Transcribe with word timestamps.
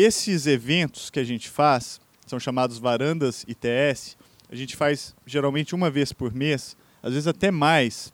esses 0.00 0.46
eventos 0.46 1.10
que 1.10 1.18
a 1.18 1.24
gente 1.24 1.48
faz, 1.48 2.00
são 2.24 2.38
chamados 2.38 2.78
varandas 2.78 3.44
ITS, 3.48 4.16
a 4.48 4.54
gente 4.54 4.76
faz 4.76 5.14
geralmente 5.26 5.74
uma 5.74 5.90
vez 5.90 6.12
por 6.12 6.32
mês, 6.32 6.76
às 7.02 7.12
vezes 7.12 7.26
até 7.26 7.50
mais. 7.50 8.12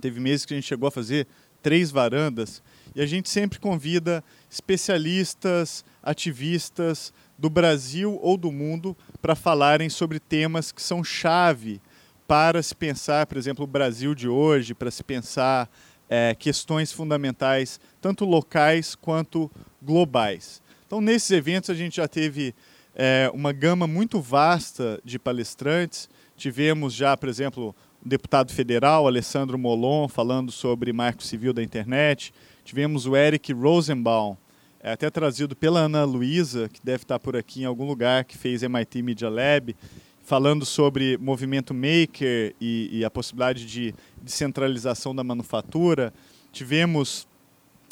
Teve 0.00 0.20
meses 0.20 0.46
que 0.46 0.54
a 0.54 0.56
gente 0.56 0.68
chegou 0.68 0.86
a 0.86 0.92
fazer 0.92 1.26
três 1.60 1.90
varandas 1.90 2.62
e 2.94 3.00
a 3.00 3.06
gente 3.06 3.28
sempre 3.28 3.58
convida 3.58 4.22
especialistas, 4.48 5.84
ativistas 6.02 7.12
do 7.36 7.50
Brasil 7.50 8.18
ou 8.22 8.36
do 8.36 8.52
mundo 8.52 8.96
para 9.20 9.34
falarem 9.34 9.88
sobre 9.88 10.20
temas 10.20 10.70
que 10.70 10.80
são 10.80 11.02
chave 11.02 11.80
para 12.28 12.62
se 12.62 12.74
pensar, 12.74 13.26
por 13.26 13.38
exemplo, 13.38 13.64
o 13.64 13.68
Brasil 13.68 14.14
de 14.14 14.28
hoje, 14.28 14.72
para 14.72 14.90
se 14.90 15.02
pensar 15.02 15.68
é, 16.08 16.34
questões 16.38 16.92
fundamentais, 16.92 17.80
tanto 18.00 18.24
locais 18.24 18.94
quanto 18.94 19.50
globais. 19.82 20.62
Então, 20.88 21.02
nesses 21.02 21.30
eventos, 21.30 21.68
a 21.68 21.74
gente 21.74 21.98
já 21.98 22.08
teve 22.08 22.54
é, 22.94 23.30
uma 23.34 23.52
gama 23.52 23.86
muito 23.86 24.22
vasta 24.22 24.98
de 25.04 25.18
palestrantes. 25.18 26.08
Tivemos 26.34 26.94
já, 26.94 27.14
por 27.14 27.28
exemplo, 27.28 27.76
o 28.02 28.08
deputado 28.08 28.50
federal 28.50 29.06
Alessandro 29.06 29.58
Molon 29.58 30.08
falando 30.08 30.50
sobre 30.50 30.90
marco 30.90 31.22
civil 31.22 31.52
da 31.52 31.62
internet. 31.62 32.32
Tivemos 32.64 33.04
o 33.04 33.14
Eric 33.14 33.52
Rosenbaum, 33.52 34.34
é, 34.80 34.92
até 34.92 35.10
trazido 35.10 35.54
pela 35.54 35.80
Ana 35.80 36.04
Luísa, 36.04 36.70
que 36.70 36.80
deve 36.82 37.02
estar 37.02 37.18
por 37.18 37.36
aqui 37.36 37.60
em 37.60 37.66
algum 37.66 37.86
lugar, 37.86 38.24
que 38.24 38.38
fez 38.38 38.62
MIT 38.62 39.02
Media 39.02 39.28
Lab, 39.28 39.76
falando 40.24 40.64
sobre 40.64 41.18
movimento 41.18 41.74
maker 41.74 42.54
e, 42.58 42.88
e 42.92 43.04
a 43.04 43.10
possibilidade 43.10 43.66
de 43.66 43.94
descentralização 44.22 45.14
da 45.14 45.22
manufatura. 45.22 46.14
Tivemos 46.50 47.28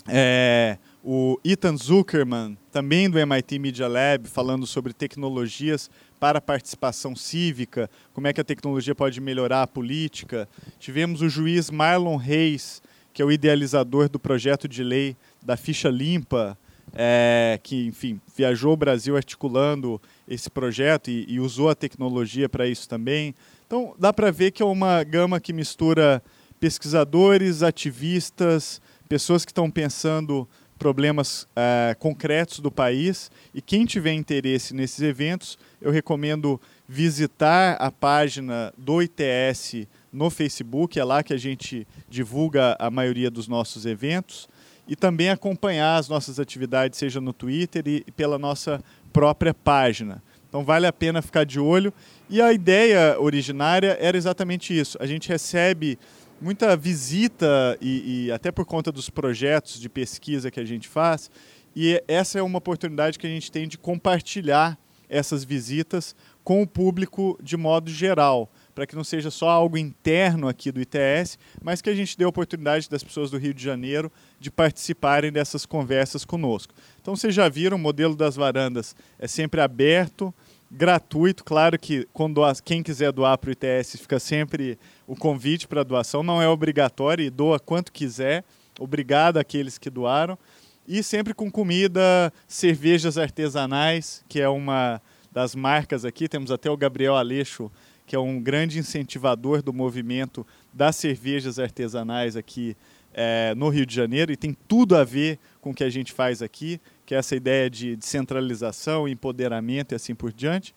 é, 0.09 0.79
o 1.09 1.39
Ethan 1.45 1.77
Zuckerman, 1.77 2.59
também 2.73 3.09
do 3.09 3.17
MIT 3.17 3.61
Media 3.61 3.87
Lab, 3.87 4.29
falando 4.29 4.67
sobre 4.67 4.93
tecnologias 4.93 5.89
para 6.19 6.41
participação 6.41 7.15
cívica, 7.15 7.89
como 8.13 8.27
é 8.27 8.33
que 8.33 8.41
a 8.41 8.45
tecnologia 8.45 8.93
pode 8.93 9.21
melhorar 9.21 9.63
a 9.63 9.67
política. 9.69 10.49
Tivemos 10.81 11.23
o 11.23 11.29
juiz 11.29 11.71
Marlon 11.71 12.17
Reis, 12.17 12.83
que 13.15 13.23
é 13.23 13.25
o 13.25 13.31
idealizador 13.31 14.09
do 14.09 14.19
projeto 14.19 14.67
de 14.67 14.83
lei 14.83 15.17
da 15.41 15.57
ficha 15.57 15.89
limpa, 15.89 16.59
é, 16.93 17.61
que, 17.63 17.87
enfim, 17.87 18.21
viajou 18.37 18.73
o 18.73 18.77
Brasil 18.77 19.17
articulando 19.17 20.03
esse 20.27 20.51
projeto 20.51 21.09
e, 21.09 21.25
e 21.29 21.39
usou 21.39 21.71
a 21.71 21.77
tecnologia 21.77 22.49
para 22.49 22.67
isso 22.67 22.89
também. 22.89 23.33
Então, 23.65 23.95
dá 23.97 24.13
para 24.13 24.33
ver 24.33 24.51
que 24.51 24.61
é 24.61 24.67
uma 24.67 25.05
gama 25.05 25.39
que 25.39 25.53
mistura 25.53 26.21
pesquisadores, 26.59 27.63
ativistas, 27.63 28.81
pessoas 29.09 29.45
que 29.45 29.53
estão 29.53 29.71
pensando 29.71 30.49
problemas 30.79 31.47
é, 31.57 31.97
concretos 31.99 32.61
do 32.61 32.71
país. 32.71 33.31
E 33.55 33.61
quem 33.61 33.85
tiver 33.85 34.13
interesse 34.13 34.75
nesses 34.75 35.01
eventos, 35.01 35.59
eu 35.81 35.91
recomendo 35.91 36.61
visitar 36.89 37.75
a 37.75 37.91
página 37.91 38.73
do 38.77 39.03
ITS 39.03 39.87
no 40.13 40.31
Facebook, 40.31 40.99
é 40.99 41.05
lá 41.05 41.23
que 41.23 41.33
a 41.33 41.39
gente 41.39 41.87
divulga 42.09 42.77
a 42.79 42.91
maioria 42.91 43.31
dos 43.31 43.49
nossos 43.49 43.85
eventos. 43.85 44.49
E 44.89 44.95
também 44.95 45.31
acompanhar 45.31 45.97
as 45.97 46.09
nossas 46.09 46.39
atividades, 46.39 46.99
seja 46.99 47.21
no 47.21 47.33
Twitter 47.33 47.83
e 47.87 48.05
pela 48.13 48.39
nossa 48.39 48.83
própria 49.13 49.53
página. 49.53 50.23
Então 50.49 50.65
vale 50.65 50.87
a 50.87 50.93
pena 50.93 51.21
ficar 51.21 51.45
de 51.45 51.59
olho. 51.59 51.93
E 52.31 52.41
a 52.41 52.53
ideia 52.53 53.21
originária 53.21 53.97
era 54.01 54.17
exatamente 54.17 54.79
isso. 54.79 54.97
A 55.01 55.07
gente 55.07 55.29
recebe 55.29 55.99
muita 56.41 56.77
visita 56.77 57.77
e, 57.81 58.27
e, 58.27 58.33
até 58.33 58.51
por 58.51 58.65
conta 58.65 58.93
dos 58.93 59.09
projetos 59.09 59.81
de 59.81 59.89
pesquisa 59.89 60.51
que 60.51 60.61
a 60.61 60.65
gente 60.65 60.89
faz. 60.89 61.31
E 61.75 62.03
essa 62.09 62.39
é 62.39 62.43
uma 62.43 62.59
oportunidade 62.59 63.19
que 63.19 63.27
a 63.27 63.31
gente 63.31 63.51
tem 63.51 63.69
de 63.69 63.77
compartilhar 63.77 64.79
essas 65.09 65.45
visitas 65.45 66.15
com 66.43 66.63
o 66.63 66.67
público 66.67 67.39
de 67.43 67.57
modo 67.57 67.91
geral, 67.91 68.51
para 68.75 68.87
que 68.87 68.95
não 68.95 69.03
seja 69.03 69.31
só 69.31 69.49
algo 69.49 69.77
interno 69.77 70.49
aqui 70.49 70.71
do 70.71 70.81
ITS, 70.81 71.39
mas 71.63 71.83
que 71.83 71.91
a 71.91 71.95
gente 71.95 72.17
dê 72.17 72.25
a 72.25 72.29
oportunidade 72.29 72.89
das 72.89 73.03
pessoas 73.03 73.31
do 73.31 73.39
Rio 73.39 73.53
de 73.53 73.63
Janeiro 73.63 74.13
de 74.39 74.51
participarem 74.51 75.33
dessas 75.33 75.67
conversas 75.67 76.25
conosco. 76.25 76.73
Então 77.01 77.17
vocês 77.17 77.35
já 77.35 77.49
viram, 77.49 77.77
o 77.77 77.81
modelo 77.81 78.15
das 78.15 78.37
varandas 78.37 78.95
é 79.19 79.27
sempre 79.27 79.61
aberto, 79.61 80.33
gratuito. 80.71 81.45
Claro 81.45 81.79
que 81.79 82.07
quando 82.13 82.43
quem 82.65 82.83
quiser 82.83 83.13
doar 83.13 83.39
para 83.39 83.49
o 83.49 83.53
ITS 83.53 83.97
fica 84.01 84.19
sempre 84.19 84.79
o 85.07 85.17
convite 85.17 85.67
para 85.67 85.83
doação, 85.83 86.23
não 86.23 86.41
é 86.41 86.49
obrigatório 86.49 87.25
e 87.25 87.31
doa 87.31 87.59
quanto 87.59 87.93
quiser. 87.93 88.45
Obrigado 88.79 89.39
àqueles 89.39 89.79
que 89.79 89.91
doaram. 89.91 90.39
E 90.87 91.03
sempre 91.03 91.35
com 91.35 91.51
comida, 91.51 92.33
cervejas 92.47 93.19
artesanais, 93.19 94.25
que 94.29 94.41
é 94.41 94.49
uma 94.49 95.01
das 95.33 95.55
marcas 95.55 96.05
aqui. 96.05 96.29
Temos 96.29 96.51
até 96.51 96.71
o 96.71 96.77
Gabriel 96.77 97.17
Aleixo, 97.17 97.71
que 98.07 98.15
é 98.15 98.19
um 98.19 98.41
grande 98.41 98.79
incentivador 98.79 99.63
do 99.63 99.73
movimento 99.73 100.47
das 100.73 100.95
cervejas 100.97 101.59
artesanais 101.59 102.37
aqui 102.37 102.77
é, 103.13 103.55
no 103.57 103.71
Rio 103.71 103.87
de 103.87 103.95
Janeiro 103.95 104.31
e 104.31 104.37
tem 104.37 104.55
tudo 104.69 104.95
a 104.95 105.03
ver 105.03 105.39
com 105.61 105.71
o 105.71 105.75
que 105.75 105.83
a 105.83 105.89
gente 105.89 106.13
faz 106.13 106.43
aqui 106.43 106.79
que 107.07 107.15
é 107.15 107.19
essa 107.19 107.37
ideia 107.37 107.71
de 107.71 107.95
descentralização, 107.95 109.07
empoderamento 109.07 109.93
e 109.93 109.95
assim 109.95 110.15
por 110.15 110.33
diante. 110.33 110.75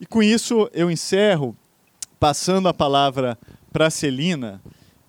E 0.00 0.06
com 0.06 0.22
isso 0.22 0.70
eu 0.72 0.88
encerro 0.88 1.56
passando 2.20 2.68
a 2.68 2.74
palavra 2.74 3.36
para 3.72 3.90
Celina, 3.90 4.62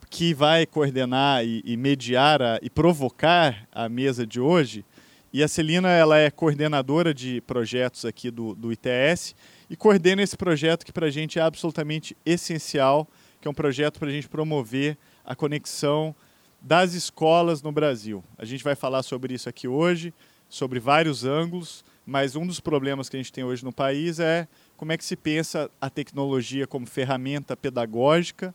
que 0.09 0.33
vai 0.33 0.65
coordenar 0.65 1.45
e, 1.45 1.61
e 1.63 1.77
mediar 1.77 2.41
a, 2.41 2.59
e 2.63 2.69
provocar 2.69 3.67
a 3.71 3.87
mesa 3.87 4.25
de 4.25 4.39
hoje. 4.39 4.83
E 5.31 5.43
a 5.43 5.47
Celina 5.47 5.89
ela 5.89 6.17
é 6.17 6.31
coordenadora 6.31 7.13
de 7.13 7.41
projetos 7.41 8.03
aqui 8.03 8.31
do, 8.31 8.55
do 8.55 8.73
ITS 8.73 9.35
e 9.69 9.75
coordena 9.75 10.23
esse 10.23 10.35
projeto 10.35 10.83
que 10.83 10.91
para 10.91 11.05
a 11.05 11.11
gente 11.11 11.37
é 11.37 11.43
absolutamente 11.43 12.17
essencial, 12.25 13.07
que 13.39 13.47
é 13.47 13.51
um 13.51 13.53
projeto 13.53 13.99
para 13.99 14.09
a 14.09 14.11
gente 14.11 14.27
promover 14.27 14.97
a 15.23 15.35
conexão 15.35 16.15
das 16.59 16.93
escolas 16.93 17.61
no 17.61 17.71
Brasil. 17.71 18.23
A 18.35 18.45
gente 18.45 18.63
vai 18.63 18.73
falar 18.73 19.03
sobre 19.03 19.35
isso 19.35 19.47
aqui 19.47 19.67
hoje 19.67 20.11
sobre 20.49 20.79
vários 20.79 21.23
ângulos, 21.23 21.85
mas 22.05 22.35
um 22.35 22.45
dos 22.45 22.59
problemas 22.59 23.07
que 23.07 23.15
a 23.15 23.19
gente 23.19 23.31
tem 23.31 23.43
hoje 23.43 23.63
no 23.63 23.71
país 23.71 24.19
é 24.19 24.47
como 24.75 24.91
é 24.91 24.97
que 24.97 25.05
se 25.05 25.15
pensa 25.15 25.69
a 25.79 25.89
tecnologia 25.89 26.65
como 26.65 26.87
ferramenta 26.87 27.55
pedagógica 27.55 28.53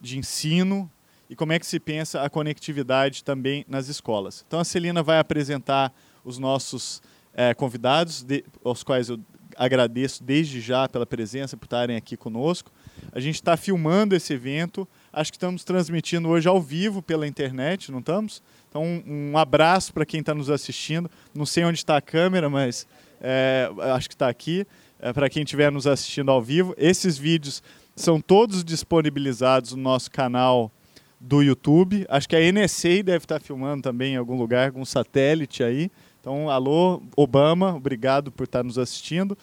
de 0.00 0.18
ensino 0.18 0.90
e 1.28 1.36
como 1.36 1.52
é 1.52 1.58
que 1.58 1.66
se 1.66 1.78
pensa 1.78 2.22
a 2.22 2.30
conectividade 2.30 3.22
também 3.22 3.64
nas 3.68 3.88
escolas. 3.88 4.44
Então 4.46 4.58
a 4.58 4.64
Celina 4.64 5.02
vai 5.02 5.18
apresentar 5.18 5.92
os 6.24 6.38
nossos 6.38 7.02
é, 7.34 7.52
convidados, 7.52 8.22
de, 8.22 8.44
aos 8.64 8.82
quais 8.82 9.08
eu 9.10 9.20
agradeço 9.56 10.22
desde 10.22 10.60
já 10.60 10.88
pela 10.88 11.06
presença, 11.06 11.56
por 11.56 11.66
estarem 11.66 11.96
aqui 11.96 12.16
conosco. 12.16 12.72
A 13.12 13.20
gente 13.20 13.36
está 13.36 13.56
filmando 13.56 14.14
esse 14.14 14.32
evento, 14.32 14.88
acho 15.12 15.30
que 15.30 15.36
estamos 15.36 15.64
transmitindo 15.64 16.28
hoje 16.28 16.48
ao 16.48 16.60
vivo 16.60 17.02
pela 17.02 17.26
internet, 17.26 17.92
não 17.92 18.00
estamos? 18.00 18.42
Então, 18.74 19.04
um, 19.06 19.38
abraço 19.38 19.94
para 19.94 20.04
quem 20.04 20.18
está 20.18 20.34
nos 20.34 20.50
assistindo. 20.50 21.08
Não 21.32 21.46
sei 21.46 21.64
onde 21.64 21.78
está 21.78 21.96
a 21.96 22.00
câmera, 22.00 22.50
mas 22.50 22.88
é, 23.20 23.70
acho 23.94 24.08
que 24.08 24.16
está 24.16 24.28
aqui. 24.28 24.66
É, 24.98 25.12
para 25.12 25.30
quem 25.30 25.44
estiver 25.44 25.70
nos 25.70 25.86
assistindo 25.86 26.28
ao 26.32 26.42
vivo, 26.42 26.74
esses 26.76 27.16
vídeos 27.16 27.62
são 27.94 28.20
todos 28.20 28.64
disponibilizados 28.64 29.74
no 29.74 29.80
nosso 29.80 30.10
canal 30.10 30.72
do 31.20 31.40
YouTube. 31.40 32.04
Acho 32.08 32.28
que 32.28 32.34
a 32.34 32.52
NSA 32.52 33.04
deve 33.04 33.18
estar 33.18 33.38
tá 33.38 33.40
filmando 33.40 33.80
também 33.80 34.14
em 34.14 34.16
algum 34.16 34.36
lugar, 34.36 34.72
com 34.72 34.80
um 34.80 34.84
satélite 34.84 35.62
aí. 35.62 35.88
Então, 36.20 36.50
alô, 36.50 37.00
Obama, 37.16 37.76
obrigado 37.76 38.32
por 38.32 38.42
estar 38.42 38.58
tá 38.58 38.64
nos 38.64 38.76
assistindo. 38.76 39.38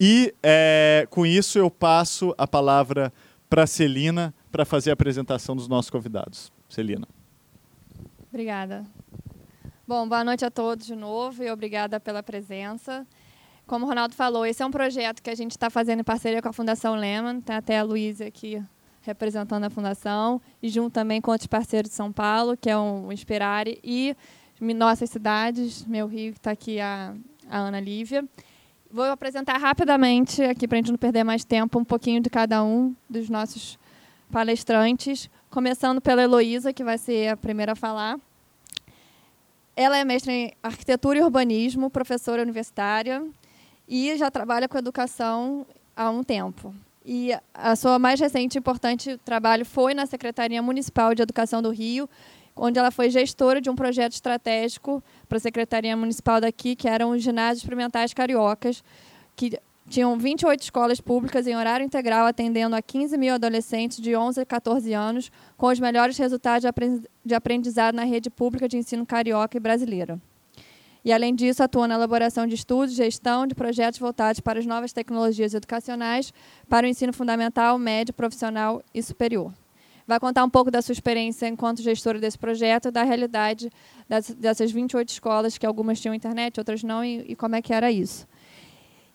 E 0.00 0.34
é, 0.42 1.06
com 1.08 1.24
isso 1.24 1.56
eu 1.56 1.70
passo 1.70 2.34
a 2.36 2.48
palavra 2.48 3.12
para 3.48 3.64
Celina 3.64 4.34
para 4.50 4.64
fazer 4.64 4.90
a 4.90 4.94
apresentação 4.94 5.54
dos 5.54 5.68
nossos 5.68 5.88
convidados. 5.88 6.50
Celina. 6.68 7.06
Obrigada. 8.32 8.86
Bom, 9.86 10.08
boa 10.08 10.24
noite 10.24 10.42
a 10.42 10.50
todos 10.50 10.86
de 10.86 10.96
novo 10.96 11.44
e 11.44 11.50
obrigada 11.50 12.00
pela 12.00 12.22
presença. 12.22 13.06
Como 13.66 13.84
o 13.84 13.88
Ronaldo 13.88 14.14
falou, 14.14 14.46
esse 14.46 14.62
é 14.62 14.66
um 14.66 14.70
projeto 14.70 15.22
que 15.22 15.28
a 15.28 15.34
gente 15.34 15.50
está 15.50 15.68
fazendo 15.68 16.00
em 16.00 16.02
parceria 16.02 16.40
com 16.40 16.48
a 16.48 16.52
Fundação 16.52 16.94
Lehman, 16.94 17.42
tem 17.42 17.54
até 17.54 17.78
a 17.78 17.82
Luísa 17.82 18.24
aqui 18.24 18.64
representando 19.02 19.64
a 19.64 19.68
Fundação, 19.68 20.40
e 20.62 20.70
junto 20.70 20.94
também 20.94 21.20
com 21.20 21.30
outros 21.30 21.46
parceiros 21.46 21.90
de 21.90 21.94
São 21.94 22.10
Paulo, 22.10 22.56
que 22.56 22.70
é 22.70 22.76
o 22.78 23.12
Inspirare, 23.12 23.78
e 23.84 24.16
nossas 24.58 25.10
cidades, 25.10 25.84
meu 25.84 26.06
Rio, 26.06 26.32
que 26.32 26.38
está 26.38 26.52
aqui 26.52 26.80
a, 26.80 27.14
a 27.50 27.58
Ana 27.58 27.80
Lívia. 27.80 28.24
Vou 28.90 29.04
apresentar 29.04 29.58
rapidamente, 29.58 30.42
aqui 30.42 30.66
para 30.66 30.78
a 30.78 30.80
gente 30.80 30.90
não 30.90 30.96
perder 30.96 31.22
mais 31.22 31.44
tempo, 31.44 31.78
um 31.78 31.84
pouquinho 31.84 32.22
de 32.22 32.30
cada 32.30 32.64
um 32.64 32.96
dos 33.10 33.28
nossos 33.28 33.78
palestrantes, 34.30 35.28
começando 35.52 36.00
pela 36.00 36.22
Heloísa, 36.22 36.72
que 36.72 36.82
vai 36.82 36.96
ser 36.96 37.28
a 37.28 37.36
primeira 37.36 37.72
a 37.72 37.76
falar. 37.76 38.18
Ela 39.76 39.98
é 39.98 40.04
mestre 40.04 40.32
em 40.32 40.52
arquitetura 40.62 41.18
e 41.18 41.22
urbanismo, 41.22 41.90
professora 41.90 42.42
universitária 42.42 43.22
e 43.86 44.16
já 44.16 44.30
trabalha 44.30 44.66
com 44.66 44.78
educação 44.78 45.66
há 45.94 46.08
um 46.08 46.22
tempo. 46.22 46.74
E 47.04 47.32
a 47.52 47.76
sua 47.76 47.98
mais 47.98 48.18
recente 48.18 48.56
e 48.56 48.58
importante 48.58 49.18
trabalho 49.24 49.66
foi 49.66 49.92
na 49.92 50.06
Secretaria 50.06 50.62
Municipal 50.62 51.14
de 51.14 51.20
Educação 51.20 51.60
do 51.60 51.70
Rio, 51.70 52.08
onde 52.56 52.78
ela 52.78 52.90
foi 52.90 53.10
gestora 53.10 53.60
de 53.60 53.68
um 53.68 53.74
projeto 53.74 54.12
estratégico 54.12 55.02
para 55.28 55.36
a 55.36 55.40
Secretaria 55.40 55.94
Municipal 55.96 56.40
daqui, 56.40 56.74
que 56.74 56.88
eram 56.88 57.10
os 57.10 57.22
ginásios 57.22 57.58
experimentais 57.58 58.14
cariocas, 58.14 58.82
que 59.36 59.58
tinham 59.88 60.16
28 60.18 60.62
escolas 60.62 61.00
públicas 61.00 61.46
em 61.46 61.56
horário 61.56 61.84
integral, 61.84 62.26
atendendo 62.26 62.76
a 62.76 62.82
15 62.82 63.16
mil 63.18 63.34
adolescentes 63.34 64.00
de 64.00 64.16
11 64.16 64.40
a 64.40 64.46
14 64.46 64.92
anos, 64.92 65.30
com 65.56 65.66
os 65.66 65.80
melhores 65.80 66.16
resultados 66.16 66.68
de 67.24 67.34
aprendizado 67.34 67.94
na 67.94 68.04
rede 68.04 68.30
pública 68.30 68.68
de 68.68 68.76
ensino 68.76 69.04
carioca 69.04 69.56
e 69.56 69.60
brasileira. 69.60 70.20
E, 71.04 71.12
além 71.12 71.34
disso, 71.34 71.62
atua 71.62 71.88
na 71.88 71.96
elaboração 71.96 72.46
de 72.46 72.54
estudos, 72.54 72.94
gestão 72.94 73.44
de 73.46 73.56
projetos 73.56 73.98
voltados 73.98 74.40
para 74.40 74.60
as 74.60 74.66
novas 74.66 74.92
tecnologias 74.92 75.52
educacionais, 75.52 76.32
para 76.68 76.86
o 76.86 76.88
ensino 76.88 77.12
fundamental, 77.12 77.76
médio, 77.76 78.14
profissional 78.14 78.80
e 78.94 79.02
superior. 79.02 79.52
Vai 80.06 80.20
contar 80.20 80.44
um 80.44 80.50
pouco 80.50 80.70
da 80.70 80.80
sua 80.80 80.92
experiência 80.92 81.48
enquanto 81.48 81.82
gestora 81.82 82.20
desse 82.20 82.38
projeto, 82.38 82.90
da 82.90 83.02
realidade 83.02 83.70
dessas 84.36 84.70
28 84.70 85.08
escolas, 85.08 85.58
que 85.58 85.66
algumas 85.66 86.00
tinham 86.00 86.14
internet, 86.14 86.58
outras 86.58 86.84
não, 86.84 87.04
e, 87.04 87.34
como 87.34 87.56
é 87.56 87.62
que 87.62 87.72
era 87.72 87.90
isso. 87.90 88.26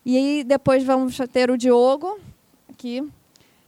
E 0.09 0.15
aí, 0.15 0.41
depois 0.45 0.85
vamos 0.85 1.17
ter 1.33 1.51
o 1.51 1.57
Diogo, 1.57 2.17
aqui, 2.69 3.05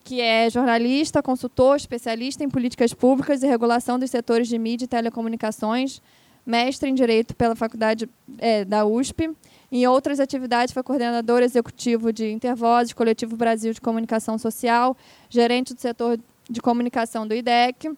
que 0.06 0.22
é 0.22 0.50
jornalista, 0.50 1.22
consultor, 1.22 1.76
especialista 1.76 2.42
em 2.46 2.50
políticas 2.50 2.94
públicas 2.94 3.44
e 3.44 3.46
regulação 3.46 4.00
dos 4.00 4.10
setores 4.10 4.48
de 4.48 4.58
mídia 4.58 4.86
e 4.86 4.88
telecomunicações, 4.88 6.02
mestre 6.46 6.90
em 6.90 6.94
Direito 6.94 7.36
pela 7.36 7.58
Faculdade 7.58 8.10
é, 8.38 8.64
da 8.64 8.86
USP. 8.86 9.36
Em 9.70 9.86
outras 9.86 10.22
atividades, 10.22 10.74
foi 10.74 10.82
coordenador 10.82 11.42
executivo 11.42 12.14
de 12.14 12.32
Intervozes, 12.32 12.94
Coletivo 12.94 13.36
Brasil 13.36 13.74
de 13.74 13.82
Comunicação 13.82 14.38
Social, 14.38 14.96
gerente 15.30 15.74
do 15.74 15.82
setor 15.82 16.18
de 16.50 16.62
comunicação 16.62 17.28
do 17.28 17.36
IDEC 17.36 17.92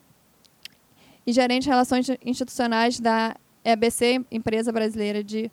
e 1.27 1.31
gerente 1.31 1.65
de 1.65 1.69
relações 1.69 2.07
institucionais 2.25 2.99
da 2.99 3.35
EBC, 3.63 4.25
Empresa 4.31 4.71
Brasileira 4.71 5.23
de 5.23 5.51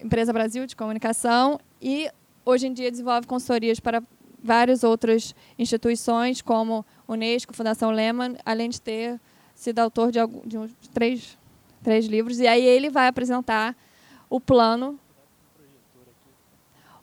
Empresa 0.00 0.32
Brasil 0.32 0.66
de 0.66 0.76
Comunicação, 0.76 1.58
e 1.80 2.10
hoje 2.44 2.66
em 2.66 2.72
dia 2.72 2.90
desenvolve 2.90 3.26
consultorias 3.26 3.80
para 3.80 4.02
várias 4.42 4.84
outras 4.84 5.34
instituições, 5.58 6.40
como 6.40 6.84
Unesco, 7.06 7.54
Fundação 7.54 7.90
Lehman, 7.90 8.36
além 8.44 8.68
de 8.68 8.80
ter 8.80 9.20
sido 9.54 9.80
autor 9.80 10.12
de, 10.12 10.20
alguns, 10.20 10.46
de 10.46 10.56
uns 10.56 10.72
três 10.94 11.36
três 11.82 12.06
livros, 12.06 12.38
e 12.40 12.46
aí 12.46 12.64
ele 12.64 12.90
vai 12.90 13.08
apresentar 13.08 13.76
o 14.28 14.40
plano, 14.40 14.98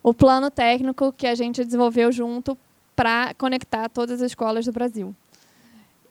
o 0.03 0.13
plano 0.13 0.51
técnico 0.51 1.11
que 1.11 1.25
a 1.25 1.35
gente 1.35 1.63
desenvolveu 1.63 2.11
junto 2.11 2.57
para 2.95 3.33
conectar 3.35 3.89
todas 3.89 4.21
as 4.21 4.31
escolas 4.31 4.65
do 4.65 4.71
Brasil. 4.71 5.15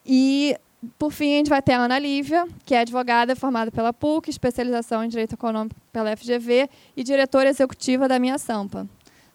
E, 0.04 0.56
por 0.98 1.12
fim, 1.12 1.34
a 1.34 1.36
gente 1.38 1.50
vai 1.50 1.62
ter 1.62 1.72
a 1.72 1.80
Ana 1.80 1.98
Lívia, 1.98 2.46
que 2.64 2.74
é 2.74 2.80
advogada 2.80 3.36
formada 3.36 3.70
pela 3.70 3.92
PUC, 3.92 4.30
especialização 4.30 5.04
em 5.04 5.08
Direito 5.08 5.34
Econômico 5.34 5.76
pela 5.92 6.16
FGV 6.16 6.68
e 6.96 7.02
diretora 7.02 7.48
executiva 7.48 8.08
da 8.08 8.18
Minha 8.18 8.38
Sampa. 8.38 8.88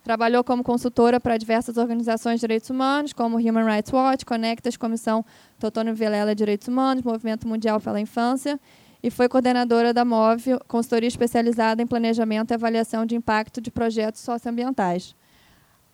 Trabalhou 0.03 0.43
como 0.43 0.63
consultora 0.63 1.19
para 1.19 1.37
diversas 1.37 1.77
organizações 1.77 2.35
de 2.35 2.41
direitos 2.41 2.69
humanos, 2.69 3.13
como 3.13 3.37
Human 3.37 3.65
Rights 3.65 3.91
Watch, 3.91 4.25
Conectas, 4.25 4.77
Comissão 4.77 5.23
Totônio 5.59 5.93
Vilela 5.93 6.33
Direitos 6.33 6.67
Humanos, 6.67 7.03
Movimento 7.03 7.47
Mundial 7.47 7.79
pela 7.79 7.99
Infância, 7.99 8.59
e 9.03 9.11
foi 9.11 9.29
coordenadora 9.29 9.93
da 9.93 10.03
MOV, 10.03 10.59
consultoria 10.67 11.07
especializada 11.07 11.81
em 11.81 11.87
planejamento 11.87 12.51
e 12.51 12.53
avaliação 12.53 13.05
de 13.05 13.15
impacto 13.15 13.61
de 13.61 13.71
projetos 13.71 14.21
socioambientais. 14.21 15.15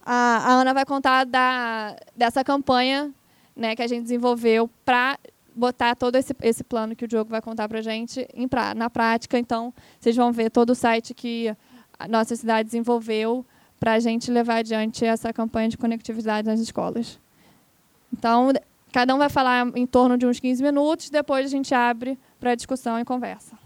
A, 0.05 0.13
a 0.13 0.51
Ana 0.53 0.73
vai 0.73 0.85
contar 0.85 1.25
da, 1.25 1.95
dessa 2.15 2.43
campanha 2.43 3.11
né, 3.55 3.75
que 3.75 3.81
a 3.81 3.87
gente 3.87 4.03
desenvolveu 4.03 4.69
para 4.83 5.17
botar 5.55 5.95
todo 5.95 6.15
esse, 6.15 6.35
esse 6.41 6.63
plano 6.63 6.95
que 6.95 7.05
o 7.05 7.07
Diogo 7.07 7.29
vai 7.29 7.41
contar 7.41 7.69
para 7.69 7.79
a 7.79 7.81
gente 7.81 8.27
em 8.33 8.47
pra, 8.47 8.75
na 8.75 8.89
prática. 8.89 9.39
Então, 9.39 9.73
vocês 9.99 10.15
vão 10.15 10.31
ver 10.31 10.49
todo 10.49 10.71
o 10.71 10.75
site 10.75 11.13
que 11.13 11.55
a 11.97 12.07
nossa 12.07 12.35
cidade 12.35 12.67
desenvolveu 12.67 13.45
para 13.79 13.93
a 13.93 13.99
gente 13.99 14.29
levar 14.31 14.57
adiante 14.57 15.05
essa 15.05 15.31
campanha 15.31 15.69
de 15.69 15.77
conectividade 15.77 16.47
nas 16.47 16.59
escolas. 16.59 17.19
Então, 18.11 18.51
cada 18.91 19.15
um 19.15 19.17
vai 19.17 19.29
falar 19.29 19.71
em 19.75 19.85
torno 19.85 20.17
de 20.17 20.25
uns 20.25 20.39
15 20.39 20.61
minutos, 20.61 21.09
depois 21.09 21.45
a 21.45 21.49
gente 21.49 21.73
abre 21.73 22.17
para 22.39 22.55
discussão 22.55 22.99
e 22.99 23.05
conversa. 23.05 23.57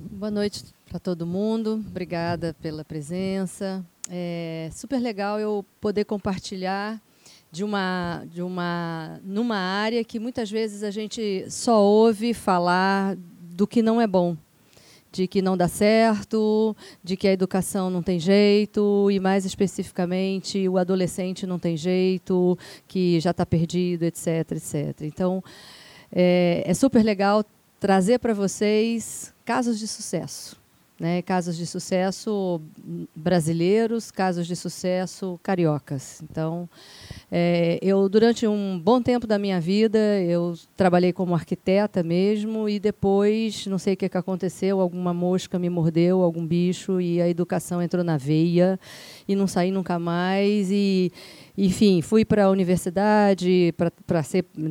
Boa 0.00 0.30
noite 0.30 0.64
para 0.88 0.98
todo 0.98 1.26
mundo. 1.26 1.82
Obrigada 1.88 2.54
pela 2.60 2.84
presença. 2.84 3.84
É 4.08 4.70
super 4.72 4.98
legal 4.98 5.38
eu 5.38 5.64
poder 5.80 6.04
compartilhar 6.04 7.00
de 7.50 7.64
uma 7.64 8.24
de 8.30 8.42
uma 8.42 9.20
numa 9.24 9.56
área 9.56 10.04
que 10.04 10.18
muitas 10.18 10.50
vezes 10.50 10.82
a 10.82 10.90
gente 10.90 11.46
só 11.50 11.82
ouve 11.82 12.34
falar 12.34 13.16
do 13.40 13.66
que 13.66 13.82
não 13.82 14.00
é 14.00 14.06
bom, 14.06 14.36
de 15.10 15.26
que 15.26 15.40
não 15.40 15.56
dá 15.56 15.66
certo, 15.66 16.76
de 17.02 17.16
que 17.16 17.26
a 17.26 17.32
educação 17.32 17.90
não 17.90 18.02
tem 18.02 18.20
jeito 18.20 19.10
e 19.10 19.18
mais 19.18 19.44
especificamente 19.44 20.68
o 20.68 20.76
adolescente 20.76 21.46
não 21.46 21.58
tem 21.58 21.76
jeito, 21.76 22.58
que 22.86 23.18
já 23.20 23.30
está 23.30 23.46
perdido, 23.46 24.04
etc, 24.04 24.52
etc. 24.52 25.02
Então 25.02 25.42
é, 26.12 26.62
é 26.66 26.74
super 26.74 27.02
legal 27.02 27.44
trazer 27.80 28.18
para 28.18 28.34
vocês 28.34 29.32
casos 29.44 29.78
de 29.78 29.88
sucesso. 29.88 30.57
Né, 31.00 31.22
casos 31.22 31.56
de 31.56 31.64
sucesso 31.64 32.60
brasileiros, 33.14 34.10
casos 34.10 34.48
de 34.48 34.56
sucesso 34.56 35.38
cariocas. 35.44 36.20
Então, 36.28 36.68
é, 37.30 37.78
eu 37.80 38.08
durante 38.08 38.48
um 38.48 38.76
bom 38.76 39.00
tempo 39.00 39.24
da 39.24 39.38
minha 39.38 39.60
vida 39.60 39.96
eu 40.20 40.58
trabalhei 40.76 41.12
como 41.12 41.36
arquiteta 41.36 42.02
mesmo 42.02 42.68
e 42.68 42.80
depois 42.80 43.64
não 43.66 43.78
sei 43.78 43.94
o 43.94 43.96
que, 43.96 44.08
que 44.08 44.18
aconteceu, 44.18 44.80
alguma 44.80 45.14
mosca 45.14 45.56
me 45.56 45.70
mordeu, 45.70 46.20
algum 46.20 46.44
bicho 46.44 47.00
e 47.00 47.22
a 47.22 47.28
educação 47.28 47.80
entrou 47.80 48.02
na 48.02 48.16
veia 48.16 48.76
e 49.28 49.36
não 49.36 49.46
saí 49.46 49.70
nunca 49.70 50.00
mais 50.00 50.68
e 50.68 51.12
enfim, 51.60 52.00
fui 52.00 52.24
para 52.24 52.44
a 52.44 52.50
universidade 52.50 53.74
para 53.76 53.90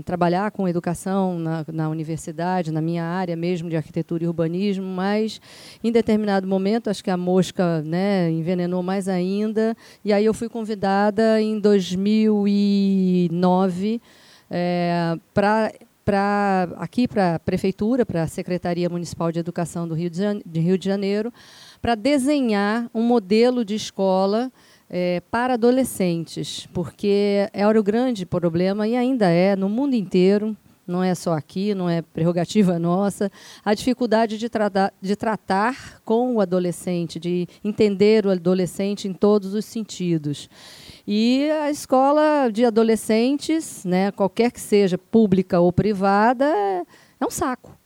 trabalhar 0.06 0.52
com 0.52 0.70
educação 0.70 1.38
na, 1.38 1.66
na 1.68 1.90
universidade, 1.90 2.72
na 2.72 2.82
minha 2.82 3.04
área 3.04 3.36
mesmo 3.36 3.70
de 3.70 3.76
arquitetura 3.76 4.24
e 4.24 4.28
urbanismo, 4.28 4.86
mas 4.86 5.42
em 5.84 5.92
determinado 5.92 6.48
momento, 6.48 6.90
acho 6.90 7.04
que 7.04 7.12
a 7.12 7.18
mosca 7.18 7.82
né, 7.82 8.32
envenenou 8.32 8.82
mais 8.82 9.10
ainda, 9.10 9.76
e 10.04 10.14
aí 10.14 10.24
eu 10.24 10.34
fui 10.34 10.48
convidada 10.48 11.42
em 11.42 11.60
2009 11.60 14.02
é, 14.50 15.18
para 15.34 15.74
para 16.06 16.70
aqui 16.78 17.06
para 17.06 17.36
a 17.36 17.40
prefeitura, 17.40 18.06
para 18.06 18.24
a 18.24 18.28
Secretaria 18.28 18.90
Municipal 18.90 19.30
de 19.30 19.40
Educação 19.40 19.86
do 19.86 19.94
Rio 19.94 20.10
de 20.10 20.22
de 20.46 20.80
Janeiro, 20.80 21.34
para 21.82 21.96
desenhar 21.96 22.90
um 22.96 23.04
modelo 23.04 23.66
de 23.66 23.76
escola 23.76 24.50
é, 24.90 25.22
para 25.30 25.56
adolescentes, 25.56 26.68
porque 26.74 27.50
era 27.54 27.80
o 27.80 27.84
grande 27.84 28.26
problema 28.26 28.88
e 28.88 28.96
ainda 28.96 29.30
é 29.30 29.56
no 29.56 29.68
mundo 29.68 29.96
inteiro, 29.96 30.56
não 30.88 31.04
é 31.04 31.14
só 31.14 31.34
aqui, 31.34 31.76
não 31.76 31.90
é 31.90 32.02
prerrogativa 32.02 32.80
nossa, 32.80 33.30
a 33.64 33.74
dificuldade 33.74 34.38
de, 34.38 34.48
tratar, 34.48 34.94
de 35.02 35.16
tratar 35.16 36.02
com 36.06 36.36
o 36.36 36.42
adolescente, 36.42 37.20
de 37.20 37.48
entender 37.64 38.26
o 38.26 38.32
adolescente 38.32 39.08
em 39.08 39.14
todos 39.14 39.54
os 39.54 39.66
sentidos. 39.66 40.50
E 41.06 41.50
a 41.52 41.70
escola 41.70 42.50
de 42.52 42.66
adolescentes, 42.66 43.84
né, 43.84 44.12
qualquer 44.12 44.52
que 44.52 44.60
seja, 44.60 44.98
pública 44.98 45.60
ou 45.60 45.72
privada, 45.72 46.46
é 47.20 47.26
um 47.26 47.32
saco. 47.32 47.78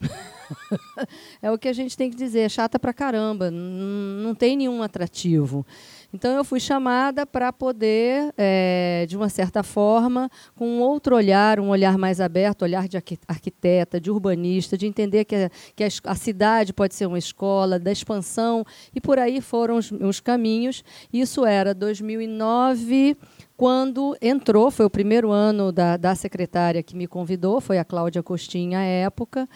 é 1.42 1.50
o 1.50 1.58
que 1.58 1.68
a 1.68 1.72
gente 1.72 1.96
tem 1.96 2.10
que 2.10 2.16
dizer, 2.16 2.40
é 2.40 2.48
chata 2.48 2.78
pra 2.78 2.92
caramba, 2.92 3.50
não 3.50 4.34
tem 4.34 4.56
nenhum 4.56 4.82
atrativo. 4.82 5.64
Então 6.12 6.34
eu 6.34 6.44
fui 6.44 6.58
chamada 6.58 7.24
para 7.24 7.52
poder, 7.52 8.34
é, 8.36 9.06
de 9.08 9.16
uma 9.16 9.28
certa 9.28 9.62
forma, 9.62 10.28
com 10.56 10.66
um 10.66 10.80
outro 10.80 11.14
olhar, 11.14 11.60
um 11.60 11.68
olhar 11.68 11.96
mais 11.96 12.20
aberto, 12.20 12.62
olhar 12.62 12.88
de 12.88 12.96
arquiteta, 13.28 14.00
de 14.00 14.10
urbanista, 14.10 14.76
de 14.76 14.86
entender 14.86 15.24
que, 15.24 15.36
a, 15.36 15.50
que 15.76 15.84
a, 16.04 16.14
cidade 16.14 16.72
pode 16.72 16.94
ser 16.94 17.06
uma 17.06 17.18
escola, 17.18 17.78
da 17.78 17.92
expansão, 17.92 18.64
e 18.94 19.00
por 19.00 19.18
aí 19.18 19.40
foram 19.40 19.76
os, 19.76 19.92
os 19.92 20.18
caminhos. 20.18 20.82
Isso 21.12 21.46
era 21.46 21.72
2009 21.72 23.16
quando 23.60 24.16
entrou, 24.22 24.70
foi 24.70 24.86
o 24.86 24.90
primeiro 24.90 25.30
ano 25.30 25.70
da, 25.70 25.98
da 25.98 26.14
secretária 26.14 26.82
que 26.82 26.96
me 26.96 27.06
convidou, 27.06 27.60
foi 27.60 27.76
a 27.76 27.84
Cláudia 27.84 28.22
Costinha 28.22 28.78
à 28.78 28.82
época, 28.82 29.46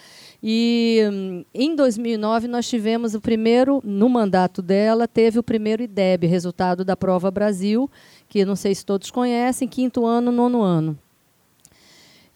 e 0.42 1.00
hum, 1.10 1.42
em 1.54 1.74
2009 1.74 2.46
nós 2.46 2.68
tivemos 2.68 3.14
o 3.14 3.20
primeiro, 3.22 3.80
no 3.82 4.10
mandato 4.10 4.60
dela, 4.60 5.08
teve 5.08 5.38
o 5.38 5.42
primeiro 5.42 5.82
IDEB, 5.82 6.26
resultado 6.26 6.84
da 6.84 6.94
Prova 6.94 7.30
Brasil, 7.30 7.90
que 8.28 8.44
não 8.44 8.54
sei 8.54 8.74
se 8.74 8.84
todos 8.84 9.10
conhecem, 9.10 9.66
quinto 9.66 10.04
ano, 10.04 10.30
nono 10.30 10.60
ano. 10.60 10.98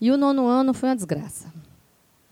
E 0.01 0.11
o 0.11 0.17
nono 0.17 0.47
ano 0.47 0.73
foi 0.73 0.89
uma 0.89 0.97
desgraça. 0.97 1.53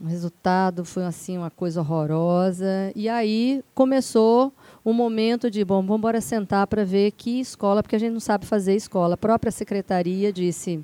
O 0.00 0.06
resultado 0.06 0.82
foi 0.82 1.04
assim 1.04 1.36
uma 1.36 1.50
coisa 1.50 1.80
horrorosa. 1.80 2.90
E 2.94 3.06
aí 3.06 3.62
começou 3.74 4.50
o 4.86 4.92
momento 4.92 5.50
de, 5.50 5.64
bom, 5.64 5.82
vamos 5.82 5.98
embora 5.98 6.20
sentar 6.20 6.64
para 6.68 6.84
ver 6.84 7.10
que 7.10 7.40
escola, 7.40 7.82
porque 7.82 7.96
a 7.96 7.98
gente 7.98 8.12
não 8.12 8.20
sabe 8.20 8.46
fazer 8.46 8.76
escola. 8.76 9.14
A 9.14 9.16
própria 9.16 9.50
secretaria 9.50 10.32
disse, 10.32 10.80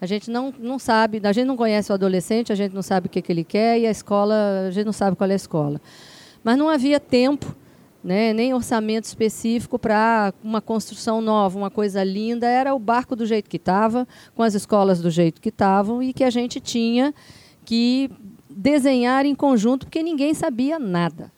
A 0.00 0.06
gente 0.06 0.30
não, 0.30 0.54
não 0.58 0.78
sabe, 0.78 1.20
a 1.22 1.32
gente 1.34 1.44
não 1.44 1.54
conhece 1.54 1.92
o 1.92 1.94
adolescente, 1.94 2.50
a 2.50 2.54
gente 2.54 2.74
não 2.74 2.80
sabe 2.80 3.08
o 3.08 3.10
que, 3.10 3.20
que 3.20 3.30
ele 3.30 3.44
quer 3.44 3.78
e 3.78 3.86
a 3.86 3.90
escola, 3.90 4.34
a 4.68 4.70
gente 4.70 4.86
não 4.86 4.92
sabe 4.92 5.18
qual 5.18 5.28
é 5.28 5.34
a 5.34 5.36
escola. 5.36 5.78
Mas 6.42 6.56
não 6.56 6.70
havia 6.70 6.98
tempo, 6.98 7.54
né, 8.02 8.32
nem 8.32 8.54
orçamento 8.54 9.04
específico 9.04 9.78
para 9.78 10.32
uma 10.42 10.62
construção 10.62 11.20
nova, 11.20 11.58
uma 11.58 11.70
coisa 11.70 12.02
linda. 12.02 12.46
Era 12.46 12.74
o 12.74 12.78
barco 12.78 13.14
do 13.14 13.26
jeito 13.26 13.50
que 13.50 13.58
estava, 13.58 14.08
com 14.34 14.42
as 14.42 14.54
escolas 14.54 15.02
do 15.02 15.10
jeito 15.10 15.42
que 15.42 15.50
estavam 15.50 16.02
e 16.02 16.14
que 16.14 16.24
a 16.24 16.30
gente 16.30 16.58
tinha 16.58 17.12
que 17.66 18.10
desenhar 18.48 19.26
em 19.26 19.34
conjunto, 19.34 19.84
porque 19.84 20.02
ninguém 20.02 20.32
sabia 20.32 20.78
nada. 20.78 21.30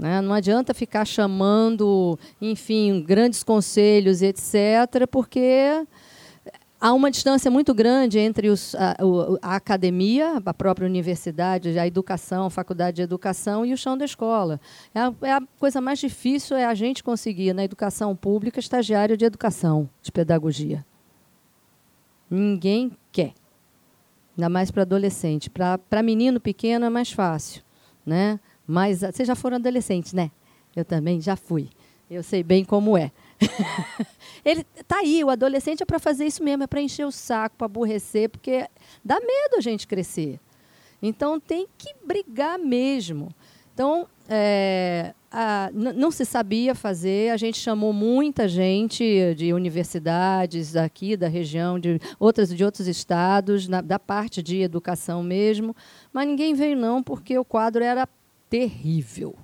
Né? 0.00 0.22
Não 0.22 0.32
adianta 0.32 0.72
ficar 0.72 1.04
chamando, 1.04 2.18
enfim, 2.40 3.04
grandes 3.06 3.42
conselhos, 3.42 4.22
etc., 4.22 5.06
porque 5.10 5.84
há 6.80 6.94
uma 6.94 7.10
distância 7.10 7.50
muito 7.50 7.74
grande 7.74 8.18
entre 8.18 8.48
os, 8.48 8.74
a, 8.76 8.96
a, 9.42 9.56
academia, 9.56 10.40
a 10.42 10.54
própria 10.54 10.86
universidade, 10.86 11.78
a 11.78 11.86
educação, 11.86 12.46
a 12.46 12.50
faculdade 12.50 12.96
de 12.96 13.02
educação 13.02 13.66
e 13.66 13.74
o 13.74 13.76
chão 13.76 13.98
da 13.98 14.06
escola. 14.06 14.58
É 14.94 15.00
a, 15.00 15.14
é 15.20 15.32
a, 15.32 15.42
coisa 15.58 15.82
mais 15.82 15.98
difícil 15.98 16.56
é 16.56 16.64
a 16.64 16.72
gente 16.72 17.04
conseguir, 17.04 17.52
na 17.52 17.62
educação 17.62 18.16
pública, 18.16 18.58
estagiário 18.58 19.18
de 19.18 19.26
educação, 19.26 19.86
de 20.00 20.10
pedagogia. 20.10 20.82
Ninguém 22.30 22.96
quer. 23.12 23.34
Ainda 24.34 24.48
mais 24.48 24.70
para 24.70 24.80
adolescente. 24.80 25.50
Para 25.50 26.02
menino 26.02 26.40
pequeno 26.40 26.86
é 26.86 26.88
mais 26.88 27.12
fácil. 27.12 27.62
Né? 28.06 28.40
Mas 28.70 29.00
vocês 29.00 29.26
já 29.26 29.34
foram 29.34 29.56
adolescentes, 29.56 30.12
né? 30.12 30.30
Eu 30.76 30.84
também 30.84 31.20
já 31.20 31.34
fui. 31.34 31.68
Eu 32.08 32.22
sei 32.22 32.42
bem 32.42 32.64
como 32.64 32.96
é. 32.96 33.10
Ele 34.44 34.64
tá 34.86 34.98
aí, 34.98 35.24
o 35.24 35.30
adolescente 35.30 35.82
é 35.82 35.86
para 35.86 35.98
fazer 35.98 36.24
isso 36.24 36.42
mesmo, 36.42 36.62
é 36.62 36.66
para 36.68 36.80
encher 36.80 37.04
o 37.04 37.10
saco, 37.10 37.56
para 37.56 37.64
aborrecer, 37.64 38.28
porque 38.28 38.68
dá 39.04 39.18
medo 39.18 39.56
a 39.56 39.60
gente 39.60 39.88
crescer. 39.88 40.38
Então 41.02 41.40
tem 41.40 41.66
que 41.76 41.94
brigar 42.06 42.58
mesmo. 42.60 43.34
Então, 43.74 44.06
é, 44.28 45.14
a, 45.30 45.70
não 45.72 46.10
se 46.10 46.24
sabia 46.24 46.74
fazer, 46.74 47.30
a 47.30 47.36
gente 47.36 47.58
chamou 47.58 47.92
muita 47.92 48.46
gente 48.46 49.34
de 49.34 49.52
universidades 49.52 50.76
aqui 50.76 51.16
da 51.16 51.26
região, 51.26 51.78
de 51.78 51.98
outras 52.18 52.54
de 52.54 52.64
outros 52.64 52.86
estados, 52.86 53.66
na, 53.66 53.80
da 53.80 53.98
parte 53.98 54.42
de 54.42 54.60
educação 54.60 55.22
mesmo, 55.22 55.74
mas 56.12 56.28
ninguém 56.28 56.54
veio 56.54 56.76
não, 56.76 57.02
porque 57.02 57.38
o 57.38 57.44
quadro 57.44 57.82
era 57.82 58.06
terrível. 58.50 59.34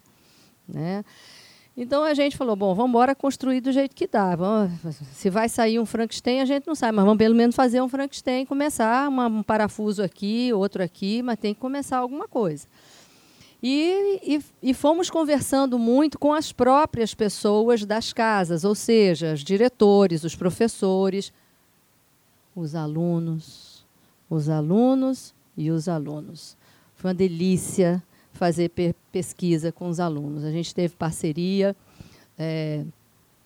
Né? 0.69 1.05
Então 1.77 2.03
a 2.03 2.15
gente 2.15 2.37
falou, 2.37 2.57
bom, 2.57 2.75
vamos 2.75 2.91
embora 2.91 3.15
construir 3.15 3.61
do 3.61 3.71
jeito 3.71 3.95
que 3.95 4.07
dá. 4.07 4.37
Se 5.13 5.31
vai 5.31 5.49
sair 5.49 5.79
um 5.79 5.87
Frankenstein, 5.87 6.41
a 6.41 6.45
gente 6.45 6.67
não 6.67 6.75
sabe, 6.75 6.97
mas 6.97 7.05
vamos 7.05 7.19
pelo 7.19 7.35
menos 7.35 7.55
fazer 7.55 7.81
um 7.83 7.89
Frankenstein, 7.89 8.47
começar 8.47 9.09
um 9.09 9.43
parafuso 9.43 10.03
aqui, 10.03 10.53
outro 10.53 10.83
aqui, 10.83 11.23
mas 11.23 11.39
tem 11.39 11.55
que 11.55 11.61
começar 11.61 11.99
alguma 11.99 12.27
coisa. 12.27 12.67
E, 13.63 14.21
e, 14.23 14.71
e, 14.71 14.75
fomos 14.75 15.11
conversando 15.11 15.79
muito 15.79 16.19
com 16.19 16.33
as 16.33 16.53
próprias 16.53 17.15
pessoas 17.15 17.85
das 17.85 18.13
casas, 18.13 18.65
ou 18.65 18.75
seja, 18.75 19.33
os 19.33 19.43
diretores, 19.43 20.25
os 20.25 20.37
professores, 20.37 21.33
os 22.55 22.75
alunos, 22.75 23.85
os 24.31 24.49
alunos 24.49 25.35
e 25.57 25.71
os 25.71 25.89
alunos. 25.89 26.57
Foi 26.95 27.09
uma 27.09 27.15
delícia 27.15 28.03
fazer 28.37 28.71
pesquisa 29.11 29.73
com 29.73 29.89
os 29.89 29.99
alunos. 29.99 30.45
A 30.45 30.51
gente 30.51 30.75
teve 30.75 30.95
parceria 30.95 31.75
é, 32.39 32.85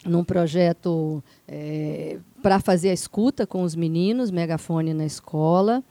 num 0.05 0.25
projeto 0.25 1.23
é, 1.47 2.19
para 2.43 2.61
fazer 2.61 2.91
a 2.91 2.93
escuta 2.93 3.47
com 3.47 3.63
os 3.63 3.75
meninos, 3.75 4.31
megafone 4.31 4.93
na 4.95 5.07
escola. 5.07 5.83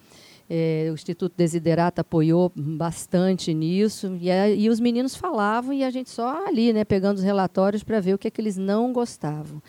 É, 0.50 0.88
o 0.90 0.96
Instituto 0.96 1.34
Desiderata 1.38 2.02
apoiou 2.02 2.52
bastante 2.56 3.54
nisso. 3.54 4.18
E, 4.20 4.30
e, 4.56 4.70
os 4.70 4.80
meninos 4.80 5.16
falavam 5.16 5.74
e 5.74 5.84
a 5.84 5.92
gente 5.92 6.10
só 6.10 6.48
ali, 6.48 6.74
né, 6.74 6.84
pegando 6.84 7.18
os 7.18 7.24
relatórios 7.24 7.84
para 7.84 8.00
ver 8.00 8.16
o 8.16 8.18
que, 8.18 8.28
é 8.28 8.32
que 8.32 8.42
eles 8.42 8.58
não 8.58 8.92
gostavam. 8.92 9.62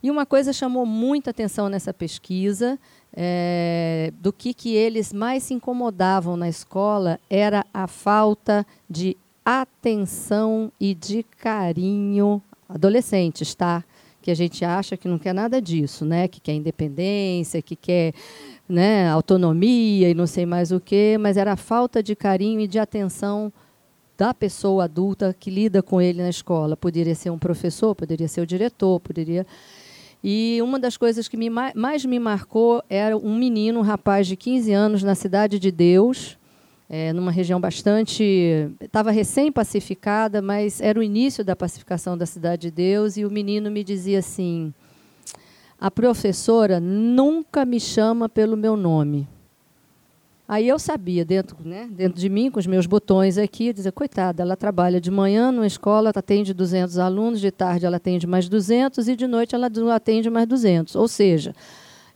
E 0.00 0.10
uma 0.10 0.24
coisa 0.24 0.52
chamou 0.52 0.86
muita 0.86 1.30
atenção 1.30 1.68
nessa 1.68 1.92
pesquisa, 1.92 2.78
é, 3.16 4.12
do 4.20 4.32
que, 4.32 4.52
que 4.52 4.74
eles 4.74 5.12
mais 5.12 5.44
se 5.44 5.54
incomodavam 5.54 6.36
na 6.36 6.48
escola 6.48 7.20
era 7.30 7.64
a 7.72 7.86
falta 7.86 8.66
de 8.90 9.16
atenção 9.44 10.72
e 10.80 10.94
de 10.94 11.22
carinho 11.22 12.42
adolescentes, 12.68 13.54
tá? 13.54 13.84
Que 14.20 14.30
a 14.30 14.34
gente 14.34 14.64
acha 14.64 14.96
que 14.96 15.06
não 15.06 15.18
quer 15.18 15.34
nada 15.34 15.60
disso, 15.60 16.04
né? 16.04 16.26
Que 16.26 16.40
quer 16.40 16.54
independência, 16.54 17.62
que 17.62 17.76
quer 17.76 18.14
né, 18.68 19.08
autonomia 19.08 20.08
e 20.08 20.14
não 20.14 20.26
sei 20.26 20.46
mais 20.46 20.72
o 20.72 20.80
quê, 20.80 21.16
mas 21.20 21.36
era 21.36 21.52
a 21.52 21.56
falta 21.56 22.02
de 22.02 22.16
carinho 22.16 22.60
e 22.60 22.66
de 22.66 22.78
atenção 22.78 23.52
da 24.16 24.32
pessoa 24.32 24.84
adulta 24.84 25.36
que 25.38 25.50
lida 25.50 25.82
com 25.82 26.00
ele 26.00 26.22
na 26.22 26.30
escola. 26.30 26.76
Poderia 26.76 27.14
ser 27.14 27.30
um 27.30 27.38
professor, 27.38 27.94
poderia 27.94 28.26
ser 28.26 28.40
o 28.40 28.46
diretor, 28.46 28.98
poderia 29.00 29.46
e 30.26 30.58
uma 30.62 30.78
das 30.78 30.96
coisas 30.96 31.28
que 31.28 31.36
me, 31.36 31.50
mais 31.50 32.02
me 32.06 32.18
marcou 32.18 32.82
era 32.88 33.14
um 33.14 33.36
menino, 33.36 33.80
um 33.80 33.82
rapaz 33.82 34.26
de 34.26 34.36
15 34.36 34.72
anos, 34.72 35.02
na 35.02 35.14
Cidade 35.14 35.58
de 35.58 35.70
Deus, 35.70 36.38
é, 36.88 37.12
numa 37.12 37.30
região 37.30 37.60
bastante. 37.60 38.70
Estava 38.80 39.10
recém-pacificada, 39.10 40.40
mas 40.40 40.80
era 40.80 40.98
o 40.98 41.02
início 41.02 41.44
da 41.44 41.54
pacificação 41.54 42.16
da 42.16 42.24
Cidade 42.24 42.62
de 42.62 42.70
Deus, 42.70 43.18
e 43.18 43.26
o 43.26 43.30
menino 43.30 43.70
me 43.70 43.84
dizia 43.84 44.20
assim: 44.20 44.72
a 45.78 45.90
professora 45.90 46.80
nunca 46.80 47.66
me 47.66 47.78
chama 47.78 48.26
pelo 48.26 48.56
meu 48.56 48.78
nome. 48.78 49.28
Aí 50.46 50.68
eu 50.68 50.78
sabia, 50.78 51.24
dentro, 51.24 51.56
né, 51.64 51.88
dentro 51.90 52.20
de 52.20 52.28
mim, 52.28 52.50
com 52.50 52.60
os 52.60 52.66
meus 52.66 52.84
botões 52.84 53.38
aqui, 53.38 53.72
dizer, 53.72 53.92
coitada, 53.92 54.42
ela 54.42 54.56
trabalha 54.56 55.00
de 55.00 55.10
manhã 55.10 55.50
numa 55.50 55.66
escola, 55.66 56.10
atende 56.14 56.52
200 56.52 56.98
alunos, 56.98 57.40
de 57.40 57.50
tarde 57.50 57.86
ela 57.86 57.96
atende 57.96 58.26
mais 58.26 58.46
200 58.46 59.08
e 59.08 59.16
de 59.16 59.26
noite 59.26 59.54
ela 59.54 59.70
atende 59.94 60.28
mais 60.28 60.46
200. 60.46 60.96
Ou 60.96 61.08
seja, 61.08 61.54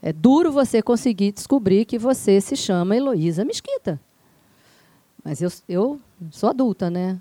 é 0.03 0.13
duro 0.13 0.53
você 0.53 0.83
conseguir 0.83 1.33
descobrir 1.33 1.87
que 1.87 1.99
você 1.99 2.39
se 2.39 2.55
chama 2.55 2.95
Heloísa 2.95 3.47
Mesquita. 3.47 3.99
Mas 5.25 5.41
eu, 5.41 5.51
eu 5.67 6.01
sou 6.31 6.51
adulta, 6.51 6.91
né? 6.91 7.19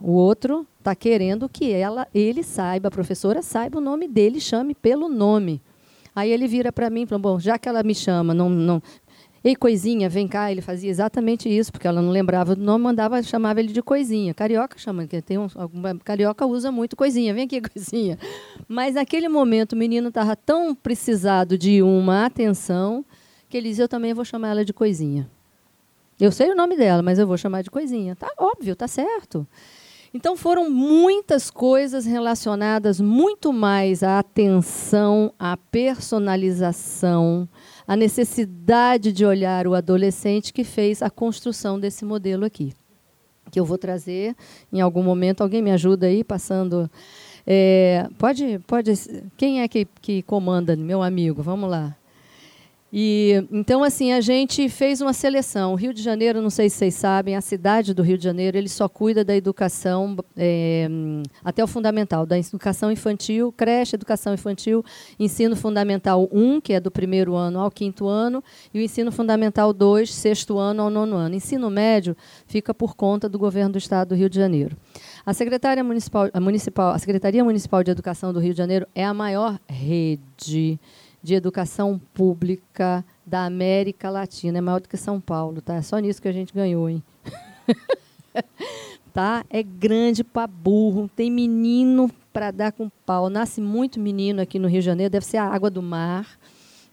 O 0.00 0.12
outro 0.12 0.66
está 0.78 0.94
querendo 0.94 1.48
que 1.48 1.72
ela, 1.72 2.06
ele 2.14 2.42
saiba, 2.42 2.88
a 2.88 2.90
professora 2.90 3.40
saiba 3.40 3.78
o 3.78 3.80
nome 3.80 4.06
dele, 4.06 4.38
chame 4.38 4.74
pelo 4.74 5.08
nome. 5.08 5.62
Aí 6.14 6.30
ele 6.30 6.46
vira 6.46 6.70
para 6.70 6.90
mim 6.90 7.02
e 7.02 7.06
fala, 7.06 7.18
bom, 7.18 7.40
já 7.40 7.58
que 7.58 7.68
ela 7.68 7.82
me 7.82 7.94
chama, 7.94 8.34
não, 8.34 8.50
não, 8.50 8.82
Ei, 9.44 9.56
coisinha, 9.56 10.08
vem 10.08 10.28
cá. 10.28 10.50
Ele 10.52 10.60
fazia 10.60 10.88
exatamente 10.88 11.48
isso, 11.48 11.72
porque 11.72 11.86
ela 11.86 12.00
não 12.00 12.10
lembrava 12.10 12.54
do 12.54 12.62
nome, 12.62 12.84
mandava, 12.84 13.22
chamava 13.22 13.58
ele 13.58 13.72
de 13.72 13.82
coisinha. 13.82 14.32
Carioca 14.32 14.78
chama, 14.78 15.06
que 15.06 15.20
tem 15.20 15.38
um, 15.38 15.48
alguma, 15.54 15.98
carioca 15.98 16.46
usa 16.46 16.70
muito 16.70 16.94
coisinha. 16.94 17.34
Vem 17.34 17.44
aqui, 17.44 17.60
coisinha. 17.62 18.18
Mas 18.68 18.94
naquele 18.94 19.28
momento 19.28 19.72
o 19.72 19.76
menino 19.76 20.08
estava 20.08 20.36
tão 20.36 20.74
precisado 20.74 21.58
de 21.58 21.82
uma 21.82 22.26
atenção 22.26 23.04
que 23.48 23.56
ele 23.56 23.68
dizia: 23.68 23.84
Eu 23.84 23.88
também 23.88 24.14
vou 24.14 24.24
chamar 24.24 24.50
ela 24.50 24.64
de 24.64 24.72
coisinha. 24.72 25.28
Eu 26.20 26.30
sei 26.30 26.50
o 26.50 26.54
nome 26.54 26.76
dela, 26.76 27.02
mas 27.02 27.18
eu 27.18 27.26
vou 27.26 27.36
chamar 27.36 27.62
de 27.62 27.70
coisinha. 27.70 28.14
Tá 28.14 28.30
óbvio, 28.38 28.76
tá 28.76 28.86
certo. 28.86 29.44
Então 30.14 30.36
foram 30.36 30.70
muitas 30.70 31.50
coisas 31.50 32.04
relacionadas 32.04 33.00
muito 33.00 33.52
mais 33.52 34.02
à 34.02 34.18
atenção, 34.18 35.32
à 35.38 35.56
personalização, 35.56 37.48
a 37.92 37.96
necessidade 37.96 39.12
de 39.12 39.22
olhar 39.22 39.66
o 39.66 39.74
adolescente 39.74 40.50
que 40.50 40.64
fez 40.64 41.02
a 41.02 41.10
construção 41.10 41.78
desse 41.78 42.06
modelo 42.06 42.42
aqui. 42.42 42.72
Que 43.50 43.60
eu 43.60 43.66
vou 43.66 43.76
trazer 43.76 44.34
em 44.72 44.80
algum 44.80 45.02
momento. 45.02 45.42
Alguém 45.42 45.60
me 45.60 45.70
ajuda 45.70 46.06
aí, 46.06 46.24
passando. 46.24 46.90
É, 47.46 48.08
pode, 48.16 48.58
pode. 48.66 48.94
Quem 49.36 49.60
é 49.60 49.68
que, 49.68 49.86
que 50.00 50.22
comanda, 50.22 50.74
meu 50.74 51.02
amigo? 51.02 51.42
Vamos 51.42 51.68
lá. 51.68 51.94
E 52.92 53.46
então 53.50 53.82
assim 53.82 54.12
a 54.12 54.20
gente 54.20 54.68
fez 54.68 55.00
uma 55.00 55.14
seleção. 55.14 55.72
O 55.72 55.76
Rio 55.76 55.94
de 55.94 56.02
Janeiro, 56.02 56.42
não 56.42 56.50
sei 56.50 56.68
se 56.68 56.76
vocês 56.76 56.94
sabem, 56.94 57.34
a 57.34 57.40
cidade 57.40 57.94
do 57.94 58.02
Rio 58.02 58.18
de 58.18 58.24
Janeiro 58.24 58.58
ele 58.58 58.68
só 58.68 58.86
cuida 58.86 59.24
da 59.24 59.34
educação 59.34 60.14
é, 60.36 60.86
até 61.42 61.64
o 61.64 61.66
fundamental, 61.66 62.26
da 62.26 62.38
educação 62.38 62.92
infantil, 62.92 63.50
creche, 63.50 63.96
educação 63.96 64.34
infantil, 64.34 64.84
ensino 65.18 65.56
fundamental 65.56 66.28
1, 66.30 66.60
que 66.60 66.74
é 66.74 66.80
do 66.80 66.90
primeiro 66.90 67.34
ano 67.34 67.60
ao 67.60 67.70
quinto 67.70 68.06
ano, 68.06 68.44
e 68.74 68.78
o 68.78 68.82
ensino 68.82 69.10
fundamental 69.10 69.72
2, 69.72 70.12
sexto 70.12 70.58
ano 70.58 70.82
ao 70.82 70.90
nono 70.90 71.16
ano. 71.16 71.34
Ensino 71.34 71.70
médio 71.70 72.14
fica 72.46 72.74
por 72.74 72.94
conta 72.94 73.26
do 73.26 73.38
governo 73.38 73.72
do 73.72 73.78
Estado 73.78 74.08
do 74.08 74.14
Rio 74.14 74.28
de 74.28 74.36
Janeiro. 74.36 74.76
A 75.24 75.32
Secretaria 75.32 75.82
Municipal, 75.82 76.28
a, 76.30 76.40
municipal, 76.40 76.92
a 76.92 76.98
Secretaria 76.98 77.42
Municipal 77.42 77.82
de 77.82 77.90
Educação 77.90 78.34
do 78.34 78.38
Rio 78.38 78.52
de 78.52 78.58
Janeiro 78.58 78.86
é 78.94 79.04
a 79.04 79.14
maior 79.14 79.58
rede 79.66 80.78
de 81.22 81.34
educação 81.34 82.00
pública 82.12 83.04
da 83.24 83.44
América 83.44 84.10
Latina. 84.10 84.58
É 84.58 84.60
maior 84.60 84.80
do 84.80 84.88
que 84.88 84.96
São 84.96 85.20
Paulo, 85.20 85.60
tá? 85.60 85.76
É 85.76 85.82
só 85.82 85.98
nisso 85.98 86.20
que 86.20 86.28
a 86.28 86.32
gente 86.32 86.52
ganhou, 86.52 86.88
hein? 86.88 87.02
tá? 89.12 89.44
É 89.48 89.62
grande 89.62 90.24
para 90.24 90.46
burro, 90.46 91.08
tem 91.14 91.30
menino 91.30 92.10
para 92.32 92.50
dar 92.50 92.72
com 92.72 92.90
pau. 93.06 93.30
Nasce 93.30 93.60
muito 93.60 94.00
menino 94.00 94.40
aqui 94.40 94.58
no 94.58 94.66
Rio 94.66 94.80
de 94.80 94.86
Janeiro, 94.86 95.10
deve 95.10 95.26
ser 95.26 95.36
a 95.36 95.44
água 95.44 95.70
do 95.70 95.82
mar. 95.82 96.26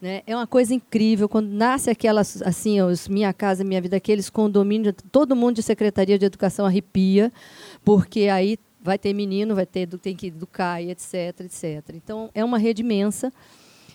Né? 0.01 0.21
É 0.25 0.35
uma 0.35 0.47
coisa 0.47 0.73
incrível. 0.73 1.27
Quando 1.27 1.49
nasce 1.49 1.89
aquelas, 1.89 2.41
assim, 2.41 2.81
os 2.81 3.07
Minha 3.07 3.33
Casa 3.33 3.63
Minha 3.63 3.81
Vida, 3.81 3.97
aqueles 3.97 4.29
condomínios, 4.29 4.93
todo 5.11 5.35
mundo 5.35 5.55
de 5.55 5.63
Secretaria 5.63 6.17
de 6.17 6.25
Educação 6.25 6.65
arrepia, 6.65 7.31
porque 7.83 8.27
aí 8.27 8.57
vai 8.81 8.97
ter 8.97 9.13
menino, 9.13 9.55
vai 9.55 9.65
ter, 9.65 9.87
tem 9.97 10.15
que 10.15 10.27
educar, 10.27 10.81
e 10.81 10.89
etc, 10.91 11.41
etc. 11.41 11.83
Então, 11.95 12.29
é 12.33 12.43
uma 12.43 12.57
rede 12.57 12.81
imensa. 12.81 13.31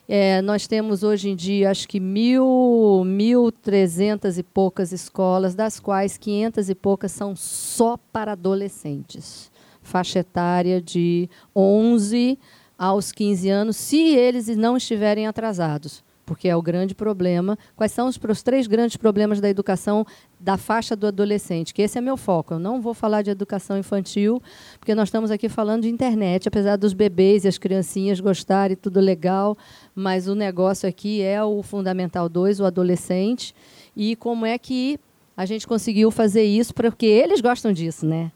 É, 0.07 0.43
nós 0.43 0.67
temos 0.67 1.03
hoje 1.03 1.31
em 1.31 1.37
dia, 1.37 1.71
acho 1.71 1.89
que 1.89 1.99
mil, 1.99 3.03
mil 3.07 3.51
trezentas 3.51 4.37
e 4.37 4.43
poucas 4.43 4.93
escolas, 4.93 5.55
das 5.55 5.81
quais 5.81 6.19
quinhentas 6.19 6.69
e 6.69 6.75
poucas 6.75 7.11
são 7.13 7.35
só 7.35 7.97
para 8.13 8.33
adolescentes. 8.33 9.51
Faixa 9.81 10.19
etária 10.19 10.81
de 10.81 11.29
11 11.57 12.39
aos 12.79 13.13
15 13.13 13.49
anos, 13.49 13.77
se 13.77 13.99
eles 13.99 14.49
não 14.57 14.77
estiverem 14.77 15.27
atrasados, 15.27 16.05
porque 16.27 16.49
é 16.49 16.57
o 16.57 16.63
grande 16.63 16.95
problema. 16.95 17.59
Quais 17.77 17.93
são 17.93 18.09
os, 18.09 18.19
os, 18.29 18.43
três 18.43 18.67
grandes 18.67 18.97
problemas 18.97 19.41
da 19.41 19.49
educação 19.49 20.07
da 20.45 20.59
faixa 20.59 20.95
do 20.95 21.07
adolescente? 21.07 21.73
Que 21.73 21.81
esse 21.81 21.97
é 21.97 22.01
meu 22.03 22.19
foco. 22.19 22.53
Eu 22.53 22.59
não 22.59 22.79
vou 22.79 22.93
falar 22.93 23.23
de 23.23 23.31
educação 23.31 23.79
infantil, 23.79 24.43
porque 24.79 24.95
nós 24.95 25.09
estamos 25.09 25.31
aqui 25.31 25.49
falando 25.49 25.83
de 25.83 25.89
internet, 25.89 26.47
apesar 26.47 26.77
dos 26.77 26.93
bebês 26.93 27.45
e 27.45 27.49
as 27.49 27.57
criancinhas 27.57 28.21
gostarem, 28.21 28.77
tudo 28.77 29.01
legal, 29.01 29.57
mas 29.95 30.29
o 30.29 30.35
negócio 30.35 30.87
aqui 30.87 31.23
é 31.23 31.43
o 31.43 31.63
Fundamental 31.63 32.29
2, 32.29 32.61
o 32.61 32.67
adolescente, 32.67 33.55
e 33.97 34.15
como 34.17 34.45
é 34.45 34.59
que 34.59 35.01
a 35.35 35.47
gente 35.47 35.67
conseguiu 35.67 36.11
fazer 36.11 36.45
isso, 36.45 36.75
porque 36.75 37.07
eles 37.07 37.41
gostam 37.41 37.73
disso, 37.73 38.05
né? 38.05 38.31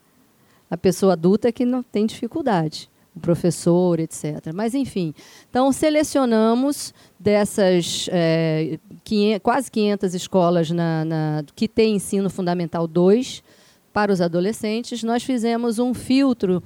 A 0.70 0.78
pessoa 0.78 1.12
adulta 1.12 1.52
que 1.52 1.66
não 1.66 1.82
tem 1.82 2.06
dificuldade 2.06 2.90
o 3.18 3.20
professor, 3.20 4.00
etc. 4.00 4.52
Mas, 4.54 4.74
enfim, 4.74 5.12
então 5.50 5.70
selecionamos 5.72 6.94
dessas 7.18 8.08
é, 8.10 8.78
500, 9.04 9.42
quase 9.42 9.70
500 9.70 10.14
escolas 10.14 10.70
na, 10.70 11.04
na, 11.04 11.44
que 11.54 11.68
têm 11.68 11.96
ensino 11.96 12.30
fundamental 12.30 12.86
2 12.86 13.42
para 13.92 14.12
os 14.12 14.20
adolescentes, 14.20 15.02
nós 15.02 15.22
fizemos 15.22 15.78
um 15.78 15.92
filtro, 15.92 16.62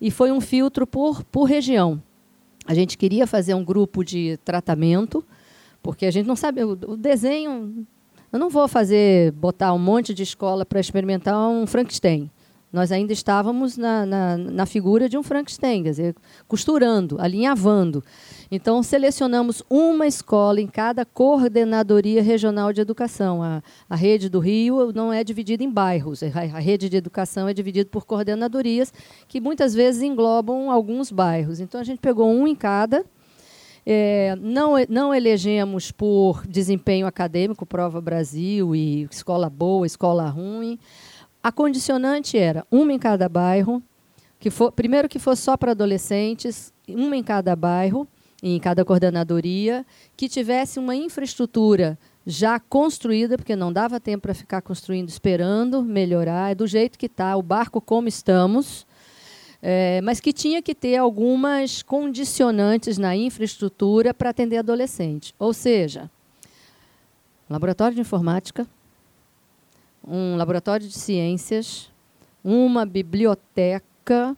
e 0.00 0.10
foi 0.10 0.30
um 0.30 0.40
filtro 0.40 0.86
por, 0.86 1.24
por 1.24 1.44
região. 1.44 2.02
A 2.66 2.74
gente 2.74 2.98
queria 2.98 3.26
fazer 3.26 3.54
um 3.54 3.64
grupo 3.64 4.04
de 4.04 4.38
tratamento, 4.44 5.24
porque 5.82 6.06
a 6.06 6.10
gente 6.10 6.26
não 6.26 6.36
sabe, 6.36 6.62
o, 6.62 6.72
o 6.72 6.96
desenho. 6.96 7.86
Eu 8.32 8.38
não 8.38 8.50
vou 8.50 8.66
fazer, 8.66 9.32
botar 9.32 9.72
um 9.72 9.78
monte 9.78 10.12
de 10.12 10.22
escola 10.22 10.66
para 10.66 10.80
experimentar 10.80 11.48
um 11.48 11.66
Frankenstein 11.66 12.30
nós 12.74 12.90
ainda 12.90 13.12
estávamos 13.12 13.76
na, 13.76 14.04
na, 14.04 14.36
na, 14.36 14.66
figura 14.66 15.08
de 15.08 15.16
um 15.16 15.22
Frankenstein, 15.22 15.84
quer 15.84 15.90
dizer, 15.90 16.16
costurando, 16.48 17.20
alinhavando. 17.20 18.02
Então, 18.50 18.82
selecionamos 18.82 19.62
uma 19.70 20.08
escola 20.08 20.60
em 20.60 20.66
cada 20.66 21.04
coordenadoria 21.04 22.20
regional 22.20 22.72
de 22.72 22.80
educação. 22.80 23.40
A, 23.44 23.62
a 23.88 23.94
rede 23.94 24.28
do 24.28 24.40
Rio 24.40 24.92
não 24.92 25.12
é 25.12 25.22
dividida 25.22 25.62
em 25.62 25.70
bairros, 25.70 26.20
a, 26.24 26.26
a 26.26 26.58
rede 26.58 26.88
de 26.88 26.96
educação 26.96 27.46
é 27.46 27.54
dividida 27.54 27.88
por 27.88 28.04
coordenadorias, 28.04 28.92
que 29.28 29.40
muitas 29.40 29.72
vezes 29.72 30.02
englobam 30.02 30.68
alguns 30.68 31.12
bairros. 31.12 31.60
Então, 31.60 31.80
a 31.80 31.84
gente 31.84 32.00
pegou 32.00 32.28
um 32.28 32.48
em 32.48 32.56
cada. 32.56 33.04
É, 33.86 34.34
não, 34.40 34.72
não 34.88 35.14
elegemos 35.14 35.92
por 35.92 36.44
desempenho 36.44 37.06
acadêmico, 37.06 37.64
Prova 37.64 38.00
Brasil 38.00 38.74
e 38.74 39.04
escola 39.04 39.48
boa, 39.48 39.86
escola 39.86 40.28
ruim. 40.28 40.76
A 41.44 41.52
condicionante 41.52 42.38
era 42.38 42.66
uma 42.70 42.90
em 42.90 42.98
cada 42.98 43.28
bairro, 43.28 43.82
que 44.40 44.48
for, 44.48 44.72
primeiro 44.72 45.10
que 45.10 45.18
fosse 45.18 45.42
só 45.42 45.58
para 45.58 45.72
adolescentes, 45.72 46.72
uma 46.88 47.14
em 47.14 47.22
cada 47.22 47.54
bairro, 47.54 48.08
em 48.42 48.58
cada 48.58 48.82
coordenadoria, 48.82 49.84
que 50.16 50.26
tivesse 50.26 50.78
uma 50.78 50.96
infraestrutura 50.96 51.98
já 52.26 52.58
construída, 52.58 53.36
porque 53.36 53.54
não 53.54 53.70
dava 53.70 54.00
tempo 54.00 54.22
para 54.22 54.32
ficar 54.32 54.62
construindo, 54.62 55.10
esperando 55.10 55.82
melhorar, 55.82 56.52
é 56.52 56.54
do 56.54 56.66
jeito 56.66 56.98
que 56.98 57.04
está, 57.04 57.36
o 57.36 57.42
barco 57.42 57.78
como 57.78 58.08
estamos, 58.08 58.86
é, 59.60 60.00
mas 60.00 60.20
que 60.20 60.32
tinha 60.32 60.62
que 60.62 60.74
ter 60.74 60.96
algumas 60.96 61.82
condicionantes 61.82 62.96
na 62.96 63.14
infraestrutura 63.14 64.14
para 64.14 64.30
atender 64.30 64.56
adolescente. 64.56 65.34
Ou 65.38 65.52
seja, 65.52 66.10
laboratório 67.50 67.94
de 67.94 68.00
informática, 68.00 68.66
um 70.06 70.36
laboratório 70.36 70.86
de 70.86 70.94
ciências, 70.94 71.90
uma 72.42 72.84
biblioteca 72.84 74.36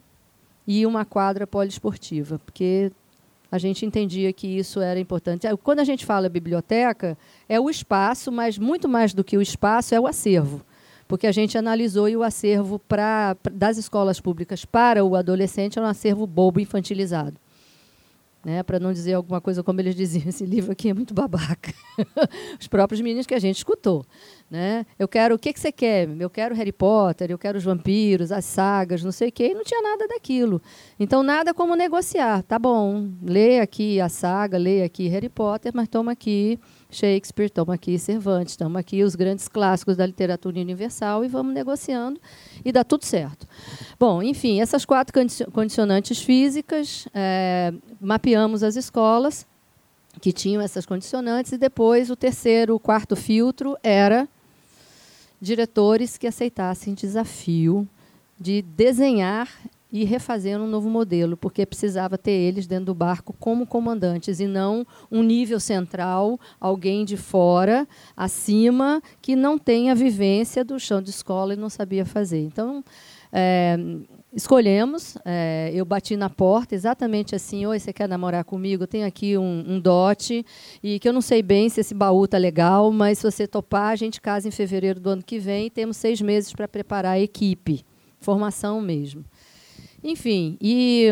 e 0.66 0.86
uma 0.86 1.04
quadra 1.04 1.46
poliesportiva, 1.46 2.38
porque 2.38 2.92
a 3.50 3.58
gente 3.58 3.84
entendia 3.84 4.32
que 4.32 4.46
isso 4.46 4.80
era 4.80 4.98
importante. 4.98 5.46
Quando 5.62 5.80
a 5.80 5.84
gente 5.84 6.04
fala 6.04 6.28
biblioteca, 6.28 7.16
é 7.48 7.58
o 7.60 7.70
espaço, 7.70 8.30
mas 8.32 8.58
muito 8.58 8.88
mais 8.88 9.14
do 9.14 9.24
que 9.24 9.36
o 9.36 9.42
espaço 9.42 9.94
é 9.94 10.00
o 10.00 10.06
acervo, 10.06 10.62
porque 11.06 11.26
a 11.26 11.32
gente 11.32 11.56
analisou 11.56 12.08
e 12.08 12.16
o 12.16 12.22
acervo 12.22 12.78
pra, 12.78 13.36
das 13.52 13.76
escolas 13.76 14.20
públicas 14.20 14.64
para 14.64 15.04
o 15.04 15.14
adolescente 15.14 15.78
é 15.78 15.82
um 15.82 15.86
acervo 15.86 16.26
bobo 16.26 16.60
infantilizado 16.60 17.36
né, 18.46 18.62
para 18.62 18.78
não 18.78 18.92
dizer 18.92 19.14
alguma 19.14 19.40
coisa 19.40 19.60
como 19.60 19.80
eles 19.80 19.96
diziam, 19.96 20.22
esse 20.30 20.46
livro 20.46 20.70
aqui 20.70 20.88
é 20.88 20.94
muito 20.94 21.12
babaca. 21.12 21.74
Os 22.60 22.68
próprios 22.68 23.00
meninos 23.00 23.26
que 23.26 23.34
a 23.34 23.40
gente 23.40 23.56
escutou. 23.56 24.06
Né? 24.48 24.86
Eu 24.96 25.08
quero, 25.08 25.34
o 25.34 25.38
que, 25.38 25.52
que 25.52 25.58
você 25.58 25.72
quer? 25.72 26.08
Eu 26.20 26.30
quero 26.30 26.54
Harry 26.54 26.70
Potter, 26.70 27.28
eu 27.28 27.38
quero 27.38 27.58
os 27.58 27.64
vampiros, 27.64 28.30
as 28.30 28.44
sagas, 28.44 29.02
não 29.02 29.10
sei 29.10 29.30
o 29.30 29.32
quê, 29.32 29.48
e 29.48 29.54
não 29.54 29.64
tinha 29.64 29.82
nada 29.82 30.06
daquilo. 30.06 30.62
Então, 31.00 31.24
nada 31.24 31.52
como 31.52 31.74
negociar. 31.74 32.44
Tá 32.44 32.56
bom, 32.56 33.10
lê 33.20 33.58
aqui 33.58 34.00
a 34.00 34.08
saga, 34.08 34.56
lê 34.56 34.84
aqui 34.84 35.08
Harry 35.08 35.28
Potter, 35.28 35.72
mas 35.74 35.88
toma 35.88 36.12
aqui 36.12 36.60
Shakespeare, 36.90 37.50
toma 37.50 37.74
aqui 37.74 37.98
Cervantes, 37.98 38.56
toma 38.56 38.80
aqui 38.80 39.02
os 39.02 39.14
grandes 39.14 39.48
clássicos 39.48 39.96
da 39.96 40.06
literatura 40.06 40.58
universal 40.60 41.24
e 41.24 41.28
vamos 41.28 41.52
negociando 41.52 42.20
e 42.64 42.72
dá 42.72 42.84
tudo 42.84 43.04
certo. 43.04 43.46
Bom, 43.98 44.22
enfim, 44.22 44.60
essas 44.60 44.84
quatro 44.84 45.12
condicionantes 45.52 46.22
físicas, 46.22 47.08
é, 47.12 47.72
mapeamos 48.00 48.62
as 48.62 48.76
escolas 48.76 49.46
que 50.20 50.32
tinham 50.32 50.62
essas 50.62 50.86
condicionantes 50.86 51.52
e 51.52 51.58
depois 51.58 52.10
o 52.10 52.16
terceiro, 52.16 52.74
o 52.74 52.80
quarto 52.80 53.16
filtro 53.16 53.76
era 53.82 54.28
diretores 55.40 56.16
que 56.16 56.26
aceitassem 56.26 56.94
desafio 56.94 57.86
de 58.38 58.62
desenhar 58.62 59.48
e 59.92 60.04
refazer 60.04 60.60
um 60.60 60.66
novo 60.66 60.90
modelo, 60.90 61.36
porque 61.36 61.64
precisava 61.64 62.18
ter 62.18 62.32
eles 62.32 62.66
dentro 62.66 62.86
do 62.86 62.94
barco 62.94 63.34
como 63.38 63.66
comandantes 63.66 64.40
e 64.40 64.46
não 64.46 64.86
um 65.10 65.22
nível 65.22 65.60
central, 65.60 66.38
alguém 66.60 67.04
de 67.04 67.16
fora, 67.16 67.86
acima, 68.16 69.00
que 69.22 69.36
não 69.36 69.56
tem 69.56 69.90
a 69.90 69.94
vivência 69.94 70.64
do 70.64 70.78
chão 70.78 71.00
de 71.00 71.10
escola 71.10 71.54
e 71.54 71.56
não 71.56 71.70
sabia 71.70 72.04
fazer. 72.04 72.40
Então, 72.40 72.82
é, 73.32 73.76
escolhemos, 74.34 75.16
é, 75.24 75.70
eu 75.72 75.84
bati 75.84 76.16
na 76.16 76.28
porta 76.28 76.74
exatamente 76.74 77.34
assim, 77.34 77.64
oi, 77.64 77.78
você 77.78 77.92
quer 77.92 78.08
namorar 78.08 78.44
comigo? 78.44 78.82
Eu 78.82 78.88
tenho 78.88 79.06
aqui 79.06 79.38
um, 79.38 79.64
um 79.66 79.80
dote, 79.80 80.44
e 80.82 80.98
que 80.98 81.08
eu 81.08 81.12
não 81.12 81.20
sei 81.22 81.42
bem 81.42 81.68
se 81.68 81.80
esse 81.80 81.94
baú 81.94 82.24
está 82.24 82.38
legal, 82.38 82.90
mas 82.90 83.18
se 83.18 83.24
você 83.30 83.46
topar, 83.46 83.92
a 83.92 83.96
gente 83.96 84.20
casa 84.20 84.48
em 84.48 84.50
fevereiro 84.50 84.98
do 84.98 85.10
ano 85.10 85.22
que 85.22 85.38
vem 85.38 85.66
e 85.66 85.70
temos 85.70 85.96
seis 85.96 86.20
meses 86.20 86.52
para 86.52 86.66
preparar 86.66 87.12
a 87.12 87.20
equipe, 87.20 87.84
formação 88.18 88.80
mesmo. 88.80 89.24
Enfim, 90.02 90.56
e 90.60 91.08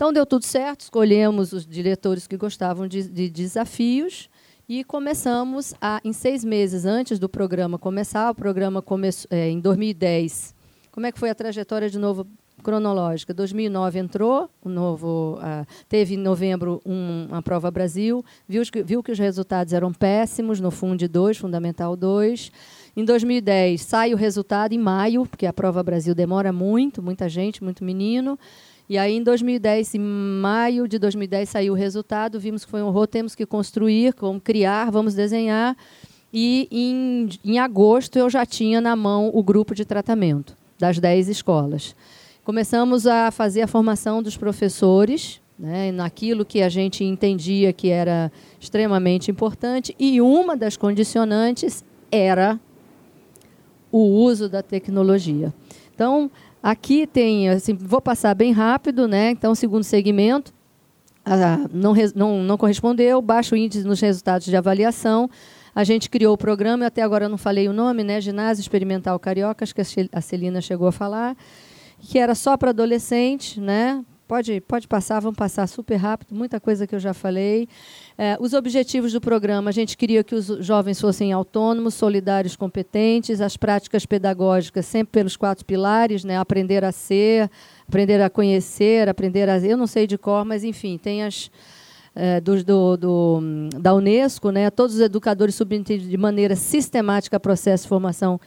então 0.00 0.14
deu 0.14 0.24
tudo 0.24 0.46
certo, 0.46 0.80
escolhemos 0.80 1.52
os 1.52 1.66
diretores 1.66 2.26
que 2.26 2.34
gostavam 2.34 2.88
de, 2.88 3.06
de 3.06 3.28
desafios 3.28 4.30
e 4.66 4.82
começamos 4.82 5.74
a, 5.78 6.00
em 6.02 6.12
seis 6.12 6.42
meses 6.42 6.86
antes 6.86 7.18
do 7.18 7.28
programa 7.28 7.78
começar, 7.78 8.30
o 8.30 8.34
programa 8.34 8.80
começou 8.80 9.28
é, 9.30 9.50
em 9.50 9.60
2010. 9.60 10.54
Como 10.90 11.04
é 11.04 11.12
que 11.12 11.18
foi 11.18 11.28
a 11.28 11.34
trajetória 11.34 11.90
de 11.90 11.98
novo 11.98 12.26
cronológica? 12.62 13.34
2009 13.34 13.98
entrou, 13.98 14.48
o 14.64 14.70
novo 14.70 15.38
teve 15.86 16.14
em 16.14 16.18
novembro 16.18 16.80
um, 16.86 17.26
uma 17.28 17.42
prova 17.42 17.70
Brasil, 17.70 18.24
viu, 18.48 18.62
viu 18.86 19.02
que 19.02 19.12
os 19.12 19.18
resultados 19.18 19.74
eram 19.74 19.92
péssimos 19.92 20.60
no 20.60 20.70
Fundo 20.70 21.06
2, 21.06 21.36
Fundamental 21.36 21.94
2. 21.94 22.50
Em 22.96 23.04
2010 23.04 23.80
sai 23.80 24.12
o 24.12 24.16
resultado 24.16 24.72
em 24.72 24.78
maio, 24.78 25.24
porque 25.26 25.46
a 25.46 25.52
prova 25.52 25.82
Brasil 25.82 26.14
demora 26.14 26.52
muito, 26.52 27.02
muita 27.02 27.28
gente, 27.28 27.62
muito 27.62 27.84
menino. 27.84 28.38
E 28.88 28.98
aí 28.98 29.16
em 29.16 29.22
2010, 29.22 29.94
em 29.94 30.00
maio 30.00 30.88
de 30.88 30.98
2010 30.98 31.48
saiu 31.48 31.74
o 31.74 31.76
resultado, 31.76 32.40
vimos 32.40 32.64
que 32.64 32.70
foi 32.70 32.82
um 32.82 32.86
horror, 32.86 33.06
temos 33.06 33.36
que 33.36 33.46
construir, 33.46 34.12
vamos 34.18 34.42
criar, 34.42 34.90
vamos 34.90 35.14
desenhar. 35.14 35.76
E 36.32 36.66
em, 36.70 37.28
em 37.44 37.58
agosto 37.58 38.18
eu 38.18 38.28
já 38.28 38.44
tinha 38.44 38.80
na 38.80 38.96
mão 38.96 39.30
o 39.32 39.42
grupo 39.42 39.74
de 39.74 39.84
tratamento 39.84 40.56
das 40.78 40.98
10 40.98 41.28
escolas. 41.28 41.94
Começamos 42.42 43.06
a 43.06 43.30
fazer 43.30 43.62
a 43.62 43.68
formação 43.68 44.20
dos 44.20 44.36
professores, 44.36 45.40
né, 45.56 45.92
naquilo 45.92 46.44
que 46.44 46.62
a 46.62 46.68
gente 46.68 47.04
entendia 47.04 47.72
que 47.72 47.90
era 47.90 48.32
extremamente 48.58 49.30
importante, 49.30 49.94
e 50.00 50.20
uma 50.20 50.56
das 50.56 50.76
condicionantes 50.76 51.84
era 52.10 52.58
o 53.90 53.98
uso 53.98 54.48
da 54.48 54.62
tecnologia. 54.62 55.52
Então, 55.94 56.30
aqui 56.62 57.06
tem, 57.06 57.48
assim, 57.48 57.74
vou 57.74 58.00
passar 58.00 58.34
bem 58.34 58.52
rápido, 58.52 59.06
né? 59.06 59.30
Então, 59.30 59.54
segundo 59.54 59.84
segmento, 59.84 60.52
ah, 61.24 61.68
não, 61.72 61.94
não, 62.14 62.42
não 62.42 62.56
correspondeu, 62.56 63.20
baixo 63.20 63.54
índice 63.54 63.86
nos 63.86 64.00
resultados 64.00 64.46
de 64.46 64.56
avaliação. 64.56 65.28
A 65.74 65.84
gente 65.84 66.10
criou 66.10 66.34
o 66.34 66.38
programa, 66.38 66.86
até 66.86 67.02
agora 67.02 67.28
não 67.28 67.38
falei 67.38 67.68
o 67.68 67.72
nome, 67.72 68.02
né? 68.02 68.20
Ginásio 68.20 68.60
Experimental 68.60 69.18
Carioca, 69.18 69.64
acho 69.64 69.74
que 69.74 69.82
a 70.12 70.20
Celina 70.20 70.60
chegou 70.60 70.88
a 70.88 70.92
falar, 70.92 71.36
que 72.00 72.18
era 72.18 72.34
só 72.34 72.56
para 72.56 72.70
adolescente, 72.70 73.60
né? 73.60 74.04
Pode, 74.30 74.60
pode 74.60 74.86
passar, 74.86 75.18
vamos 75.18 75.36
passar 75.36 75.66
super 75.66 75.96
rápido, 75.96 76.32
muita 76.32 76.60
coisa 76.60 76.86
que 76.86 76.94
eu 76.94 77.00
já 77.00 77.12
falei. 77.12 77.68
É, 78.16 78.36
os 78.38 78.52
objetivos 78.52 79.12
do 79.12 79.20
programa, 79.20 79.70
a 79.70 79.72
gente 79.72 79.96
queria 79.96 80.22
que 80.22 80.36
os 80.36 80.46
jovens 80.64 81.00
fossem 81.00 81.32
autônomos, 81.32 81.94
solidários, 81.94 82.54
competentes, 82.54 83.40
as 83.40 83.56
práticas 83.56 84.06
pedagógicas 84.06 84.86
sempre 84.86 85.10
pelos 85.10 85.36
quatro 85.36 85.64
pilares, 85.64 86.22
né? 86.22 86.38
aprender 86.38 86.84
a 86.84 86.92
ser, 86.92 87.50
aprender 87.88 88.22
a 88.22 88.30
conhecer, 88.30 89.08
aprender 89.08 89.48
a... 89.48 89.58
Eu 89.58 89.76
não 89.76 89.88
sei 89.88 90.06
de 90.06 90.16
cor, 90.16 90.44
mas, 90.44 90.62
enfim, 90.62 90.96
tem 90.96 91.24
as... 91.24 91.50
É, 92.14 92.40
do, 92.40 92.62
do, 92.62 92.96
do, 92.96 93.40
da 93.80 93.92
Unesco, 93.92 94.52
né? 94.52 94.70
todos 94.70 94.94
os 94.94 95.00
educadores 95.00 95.56
submetendo 95.56 96.04
de 96.04 96.16
maneira 96.16 96.54
sistemática 96.54 97.40
processo 97.40 97.82
de 97.82 97.88
formação. 97.88 98.40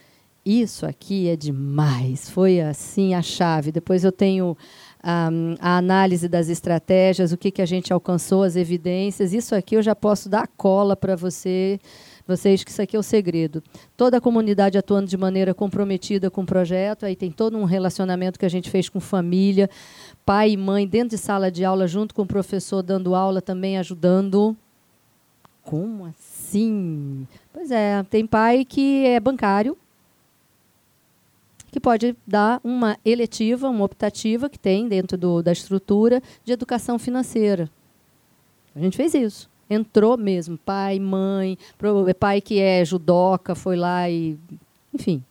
Isso 0.45 0.85
aqui 0.85 1.27
é 1.27 1.35
demais. 1.35 2.29
Foi 2.29 2.61
assim 2.61 3.13
a 3.13 3.21
chave. 3.21 3.69
Depois 3.69 4.03
eu 4.03 4.11
tenho 4.11 4.57
a, 5.03 5.29
a, 5.59 5.77
análise 5.77 6.29
das 6.29 6.47
estratégias, 6.47 7.33
o 7.33 7.37
que, 7.37 7.51
que 7.51 7.61
a 7.61 7.65
gente 7.65 7.91
alcançou, 7.91 8.43
as 8.43 8.55
evidências. 8.55 9.33
Isso 9.33 9.53
aqui 9.53 9.75
eu 9.75 9.81
já 9.81 9.93
posso 9.93 10.29
dar 10.29 10.47
cola 10.47 10.95
para 10.95 11.13
você, 11.13 11.77
vocês, 12.25 12.63
que 12.63 12.71
isso 12.71 12.81
aqui 12.81 12.95
é 12.95 12.99
o 12.99 13.03
segredo. 13.03 13.61
Toda 13.97 14.17
a 14.17 14.21
comunidade 14.21 14.77
atuando 14.77 15.09
de 15.09 15.17
maneira 15.17 15.53
comprometida 15.53 16.31
com 16.31 16.43
o 16.43 16.45
projeto, 16.45 17.05
aí 17.05 17.17
tem 17.17 17.29
todo 17.29 17.57
um 17.57 17.65
relacionamento 17.65 18.39
que 18.39 18.45
a 18.45 18.49
gente 18.49 18.69
fez 18.69 18.87
com 18.87 19.01
família, 19.01 19.69
pai 20.25 20.51
e 20.51 20.57
mãe 20.57 20.87
dentro 20.87 21.09
de 21.09 21.17
sala 21.17 21.51
de 21.51 21.65
aula, 21.65 21.85
junto 21.85 22.15
com 22.15 22.21
o 22.21 22.27
professor 22.27 22.81
dando 22.81 23.13
aula 23.13 23.41
também, 23.41 23.77
ajudando. 23.77 24.55
Como 25.63 26.05
assim? 26.05 27.27
Pois 27.51 27.71
é, 27.71 28.03
tem 28.09 28.25
pai 28.25 28.63
que 28.63 29.05
é 29.05 29.19
bancário, 29.19 29.77
que 31.73 31.79
pode 31.79 32.15
dar 32.25 32.61
uma 32.63 32.99
eletiva, 33.03 33.67
uma 33.67 33.83
optativa 33.83 34.47
que 34.47 34.59
tem 34.59 34.87
dentro 34.87 35.17
do, 35.17 35.41
da 35.41 35.51
estrutura 35.51 36.21
de 36.45 36.53
educação 36.53 36.99
financeira. 36.99 37.67
A 38.75 38.79
gente 38.79 38.95
fez 38.95 39.15
isso. 39.15 39.49
Entrou 39.67 40.15
mesmo, 40.15 40.55
pai, 40.55 40.99
mãe, 40.99 41.57
pai 42.19 42.41
que 42.41 42.59
é 42.59 42.85
judoca, 42.85 43.55
foi 43.55 43.75
lá 43.75 44.07
e. 44.07 44.37
Enfim, 44.93 45.23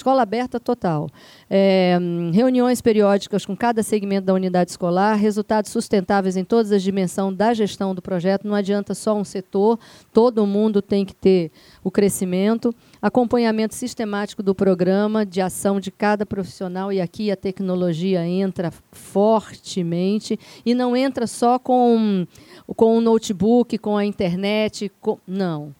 Escola 0.00 0.22
aberta 0.22 0.58
total. 0.58 1.10
É, 1.50 1.98
reuniões 2.32 2.80
periódicas 2.80 3.44
com 3.44 3.54
cada 3.54 3.82
segmento 3.82 4.24
da 4.24 4.32
unidade 4.32 4.70
escolar, 4.70 5.14
resultados 5.14 5.70
sustentáveis 5.70 6.38
em 6.38 6.44
todas 6.44 6.72
as 6.72 6.82
dimensões 6.82 7.36
da 7.36 7.52
gestão 7.52 7.94
do 7.94 8.00
projeto. 8.00 8.48
Não 8.48 8.54
adianta 8.54 8.94
só 8.94 9.14
um 9.14 9.24
setor, 9.24 9.78
todo 10.10 10.46
mundo 10.46 10.80
tem 10.80 11.04
que 11.04 11.14
ter 11.14 11.52
o 11.84 11.90
crescimento. 11.90 12.74
Acompanhamento 13.02 13.74
sistemático 13.74 14.42
do 14.42 14.54
programa, 14.54 15.26
de 15.26 15.42
ação 15.42 15.78
de 15.78 15.90
cada 15.90 16.24
profissional, 16.24 16.90
e 16.90 16.98
aqui 16.98 17.30
a 17.30 17.36
tecnologia 17.36 18.26
entra 18.26 18.72
fortemente, 18.92 20.40
e 20.64 20.74
não 20.74 20.96
entra 20.96 21.26
só 21.26 21.58
com, 21.58 22.26
com 22.74 22.96
o 22.96 23.02
notebook, 23.02 23.76
com 23.76 23.98
a 23.98 24.04
internet. 24.06 24.90
Com, 24.98 25.18
não. 25.28 25.74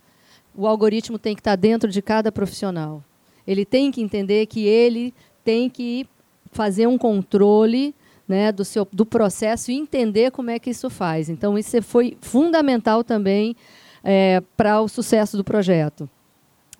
O 0.54 0.66
algoritmo 0.66 1.18
tem 1.18 1.34
que 1.34 1.40
estar 1.40 1.56
dentro 1.56 1.90
de 1.90 2.02
cada 2.02 2.30
profissional. 2.30 3.02
Ele 3.46 3.64
tem 3.64 3.90
que 3.90 4.00
entender 4.00 4.46
que 4.46 4.66
ele 4.66 5.14
tem 5.44 5.68
que 5.68 6.06
fazer 6.52 6.86
um 6.86 6.98
controle 6.98 7.94
né, 8.28 8.52
do, 8.52 8.64
seu, 8.64 8.86
do 8.92 9.04
processo 9.04 9.70
e 9.70 9.74
entender 9.74 10.30
como 10.30 10.50
é 10.50 10.58
que 10.58 10.70
isso 10.70 10.88
faz. 10.88 11.28
Então, 11.28 11.58
isso 11.58 11.82
foi 11.82 12.16
fundamental 12.20 13.02
também 13.02 13.56
é, 14.04 14.42
para 14.56 14.80
o 14.80 14.88
sucesso 14.88 15.36
do 15.36 15.44
projeto. 15.44 16.08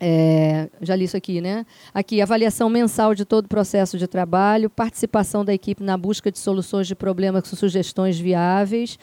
É, 0.03 0.67
já 0.81 0.95
li 0.95 1.05
isso 1.05 1.15
aqui, 1.15 1.41
né? 1.41 1.63
Aqui, 1.93 2.21
avaliação 2.21 2.69
mensal 2.69 3.13
de 3.13 3.23
todo 3.23 3.45
o 3.45 3.49
processo 3.49 3.99
de 3.99 4.07
trabalho, 4.07 4.67
participação 4.67 5.45
da 5.45 5.53
equipe 5.53 5.83
na 5.83 5.95
busca 5.95 6.31
de 6.31 6.39
soluções 6.39 6.87
de 6.87 6.95
problemas 6.95 7.47
com 7.47 7.55
sugestões 7.55 8.17
viáveis 8.17 8.97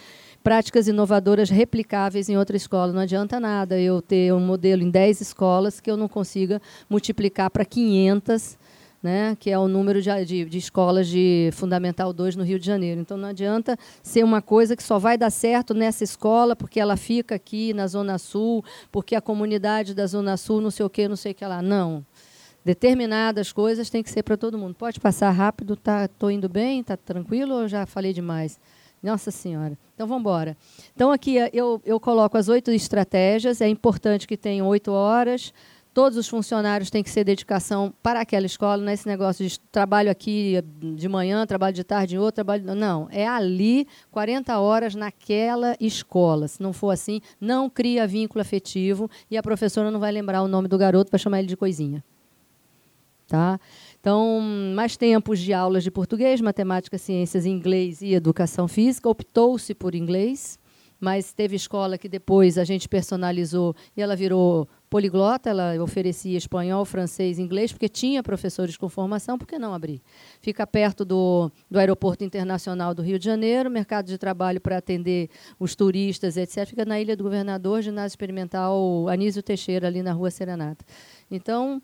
práticas 0.48 0.88
inovadoras 0.88 1.50
replicáveis 1.50 2.30
em 2.30 2.38
outra 2.38 2.56
escola. 2.56 2.90
Não 2.90 3.02
adianta 3.02 3.38
nada 3.38 3.78
eu 3.78 4.00
ter 4.00 4.32
um 4.32 4.40
modelo 4.40 4.82
em 4.82 4.88
10 4.88 5.20
escolas 5.20 5.78
que 5.78 5.90
eu 5.90 5.96
não 5.96 6.08
consiga 6.08 6.58
multiplicar 6.88 7.50
para 7.50 7.66
500, 7.66 8.56
né, 9.02 9.37
que 9.38 9.50
é 9.50 9.58
o 9.58 9.68
número 9.68 10.00
de, 10.00 10.24
de, 10.24 10.44
de, 10.46 10.56
escolas 10.56 11.06
de 11.06 11.50
Fundamental 11.52 12.14
2 12.14 12.34
no 12.34 12.44
Rio 12.44 12.58
de 12.58 12.64
Janeiro. 12.64 12.98
Então, 12.98 13.18
não 13.18 13.28
adianta 13.28 13.76
ser 14.02 14.24
uma 14.24 14.40
coisa 14.40 14.74
que 14.74 14.82
só 14.82 14.98
vai 14.98 15.18
dar 15.18 15.28
certo 15.28 15.74
nessa 15.74 16.02
escola 16.02 16.56
porque 16.56 16.80
ela 16.80 16.96
fica 16.96 17.34
aqui 17.34 17.74
na 17.74 17.87
Zona 17.87 18.16
Sul, 18.16 18.64
porque 18.90 19.14
a 19.14 19.20
comunidade 19.20 19.92
da 19.92 20.06
Zona 20.06 20.38
Sul 20.38 20.62
não 20.62 20.70
sei 20.70 20.87
o 20.87 20.88
quê, 20.88 21.06
não 21.06 21.16
sei 21.16 21.32
o 21.32 21.34
que 21.34 21.44
lá. 21.44 21.61
Não. 21.61 22.02
Determinadas 22.64 23.52
coisas 23.52 23.90
tem 23.90 24.02
que 24.02 24.11
ser 24.11 24.22
para 24.22 24.38
todo 24.38 24.56
mundo. 24.56 24.74
Pode 24.74 24.98
passar 24.98 25.30
rápido, 25.30 25.76
tá? 25.76 26.08
Tô 26.08 26.30
indo 26.30 26.48
bem, 26.48 26.82
tá 26.82 26.96
tranquilo 26.96 27.54
ou 27.54 27.68
já 27.68 27.84
falei 27.84 28.14
demais? 28.14 28.58
Nossa 29.02 29.30
Senhora. 29.30 29.78
Então, 29.94 30.06
vamos 30.06 30.20
embora. 30.20 30.56
Então, 30.94 31.11
aqui 31.11 31.38
eh, 31.38 31.50
eu, 31.52 31.80
eu 31.84 31.98
coloco 31.98 32.37
as 32.37 32.48
oito 32.48 32.70
estratégias. 32.70 33.61
É 33.61 33.68
importante 33.68 34.26
que 34.26 34.37
tenham 34.37 34.66
oito 34.66 34.92
horas. 34.92 35.52
Todos 35.98 36.16
os 36.16 36.28
funcionários 36.28 36.90
têm 36.90 37.02
que 37.02 37.11
ser 37.11 37.24
dedicação 37.24 37.92
para 38.00 38.20
aquela 38.20 38.46
escola, 38.46 38.80
não 38.80 38.88
é 38.88 38.94
esse 38.94 39.08
negócio 39.08 39.44
de 39.44 39.58
trabalho 39.58 40.08
aqui 40.08 40.62
de 40.94 41.08
manhã, 41.08 41.44
trabalho 41.44 41.74
de 41.74 41.82
tarde 41.82 42.14
em 42.14 42.18
outro, 42.18 42.37
trabalho. 42.37 42.72
Não, 42.74 43.08
é 43.11 43.26
ali 43.26 43.84
40 44.12 44.61
horas 44.61 44.94
naquela 44.94 45.74
escola. 45.80 46.46
Se 46.46 46.62
não 46.62 46.72
for 46.72 46.90
assim, 46.90 47.20
não 47.40 47.68
cria 47.68 48.06
vínculo 48.06 48.40
afetivo 48.40 49.11
e 49.28 49.37
a 49.37 49.42
professora 49.42 49.90
não 49.90 49.98
vai 49.98 50.12
lembrar 50.12 50.42
o 50.42 50.46
nome 50.46 50.68
do 50.68 50.78
garoto 50.78 51.11
para 51.11 51.18
chamar 51.18 51.40
ele 51.40 51.48
de 51.48 51.56
coisinha. 51.56 52.04
Tá? 53.26 53.58
Então, 54.08 54.40
mais 54.74 54.96
tempos 54.96 55.38
de 55.38 55.52
aulas 55.52 55.84
de 55.84 55.90
português, 55.90 56.40
matemática, 56.40 56.96
ciências, 56.96 57.44
inglês 57.44 58.00
e 58.00 58.14
educação 58.14 58.66
física. 58.66 59.06
Optou-se 59.06 59.74
por 59.74 59.94
inglês, 59.94 60.58
mas 60.98 61.34
teve 61.34 61.56
escola 61.56 61.98
que 61.98 62.08
depois 62.08 62.56
a 62.56 62.64
gente 62.64 62.88
personalizou 62.88 63.76
e 63.94 64.00
ela 64.00 64.16
virou 64.16 64.66
poliglota, 64.88 65.50
ela 65.50 65.74
oferecia 65.82 66.38
espanhol, 66.38 66.86
francês, 66.86 67.38
inglês, 67.38 67.70
porque 67.70 67.86
tinha 67.86 68.22
professores 68.22 68.78
com 68.78 68.88
formação, 68.88 69.36
por 69.36 69.46
que 69.46 69.58
não 69.58 69.74
abrir? 69.74 70.00
Fica 70.40 70.66
perto 70.66 71.04
do, 71.04 71.52
do 71.70 71.78
Aeroporto 71.78 72.24
Internacional 72.24 72.94
do 72.94 73.02
Rio 73.02 73.18
de 73.18 73.26
Janeiro, 73.26 73.70
mercado 73.70 74.06
de 74.06 74.16
trabalho 74.16 74.58
para 74.58 74.78
atender 74.78 75.28
os 75.60 75.76
turistas, 75.76 76.38
etc. 76.38 76.66
Fica 76.66 76.86
na 76.86 76.98
Ilha 76.98 77.14
do 77.14 77.24
Governador, 77.24 77.82
ginásio 77.82 78.14
experimental 78.14 79.06
Anísio 79.06 79.42
Teixeira, 79.42 79.86
ali 79.86 80.02
na 80.02 80.14
Rua 80.14 80.30
Serenata. 80.30 80.82
Então, 81.30 81.82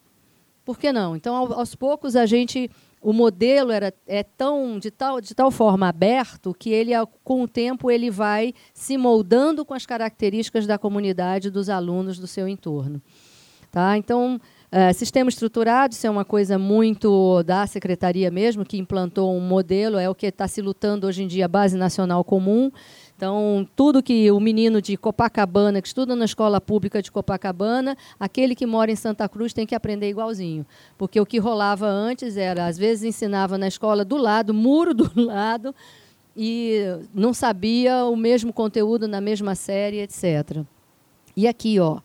por 0.64 0.78
que 0.78 0.92
não? 0.92 1.14
Então, 1.14 1.34
aos 1.34 1.74
poucos, 1.74 2.16
a 2.16 2.26
gente 2.26 2.70
o 3.04 3.12
modelo 3.12 3.70
era 3.70 3.92
é 4.06 4.22
tão 4.22 4.78
de 4.78 4.90
tal 4.90 5.20
de 5.20 5.34
tal 5.34 5.50
forma 5.50 5.86
aberto 5.86 6.54
que 6.54 6.70
ele 6.70 6.92
com 7.22 7.42
o 7.42 7.48
tempo 7.48 7.90
ele 7.90 8.10
vai 8.10 8.54
se 8.72 8.96
moldando 8.96 9.62
com 9.62 9.74
as 9.74 9.84
características 9.84 10.66
da 10.66 10.78
comunidade 10.78 11.50
dos 11.50 11.68
alunos 11.68 12.18
do 12.18 12.26
seu 12.26 12.48
entorno 12.48 13.02
tá 13.70 13.98
então 13.98 14.40
é, 14.72 14.90
sistema 14.94 15.28
estruturado 15.28 15.92
isso 15.92 16.06
é 16.06 16.10
uma 16.10 16.24
coisa 16.24 16.58
muito 16.58 17.42
da 17.42 17.66
secretaria 17.66 18.30
mesmo 18.30 18.64
que 18.64 18.78
implantou 18.78 19.36
um 19.36 19.40
modelo 19.40 19.98
é 19.98 20.08
o 20.08 20.14
que 20.14 20.24
está 20.24 20.48
se 20.48 20.62
lutando 20.62 21.06
hoje 21.06 21.24
em 21.24 21.26
dia 21.26 21.46
base 21.46 21.76
nacional 21.76 22.24
comum 22.24 22.72
então, 23.16 23.66
tudo 23.76 24.02
que 24.02 24.30
o 24.32 24.40
menino 24.40 24.82
de 24.82 24.96
Copacabana, 24.96 25.80
que 25.80 25.86
estuda 25.86 26.16
na 26.16 26.24
escola 26.24 26.60
pública 26.60 27.00
de 27.00 27.12
Copacabana, 27.12 27.96
aquele 28.18 28.56
que 28.56 28.66
mora 28.66 28.90
em 28.90 28.96
Santa 28.96 29.28
Cruz 29.28 29.52
tem 29.52 29.64
que 29.66 29.74
aprender 29.74 30.08
igualzinho. 30.08 30.66
Porque 30.98 31.20
o 31.20 31.26
que 31.26 31.38
rolava 31.38 31.86
antes 31.86 32.36
era, 32.36 32.66
às 32.66 32.76
vezes, 32.76 33.04
ensinava 33.04 33.56
na 33.56 33.68
escola 33.68 34.04
do 34.04 34.16
lado, 34.16 34.52
muro 34.52 34.92
do 34.92 35.10
lado, 35.14 35.72
e 36.36 36.80
não 37.14 37.32
sabia 37.32 38.04
o 38.04 38.16
mesmo 38.16 38.52
conteúdo 38.52 39.06
na 39.06 39.20
mesma 39.20 39.54
série, 39.54 40.00
etc. 40.00 40.64
E 41.36 41.46
aqui, 41.46 41.78
ó, 41.78 42.00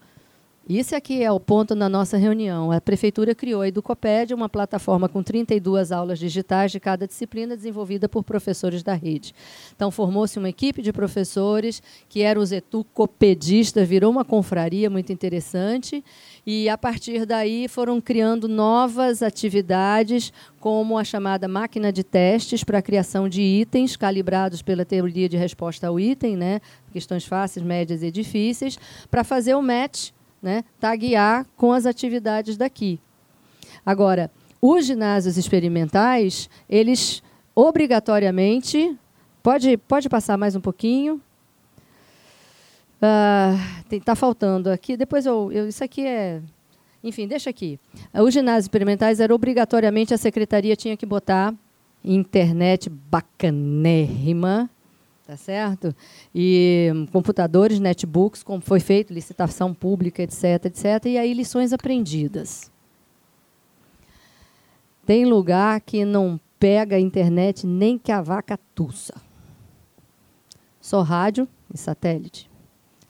isso 0.77 0.95
aqui 0.95 1.23
é 1.23 1.31
o 1.31 1.39
ponto 1.39 1.73
na 1.73 1.89
nossa 1.89 2.15
reunião. 2.15 2.71
A 2.71 2.79
prefeitura 2.79 3.33
criou 3.33 3.61
a 3.61 3.67
Educopédia, 3.67 4.35
uma 4.35 4.47
plataforma 4.47 5.09
com 5.09 5.23
32 5.23 5.91
aulas 5.91 6.19
digitais 6.19 6.71
de 6.71 6.79
cada 6.79 7.07
disciplina 7.07 7.57
desenvolvida 7.57 8.07
por 8.07 8.23
professores 8.23 8.83
da 8.83 8.93
rede. 8.93 9.33
Então 9.75 9.89
formou-se 9.89 10.37
uma 10.37 10.47
equipe 10.47 10.83
de 10.83 10.93
professores 10.93 11.81
que 12.07 12.21
eram 12.21 12.39
os 12.39 12.51
educopedistas, 12.51 13.87
virou 13.87 14.11
uma 14.11 14.23
confraria 14.23 14.91
muito 14.91 15.11
interessante 15.11 16.05
e 16.45 16.69
a 16.69 16.77
partir 16.77 17.25
daí 17.25 17.67
foram 17.67 17.99
criando 17.99 18.47
novas 18.47 19.23
atividades, 19.23 20.31
como 20.59 20.99
a 20.99 21.03
chamada 21.03 21.47
máquina 21.47 21.91
de 21.91 22.03
testes 22.03 22.63
para 22.63 22.77
a 22.77 22.81
criação 22.83 23.27
de 23.27 23.41
itens 23.41 23.95
calibrados 23.95 24.61
pela 24.61 24.85
teoria 24.85 25.27
de 25.27 25.35
resposta 25.35 25.87
ao 25.87 25.99
item, 25.99 26.37
né? 26.37 26.61
questões 26.91 27.25
fáceis, 27.25 27.65
médias 27.65 28.03
e 28.03 28.11
difíceis, 28.11 28.77
para 29.09 29.23
fazer 29.23 29.55
o 29.55 29.63
match 29.63 30.11
né, 30.41 30.63
taguear 30.79 31.45
com 31.55 31.71
as 31.71 31.85
atividades 31.85 32.57
daqui. 32.57 32.99
Agora, 33.85 34.31
os 34.61 34.85
ginásios 34.85 35.37
experimentais, 35.37 36.49
eles 36.69 37.23
obrigatoriamente. 37.55 38.97
Pode, 39.41 39.77
pode 39.77 40.09
passar 40.09 40.37
mais 40.37 40.55
um 40.55 40.61
pouquinho? 40.61 41.21
Está 43.89 44.15
faltando 44.15 44.69
aqui. 44.69 44.97
Depois 44.97 45.25
eu, 45.25 45.51
eu. 45.51 45.67
Isso 45.67 45.83
aqui 45.83 46.05
é. 46.05 46.41
Enfim, 47.03 47.27
deixa 47.27 47.49
aqui. 47.49 47.79
Os 48.13 48.33
ginásios 48.33 48.65
experimentais 48.65 49.19
era 49.21 49.33
obrigatoriamente 49.33 50.13
a 50.13 50.17
secretaria 50.17 50.75
tinha 50.75 50.97
que 50.97 51.05
botar 51.05 51.53
internet 52.03 52.89
bacanérrima, 52.89 54.69
tá 55.29 55.37
certo? 55.37 55.95
E 56.33 56.91
hum, 56.91 57.05
computadores, 57.05 57.79
netbooks, 57.79 58.41
como 58.41 58.61
foi 58.61 58.79
feito, 58.79 59.13
licitação 59.13 59.75
pública, 59.75 60.23
etc, 60.23 60.65
etc. 60.65 61.05
E 61.05 61.19
aí 61.19 61.35
lições 61.35 61.71
aprendidas. 61.71 62.71
Tem 65.05 65.25
lugar 65.25 65.81
que 65.81 66.03
não 66.03 66.39
pega 66.59 66.95
a 66.95 66.99
internet 66.99 67.67
nem 67.67 67.95
que 67.95 68.11
a 68.11 68.23
vaca 68.23 68.59
tussa. 68.73 69.13
Só 70.81 71.03
rádio 71.03 71.47
e 71.71 71.77
satélite. 71.77 72.49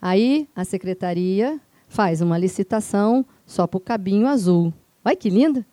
Aí 0.01 0.45
a 0.53 0.65
secretaria 0.65 1.58
faz 1.88 2.19
uma 2.19 2.38
licitação 2.38 3.25
só 3.45 3.65
para 3.65 3.77
o 3.77 3.82
cabinho 3.82 4.27
azul. 4.27 4.73
Olha 5.05 5.15
que 5.15 5.29
linda! 5.29 5.65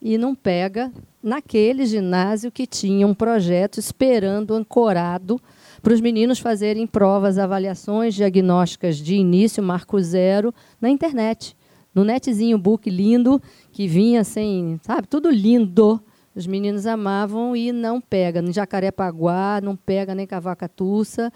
E 0.00 0.16
não 0.16 0.36
pega 0.36 0.92
naquele 1.22 1.86
ginásio 1.86 2.50
que 2.50 2.66
tinha 2.66 3.06
um 3.06 3.14
projeto 3.14 3.78
esperando 3.78 4.54
ancorado 4.54 5.40
para 5.82 5.94
os 5.94 6.00
meninos 6.00 6.38
fazerem 6.38 6.86
provas, 6.86 7.38
avaliações 7.38 8.14
diagnósticas 8.14 8.96
de 8.96 9.14
início, 9.14 9.62
marco 9.62 10.00
zero, 10.00 10.54
na 10.80 10.88
internet. 10.88 11.56
No 11.94 12.04
netzinho 12.04 12.56
book 12.56 12.88
lindo, 12.88 13.40
que 13.70 13.86
vinha 13.86 14.24
sem, 14.24 14.80
sabe, 14.82 15.06
tudo 15.06 15.30
lindo. 15.30 16.00
Os 16.34 16.46
meninos 16.46 16.86
amavam 16.86 17.54
e 17.54 17.72
não 17.72 18.00
pega. 18.00 18.40
No 18.40 18.50
Jacarepaguá, 18.50 19.60
não 19.62 19.76
pega 19.76 20.14
nem 20.14 20.26
Cavacatuça. 20.26 21.30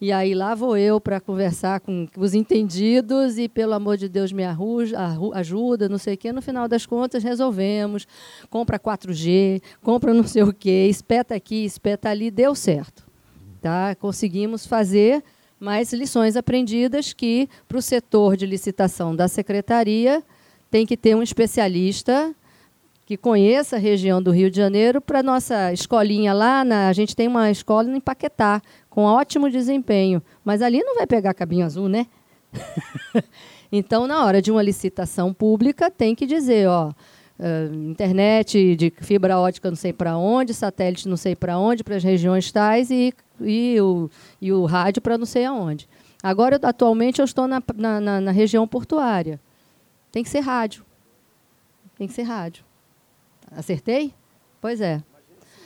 E 0.00 0.12
aí 0.12 0.32
lá 0.32 0.54
vou 0.54 0.76
eu 0.76 1.00
para 1.00 1.20
conversar 1.20 1.80
com 1.80 2.06
os 2.16 2.32
entendidos 2.32 3.36
e, 3.36 3.48
pelo 3.48 3.74
amor 3.74 3.96
de 3.96 4.08
Deus, 4.08 4.30
me 4.30 4.44
arruja, 4.44 4.96
ajuda, 5.34 5.88
não 5.88 5.98
sei 5.98 6.14
o 6.14 6.16
quê. 6.16 6.32
No 6.32 6.40
final 6.40 6.68
das 6.68 6.86
contas, 6.86 7.24
resolvemos. 7.24 8.06
Compra 8.48 8.78
4G, 8.78 9.60
compra 9.82 10.14
não 10.14 10.24
sei 10.24 10.44
o 10.44 10.52
quê, 10.52 10.86
espeta 10.88 11.34
aqui, 11.34 11.64
espeta 11.64 12.10
ali, 12.10 12.30
deu 12.30 12.54
certo. 12.54 13.04
Tá? 13.60 13.96
Conseguimos 13.96 14.66
fazer 14.66 15.24
mais 15.58 15.92
lições 15.92 16.36
aprendidas 16.36 17.12
que, 17.12 17.48
para 17.66 17.78
o 17.78 17.82
setor 17.82 18.36
de 18.36 18.46
licitação 18.46 19.16
da 19.16 19.26
secretaria, 19.26 20.22
tem 20.70 20.86
que 20.86 20.96
ter 20.96 21.16
um 21.16 21.22
especialista 21.22 22.32
que 23.08 23.16
conheça 23.16 23.76
a 23.76 23.78
região 23.78 24.22
do 24.22 24.30
Rio 24.30 24.50
de 24.50 24.58
Janeiro 24.58 25.00
para 25.00 25.22
nossa 25.22 25.72
escolinha 25.72 26.34
lá. 26.34 26.62
Na, 26.62 26.88
a 26.88 26.92
gente 26.92 27.16
tem 27.16 27.26
uma 27.26 27.50
escola 27.50 27.88
em 27.88 27.98
Paquetá, 27.98 28.60
com 28.90 29.04
ótimo 29.04 29.48
desempenho. 29.48 30.22
Mas 30.44 30.60
ali 30.60 30.82
não 30.82 30.94
vai 30.94 31.06
pegar 31.06 31.32
cabinho 31.32 31.64
azul, 31.64 31.88
né? 31.88 32.06
então, 33.72 34.06
na 34.06 34.26
hora 34.26 34.42
de 34.42 34.50
uma 34.50 34.62
licitação 34.62 35.32
pública, 35.32 35.90
tem 35.90 36.14
que 36.14 36.26
dizer, 36.26 36.68
ó, 36.68 36.90
uh, 36.90 37.74
internet 37.88 38.76
de 38.76 38.92
fibra 39.00 39.38
ótica 39.38 39.70
não 39.70 39.76
sei 39.76 39.94
para 39.94 40.18
onde, 40.18 40.52
satélite 40.52 41.08
não 41.08 41.16
sei 41.16 41.34
para 41.34 41.58
onde, 41.58 41.82
para 41.82 41.96
as 41.96 42.04
regiões 42.04 42.52
tais, 42.52 42.90
e, 42.90 43.14
e, 43.40 43.80
o, 43.80 44.10
e 44.38 44.52
o 44.52 44.66
rádio 44.66 45.00
para 45.00 45.16
não 45.16 45.24
sei 45.24 45.46
aonde. 45.46 45.88
Agora, 46.22 46.60
atualmente, 46.62 47.22
eu 47.22 47.24
estou 47.24 47.48
na, 47.48 47.62
na, 47.74 48.20
na 48.20 48.30
região 48.30 48.68
portuária. 48.68 49.40
Tem 50.12 50.22
que 50.22 50.28
ser 50.28 50.40
rádio. 50.40 50.84
Tem 51.96 52.06
que 52.06 52.12
ser 52.12 52.24
rádio. 52.24 52.67
Acertei? 53.56 54.12
Pois 54.60 54.80
é. 54.80 55.02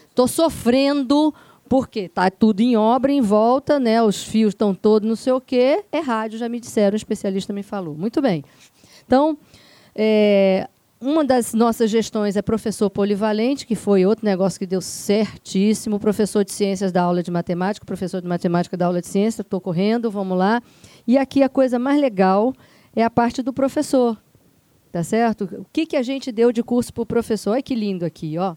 Estou 0.09 0.29
sofrendo 0.29 1.35
porque 1.69 2.01
está 2.01 2.31
tudo 2.31 2.61
em 2.61 2.77
obra 2.77 3.11
em 3.11 3.23
volta, 3.23 3.81
né? 3.81 4.03
Os 4.03 4.23
fios 4.23 4.51
estão 4.51 4.75
todos 4.75 5.09
não 5.09 5.17
sei 5.17 5.33
o 5.33 5.41
quê. 5.41 5.85
É 5.91 6.01
rádio, 6.01 6.39
já 6.39 6.49
me 6.49 6.61
disseram, 6.61 6.93
o 6.93 6.97
especialista 6.97 7.53
me 7.53 7.63
falou. 7.63 7.95
Muito 7.95 8.21
bem. 8.21 8.45
Então, 9.07 9.39
é, 9.95 10.69
uma 11.01 11.25
das 11.25 11.53
nossas 11.55 11.91
gestões 11.91 12.37
é 12.37 12.43
professor 12.43 12.89
polivalente, 12.89 13.67
que 13.67 13.75
foi 13.75 14.07
outro 14.07 14.25
negócio 14.25 14.59
que 14.59 14.67
deu 14.67 14.81
certíssimo. 14.81 15.99
Professor 15.99 16.45
de 16.45 16.53
ciências 16.53 16.93
da 16.93 17.03
aula 17.03 17.23
de 17.23 17.31
matemática, 17.31 17.85
professor 17.85 18.21
de 18.21 18.29
matemática 18.29 18.77
da 18.77 18.87
aula 18.87 19.01
de 19.01 19.09
ciência. 19.09 19.43
Estou 19.43 19.61
correndo, 19.61 20.11
vamos 20.11 20.39
lá. 20.39 20.63
E 21.07 21.19
aqui 21.19 21.43
a 21.43 21.49
coisa 21.49 21.79
mais 21.79 22.01
legal 22.01 22.53
é 22.95 23.03
a 23.03 23.11
parte 23.11 23.43
do 23.43 23.53
professor. 23.53 24.22
Tá 24.93 25.03
certo? 25.03 25.45
O 25.59 25.67
que, 25.73 25.87
que 25.87 25.97
a 25.97 26.03
gente 26.03 26.31
deu 26.31 26.53
de 26.53 26.63
curso 26.63 26.93
para 26.93 27.03
o 27.03 27.07
professor? 27.07 27.53
Olha 27.53 27.63
que 27.63 27.75
lindo 27.75 28.05
aqui, 28.05 28.39
ó 28.39 28.55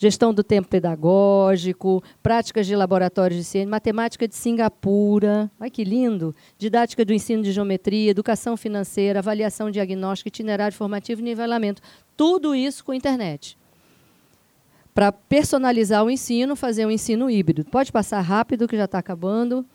gestão 0.00 0.32
do 0.32 0.42
tempo 0.42 0.66
pedagógico, 0.66 2.02
práticas 2.22 2.66
de 2.66 2.74
laboratórios 2.74 3.38
de 3.38 3.44
ciência, 3.44 3.68
matemática 3.68 4.26
de 4.26 4.34
Singapura, 4.34 5.50
olha 5.60 5.68
que 5.68 5.84
lindo, 5.84 6.34
didática 6.56 7.04
do 7.04 7.12
ensino 7.12 7.42
de 7.42 7.52
geometria, 7.52 8.10
educação 8.10 8.56
financeira, 8.56 9.18
avaliação 9.18 9.70
diagnóstica, 9.70 10.28
itinerário 10.28 10.74
formativo 10.74 11.20
e 11.20 11.24
nivelamento. 11.24 11.82
Tudo 12.16 12.54
isso 12.54 12.82
com 12.82 12.94
internet. 12.94 13.58
Para 14.94 15.12
personalizar 15.12 16.02
o 16.02 16.10
ensino, 16.10 16.56
fazer 16.56 16.86
um 16.86 16.90
ensino 16.90 17.28
híbrido. 17.28 17.62
Pode 17.66 17.92
passar 17.92 18.22
rápido, 18.22 18.66
que 18.66 18.78
já 18.78 18.86
está 18.86 18.98
acabando. 18.98 19.66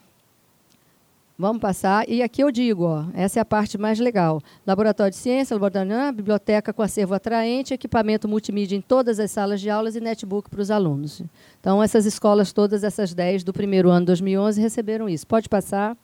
Vamos 1.38 1.62
passar. 1.62 2.08
E 2.08 2.24
aqui 2.24 2.42
eu 2.42 2.50
digo, 2.50 2.86
ó, 2.86 3.06
essa 3.14 3.40
é 3.40 3.42
a 3.42 3.46
parte 3.46 3.78
mais 3.78 4.00
legal. 4.00 4.42
Laboratório 4.66 5.12
de 5.12 5.18
ciência, 5.18 5.54
laboratório, 5.54 6.14
biblioteca 6.14 6.72
com 6.72 6.82
acervo 6.82 7.14
atraente, 7.14 7.74
equipamento 7.74 8.26
multimídia 8.26 8.78
em 8.78 8.82
todas 8.82 9.20
as 9.20 9.32
salas 9.32 9.60
de 9.60 9.70
aulas 9.70 9.98
e 9.98 10.00
netbook 10.00 10.50
para 10.50 10.62
os 10.62 10.72
alunos. 10.72 11.22
Então, 11.60 11.84
essas 11.84 12.06
escolas 12.06 12.54
todas, 12.54 12.86
essas 12.86 13.14
10 13.14 13.44
do 13.44 13.52
primeiro 13.52 13.90
ano 13.90 14.02
de 14.02 14.06
2011, 14.08 14.62
receberam 14.62 15.10
isso. 15.10 15.28
Pode 15.28 15.50
passar. 15.50 15.98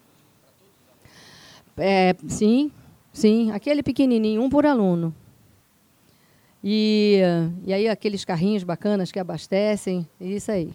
É, 1.77 2.13
sim, 2.27 2.69
sim. 3.13 3.51
Aquele 3.51 3.81
pequenininho, 3.81 4.41
um 4.43 4.49
por 4.49 4.65
aluno. 4.65 5.15
E, 6.61 7.21
e 7.65 7.73
aí 7.73 7.87
aqueles 7.87 8.25
carrinhos 8.25 8.63
bacanas 8.63 9.13
que 9.13 9.19
abastecem, 9.19 10.05
isso 10.19 10.51
aí. 10.51 10.73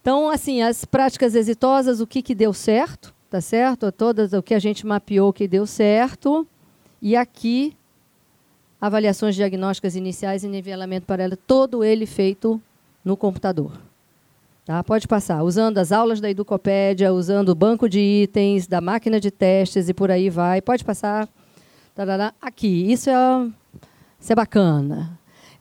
Então, 0.00 0.28
assim, 0.28 0.60
as 0.60 0.84
práticas 0.84 1.36
exitosas, 1.36 2.00
o 2.00 2.06
que, 2.06 2.20
que 2.20 2.34
deu 2.34 2.52
certo? 2.52 3.15
Tá 3.30 3.40
certo? 3.40 3.90
Todas 3.92 4.32
o 4.32 4.42
que 4.42 4.54
a 4.54 4.58
gente 4.58 4.86
mapeou 4.86 5.32
que 5.32 5.48
deu 5.48 5.66
certo. 5.66 6.46
E 7.00 7.16
aqui, 7.16 7.76
avaliações 8.80 9.34
diagnósticas 9.34 9.96
iniciais 9.96 10.44
e 10.44 10.48
nivelamento 10.48 11.06
paralelo, 11.06 11.36
todo 11.36 11.84
ele 11.84 12.06
feito 12.06 12.60
no 13.04 13.16
computador. 13.16 13.72
Tá? 14.64 14.82
Pode 14.82 15.06
passar, 15.06 15.44
usando 15.44 15.78
as 15.78 15.92
aulas 15.92 16.20
da 16.20 16.28
Educopédia, 16.28 17.12
usando 17.12 17.50
o 17.50 17.54
banco 17.54 17.88
de 17.88 18.00
itens, 18.00 18.66
da 18.66 18.80
máquina 18.80 19.20
de 19.20 19.30
testes 19.30 19.88
e 19.88 19.94
por 19.94 20.10
aí 20.10 20.28
vai. 20.28 20.60
Pode 20.60 20.84
passar. 20.84 21.28
Aqui, 22.42 22.90
isso 22.90 23.08
é, 23.08 23.14
isso 24.20 24.32
é 24.32 24.34
bacana. 24.34 25.18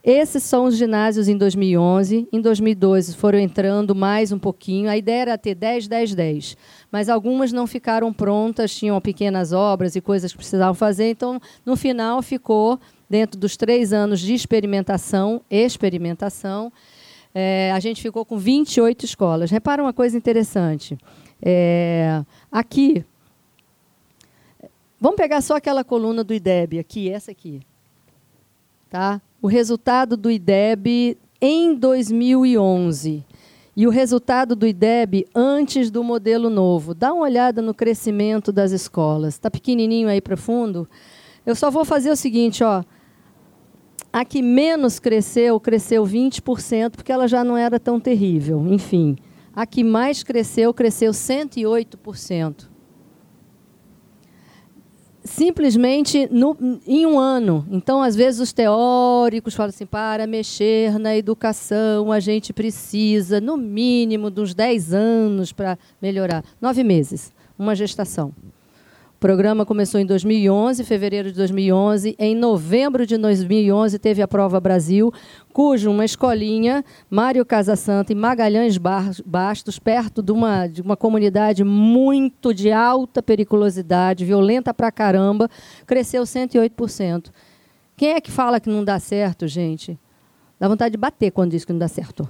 Esses 0.08 0.44
são 0.44 0.66
os 0.66 0.78
ginásios 0.78 1.28
em 1.28 1.36
2011. 1.36 2.28
Em 2.32 2.40
2012 2.40 3.16
foram 3.16 3.40
entrando 3.40 3.96
mais 3.96 4.32
um 4.32 4.38
pouquinho. 4.38 4.88
A 4.88 4.96
ideia 4.96 5.22
era 5.22 5.38
ter 5.38 5.56
10, 5.56 5.88
10, 5.88 6.14
10. 6.14 6.58
Mas 6.92 7.10
algumas 7.10 7.52
não 7.52 7.66
ficaram 7.66 8.14
prontas, 8.14 8.76
tinham 8.76 9.02
pequenas 9.02 9.52
obras 9.52 9.96
e 9.96 10.02
coisas 10.02 10.32
que 10.32 10.38
precisavam 10.38 10.76
fazer. 10.76 11.10
Então, 11.10 11.42
no 11.66 11.76
final, 11.76 12.22
ficou 12.22 12.80
dentro 13.10 13.40
dos 13.40 13.58
três 13.58 13.92
anos 13.92 14.20
de 14.20 14.36
experimentação, 14.36 15.42
experimentação, 15.50 16.72
é, 17.34 17.72
a 17.72 17.80
gente 17.80 18.00
ficou 18.00 18.24
com 18.24 18.38
28 18.38 19.06
escolas. 19.06 19.50
Repara 19.50 19.82
uma 19.82 19.92
coisa 19.92 20.16
interessante. 20.16 20.96
É, 21.42 22.24
aqui, 22.52 23.04
vamos 25.02 25.18
pegar 25.18 25.42
só 25.42 25.56
aquela 25.56 25.84
coluna 25.84 26.24
do 26.24 26.32
IDEB 26.32 26.78
aqui, 26.78 27.10
essa 27.10 27.32
aqui. 27.32 27.60
Tá? 28.96 29.22
o 29.46 29.48
resultado 29.48 30.18
do 30.18 30.32
IDEB 30.32 31.18
em 31.40 31.76
2011 31.76 33.24
e 33.76 33.86
o 33.86 33.92
resultado 33.92 34.56
do 34.56 34.66
IDEB 34.66 35.28
antes 35.36 35.92
do 35.92 36.04
modelo 36.04 36.50
novo. 36.50 36.96
Dá 36.96 37.14
uma 37.14 37.26
olhada 37.26 37.62
no 37.62 37.72
crescimento 37.72 38.52
das 38.52 38.72
escolas. 38.72 39.36
Está 39.36 39.52
pequenininho 39.52 40.08
aí 40.08 40.20
para 40.20 40.36
fundo? 40.36 40.90
Eu 41.46 41.56
só 41.56 41.70
vou 41.70 41.86
fazer 41.86 42.10
o 42.10 42.16
seguinte, 42.16 42.64
ó. 42.64 42.84
A 44.12 44.26
que 44.26 44.42
menos 44.42 44.98
cresceu, 44.98 45.60
cresceu 45.60 46.04
20%, 46.06 46.92
porque 46.96 47.12
ela 47.12 47.28
já 47.28 47.44
não 47.44 47.56
era 47.58 47.80
tão 47.80 48.00
terrível. 48.00 48.66
Enfim, 48.66 49.16
a 49.54 49.68
que 49.68 49.84
mais 49.84 50.24
cresceu, 50.24 50.74
cresceu 50.74 51.12
108% 51.12 52.75
simplesmente 55.26 56.30
no, 56.32 56.56
em 56.88 57.06
um 57.06 57.20
ano. 57.20 57.66
Então, 57.70 58.02
às 58.02 58.16
vezes, 58.16 58.40
os 58.40 58.54
teóricos 58.54 59.56
falam 59.56 59.70
assim: 59.70 59.86
para 59.86 60.26
mexer 60.26 60.98
na 61.00 61.18
educação, 61.18 62.12
a 62.12 62.20
gente 62.20 62.54
precisa, 62.54 63.42
no 63.42 63.58
mínimo, 63.58 64.32
uns 64.38 64.54
10 64.54 64.94
anos 64.94 65.52
para 65.52 65.78
melhorar. 66.02 66.46
Nove 66.62 66.84
meses, 66.84 67.34
uma 67.58 67.76
gestação. 67.76 68.32
O 69.26 69.28
programa 69.28 69.66
começou 69.66 70.00
em 70.00 70.06
2011, 70.06 70.84
fevereiro 70.84 71.32
de 71.32 71.36
2011. 71.36 72.16
Em 72.20 72.36
novembro 72.36 73.08
de 73.08 73.18
2011 73.18 73.98
teve 73.98 74.22
a 74.22 74.28
Prova 74.28 74.60
Brasil, 74.60 75.12
cujo 75.52 75.90
uma 75.90 76.06
escolinha, 76.06 76.86
Mário 77.10 77.44
Casasanta 77.44 78.12
e 78.12 78.16
Magalhães 78.16 78.78
Bastos, 78.78 79.80
perto 79.80 80.22
de 80.22 80.32
uma, 80.32 80.68
de 80.68 80.80
uma 80.80 80.96
comunidade 80.96 81.64
muito 81.64 82.54
de 82.54 82.72
alta 82.72 83.24
periculosidade, 83.24 84.24
violenta 84.24 84.72
pra 84.76 84.92
caramba, 84.92 85.50
cresceu 85.88 86.22
108%. 86.22 87.32
Quem 87.98 88.10
é 88.10 88.22
que 88.22 88.30
fala 88.30 88.60
que 88.60 88.70
não 88.70 88.84
dá 88.84 89.00
certo, 89.00 89.48
gente? 89.48 89.98
Dá 90.60 90.68
vontade 90.68 90.92
de 90.92 91.00
bater 91.00 91.32
quando 91.32 91.50
diz 91.50 91.66
que 91.66 91.74
não 91.74 91.80
dá 91.80 91.88
certo. 91.88 92.30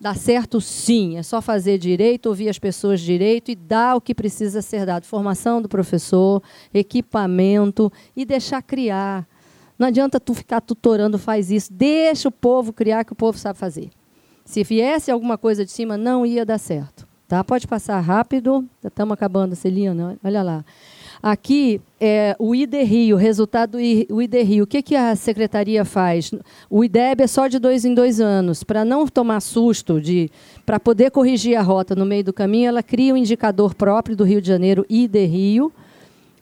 Dá 0.00 0.14
certo 0.14 0.60
sim, 0.60 1.16
é 1.16 1.24
só 1.24 1.42
fazer 1.42 1.76
direito, 1.76 2.26
ouvir 2.26 2.48
as 2.48 2.58
pessoas 2.58 3.00
direito 3.00 3.50
e 3.50 3.56
dar 3.56 3.96
o 3.96 4.00
que 4.00 4.14
precisa 4.14 4.62
ser 4.62 4.86
dado. 4.86 5.04
Formação 5.04 5.60
do 5.60 5.68
professor, 5.68 6.40
equipamento 6.72 7.92
e 8.14 8.24
deixar 8.24 8.62
criar. 8.62 9.26
Não 9.76 9.88
adianta 9.88 10.20
tu 10.20 10.34
ficar 10.34 10.60
tutorando, 10.60 11.18
faz 11.18 11.50
isso. 11.50 11.72
Deixa 11.72 12.28
o 12.28 12.32
povo 12.32 12.72
criar 12.72 13.04
que 13.04 13.12
o 13.12 13.16
povo 13.16 13.36
sabe 13.36 13.58
fazer. 13.58 13.90
Se 14.44 14.62
viesse 14.62 15.10
alguma 15.10 15.36
coisa 15.36 15.64
de 15.64 15.70
cima, 15.72 15.96
não 15.96 16.24
ia 16.24 16.46
dar 16.46 16.58
certo. 16.58 17.06
Tá? 17.26 17.44
Pode 17.44 17.66
passar 17.66 18.00
rápido. 18.00 18.66
Estamos 18.82 19.12
acabando, 19.12 19.54
Celina. 19.54 20.16
Olha 20.24 20.42
lá. 20.42 20.64
Aqui 21.22 21.80
é 22.00 22.36
o 22.38 22.54
ID 22.54 22.74
Rio, 22.84 23.16
resultado 23.16 23.72
do 23.72 23.80
ID 23.80 24.34
Rio. 24.44 24.64
O 24.64 24.66
que, 24.66 24.82
que 24.82 24.94
a 24.94 25.16
secretaria 25.16 25.84
faz? 25.84 26.30
O 26.70 26.84
IDEB 26.84 27.22
é 27.22 27.26
só 27.26 27.48
de 27.48 27.58
dois 27.58 27.84
em 27.84 27.92
dois 27.92 28.20
anos. 28.20 28.62
Para 28.62 28.84
não 28.84 29.06
tomar 29.06 29.40
susto, 29.40 30.00
de 30.00 30.30
para 30.64 30.78
poder 30.78 31.10
corrigir 31.10 31.56
a 31.56 31.62
rota 31.62 31.96
no 31.96 32.06
meio 32.06 32.22
do 32.22 32.32
caminho, 32.32 32.68
ela 32.68 32.82
cria 32.82 33.12
um 33.12 33.16
indicador 33.16 33.74
próprio 33.74 34.16
do 34.16 34.22
Rio 34.22 34.40
de 34.40 34.46
Janeiro, 34.46 34.86
ID 34.88 35.16
Rio, 35.28 35.72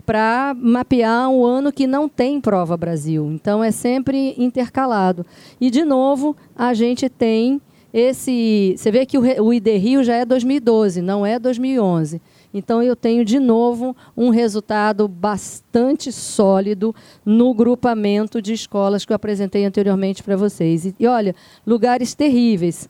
para 0.05 0.55
mapear 0.55 1.31
um 1.31 1.45
ano 1.45 1.73
que 1.73 1.87
não 1.87 2.09
tem 2.09 2.41
prova 2.41 2.77
Brasil. 2.77 3.31
Então 3.33 3.65
é 3.65 3.71
sempre 3.71 4.35
intercalado. 4.37 5.25
E, 5.59 5.71
de 5.71 5.85
novo, 5.85 6.37
a 6.55 6.75
gente 6.75 7.09
tem 7.09 7.61
esse. 7.95 8.75
Você 8.77 8.91
vê 8.91 9.07
que 9.07 9.17
o 9.17 9.53
ID 9.55 9.67
Rio 9.79 10.05
já 10.05 10.17
é 10.17 10.25
2012, 10.27 11.01
não 11.01 11.25
é 11.25 11.39
2011. 11.39 12.21
Então, 12.59 12.83
eu 12.83 12.97
tenho, 12.97 13.23
de 13.23 13.38
novo, 13.38 13.95
um 14.16 14.31
resultado 14.31 15.07
bastante 15.07 16.11
sólido 16.11 16.95
no 17.23 17.53
grupamento 17.53 18.40
de 18.40 18.55
escolas 18.55 19.05
que 19.05 19.12
eu 19.12 19.14
apresentei 19.14 19.66
anteriormente 19.66 20.23
para 20.23 20.38
vocês. 20.38 20.87
E, 20.87 20.95
e, 20.99 21.07
olha, 21.07 21.35
lugares 21.66 22.14
terríveis. 22.14 22.88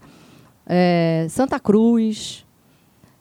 É, 0.64 1.26
Santa 1.28 1.58
Cruz, 1.58 2.46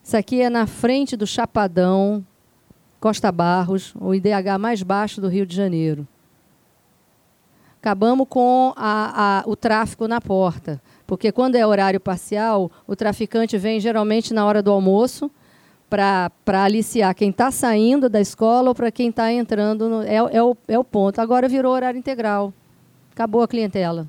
isso 0.03 0.15
aqui 0.15 0.39
é 0.39 0.47
na 0.47 0.67
frente 0.67 1.17
do 1.17 1.25
Chapadão, 1.25 2.23
Costa 2.99 3.31
Barros, 3.31 3.95
o 3.99 4.13
IDH 4.13 4.59
mais 4.59 4.83
baixo 4.83 5.19
do 5.19 5.27
Rio 5.27 5.47
de 5.47 5.55
Janeiro. 5.55 6.07
Acabamos 7.79 8.27
com 8.29 8.71
a, 8.75 9.39
a, 9.39 9.49
o 9.49 9.55
tráfico 9.55 10.07
na 10.07 10.21
porta, 10.21 10.79
porque 11.07 11.31
quando 11.31 11.55
é 11.55 11.65
horário 11.65 11.99
parcial, 11.99 12.69
o 12.85 12.95
traficante 12.95 13.57
vem 13.57 13.79
geralmente 13.79 14.31
na 14.31 14.45
hora 14.45 14.61
do 14.61 14.69
almoço, 14.69 15.31
para 15.89 16.31
aliciar 16.63 17.13
quem 17.13 17.29
está 17.29 17.51
saindo 17.51 18.09
da 18.09 18.19
escola 18.19 18.69
ou 18.69 18.75
para 18.75 18.91
quem 18.91 19.09
está 19.09 19.31
entrando. 19.31 19.87
No, 19.87 20.01
é, 20.01 20.15
é, 20.15 20.43
o, 20.43 20.57
é 20.67 20.79
o 20.79 20.83
ponto. 20.83 21.19
Agora 21.19 21.47
virou 21.47 21.73
horário 21.73 21.97
integral. 21.97 22.53
Acabou 23.11 23.41
a 23.41 23.47
clientela. 23.47 24.07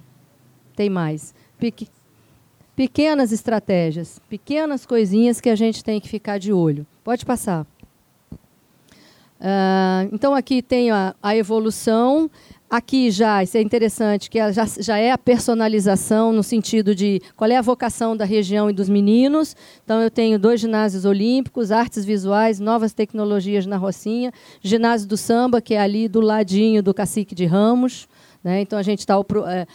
Tem 0.74 0.90
mais. 0.90 1.34
Peque, 1.58 1.88
pequenas 2.74 3.32
estratégias, 3.32 4.20
pequenas 4.28 4.84
coisinhas 4.84 5.40
que 5.40 5.48
a 5.48 5.56
gente 5.56 5.82
tem 5.82 6.00
que 6.00 6.08
ficar 6.08 6.38
de 6.38 6.52
olho. 6.52 6.86
Pode 7.02 7.24
passar. 7.24 7.66
Uh, 9.38 10.08
então, 10.12 10.34
aqui 10.34 10.62
tem 10.62 10.90
a, 10.90 11.14
a 11.22 11.36
evolução 11.36 12.30
Aqui 12.68 13.12
já, 13.12 13.44
isso 13.44 13.56
é 13.56 13.62
interessante, 13.62 14.28
que 14.28 14.38
já, 14.52 14.64
já 14.80 14.98
é 14.98 15.12
a 15.12 15.18
personalização 15.18 16.32
no 16.32 16.42
sentido 16.42 16.96
de 16.96 17.22
qual 17.36 17.48
é 17.48 17.56
a 17.56 17.62
vocação 17.62 18.16
da 18.16 18.24
região 18.24 18.68
e 18.68 18.72
dos 18.72 18.88
meninos. 18.88 19.54
Então, 19.84 20.02
eu 20.02 20.10
tenho 20.10 20.36
dois 20.36 20.60
ginásios 20.60 21.04
olímpicos, 21.04 21.70
artes 21.70 22.04
visuais, 22.04 22.58
novas 22.58 22.92
tecnologias 22.92 23.66
na 23.66 23.76
Rocinha, 23.76 24.32
ginásio 24.60 25.06
do 25.06 25.16
samba, 25.16 25.60
que 25.60 25.74
é 25.74 25.80
ali 25.80 26.08
do 26.08 26.20
ladinho 26.20 26.82
do 26.82 26.92
Cacique 26.92 27.36
de 27.36 27.46
Ramos. 27.46 28.08
Né? 28.42 28.62
Então, 28.62 28.76
a 28.80 28.82
gente 28.82 28.98
está 28.98 29.14
é, 29.14 29.66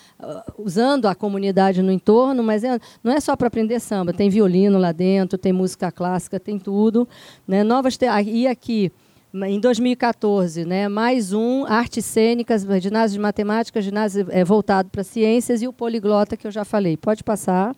usando 0.58 1.06
a 1.06 1.15
comunidade 1.15 1.82
no 1.82 1.93
entorno, 1.93 2.43
mas 2.43 2.62
é, 2.62 2.77
não 3.01 3.13
é 3.13 3.21
só 3.21 3.38
para 3.38 3.47
aprender 3.47 3.80
samba, 3.80 4.12
tem 4.12 4.30
violino 4.30 4.77
lá 4.77 4.91
dentro, 4.91 5.38
tem 5.38 5.54
música 5.54 5.93
clássica, 5.93 6.41
tem 6.41 6.60
tudo. 6.60 7.08
Né? 7.47 7.63
Novas. 7.63 7.97
E 8.25 8.47
aqui 8.47 8.91
em 9.34 9.60
2014, 9.60 10.65
né, 10.65 10.89
mais 10.89 11.32
um, 11.32 11.65
artes 11.65 12.04
cênicas, 12.04 12.65
ginásio 12.82 13.15
de 13.15 13.22
matemática, 13.22 13.82
ginásio 13.82 14.28
é, 14.30 14.44
voltado 14.44 14.89
para 14.89 15.04
ciências 15.04 15.62
e 15.62 15.67
o 15.67 15.74
poliglota 15.74 16.36
que 16.36 16.46
eu 16.46 16.52
já 16.52 16.65
falei. 16.65 16.98
Pode 16.98 17.24
passar. 17.24 17.74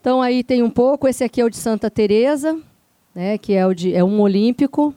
Então 0.00 0.22
aí 0.22 0.42
tem 0.42 0.62
um 0.62 0.70
pouco, 0.70 1.06
esse 1.06 1.22
aqui 1.22 1.40
é 1.40 1.44
o 1.44 1.50
de 1.50 1.56
Santa 1.56 1.90
Teresa, 1.90 2.58
né, 3.14 3.36
que 3.36 3.52
é, 3.52 3.66
o 3.66 3.74
de, 3.74 3.94
é 3.94 4.02
um 4.02 4.20
olímpico. 4.20 4.94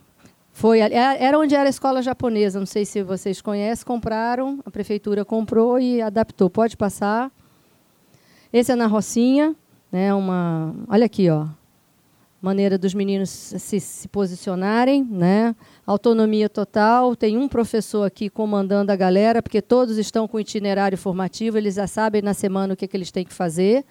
Foi, 0.54 0.80
é, 0.80 1.24
era 1.24 1.38
onde 1.38 1.54
era 1.54 1.68
a 1.68 1.70
escola 1.70 2.02
japonesa, 2.02 2.60
não 2.60 2.66
sei 2.66 2.86
se 2.86 3.04
vocês 3.04 3.42
conhecem, 3.42 3.86
compraram, 3.86 4.60
a 4.66 4.72
prefeitura 4.72 5.26
comprou 5.26 5.80
e 5.80 6.02
adaptou. 6.02 6.50
Pode 6.50 6.78
passar. 6.78 7.30
Esse 8.54 8.72
é 8.72 8.76
na 8.76 8.88
Rocinha, 8.88 9.54
né, 9.92 10.14
uma, 10.14 10.74
olha 10.88 11.06
aqui, 11.06 11.30
ó, 11.30 11.46
maneira 12.42 12.78
dos 12.78 12.94
meninos 12.94 13.30
se, 13.30 13.80
se, 13.80 14.08
posicionarem, 14.08 15.04
né? 15.04 15.56
Autonomia 15.86 16.50
total. 16.50 17.16
Tem 17.16 17.38
um 17.38 17.48
professor 17.48 18.04
aqui 18.04 18.30
comandando 18.30 18.92
a 18.92 18.96
galera, 18.96 19.42
porque 19.42 19.62
todos 19.62 19.98
estão 19.98 20.28
com 20.28 20.40
itinerário 20.40 20.98
formativo, 20.98 21.58
eles 21.58 21.76
já 21.76 21.88
sabem 21.88 22.22
na 22.22 22.34
semana 22.34 22.74
o 22.74 22.78
que, 22.78 22.88
que 22.88 22.96
eles 22.96 23.12
têm 23.12 23.26
que 23.26 23.34
fazer. 23.34 23.84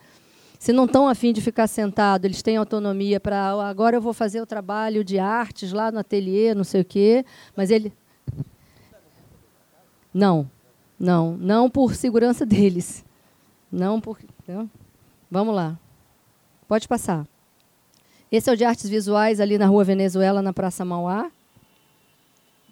Se 0.58 0.72
não 0.72 0.86
estão 0.86 1.06
afim 1.06 1.32
de 1.32 1.40
ficar 1.40 1.68
sentado, 1.68 2.24
eles 2.24 2.42
têm 2.42 2.56
autonomia 2.56 3.20
para 3.20 3.48
agora 3.68 3.96
eu 3.96 4.00
vou 4.00 4.12
fazer 4.12 4.40
o 4.40 4.46
trabalho 4.46 5.04
de 5.04 5.18
artes 5.18 5.72
lá 5.72 5.92
no 5.92 6.00
ateliê, 6.00 6.52
não 6.52 6.64
sei 6.64 6.80
o 6.80 6.84
quê, 6.84 7.24
mas 7.54 7.70
ele 7.70 7.92
não, 10.12 10.50
não, 10.98 11.36
não 11.36 11.70
por 11.70 11.94
segurança 11.94 12.44
deles, 12.46 13.04
não 13.70 14.00
por, 14.00 14.18
vamos 15.30 15.54
lá, 15.54 15.78
pode 16.66 16.88
passar. 16.88 17.24
Esse 18.30 18.50
é 18.50 18.52
o 18.52 18.56
de 18.56 18.64
artes 18.64 18.88
visuais 18.90 19.40
ali 19.40 19.56
na 19.56 19.66
Rua 19.66 19.84
Venezuela, 19.84 20.42
na 20.42 20.52
Praça 20.52 20.84
Mauá, 20.84 21.30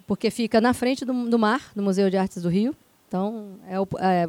porque 0.07 0.31
fica 0.31 0.61
na 0.61 0.75
frente 0.75 1.05
do, 1.05 1.29
do 1.29 1.38
mar, 1.38 1.73
do 1.75 1.83
Museu 1.83 2.11
de 2.11 2.16
Artes 2.19 2.42
do 2.42 2.51
Rio. 2.51 2.77
Então, 3.09 3.53
é, 3.66 3.81
o, 3.81 3.88
é 3.99 4.29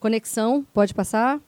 conexão, 0.00 0.64
pode 0.72 0.94
passar. 0.94 1.38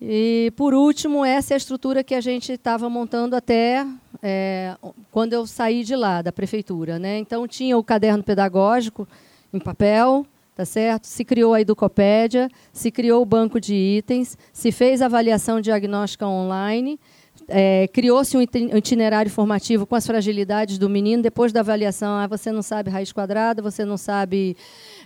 E, 0.00 0.52
por 0.56 0.74
último, 0.74 1.24
essa 1.24 1.52
é 1.52 1.54
a 1.54 1.58
estrutura 1.58 2.02
que 2.02 2.14
a 2.14 2.20
gente 2.20 2.50
estava 2.52 2.90
montando 2.90 3.36
até 3.36 3.86
é, 4.20 4.76
quando 5.12 5.32
eu 5.32 5.46
saí 5.46 5.84
de 5.84 5.94
lá, 5.94 6.22
da 6.22 6.32
prefeitura. 6.32 6.98
Né? 6.98 7.18
Então, 7.18 7.46
tinha 7.46 7.78
o 7.78 7.84
caderno 7.84 8.24
pedagógico 8.24 9.06
em 9.52 9.60
papel, 9.60 10.26
tá 10.56 10.64
certo? 10.64 11.06
Se 11.06 11.24
criou 11.24 11.54
a 11.54 11.60
Educopédia, 11.60 12.48
se 12.72 12.90
criou 12.90 13.22
o 13.22 13.26
banco 13.26 13.60
de 13.60 13.74
itens, 13.74 14.36
se 14.52 14.72
fez 14.72 15.00
avaliação 15.00 15.60
diagnóstica 15.60 16.26
online 16.26 16.98
é, 17.48 17.88
criou-se 17.88 18.36
um 18.36 18.40
itinerário 18.40 19.30
formativo 19.30 19.86
com 19.86 19.94
as 19.94 20.06
fragilidades 20.06 20.78
do 20.78 20.88
menino. 20.88 21.22
Depois 21.22 21.52
da 21.52 21.60
avaliação, 21.60 22.14
ah, 22.14 22.26
você 22.26 22.50
não 22.52 22.62
sabe 22.62 22.90
raiz 22.90 23.12
quadrada, 23.12 23.62
você 23.62 23.84
não 23.84 23.96
sabe 23.96 24.56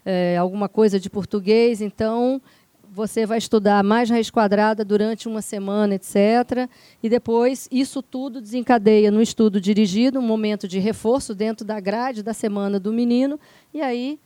é, 0.04 0.36
alguma 0.36 0.68
coisa 0.68 0.98
de 0.98 1.10
português, 1.10 1.80
então 1.80 2.40
você 2.96 3.26
vai 3.26 3.36
estudar 3.36 3.84
mais 3.84 4.08
raiz 4.08 4.30
quadrada 4.30 4.84
durante 4.84 5.28
uma 5.28 5.42
semana, 5.42 5.94
etc. 5.94 6.68
E 7.02 7.08
depois 7.08 7.68
isso 7.70 8.02
tudo 8.02 8.40
desencadeia 8.40 9.10
no 9.10 9.20
estudo 9.20 9.60
dirigido, 9.60 10.18
um 10.18 10.22
momento 10.22 10.66
de 10.66 10.78
reforço 10.78 11.34
dentro 11.34 11.64
da 11.64 11.78
grade 11.78 12.22
da 12.22 12.32
semana 12.32 12.80
do 12.80 12.92
menino, 12.92 13.38
e 13.74 13.82
aí 13.82 14.18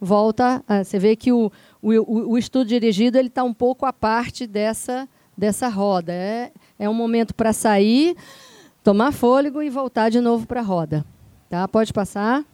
volta. 0.00 0.62
A, 0.68 0.84
você 0.84 0.98
vê 0.98 1.16
que 1.16 1.32
o, 1.32 1.50
o, 1.80 2.32
o 2.32 2.38
estudo 2.38 2.68
dirigido 2.68 3.16
ele 3.16 3.28
está 3.28 3.42
um 3.42 3.54
pouco 3.54 3.86
à 3.86 3.92
parte 3.92 4.46
dessa 4.46 5.08
dessa 5.38 5.68
roda. 5.68 6.12
É, 6.12 6.50
é 6.78 6.88
um 6.88 6.94
momento 6.94 7.34
para 7.34 7.52
sair, 7.52 8.16
tomar 8.84 9.12
fôlego 9.12 9.62
e 9.62 9.68
voltar 9.68 10.10
de 10.10 10.20
novo 10.20 10.46
para 10.46 10.60
a 10.60 10.64
roda. 10.64 11.04
Tá? 11.48 11.66
Pode 11.66 11.92
passar. 11.92 12.44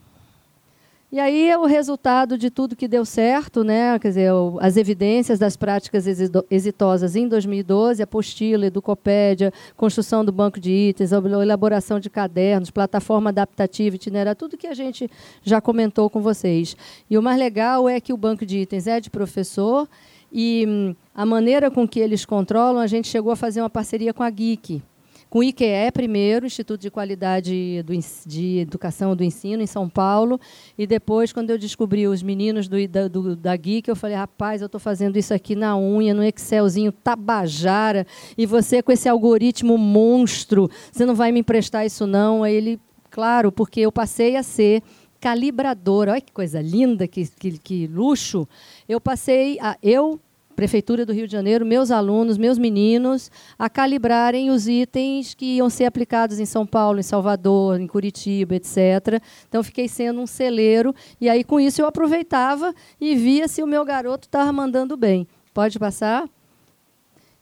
E 1.15 1.21
aí 1.21 1.49
é 1.49 1.57
o 1.57 1.65
resultado 1.65 2.37
de 2.37 2.51
tudo 2.51 2.75
que 2.75 2.89
deu 2.89 3.05
certo, 3.05 3.63
né? 3.63 3.97
Quer 4.01 4.09
dizer, 4.09 4.33
as 4.59 4.77
evidências 4.77 5.39
das 5.39 5.57
práticas 5.57 6.07
exitosas 6.51 7.15
em 7.15 7.29
2012, 7.29 8.03
apostila, 8.03 8.67
educopédia, 8.67 9.53
construção 9.77 10.25
do 10.25 10.33
banco 10.33 10.59
de 10.59 10.73
itens, 10.73 11.13
elaboração 11.13 12.01
de 12.01 12.11
cadernos, 12.11 12.69
plataforma 12.69 13.31
adaptativa, 13.31 13.95
itinerária, 13.95 14.35
tudo 14.35 14.57
que 14.57 14.67
a 14.67 14.75
gente 14.75 15.09
já 15.45 15.61
comentou 15.61 16.11
com 16.11 16.21
vocês. 16.21 16.77
E 17.09 17.17
o 17.17 17.23
mais 17.23 17.39
legal 17.39 17.89
é 17.89 18.01
que 18.01 18.13
o 18.13 18.17
banco 18.17 18.45
de 18.45 18.59
itens 18.59 18.89
é 18.89 18.99
de 18.99 19.09
professor 19.09 19.89
e 20.37 20.67
hum, 20.67 20.97
a 21.15 21.25
maneira 21.25 21.71
com 21.71 21.87
que 21.87 22.01
eles 22.01 22.25
controlam, 22.25 22.83
a 22.83 22.89
gente 22.89 23.07
chegou 23.07 23.31
a 23.31 23.37
fazer 23.37 23.61
uma 23.61 23.71
parceria 23.71 24.13
com 24.13 24.25
a 24.25 24.29
Geek. 24.29 24.83
com 25.31 25.39
o 25.39 25.45
IQE 25.45 25.93
primeiro, 25.93 26.45
Instituto 26.45 26.81
de 26.81 26.91
Qualidade 26.91 27.83
do, 27.85 27.93
de 28.27 28.59
Educação 28.59 29.15
do 29.15 29.23
Ensino, 29.23 29.63
em 29.63 29.67
São 29.67 29.89
Paulo, 29.89 30.41
e 30.77 30.87
depois, 30.89 31.33
quando 31.33 31.51
eu 31.51 31.59
descobri 31.59 32.09
os 32.09 32.21
meninos 32.21 32.67
do, 32.67 32.77
da, 32.89 33.07
do, 33.07 33.37
da 33.37 33.57
Geek, 33.57 33.89
eu 33.89 33.97
falei, 33.97 34.17
rapaz, 34.17 34.61
eu 34.61 34.67
estou 34.67 34.81
fazendo 34.81 35.17
isso 35.17 35.33
aqui 35.33 35.55
na 35.55 35.77
unha, 35.77 36.13
no 36.13 36.23
Excelzinho 36.23 36.91
tabajara, 36.91 38.05
e 38.37 38.45
você 38.45 38.83
com 38.83 38.91
esse 38.91 39.09
algoritmo 39.09 39.79
monstro, 39.79 40.69
você 40.91 41.07
não 41.07 41.15
vai 41.15 41.31
me 41.31 41.41
emprestar 41.41 41.87
isso 41.87 42.07
não? 42.09 42.43
Aí 42.43 42.55
ele, 42.55 42.81
claro, 43.09 43.53
porque 43.53 43.81
eu 43.81 43.93
passei 43.93 44.35
a 44.35 44.43
ser 44.43 44.83
calibradora, 45.25 46.13
olha 46.13 46.21
que 46.21 46.35
coisa 46.35 46.61
linda, 46.61 47.09
que, 47.09 47.27
que, 47.27 47.57
que 47.57 47.87
luxo, 47.87 48.47
eu 48.87 49.01
passei 49.01 49.59
a, 49.59 49.75
eu 49.83 50.21
Prefeitura 50.55 51.05
do 51.05 51.13
Rio 51.13 51.27
de 51.27 51.33
Janeiro, 51.33 51.67
meus 51.67 51.91
alunos, 51.91 52.39
meus 52.39 52.59
meninos, 52.59 53.29
a 53.59 53.69
calibrarem 53.69 54.51
os 54.51 54.69
itens 54.69 55.35
que 55.35 55.57
iam 55.57 55.69
ser 55.69 55.85
aplicados 55.85 56.39
em 56.39 56.45
São 56.45 56.65
Paulo, 56.65 57.01
em 57.01 57.03
Salvador, 57.03 57.81
em 57.81 57.89
Curitiba, 57.89 58.55
etc. 58.55 59.21
Então, 59.49 59.65
fiquei 59.65 59.89
sendo 59.89 60.21
um 60.21 60.29
celeiro, 60.29 60.95
e 61.21 61.29
aí, 61.29 61.43
com 61.43 61.59
isso, 61.59 61.83
eu 61.83 61.87
aproveitava 61.87 62.73
e 63.01 63.17
via 63.17 63.49
se 63.49 63.65
o 63.65 63.67
meu 63.67 63.85
garoto 63.85 64.29
estava 64.29 64.53
mandando 64.53 64.97
bem. 64.97 65.27
Pode 65.53 65.77
passar? 65.77 66.29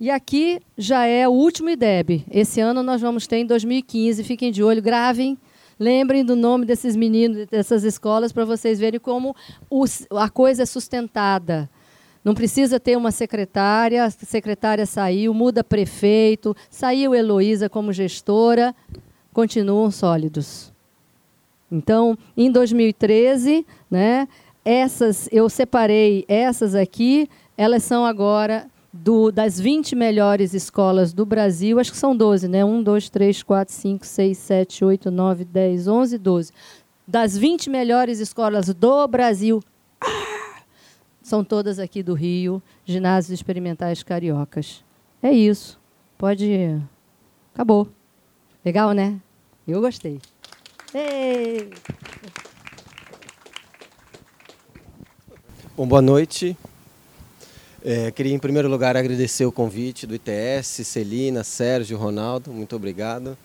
E 0.00 0.10
aqui 0.10 0.58
já 0.78 1.04
é 1.04 1.28
o 1.28 1.32
último 1.32 1.68
IDEB. 1.68 2.24
Esse 2.30 2.62
ano 2.62 2.82
nós 2.82 3.02
vamos 3.02 3.26
ter 3.26 3.36
em 3.36 3.46
2015. 3.46 4.24
Fiquem 4.24 4.50
de 4.50 4.62
olho, 4.62 4.80
gravem. 4.80 5.36
Lembrem 5.78 6.24
do 6.24 6.36
nome 6.36 6.64
desses 6.64 6.94
meninos, 6.96 7.46
dessas 7.46 7.84
escolas, 7.84 8.32
para 8.32 8.44
vocês 8.44 8.78
verem 8.78 9.00
como 9.00 9.34
a 10.10 10.28
coisa 10.30 10.62
é 10.62 10.66
sustentada. 10.66 11.68
Não 12.24 12.34
precisa 12.34 12.78
ter 12.78 12.96
uma 12.96 13.10
secretária, 13.10 14.04
a 14.04 14.10
secretária 14.10 14.86
saiu, 14.86 15.34
muda 15.34 15.64
prefeito, 15.64 16.56
saiu 16.70 17.14
Heloísa 17.14 17.68
como 17.68 17.92
gestora, 17.92 18.74
continuam 19.32 19.90
sólidos. 19.90 20.72
Então, 21.70 22.16
em 22.36 22.50
2013, 22.50 23.66
né, 23.90 24.28
essas 24.64 25.28
eu 25.32 25.48
separei 25.48 26.24
essas 26.28 26.74
aqui, 26.74 27.28
elas 27.56 27.82
são 27.82 28.04
agora 28.04 28.70
do, 28.92 29.32
das 29.32 29.58
20 29.58 29.96
melhores 29.96 30.52
escolas 30.52 31.12
do 31.12 31.24
Brasil, 31.24 31.78
acho 31.78 31.90
que 31.90 31.96
são 31.96 32.14
12, 32.14 32.46
né? 32.46 32.64
1, 32.64 32.82
2, 32.82 33.08
3, 33.08 33.42
4, 33.42 33.74
5, 33.74 34.06
6, 34.06 34.38
7, 34.38 34.84
8, 34.84 35.10
9, 35.10 35.44
10, 35.44 35.88
11, 35.88 36.18
12. 36.18 36.52
Das 37.06 37.36
20 37.36 37.70
melhores 37.70 38.20
escolas 38.20 38.72
do 38.72 39.08
Brasil. 39.08 39.62
Ah! 40.00 40.32
são 41.22 41.42
todas 41.42 41.78
aqui 41.78 42.02
do 42.02 42.14
Rio, 42.14 42.62
ginásios 42.84 43.32
experimentais 43.32 44.02
cariocas. 44.02 44.84
É 45.22 45.30
isso. 45.32 45.80
Pode. 46.18 46.44
Ir. 46.44 46.82
Acabou. 47.54 47.88
Legal, 48.64 48.92
né? 48.92 49.20
Eu 49.66 49.80
gostei. 49.80 50.20
Ei! 50.92 51.70
Bom, 55.76 55.86
boa 55.86 56.02
noite. 56.02 56.56
É, 57.84 58.12
queria, 58.12 58.32
em 58.32 58.38
primeiro 58.38 58.68
lugar, 58.68 58.96
agradecer 58.96 59.44
o 59.44 59.50
convite 59.50 60.06
do 60.06 60.14
ITS, 60.14 60.86
Celina, 60.86 61.42
Sérgio, 61.42 61.98
Ronaldo. 61.98 62.52
Muito 62.52 62.76
obrigado. 62.76 63.36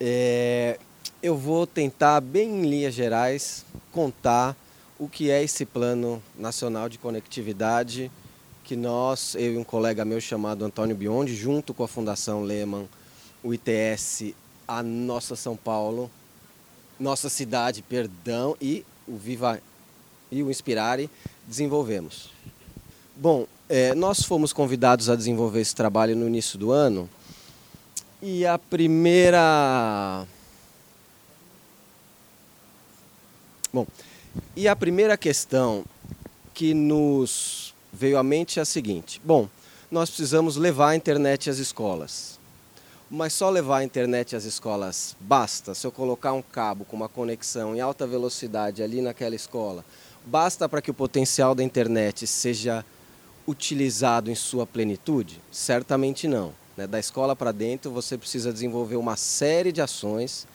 É, 0.00 0.80
eu 1.22 1.36
vou 1.36 1.64
tentar, 1.64 2.20
bem 2.20 2.50
em 2.50 2.68
linhas 2.68 2.92
gerais, 2.92 3.64
contar 3.92 4.56
o 4.98 5.08
que 5.08 5.30
é 5.30 5.44
esse 5.44 5.64
Plano 5.64 6.20
Nacional 6.36 6.88
de 6.88 6.98
Conectividade 6.98 8.10
que 8.64 8.74
nós, 8.74 9.36
eu 9.36 9.54
e 9.54 9.56
um 9.56 9.62
colega 9.62 10.04
meu 10.04 10.20
chamado 10.20 10.64
Antônio 10.64 10.96
Biondi, 10.96 11.36
junto 11.36 11.72
com 11.72 11.84
a 11.84 11.88
Fundação 11.88 12.42
Lehman, 12.42 12.88
o 13.44 13.54
ITS, 13.54 14.34
a 14.66 14.82
Nossa 14.82 15.36
São 15.36 15.56
Paulo, 15.56 16.10
Nossa 16.98 17.28
Cidade, 17.28 17.80
perdão, 17.80 18.56
e 18.60 18.84
o 19.06 19.16
Viva 19.16 19.60
e 20.32 20.42
o 20.42 20.50
Inspirare, 20.50 21.08
desenvolvemos. 21.46 22.31
Bom, 23.16 23.46
é, 23.68 23.94
nós 23.94 24.22
fomos 24.22 24.52
convidados 24.52 25.10
a 25.10 25.16
desenvolver 25.16 25.60
esse 25.60 25.74
trabalho 25.74 26.16
no 26.16 26.26
início 26.26 26.58
do 26.58 26.72
ano 26.72 27.08
e 28.22 28.46
a 28.46 28.58
primeira... 28.58 30.26
Bom, 33.72 33.86
e 34.56 34.66
a 34.66 34.76
primeira 34.76 35.16
questão 35.16 35.84
que 36.54 36.74
nos 36.74 37.74
veio 37.92 38.18
à 38.18 38.22
mente 38.22 38.58
é 38.58 38.62
a 38.62 38.64
seguinte: 38.64 39.20
bom, 39.24 39.48
nós 39.90 40.08
precisamos 40.08 40.56
levar 40.56 40.90
a 40.90 40.96
internet 40.96 41.50
às 41.50 41.58
escolas. 41.58 42.38
Mas 43.10 43.34
só 43.34 43.50
levar 43.50 43.78
a 43.78 43.84
internet 43.84 44.34
às 44.34 44.44
escolas 44.44 45.14
basta? 45.20 45.74
Se 45.74 45.86
eu 45.86 45.92
colocar 45.92 46.32
um 46.32 46.40
cabo 46.40 46.86
com 46.86 46.96
uma 46.96 47.10
conexão 47.10 47.76
em 47.76 47.80
alta 47.80 48.06
velocidade 48.06 48.82
ali 48.82 49.02
naquela 49.02 49.34
escola, 49.34 49.84
basta 50.24 50.66
para 50.66 50.80
que 50.80 50.90
o 50.90 50.94
potencial 50.94 51.54
da 51.54 51.62
internet 51.62 52.26
seja 52.26 52.82
utilizado 53.46 54.30
em 54.30 54.34
sua 54.34 54.66
plenitude? 54.66 55.40
Certamente 55.50 56.26
não. 56.28 56.52
Né? 56.76 56.86
Da 56.86 56.98
escola 56.98 57.34
para 57.36 57.52
dentro, 57.52 57.90
você 57.90 58.16
precisa 58.16 58.52
desenvolver 58.52 58.96
uma 58.96 59.16
série 59.16 59.72
de 59.72 59.80
ações 59.80 60.46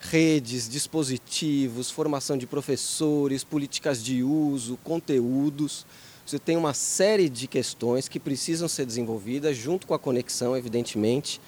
redes, 0.00 0.66
dispositivos, 0.68 1.90
formação 1.90 2.38
de 2.38 2.46
professores, 2.46 3.44
políticas 3.44 4.02
de 4.02 4.22
uso, 4.22 4.78
conteúdos. 4.82 5.84
Você 6.24 6.38
tem 6.38 6.56
uma 6.56 6.72
série 6.72 7.28
de 7.28 7.46
questões 7.46 8.08
que 8.08 8.18
precisam 8.18 8.66
ser 8.66 8.86
desenvolvidas, 8.86 9.56
junto 9.56 9.86
com 9.86 9.92
a 9.92 9.98
conexão, 9.98 10.56
evidentemente, 10.56 11.40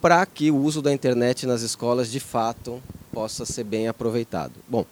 para 0.00 0.26
que 0.26 0.50
o 0.50 0.56
uso 0.56 0.82
da 0.82 0.92
internet 0.92 1.46
nas 1.46 1.62
escolas 1.62 2.10
de 2.10 2.18
fato 2.18 2.82
possa 3.12 3.44
ser 3.44 3.64
bem 3.64 3.86
aproveitado. 3.86 4.54
Bom, 4.66 4.84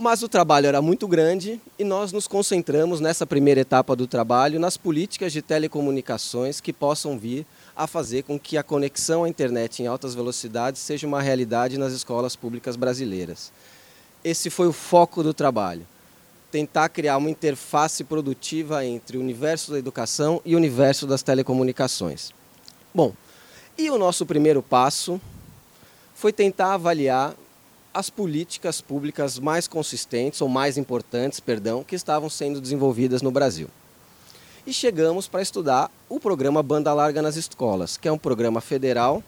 mas 0.00 0.22
o 0.22 0.28
trabalho 0.30 0.66
era 0.66 0.80
muito 0.80 1.06
grande 1.06 1.60
e 1.78 1.84
nós 1.84 2.10
nos 2.10 2.26
concentramos 2.26 3.00
nessa 3.00 3.26
primeira 3.26 3.60
etapa 3.60 3.94
do 3.94 4.06
trabalho 4.06 4.58
nas 4.58 4.78
políticas 4.78 5.30
de 5.30 5.42
telecomunicações 5.42 6.58
que 6.58 6.72
possam 6.72 7.18
vir 7.18 7.44
a 7.76 7.86
fazer 7.86 8.22
com 8.22 8.40
que 8.40 8.56
a 8.56 8.62
conexão 8.62 9.24
à 9.24 9.28
internet 9.28 9.82
em 9.82 9.86
altas 9.86 10.14
velocidades 10.14 10.80
seja 10.80 11.06
uma 11.06 11.20
realidade 11.20 11.76
nas 11.76 11.92
escolas 11.92 12.34
públicas 12.34 12.76
brasileiras. 12.76 13.52
Esse 14.24 14.48
foi 14.48 14.68
o 14.68 14.72
foco 14.72 15.22
do 15.22 15.34
trabalho. 15.34 15.86
Tentar 16.50 16.88
criar 16.88 17.18
uma 17.18 17.28
interface 17.28 18.02
produtiva 18.02 18.82
entre 18.86 19.18
o 19.18 19.20
universo 19.20 19.70
da 19.70 19.78
educação 19.78 20.40
e 20.46 20.54
o 20.54 20.58
universo 20.58 21.06
das 21.06 21.22
telecomunicações. 21.22 22.32
Bom, 22.94 23.12
e 23.76 23.90
o 23.90 23.98
nosso 23.98 24.24
primeiro 24.24 24.62
passo 24.62 25.20
foi 26.14 26.32
tentar 26.32 26.72
avaliar 26.72 27.34
as 27.92 28.10
políticas 28.10 28.80
públicas 28.80 29.38
mais 29.38 29.66
consistentes, 29.66 30.40
ou 30.40 30.48
mais 30.48 30.78
importantes, 30.78 31.40
perdão, 31.40 31.82
que 31.82 31.96
estavam 31.96 32.30
sendo 32.30 32.60
desenvolvidas 32.60 33.22
no 33.22 33.30
Brasil 33.30 33.68
e 34.66 34.72
chegamos 34.72 35.26
para 35.26 35.42
estudar 35.42 35.90
o 36.08 36.20
programa 36.20 36.62
Banda 36.62 36.92
Larga 36.92 37.22
nas 37.22 37.36
Escolas, 37.36 37.96
que 37.96 38.06
é 38.06 38.12
um 38.12 38.18
programa 38.18 38.60
federal 38.60 39.22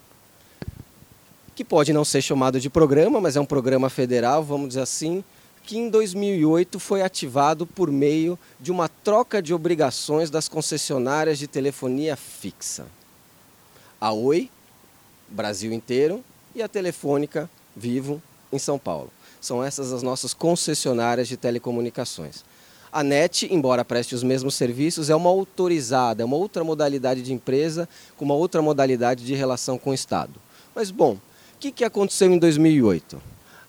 que 1.54 1.64
pode 1.64 1.92
não 1.92 2.04
ser 2.04 2.22
chamado 2.22 2.58
de 2.60 2.70
programa, 2.70 3.20
mas 3.20 3.36
é 3.36 3.40
um 3.40 3.44
programa 3.44 3.90
federal, 3.90 4.42
vamos 4.42 4.68
dizer 4.68 4.80
assim, 4.80 5.22
que 5.64 5.76
em 5.76 5.90
2008 5.90 6.78
foi 6.80 7.02
ativado 7.02 7.66
por 7.66 7.90
meio 7.90 8.38
de 8.58 8.72
uma 8.72 8.88
troca 8.88 9.42
de 9.42 9.52
obrigações 9.52 10.30
das 10.30 10.48
concessionárias 10.48 11.38
de 11.38 11.46
telefonia 11.46 12.16
fixa. 12.16 12.86
A 14.00 14.12
Oi, 14.12 14.50
Brasil 15.28 15.72
inteiro, 15.72 16.24
e 16.54 16.62
a 16.62 16.68
Telefônica 16.68 17.50
Vivo, 17.76 18.22
em 18.52 18.58
São 18.58 18.78
Paulo. 18.78 19.10
São 19.40 19.62
essas 19.64 19.92
as 19.92 20.02
nossas 20.02 20.34
concessionárias 20.34 21.26
de 21.26 21.36
telecomunicações. 21.36 22.44
A 22.92 23.02
NET, 23.02 23.48
embora 23.50 23.84
preste 23.84 24.14
os 24.14 24.22
mesmos 24.22 24.54
serviços, 24.54 25.08
é 25.08 25.16
uma 25.16 25.30
autorizada, 25.30 26.22
é 26.22 26.26
uma 26.26 26.36
outra 26.36 26.62
modalidade 26.62 27.22
de 27.22 27.32
empresa 27.32 27.88
com 28.16 28.24
uma 28.24 28.34
outra 28.34 28.60
modalidade 28.60 29.24
de 29.24 29.34
relação 29.34 29.78
com 29.78 29.90
o 29.90 29.94
Estado. 29.94 30.34
Mas, 30.74 30.90
bom, 30.90 31.14
o 31.14 31.58
que, 31.58 31.72
que 31.72 31.84
aconteceu 31.84 32.30
em 32.30 32.38
2008? 32.38 33.20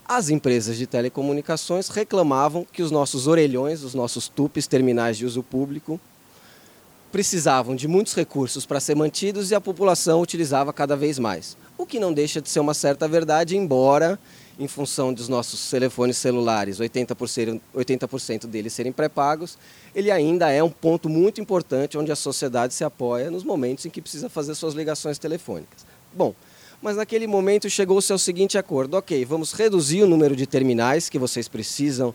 As 0.05 0.29
empresas 0.29 0.77
de 0.77 0.85
telecomunicações 0.85 1.87
reclamavam 1.87 2.67
que 2.69 2.83
os 2.83 2.91
nossos 2.91 3.25
orelhões, 3.25 3.83
os 3.83 3.93
nossos 3.93 4.27
tupes 4.27 4.67
terminais 4.67 5.17
de 5.17 5.25
uso 5.25 5.41
público, 5.41 5.99
precisavam 7.13 7.75
de 7.75 7.87
muitos 7.87 8.13
recursos 8.13 8.65
para 8.65 8.81
ser 8.81 8.95
mantidos 8.95 9.51
e 9.51 9.55
a 9.55 9.61
população 9.61 10.19
utilizava 10.19 10.73
cada 10.73 10.97
vez 10.97 11.17
mais. 11.17 11.55
O 11.77 11.85
que 11.85 11.99
não 11.99 12.11
deixa 12.11 12.41
de 12.41 12.49
ser 12.49 12.59
uma 12.59 12.73
certa 12.73 13.07
verdade, 13.07 13.55
embora 13.55 14.19
em 14.59 14.67
função 14.67 15.13
dos 15.13 15.27
nossos 15.27 15.69
telefones 15.69 16.17
celulares, 16.17 16.79
80%, 16.79 17.59
80 17.73 18.47
deles 18.47 18.73
serem 18.73 18.91
pré-pagos, 18.91 19.57
ele 19.95 20.11
ainda 20.11 20.51
é 20.51 20.63
um 20.63 20.69
ponto 20.69 21.09
muito 21.09 21.41
importante 21.41 21.97
onde 21.97 22.11
a 22.11 22.15
sociedade 22.15 22.73
se 22.73 22.83
apoia 22.83 23.31
nos 23.31 23.43
momentos 23.43 23.85
em 23.85 23.89
que 23.89 24.01
precisa 24.01 24.29
fazer 24.29 24.53
suas 24.55 24.73
ligações 24.73 25.17
telefônicas. 25.17 25.85
Bom, 26.13 26.35
mas 26.81 26.97
naquele 26.97 27.25
momento 27.25 27.69
chegou-se 27.69 28.11
ao 28.11 28.19
seguinte 28.19 28.57
acordo: 28.57 28.95
ok, 28.95 29.25
vamos 29.25 29.53
reduzir 29.53 30.03
o 30.03 30.07
número 30.07 30.35
de 30.35 30.45
terminais 30.45 31.09
que 31.09 31.17
vocês 31.17 31.47
precisam 31.47 32.13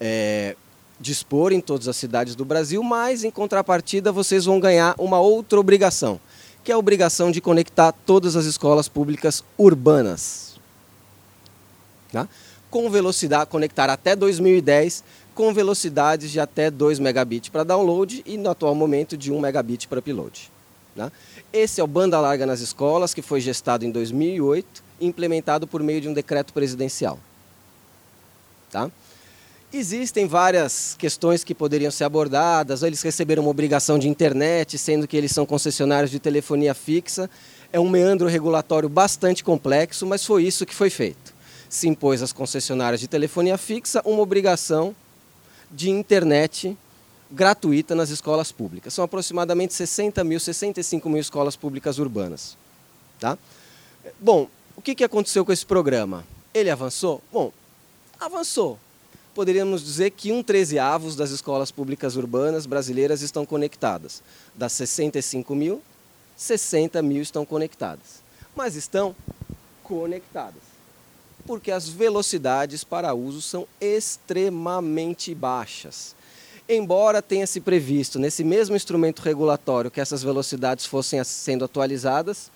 é, 0.00 0.56
dispor 0.98 1.52
em 1.52 1.60
todas 1.60 1.88
as 1.88 1.96
cidades 1.96 2.34
do 2.34 2.44
Brasil, 2.44 2.82
mas 2.82 3.24
em 3.24 3.30
contrapartida 3.30 4.10
vocês 4.10 4.46
vão 4.46 4.58
ganhar 4.58 4.94
uma 4.98 5.20
outra 5.20 5.60
obrigação 5.60 6.20
que 6.68 6.72
é 6.72 6.74
a 6.74 6.78
obrigação 6.78 7.30
de 7.30 7.40
conectar 7.40 7.92
todas 7.92 8.36
as 8.36 8.44
escolas 8.44 8.88
públicas 8.88 9.42
urbanas. 9.56 10.47
Tá? 12.12 12.28
Com 12.70 12.90
velocidade, 12.90 13.50
conectar 13.50 13.90
até 13.90 14.14
2010 14.14 15.02
com 15.34 15.54
velocidades 15.54 16.30
de 16.30 16.40
até 16.40 16.70
2 16.70 16.98
megabits 16.98 17.48
para 17.48 17.62
download 17.62 18.22
e 18.26 18.36
no 18.36 18.50
atual 18.50 18.74
momento 18.74 19.16
de 19.16 19.32
1 19.32 19.38
megabit 19.40 19.86
para 19.86 20.00
upload. 20.00 20.50
Tá? 20.96 21.12
Esse 21.52 21.80
é 21.80 21.84
o 21.84 21.86
banda 21.86 22.20
larga 22.20 22.44
nas 22.44 22.60
escolas, 22.60 23.14
que 23.14 23.22
foi 23.22 23.40
gestado 23.40 23.84
em 23.84 23.90
2008 23.90 24.82
e 25.00 25.06
implementado 25.06 25.66
por 25.66 25.80
meio 25.80 26.00
de 26.00 26.08
um 26.08 26.12
decreto 26.12 26.52
presidencial. 26.52 27.20
Tá? 28.70 28.90
Existem 29.72 30.26
várias 30.26 30.96
questões 30.98 31.44
que 31.44 31.54
poderiam 31.54 31.90
ser 31.90 32.04
abordadas. 32.04 32.82
Eles 32.82 33.02
receberam 33.02 33.42
uma 33.42 33.50
obrigação 33.50 33.98
de 33.98 34.08
internet, 34.08 34.76
sendo 34.78 35.06
que 35.06 35.16
eles 35.16 35.30
são 35.30 35.46
concessionários 35.46 36.10
de 36.10 36.18
telefonia 36.18 36.74
fixa. 36.74 37.28
É 37.72 37.78
um 37.78 37.88
meandro 37.88 38.26
regulatório 38.26 38.88
bastante 38.88 39.44
complexo, 39.44 40.06
mas 40.06 40.24
foi 40.24 40.44
isso 40.44 40.66
que 40.66 40.74
foi 40.74 40.88
feito. 40.90 41.37
Se 41.68 41.88
impôs 41.88 42.22
às 42.22 42.32
concessionárias 42.32 43.00
de 43.00 43.08
telefonia 43.08 43.58
fixa 43.58 44.02
uma 44.04 44.22
obrigação 44.22 44.94
de 45.70 45.90
internet 45.90 46.76
gratuita 47.30 47.94
nas 47.94 48.10
escolas 48.10 48.50
públicas. 48.50 48.94
São 48.94 49.04
aproximadamente 49.04 49.74
60 49.74 50.24
mil, 50.24 50.40
65 50.40 51.08
mil 51.08 51.20
escolas 51.20 51.56
públicas 51.56 51.98
urbanas. 51.98 52.56
Tá? 53.20 53.36
Bom, 54.18 54.48
o 54.76 54.80
que, 54.80 54.94
que 54.94 55.04
aconteceu 55.04 55.44
com 55.44 55.52
esse 55.52 55.66
programa? 55.66 56.24
Ele 56.54 56.70
avançou? 56.70 57.20
Bom, 57.30 57.52
avançou 58.18 58.78
poderíamos 59.38 59.84
dizer 59.84 60.10
que 60.10 60.32
um 60.32 60.42
trezeavos 60.42 61.14
das 61.14 61.30
escolas 61.30 61.70
públicas 61.70 62.16
urbanas 62.16 62.66
brasileiras 62.66 63.22
estão 63.22 63.46
conectadas. 63.46 64.20
Das 64.52 64.72
65 64.72 65.54
mil, 65.54 65.80
60 66.36 67.00
mil 67.02 67.22
estão 67.22 67.46
conectadas. 67.46 68.20
Mas 68.56 68.74
estão 68.74 69.14
conectadas. 69.84 70.77
Porque 71.48 71.70
as 71.70 71.88
velocidades 71.88 72.84
para 72.84 73.14
uso 73.14 73.40
são 73.40 73.66
extremamente 73.80 75.34
baixas. 75.34 76.14
Embora 76.68 77.22
tenha 77.22 77.46
se 77.46 77.58
previsto 77.58 78.18
nesse 78.18 78.44
mesmo 78.44 78.76
instrumento 78.76 79.22
regulatório 79.22 79.90
que 79.90 79.98
essas 79.98 80.22
velocidades 80.22 80.84
fossem 80.84 81.24
sendo 81.24 81.64
atualizadas, 81.64 82.50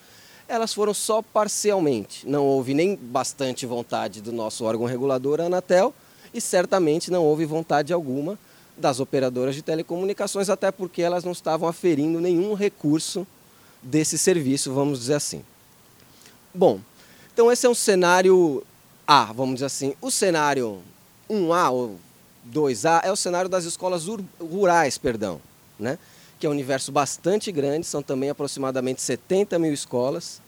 elas 0.47 0.75
foram 0.75 0.93
só 0.93 1.23
parcialmente. 1.23 2.29
Não 2.29 2.45
houve 2.45 2.75
nem 2.75 2.95
bastante 2.95 3.65
vontade 3.65 4.21
do 4.21 4.31
nosso 4.31 4.63
órgão 4.63 4.87
regulador, 4.87 5.41
a 5.41 5.45
Anatel, 5.45 5.95
e 6.35 6.43
certamente 6.43 7.11
não 7.11 7.25
houve 7.25 7.47
vontade 7.47 7.95
alguma 7.95 8.39
das 8.77 9.01
operadoras 9.01 9.55
de 9.55 9.63
telecomunicações, 9.63 10.51
até 10.51 10.71
porque 10.71 11.01
elas 11.01 11.25
não 11.25 11.33
estavam 11.33 11.67
aferindo 11.67 12.21
nenhum 12.21 12.53
recurso 12.53 13.27
desse 13.83 14.19
serviço, 14.19 14.71
vamos 14.75 14.99
dizer 14.99 15.15
assim. 15.15 15.43
Bom, 16.53 16.79
então 17.33 17.51
esse 17.51 17.65
é 17.65 17.71
um 17.71 17.75
cenário 17.75 18.63
A, 19.07 19.33
vamos 19.33 19.55
dizer 19.55 19.67
assim. 19.67 19.95
O 20.01 20.11
cenário 20.11 20.81
1A 21.29 21.71
ou 21.71 21.99
2A 22.51 23.01
é 23.05 23.13
o 23.13 23.17
cenário 23.17 23.49
das 23.49 23.65
escolas 23.65 24.07
rurais, 24.41 24.99
perdão, 24.99 25.41
né? 25.79 25.99
que 26.43 26.47
é 26.47 26.49
um 26.49 26.53
universo 26.53 26.91
bastante 26.91 27.53
grande, 27.53 27.87
são 27.87 28.03
também 28.03 28.29
aproximadamente 28.29 29.01
70 29.01 29.61
mil 29.61 29.73
escolas, 29.73 30.43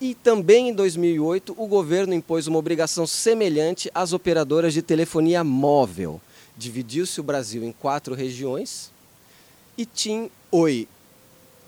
e 0.00 0.14
também 0.14 0.70
em 0.70 0.72
2008, 0.72 1.54
o 1.58 1.66
governo 1.66 2.14
impôs 2.14 2.46
uma 2.46 2.58
obrigação 2.58 3.06
semelhante 3.06 3.90
às 3.94 4.14
operadoras 4.14 4.72
de 4.72 4.80
telefonia 4.80 5.44
móvel. 5.44 6.22
Dividiu-se 6.56 7.20
o 7.20 7.22
Brasil 7.22 7.62
em 7.64 7.70
quatro 7.70 8.14
regiões 8.14 8.90
e 9.76 9.84
TIM, 9.84 10.30
Oi, 10.50 10.88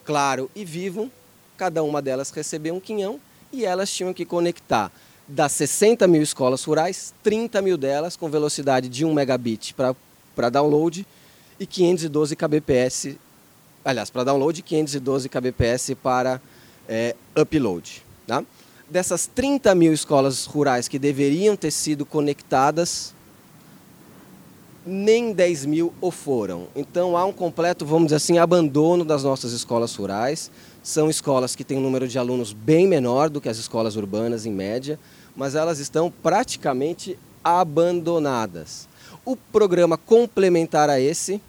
Claro 0.03 0.51
e 0.57 0.65
Vivo, 0.65 1.11
cada 1.59 1.83
uma 1.83 2.01
delas 2.01 2.31
recebeu 2.31 2.75
um 2.75 2.81
quinhão 2.81 3.21
e 3.53 3.67
elas 3.67 3.93
tinham 3.93 4.15
que 4.15 4.25
conectar 4.25 4.91
das 5.29 5.53
60 5.53 6.07
mil 6.07 6.23
escolas 6.23 6.65
rurais, 6.65 7.13
30 7.23 7.61
mil 7.61 7.77
delas 7.77 8.17
com 8.17 8.31
velocidade 8.31 8.89
de 8.89 9.05
1 9.05 9.13
megabit 9.13 9.75
para 9.75 10.49
download 10.51 11.07
e 11.61 11.67
512 11.67 12.35
kbps, 12.35 13.17
aliás, 13.85 14.09
para 14.09 14.25
download 14.25 14.59
e 14.59 14.63
512 14.63 15.29
kbps 15.29 15.95
para 16.03 16.41
é, 16.89 17.15
upload. 17.39 18.03
Tá? 18.27 18.43
Dessas 18.89 19.27
30 19.27 19.75
mil 19.75 19.93
escolas 19.93 20.47
rurais 20.47 20.89
que 20.89 20.99
deveriam 20.99 21.55
ter 21.55 21.71
sido 21.71 22.07
conectadas, 22.07 23.13
nem 24.87 25.35
10 25.35 25.67
mil 25.67 25.93
o 26.01 26.11
foram. 26.11 26.69
Então 26.75 27.15
há 27.15 27.25
um 27.27 27.33
completo, 27.33 27.85
vamos 27.85 28.07
dizer 28.07 28.17
assim, 28.17 28.39
abandono 28.39 29.05
das 29.05 29.23
nossas 29.23 29.53
escolas 29.53 29.95
rurais. 29.95 30.51
São 30.83 31.11
escolas 31.11 31.55
que 31.55 31.63
têm 31.63 31.77
um 31.77 31.83
número 31.83 32.09
de 32.09 32.19
alunos 32.19 32.55
bem 32.55 32.87
menor 32.87 33.29
do 33.29 33.43
que 33.43 33.49
as 33.51 33.59
escolas 33.59 33.97
urbanas, 33.97 34.47
em 34.47 34.53
média, 34.53 34.99
mas 35.39 35.55
elas 35.55 35.79
estão 35.79 36.11
praticamente 36.11 37.17
abandonadas. 37.45 38.89
O 39.25 39.37
programa 39.37 39.97
complementar 39.97 40.91
a 40.91 40.99
esse, 40.99 41.41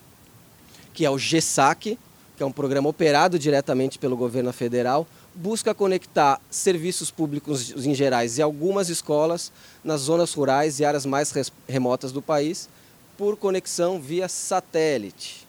que 0.94 1.06
é 1.06 1.10
o 1.10 1.18
GESAC, 1.18 1.98
que 2.38 2.44
é 2.44 2.46
um 2.46 2.52
programa 2.52 2.88
operado 2.88 3.40
diretamente 3.40 3.98
pelo 3.98 4.16
governo 4.16 4.54
federal, 4.54 5.08
busca 5.34 5.74
conectar 5.74 6.40
serviços 6.52 7.10
públicos 7.10 7.72
em 7.84 7.96
gerais 7.96 8.38
e 8.38 8.44
algumas 8.44 8.90
escolas 8.90 9.52
nas 9.84 10.02
zonas 10.02 10.36
rurais 10.36 10.80
e 10.80 10.86
áreas 10.86 11.06
mais 11.06 11.34
remotas 11.68 12.12
do 12.12 12.22
país 12.22 12.70
por 13.18 13.38
conexão 13.38 14.00
via 14.00 14.30
satélite. 14.30 15.48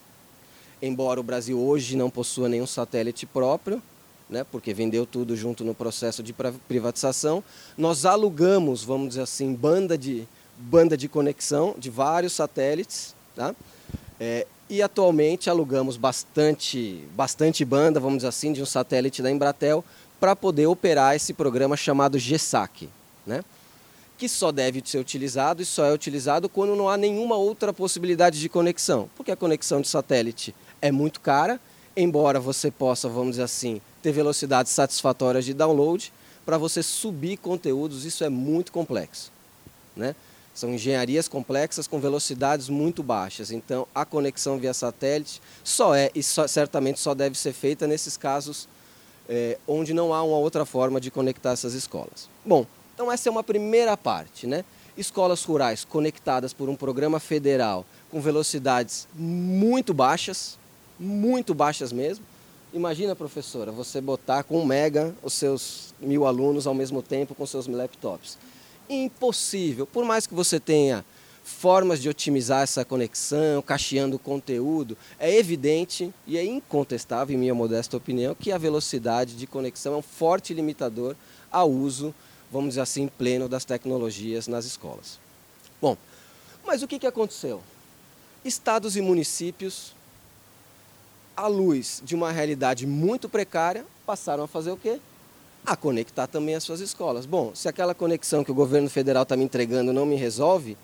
Embora 0.81 1.21
o 1.21 1.23
Brasil 1.23 1.61
hoje 1.61 1.95
não 1.95 2.09
possua 2.09 2.49
nenhum 2.49 2.67
satélite 2.67 3.27
próprio, 3.27 3.83
né, 4.31 4.45
porque 4.51 4.73
vendeu 4.73 5.05
tudo 5.05 5.37
junto 5.37 5.65
no 5.65 5.75
processo 5.75 6.23
de 6.23 6.35
privatização, 6.69 7.43
nós 7.77 8.07
alugamos, 8.07 8.85
vamos 8.85 9.11
dizer 9.11 9.23
assim, 9.23 9.53
banda 9.53 9.99
de, 9.99 10.27
banda 10.57 10.97
de 10.97 11.09
conexão 11.09 11.75
de 11.77 11.91
vários 11.91 12.33
satélites, 12.33 13.15
tá? 13.35 13.55
É, 14.19 14.47
e 14.69 14.81
atualmente 14.81 15.51
alugamos 15.51 15.97
bastante, 15.97 17.05
bastante 17.15 17.65
banda, 17.65 17.99
vamos 17.99 18.19
dizer 18.19 18.29
assim, 18.29 18.53
de 18.53 18.63
um 18.63 18.67
satélite 18.67 19.21
da 19.21 19.31
Embratel 19.31 19.85
para 20.21 20.37
poder 20.37 20.67
operar 20.67 21.17
esse 21.17 21.33
programa 21.33 21.77
chamado 21.77 22.19
GSAC, 22.19 22.89
né? 23.27 23.43
que 24.21 24.29
só 24.29 24.53
deve 24.53 24.83
ser 24.85 24.99
utilizado 24.99 25.63
e 25.63 25.65
só 25.65 25.87
é 25.87 25.95
utilizado 25.95 26.47
quando 26.47 26.77
não 26.77 26.91
há 26.91 26.97
nenhuma 26.99 27.37
outra 27.37 27.73
possibilidade 27.73 28.39
de 28.39 28.51
conexão, 28.51 29.09
porque 29.17 29.33
a 29.33 29.37
conexão 29.37 29.81
de 29.81 29.89
satélite 29.89 30.55
é 30.83 30.93
muito 30.93 31.23
cara, 31.23 31.59
embora 31.97 32.39
você 32.39 32.71
possa, 32.71 33.09
vamos 33.09 33.31
dizer 33.31 33.45
assim, 33.45 33.81
ter 34.03 34.13
velocidades 34.13 34.73
satisfatórias 34.73 35.45
de 35.45 35.55
download, 35.55 36.13
para 36.45 36.59
você 36.59 36.83
subir 36.83 37.37
conteúdos 37.37 38.05
isso 38.05 38.25
é 38.25 38.29
muito 38.29 38.73
complexo. 38.73 39.31
Né? 39.97 40.15
São 40.55 40.75
engenharias 40.75 41.29
complexas 41.29 41.87
com 41.87 42.01
velocidades 42.01 42.69
muito 42.69 43.03
baixas. 43.03 43.51
Então, 43.51 43.87
a 43.95 44.05
conexão 44.05 44.59
via 44.59 44.75
satélite 44.75 45.41
só 45.63 45.95
é 45.95 46.11
e 46.15 46.23
só, 46.23 46.47
certamente 46.47 46.99
só 46.99 47.15
deve 47.15 47.39
ser 47.39 47.53
feita 47.53 47.87
nesses 47.87 48.17
casos 48.17 48.69
é, 49.29 49.57
onde 49.67 49.95
não 49.95 50.13
há 50.13 50.23
uma 50.23 50.39
outra 50.39 50.67
forma 50.67 51.01
de 51.01 51.11
conectar 51.11 51.53
essas 51.53 51.73
escolas. 51.73 52.29
Bom, 52.45 52.67
então 52.93 53.11
essa 53.11 53.29
é 53.29 53.33
uma 53.33 53.45
primeira 53.45 53.97
parte, 53.97 54.47
né? 54.47 54.65
Escolas 54.97 55.45
rurais 55.45 55.85
conectadas 55.85 56.53
por 56.53 56.69
um 56.69 56.75
programa 56.75 57.21
federal 57.21 57.87
com 58.11 58.21
velocidades 58.21 59.07
muito 59.15 59.95
baixas, 59.95 60.59
muito 60.99 61.55
baixas 61.55 61.93
mesmo. 61.93 62.25
Imagina, 62.73 63.17
professora, 63.17 63.73
você 63.73 64.01
botar 64.01 64.45
com 64.45 64.61
um 64.61 64.65
mega 64.65 65.15
os 65.23 65.33
seus 65.33 65.93
mil 66.01 66.27
alunos 66.27 66.67
ao 66.67 66.75
mesmo 66.75 67.03
tempo 67.03 67.35
com 67.35 67.45
seus 67.45 67.67
laptops 67.67 68.39
impossível. 68.91 69.87
Por 69.87 70.05
mais 70.05 70.27
que 70.27 70.35
você 70.35 70.59
tenha 70.59 71.05
formas 71.43 72.01
de 72.03 72.09
otimizar 72.09 72.63
essa 72.63 72.85
conexão, 72.85 73.63
cacheando 73.63 74.19
conteúdo, 74.19 74.97
é 75.19 75.35
evidente 75.37 76.13
e 76.27 76.37
é 76.37 76.45
incontestável, 76.45 77.35
em 77.35 77.39
minha 77.39 77.55
modesta 77.55 77.97
opinião, 77.97 78.35
que 78.35 78.53
a 78.53 78.59
velocidade 78.59 79.37
de 79.37 79.47
conexão 79.47 79.95
é 79.95 79.97
um 79.97 80.03
forte 80.03 80.53
limitador 80.53 81.17
ao 81.51 81.71
uso, 81.71 82.15
vamos 82.51 82.71
dizer 82.71 82.83
assim, 82.83 83.09
pleno 83.09 83.49
das 83.49 83.65
tecnologias 83.65 84.47
nas 84.47 84.65
escolas. 84.65 85.19
Bom, 85.81 85.97
mas 86.67 86.83
o 86.83 86.89
que 86.89 87.07
aconteceu? 87.07 87.63
Estados 88.45 88.97
e 88.97 89.01
municípios, 89.01 89.93
à 91.37 91.47
luz 91.47 92.03
de 92.05 92.15
uma 92.15 92.31
realidade 92.31 92.87
muito 92.87 93.29
precária, 93.29 93.85
passaram 94.07 94.45
a 94.45 94.49
fazer 94.49 94.71
o 94.71 94.77
quê? 94.77 95.01
a 95.65 95.77
conectar 95.77 96.27
também 96.27 96.55
as 96.55 96.65
suas 96.65 96.81
escolas. 96.81 97.27
Bom, 97.27 97.55
se 97.55 97.69
aquela 97.69 97.95
conexão 97.95 98.43
que 98.43 98.51
o 98.51 98.55
governo 98.55 98.89
federal 98.89 99.25
está 99.25 99.37
me 99.37 99.45
entregando 99.45 99.93
não 99.93 100.07
me 100.07 100.17
resolve, 100.17 100.77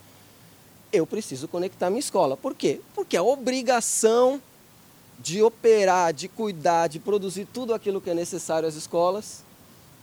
eu 0.92 1.06
preciso 1.06 1.48
conectar 1.48 1.90
minha 1.90 2.00
escola. 2.00 2.36
Por 2.36 2.54
quê? 2.54 2.80
Porque 2.94 3.16
a 3.16 3.22
obrigação 3.22 4.40
de 5.18 5.42
operar, 5.42 6.12
de 6.12 6.28
cuidar, 6.28 6.88
de 6.88 6.98
produzir 6.98 7.46
tudo 7.52 7.72
aquilo 7.74 8.00
que 8.00 8.10
é 8.10 8.14
necessário 8.14 8.68
às 8.68 8.74
escolas 8.74 9.42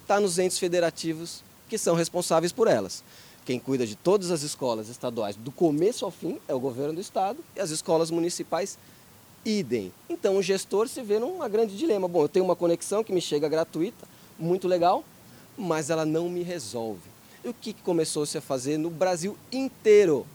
está 0.02 0.20
nos 0.20 0.39
entes 0.39 0.58
federativos 0.60 1.44
que 1.70 1.78
são 1.78 1.96
responsáveis 1.96 2.52
por 2.52 2.68
elas. 2.68 3.04
Quem 3.46 3.60
cuida 3.60 3.86
de 3.86 3.96
todas 3.96 4.32
as 4.32 4.41
escolas 4.41 4.89
estaduais, 4.89 5.36
do 5.36 5.52
começo 5.52 6.06
ao 6.06 6.12
fim, 6.12 6.39
é 6.48 6.54
o 6.54 6.60
governo 6.60 6.94
do 6.94 7.02
estado 7.02 7.39
e 7.56 7.60
as 7.60 7.70
escolas 7.70 8.10
municipais 8.10 8.78
idem. 9.46 9.91
Então 10.10 10.38
o 10.38 10.41
gestor 10.41 10.88
se 10.88 11.02
vê 11.02 11.20
num 11.20 11.38
grande 11.50 11.78
dilema. 11.78 12.08
Bom, 12.08 12.24
eu 12.24 12.30
tenho 12.30 12.46
uma 12.46 12.56
conexão 12.56 13.04
que 13.04 13.14
me 13.14 13.22
chega 13.22 13.48
gratuita, 13.50 14.08
muito 14.38 14.68
legal, 14.68 15.04
mas 15.58 15.89
ela 15.89 16.06
não 16.06 16.30
me 16.30 16.44
resolve. 16.44 17.02
E 17.44 17.50
o 17.50 17.54
que 17.54 17.74
começou-se 17.74 18.38
a 18.38 18.41
fazer 18.41 18.78
no 18.78 18.89
Brasil 18.89 19.38
inteiro? 19.52 20.26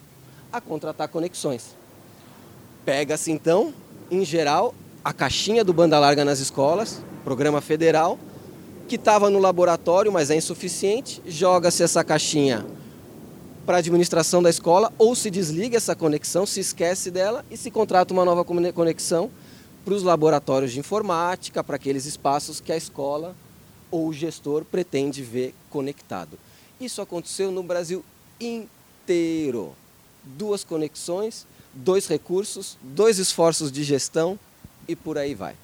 A 0.52 0.60
contratar 0.60 1.08
conexões. 1.08 1.74
Pega-se 2.84 3.30
então, 3.30 3.74
em 4.10 4.24
geral, 4.24 4.74
a 5.04 5.12
caixinha 5.12 5.64
do 5.64 5.72
banda 5.72 5.98
larga 5.98 6.24
nas 6.24 6.38
escolas, 6.38 7.02
programa 7.24 7.60
federal, 7.60 8.18
que 8.86 8.96
estava 8.96 9.28
no 9.28 9.38
laboratório, 9.38 10.10
mas 10.10 10.30
é 10.30 10.36
insuficiente, 10.36 11.20
joga-se 11.26 11.82
essa 11.82 12.02
caixinha 12.02 12.64
para 13.68 13.76
a 13.76 13.80
administração 13.80 14.42
da 14.42 14.48
escola 14.48 14.90
ou 14.96 15.14
se 15.14 15.30
desliga 15.30 15.76
essa 15.76 15.94
conexão, 15.94 16.46
se 16.46 16.58
esquece 16.58 17.10
dela 17.10 17.44
e 17.50 17.56
se 17.56 17.70
contrata 17.70 18.14
uma 18.14 18.24
nova 18.24 18.42
conexão 18.42 19.30
para 19.84 19.92
os 19.92 20.02
laboratórios 20.02 20.72
de 20.72 20.78
informática, 20.78 21.62
para 21.62 21.76
aqueles 21.76 22.06
espaços 22.06 22.60
que 22.60 22.72
a 22.72 22.78
escola 22.78 23.36
ou 23.90 24.08
o 24.08 24.12
gestor 24.14 24.64
pretende 24.64 25.22
ver 25.22 25.54
conectado. 25.68 26.38
Isso 26.80 27.02
aconteceu 27.02 27.50
no 27.50 27.62
Brasil 27.62 28.02
inteiro. 28.40 29.74
Duas 30.24 30.64
conexões, 30.64 31.46
dois 31.74 32.06
recursos, 32.06 32.78
dois 32.80 33.18
esforços 33.18 33.70
de 33.70 33.84
gestão 33.84 34.40
e 34.88 34.96
por 34.96 35.18
aí 35.18 35.34
vai. 35.34 35.54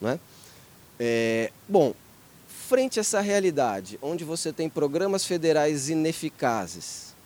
Não 0.00 0.08
é? 0.08 0.20
É, 0.98 1.52
bom, 1.68 1.92
frente 2.70 3.00
a 3.00 3.02
essa 3.02 3.20
realidade, 3.20 3.98
onde 4.00 4.22
você 4.22 4.52
tem 4.52 4.68
programas 4.68 5.24
federais 5.24 5.88
ineficazes, 5.88 7.16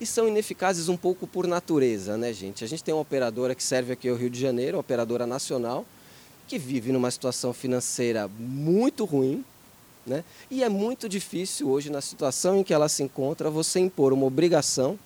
e 0.00 0.06
são 0.06 0.28
ineficazes 0.28 0.88
um 0.88 0.96
pouco 0.96 1.26
por 1.26 1.48
natureza, 1.48 2.16
né, 2.16 2.32
gente? 2.32 2.62
A 2.62 2.68
gente 2.68 2.84
tem 2.84 2.94
uma 2.94 3.00
operadora 3.00 3.56
que 3.56 3.62
serve 3.64 3.92
aqui 3.92 4.08
ao 4.08 4.14
Rio 4.14 4.30
de 4.30 4.40
Janeiro, 4.40 4.76
uma 4.76 4.80
operadora 4.80 5.26
nacional, 5.26 5.84
que 6.46 6.60
vive 6.60 6.92
numa 6.92 7.10
situação 7.10 7.52
financeira 7.52 8.30
muito 8.38 9.04
ruim, 9.04 9.44
né? 10.06 10.22
E 10.48 10.62
é 10.62 10.68
muito 10.68 11.08
difícil 11.08 11.68
hoje, 11.68 11.90
na 11.90 12.00
situação 12.00 12.60
em 12.60 12.62
que 12.62 12.72
ela 12.72 12.88
se 12.88 13.02
encontra, 13.02 13.50
você 13.50 13.80
impor 13.80 14.12
uma 14.12 14.26
obrigação 14.26 14.96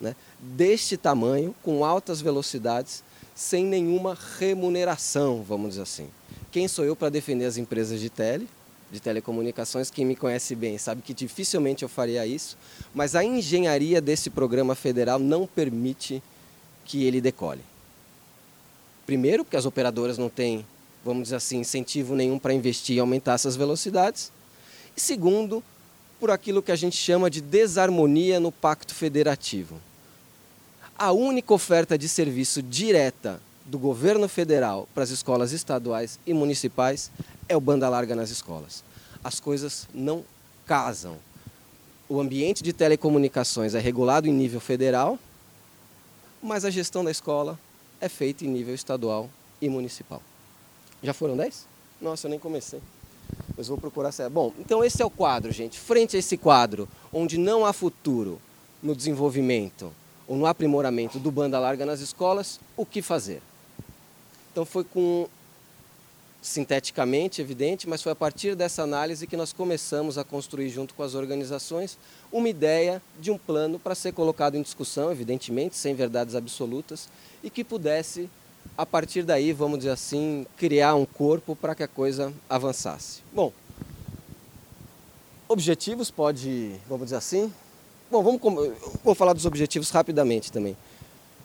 né, 0.00 0.16
deste 0.38 0.96
tamanho, 0.96 1.54
com 1.62 1.84
altas 1.84 2.22
velocidades, 2.22 3.04
sem 3.34 3.66
nenhuma 3.66 4.16
remuneração, 4.38 5.42
vamos 5.42 5.68
dizer 5.68 5.82
assim. 5.82 6.08
Quem 6.54 6.68
sou 6.68 6.84
eu 6.84 6.94
para 6.94 7.08
defender 7.08 7.46
as 7.46 7.56
empresas 7.56 7.98
de 8.00 8.08
tele, 8.08 8.48
de 8.88 9.00
telecomunicações? 9.00 9.90
Quem 9.90 10.04
me 10.04 10.14
conhece 10.14 10.54
bem 10.54 10.78
sabe 10.78 11.02
que 11.02 11.12
dificilmente 11.12 11.82
eu 11.82 11.88
faria 11.88 12.24
isso, 12.24 12.56
mas 12.94 13.16
a 13.16 13.24
engenharia 13.24 14.00
desse 14.00 14.30
programa 14.30 14.76
federal 14.76 15.18
não 15.18 15.48
permite 15.48 16.22
que 16.84 17.02
ele 17.02 17.20
decole. 17.20 17.60
Primeiro, 19.04 19.44
porque 19.44 19.56
as 19.56 19.66
operadoras 19.66 20.16
não 20.16 20.28
têm, 20.28 20.64
vamos 21.04 21.24
dizer 21.24 21.34
assim, 21.34 21.58
incentivo 21.58 22.14
nenhum 22.14 22.38
para 22.38 22.54
investir 22.54 22.98
e 22.98 23.00
aumentar 23.00 23.32
essas 23.32 23.56
velocidades. 23.56 24.30
E 24.96 25.00
segundo, 25.00 25.60
por 26.20 26.30
aquilo 26.30 26.62
que 26.62 26.70
a 26.70 26.76
gente 26.76 26.96
chama 26.96 27.28
de 27.28 27.40
desarmonia 27.40 28.38
no 28.38 28.52
pacto 28.52 28.94
federativo. 28.94 29.80
A 30.96 31.10
única 31.10 31.52
oferta 31.52 31.98
de 31.98 32.08
serviço 32.08 32.62
direta 32.62 33.40
do 33.64 33.78
governo 33.78 34.28
federal 34.28 34.86
para 34.94 35.02
as 35.02 35.10
escolas 35.10 35.52
estaduais 35.52 36.18
e 36.26 36.34
municipais 36.34 37.10
é 37.48 37.56
o 37.56 37.60
banda 37.60 37.88
larga 37.88 38.14
nas 38.14 38.30
escolas. 38.30 38.84
As 39.22 39.40
coisas 39.40 39.88
não 39.94 40.24
casam. 40.66 41.16
O 42.08 42.20
ambiente 42.20 42.62
de 42.62 42.72
telecomunicações 42.72 43.74
é 43.74 43.78
regulado 43.78 44.28
em 44.28 44.32
nível 44.32 44.60
federal, 44.60 45.18
mas 46.42 46.64
a 46.64 46.70
gestão 46.70 47.02
da 47.02 47.10
escola 47.10 47.58
é 48.00 48.08
feita 48.08 48.44
em 48.44 48.48
nível 48.48 48.74
estadual 48.74 49.30
e 49.60 49.68
municipal. 49.68 50.20
Já 51.02 51.14
foram 51.14 51.36
10? 51.36 51.66
Nossa, 52.00 52.26
eu 52.26 52.30
nem 52.30 52.38
comecei. 52.38 52.80
Mas 53.56 53.68
vou 53.68 53.78
procurar 53.78 54.12
ser. 54.12 54.28
Bom, 54.28 54.52
então 54.58 54.84
esse 54.84 55.00
é 55.00 55.04
o 55.04 55.10
quadro, 55.10 55.50
gente. 55.50 55.78
Frente 55.78 56.16
a 56.16 56.18
esse 56.18 56.36
quadro, 56.36 56.86
onde 57.10 57.38
não 57.38 57.64
há 57.64 57.72
futuro 57.72 58.40
no 58.82 58.94
desenvolvimento 58.94 59.90
ou 60.28 60.36
no 60.36 60.44
aprimoramento 60.44 61.18
do 61.18 61.30
banda 61.30 61.58
larga 61.58 61.86
nas 61.86 62.00
escolas, 62.00 62.60
o 62.76 62.84
que 62.84 63.00
fazer? 63.00 63.40
Então 64.54 64.64
foi 64.64 64.84
com 64.84 65.26
sinteticamente 66.40 67.40
evidente, 67.40 67.88
mas 67.88 68.00
foi 68.00 68.12
a 68.12 68.14
partir 68.14 68.54
dessa 68.54 68.84
análise 68.84 69.26
que 69.26 69.36
nós 69.36 69.52
começamos 69.52 70.16
a 70.16 70.22
construir 70.22 70.68
junto 70.68 70.94
com 70.94 71.02
as 71.02 71.16
organizações 71.16 71.98
uma 72.30 72.48
ideia 72.48 73.02
de 73.18 73.32
um 73.32 73.38
plano 73.38 73.80
para 73.80 73.96
ser 73.96 74.12
colocado 74.12 74.54
em 74.54 74.62
discussão, 74.62 75.10
evidentemente, 75.10 75.76
sem 75.76 75.92
verdades 75.92 76.36
absolutas, 76.36 77.08
e 77.42 77.50
que 77.50 77.64
pudesse 77.64 78.30
a 78.78 78.86
partir 78.86 79.24
daí, 79.24 79.52
vamos 79.52 79.78
dizer 79.78 79.90
assim, 79.90 80.46
criar 80.56 80.94
um 80.94 81.04
corpo 81.04 81.56
para 81.56 81.74
que 81.74 81.82
a 81.82 81.88
coisa 81.88 82.32
avançasse. 82.48 83.22
Bom, 83.32 83.52
objetivos 85.48 86.12
pode, 86.12 86.76
vamos 86.88 87.06
dizer 87.06 87.16
assim. 87.16 87.52
Bom, 88.08 88.22
vamos 88.22 88.40
vou 89.02 89.16
falar 89.16 89.32
dos 89.32 89.46
objetivos 89.46 89.90
rapidamente 89.90 90.52
também. 90.52 90.76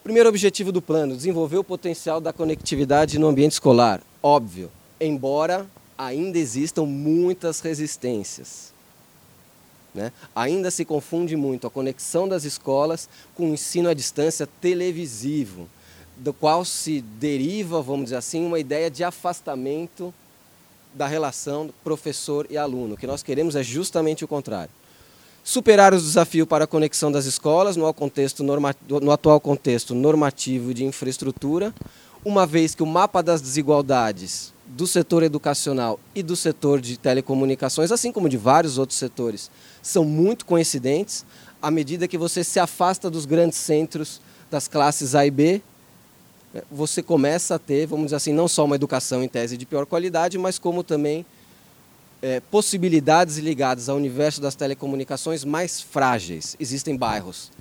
Primeiro 0.04 0.30
objetivo 0.30 0.72
do 0.72 0.82
plano: 0.82 1.16
desenvolver 1.16 1.58
o 1.58 1.64
potencial 1.64 2.22
da 2.22 2.32
conectividade 2.32 3.20
no 3.20 3.28
ambiente 3.28 3.54
escolar. 3.54 4.02
Óbvio, 4.24 4.72
embora 5.00 5.68
ainda 5.98 6.38
existam 6.38 6.86
muitas 6.86 7.60
resistências. 7.60 8.74
Né? 9.94 10.12
Ainda 10.36 10.72
se 10.72 10.86
confunde 10.86 11.36
muito 11.36 11.68
a 11.68 11.70
conexão 11.70 12.28
das 12.28 12.46
escolas 12.46 13.10
com 13.36 13.50
o 13.50 13.54
ensino 13.54 13.90
à 13.90 13.94
distância 13.94 14.48
televisivo, 14.62 15.68
do 16.16 16.32
qual 16.32 16.64
se 16.64 17.02
deriva, 17.02 17.82
vamos 17.82 18.06
dizer 18.06 18.18
assim, 18.18 18.46
uma 18.46 18.60
ideia 18.60 18.90
de 18.90 19.04
afastamento 19.04 20.14
da 20.94 21.08
relação 21.08 21.70
professor 21.84 22.48
e 22.50 22.58
aluno. 22.58 22.94
O 22.94 22.98
que 22.98 23.08
nós 23.08 23.24
queremos 23.24 23.56
é 23.56 23.64
justamente 23.64 24.24
o 24.24 24.28
contrário 24.28 24.72
superar 25.50 25.96
os 25.96 26.04
desafios 26.04 26.48
para 26.48 26.66
a 26.66 26.68
conexão 26.68 27.12
das 27.12 27.26
escolas 27.26 27.76
no, 27.76 27.92
contexto 27.92 28.44
norma, 28.44 28.76
no 28.88 29.12
atual 29.12 29.40
contexto 29.40 29.96
normativo 29.96 30.76
de 30.76 30.86
infraestrutura, 30.86 31.74
uma 32.24 32.46
vez 32.46 32.76
que 32.76 32.84
o 32.84 32.86
mapa 32.86 33.24
das 33.24 33.42
desigualdades 33.42 34.54
do 34.68 34.86
setor 34.86 35.24
educacional 35.24 36.00
e 36.14 36.22
do 36.22 36.36
setor 36.36 36.80
de 36.80 36.98
telecomunicações, 36.98 37.92
assim 37.92 38.12
como 38.12 38.30
de 38.30 38.38
vários 38.38 38.78
outros 38.78 39.00
setores, 39.00 39.50
são 39.82 40.06
muito 40.06 40.46
coincidentes. 40.46 41.26
À 41.60 41.72
medida 41.72 42.08
que 42.08 42.16
você 42.16 42.44
se 42.44 42.60
afasta 42.60 43.10
dos 43.10 43.26
grandes 43.26 43.58
centros 43.58 44.22
das 44.52 44.68
classes 44.68 45.16
A 45.16 45.26
e 45.26 45.32
B, 45.32 45.64
você 46.70 47.02
começa 47.02 47.56
a 47.56 47.60
ter, 47.60 47.88
vamos 47.88 48.06
dizer 48.06 48.18
assim, 48.18 48.34
não 48.34 48.48
só 48.48 48.66
uma 48.66 48.76
educação 48.76 49.24
em 49.24 49.28
tese 49.28 49.58
de 49.58 49.66
pior 49.66 49.88
qualidade, 49.88 50.38
mas 50.38 50.60
como 50.60 50.84
também 50.84 51.26
é, 52.22 52.40
possibilidades 52.40 53.38
ligadas 53.38 53.90
ao 53.90 53.96
universo 53.96 54.42
das 54.42 54.56
telecomunicações 54.56 55.44
mais 55.44 55.82
frágeis. 55.82 56.56
Existem 56.60 56.96
bairros 56.96 57.52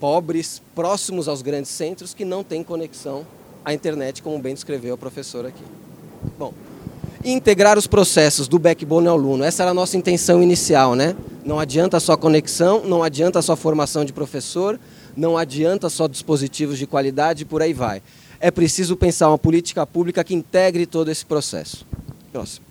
pobres, 0.00 0.60
próximos 0.74 1.28
aos 1.28 1.42
grandes 1.42 1.70
centros, 1.70 2.12
que 2.12 2.24
não 2.24 2.42
têm 2.42 2.64
conexão 2.64 3.24
à 3.64 3.72
internet, 3.72 4.20
como 4.20 4.36
bem 4.36 4.52
descreveu 4.52 4.94
a 4.94 4.98
professora 4.98 5.46
aqui. 5.46 5.62
Bom, 6.36 6.52
integrar 7.24 7.78
os 7.78 7.86
processos 7.86 8.48
do 8.48 8.58
backbone 8.58 9.06
ao 9.06 9.16
aluno. 9.16 9.44
Essa 9.44 9.62
era 9.62 9.70
a 9.70 9.74
nossa 9.74 9.96
intenção 9.96 10.42
inicial, 10.42 10.96
né? 10.96 11.14
Não 11.44 11.60
adianta 11.60 12.00
só 12.00 12.16
conexão, 12.16 12.82
não 12.84 13.00
adianta 13.00 13.40
só 13.40 13.54
formação 13.54 14.04
de 14.04 14.12
professor, 14.12 14.76
não 15.16 15.38
adianta 15.38 15.88
só 15.88 16.08
dispositivos 16.08 16.80
de 16.80 16.86
qualidade 16.86 17.42
e 17.42 17.44
por 17.44 17.62
aí 17.62 17.72
vai 17.72 18.02
é 18.42 18.50
preciso 18.50 18.96
pensar 18.96 19.28
uma 19.28 19.38
política 19.38 19.86
pública 19.86 20.24
que 20.24 20.34
integre 20.34 20.84
todo 20.84 21.08
esse 21.08 21.24
processo. 21.24 21.86
Próximo. 22.32 22.66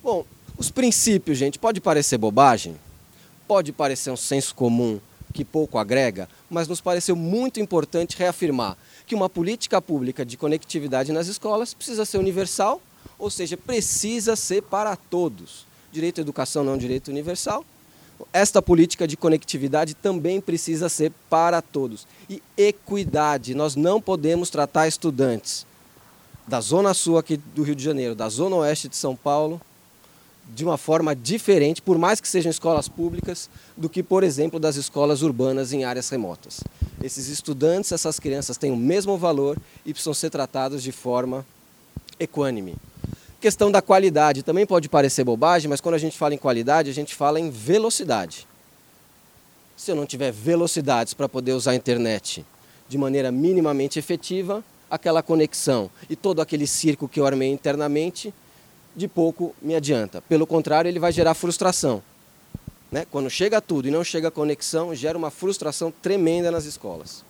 Bom, 0.00 0.24
os 0.56 0.70
princípios, 0.70 1.36
gente, 1.36 1.58
pode 1.58 1.80
parecer 1.80 2.16
bobagem, 2.16 2.76
pode 3.48 3.72
parecer 3.72 4.12
um 4.12 4.16
senso 4.16 4.54
comum 4.54 5.00
que 5.34 5.44
pouco 5.44 5.78
agrega, 5.78 6.28
mas 6.48 6.68
nos 6.68 6.80
pareceu 6.80 7.16
muito 7.16 7.58
importante 7.58 8.16
reafirmar 8.16 8.76
que 9.04 9.16
uma 9.16 9.28
política 9.28 9.82
pública 9.82 10.24
de 10.24 10.36
conectividade 10.36 11.10
nas 11.10 11.26
escolas 11.26 11.74
precisa 11.74 12.04
ser 12.04 12.18
universal, 12.18 12.80
ou 13.18 13.30
seja, 13.30 13.56
precisa 13.56 14.36
ser 14.36 14.62
para 14.62 14.94
todos. 14.94 15.66
Direito 15.90 16.18
à 16.18 16.22
educação 16.22 16.62
não 16.62 16.72
é 16.72 16.74
um 16.76 16.78
direito 16.78 17.08
universal, 17.08 17.64
esta 18.32 18.60
política 18.60 19.06
de 19.06 19.16
conectividade 19.16 19.94
também 19.94 20.40
precisa 20.40 20.88
ser 20.88 21.12
para 21.30 21.62
todos. 21.62 22.06
E 22.28 22.42
equidade. 22.56 23.54
Nós 23.54 23.76
não 23.76 24.00
podemos 24.00 24.50
tratar 24.50 24.88
estudantes 24.88 25.66
da 26.46 26.60
Zona 26.60 26.92
Sul 26.92 27.18
aqui 27.18 27.36
do 27.36 27.62
Rio 27.62 27.74
de 27.74 27.82
Janeiro, 27.84 28.14
da 28.14 28.28
Zona 28.28 28.56
Oeste 28.56 28.88
de 28.88 28.96
São 28.96 29.14
Paulo, 29.14 29.60
de 30.54 30.64
uma 30.64 30.76
forma 30.76 31.14
diferente, 31.14 31.80
por 31.80 31.96
mais 31.96 32.20
que 32.20 32.28
sejam 32.28 32.50
escolas 32.50 32.88
públicas, 32.88 33.48
do 33.76 33.88
que, 33.88 34.02
por 34.02 34.24
exemplo, 34.24 34.58
das 34.58 34.76
escolas 34.76 35.22
urbanas 35.22 35.72
em 35.72 35.84
áreas 35.84 36.08
remotas. 36.08 36.60
Esses 37.02 37.28
estudantes, 37.28 37.92
essas 37.92 38.18
crianças 38.18 38.56
têm 38.56 38.72
o 38.72 38.76
mesmo 38.76 39.16
valor 39.16 39.56
e 39.86 39.92
precisam 39.92 40.14
ser 40.14 40.30
tratados 40.30 40.82
de 40.82 40.92
forma 40.92 41.46
equânime. 42.18 42.74
Questão 43.42 43.72
da 43.72 43.82
qualidade 43.82 44.44
também 44.44 44.64
pode 44.64 44.88
parecer 44.88 45.24
bobagem, 45.24 45.68
mas 45.68 45.80
quando 45.80 45.96
a 45.96 45.98
gente 45.98 46.16
fala 46.16 46.32
em 46.32 46.38
qualidade, 46.38 46.88
a 46.88 46.94
gente 46.94 47.12
fala 47.12 47.40
em 47.40 47.50
velocidade. 47.50 48.46
Se 49.76 49.90
eu 49.90 49.96
não 49.96 50.06
tiver 50.06 50.30
velocidades 50.30 51.12
para 51.12 51.28
poder 51.28 51.50
usar 51.50 51.72
a 51.72 51.74
internet 51.74 52.46
de 52.88 52.96
maneira 52.96 53.32
minimamente 53.32 53.98
efetiva, 53.98 54.62
aquela 54.88 55.24
conexão 55.24 55.90
e 56.08 56.14
todo 56.14 56.40
aquele 56.40 56.68
circo 56.68 57.08
que 57.08 57.18
eu 57.18 57.26
armei 57.26 57.50
internamente, 57.50 58.32
de 58.94 59.08
pouco 59.08 59.56
me 59.60 59.74
adianta. 59.74 60.22
Pelo 60.22 60.46
contrário, 60.46 60.88
ele 60.88 61.00
vai 61.00 61.10
gerar 61.10 61.34
frustração. 61.34 62.00
Né? 62.92 63.04
Quando 63.10 63.28
chega 63.28 63.60
tudo 63.60 63.88
e 63.88 63.90
não 63.90 64.04
chega 64.04 64.28
a 64.28 64.30
conexão, 64.30 64.94
gera 64.94 65.18
uma 65.18 65.32
frustração 65.32 65.92
tremenda 66.00 66.48
nas 66.48 66.64
escolas. 66.64 67.24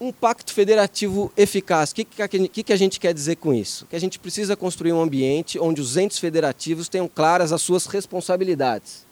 Um 0.00 0.12
pacto 0.12 0.52
federativo 0.52 1.32
eficaz. 1.36 1.90
O 1.90 1.94
que, 1.96 2.04
que, 2.04 2.62
que 2.62 2.72
a 2.72 2.76
gente 2.76 3.00
quer 3.00 3.12
dizer 3.12 3.36
com 3.36 3.52
isso? 3.52 3.84
Que 3.86 3.96
a 3.96 4.00
gente 4.00 4.16
precisa 4.18 4.56
construir 4.56 4.92
um 4.92 5.00
ambiente 5.00 5.58
onde 5.58 5.80
os 5.80 5.96
entes 5.96 6.18
federativos 6.18 6.88
tenham 6.88 7.08
claras 7.08 7.52
as 7.52 7.60
suas 7.60 7.86
responsabilidades. 7.86 9.04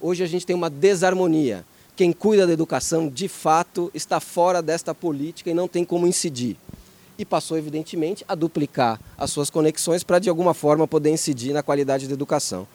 Hoje 0.00 0.24
a 0.24 0.26
gente 0.26 0.44
tem 0.44 0.56
uma 0.56 0.68
desarmonia. 0.68 1.64
Quem 1.94 2.12
cuida 2.12 2.48
da 2.48 2.52
educação, 2.52 3.08
de 3.08 3.28
fato, 3.28 3.92
está 3.94 4.18
fora 4.18 4.60
desta 4.60 4.92
política 4.92 5.50
e 5.50 5.54
não 5.54 5.68
tem 5.68 5.84
como 5.84 6.06
incidir. 6.06 6.56
E 7.16 7.24
passou, 7.24 7.56
evidentemente, 7.56 8.24
a 8.26 8.34
duplicar 8.34 9.00
as 9.16 9.30
suas 9.30 9.50
conexões 9.50 10.02
para, 10.02 10.18
de 10.18 10.28
alguma 10.28 10.52
forma, 10.52 10.88
poder 10.88 11.10
incidir 11.10 11.52
na 11.52 11.62
qualidade 11.62 12.08
da 12.08 12.14
educação. 12.14 12.66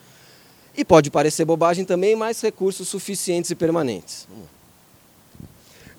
E 0.77 0.85
pode 0.85 1.11
parecer 1.11 1.43
bobagem 1.43 1.83
também, 1.83 2.15
mas 2.15 2.39
recursos 2.39 2.87
suficientes 2.87 3.51
e 3.51 3.55
permanentes. 3.55 4.27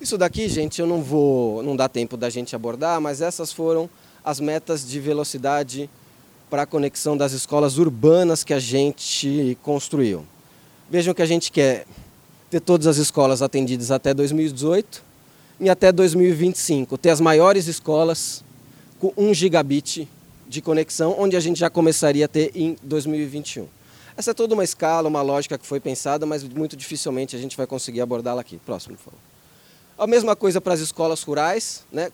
Isso 0.01 0.17
daqui, 0.17 0.47
gente, 0.47 0.79
eu 0.79 0.87
não 0.87 1.01
vou, 1.01 1.61
não 1.61 1.75
dá 1.75 1.89
tempo 1.89 2.15
da 2.15 2.29
gente 2.29 2.55
abordar, 2.55 3.01
mas 3.01 3.19
essas 3.19 3.51
foram 3.51 3.89
as 4.23 4.39
metas 4.39 4.87
de 4.87 4.97
velocidade 4.97 5.89
para 6.49 6.61
a 6.61 6.65
conexão 6.65 7.17
das 7.17 7.33
escolas 7.33 7.77
urbanas 7.77 8.43
que 8.43 8.53
a 8.53 8.59
gente 8.59 9.57
construiu. 9.61 10.25
Vejam 10.89 11.13
que 11.13 11.21
a 11.21 11.25
gente 11.25 11.51
quer 11.51 11.85
ter 12.49 12.61
todas 12.61 12.87
as 12.87 12.95
escolas 12.97 13.41
atendidas 13.41 13.91
até 13.91 14.13
2018 14.13 15.03
e 15.59 15.69
até 15.69 15.91
2025 15.91 16.97
ter 16.97 17.09
as 17.09 17.19
maiores 17.19 17.67
escolas 17.67 18.43
com 18.99 19.13
1 19.17 19.33
gigabit 19.33 20.07
de 20.47 20.61
conexão, 20.61 21.13
onde 21.19 21.35
a 21.35 21.39
gente 21.41 21.59
já 21.59 21.69
começaria 21.69 22.23
a 22.23 22.27
ter 22.27 22.51
em 22.55 22.77
2021. 22.81 23.67
Essa 24.15 24.31
é 24.31 24.33
toda 24.33 24.53
uma 24.53 24.63
escala, 24.63 25.07
uma 25.07 25.21
lógica 25.21 25.57
que 25.57 25.67
foi 25.67 25.79
pensada, 25.79 26.25
mas 26.25 26.43
muito 26.43 26.75
dificilmente 26.77 27.35
a 27.35 27.39
gente 27.39 27.55
vai 27.55 27.67
conseguir 27.67 28.01
abordá-la 28.01 28.41
aqui. 28.41 28.57
Próximo, 28.65 28.95
por 28.95 29.03
favor. 29.03 29.28
A 29.99 30.07
mesma 30.07 30.33
coisa 30.33 30.61
para 30.61 30.73
as 30.73 30.79
escolas 30.79 31.21
rurais, 31.23 31.83
né, 31.91 32.09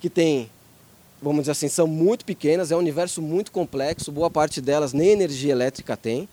que 0.00 0.08
tem, 0.08 0.48
vamos 1.20 1.40
dizer 1.40 1.50
assim, 1.50 1.68
são 1.68 1.88
muito 1.88 2.24
pequenas, 2.24 2.70
é 2.70 2.76
um 2.76 2.78
universo 2.78 3.20
muito 3.20 3.50
complexo, 3.50 4.12
boa 4.12 4.30
parte 4.30 4.60
delas 4.60 4.92
nem 4.92 5.08
energia 5.08 5.50
elétrica 5.50 5.96
tem. 5.96 6.28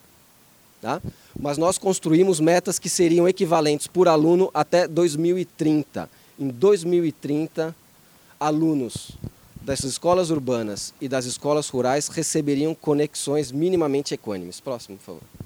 Tá? 0.80 1.02
Mas 1.40 1.58
nós 1.58 1.80
construímos 1.80 2.40
metas 2.40 2.78
que 2.78 2.90
seriam 2.90 3.28
equivalentes 3.28 3.88
por 3.88 4.08
aluno 4.08 4.52
até 4.54 4.88
2030. 4.88 6.08
Em 6.40 6.50
2030, 6.50 7.76
alunos 8.40 9.14
dessas 9.60 9.94
escolas 9.94 10.30
urbanas 10.30 10.94
e 11.02 11.08
das 11.08 11.26
escolas 11.26 11.68
rurais 11.70 12.08
receberiam 12.08 12.76
conexões 12.76 13.52
minimamente 13.52 14.14
equânimes. 14.14 14.60
Próximo, 14.60 14.98
por 14.98 15.04
favor. 15.04 15.37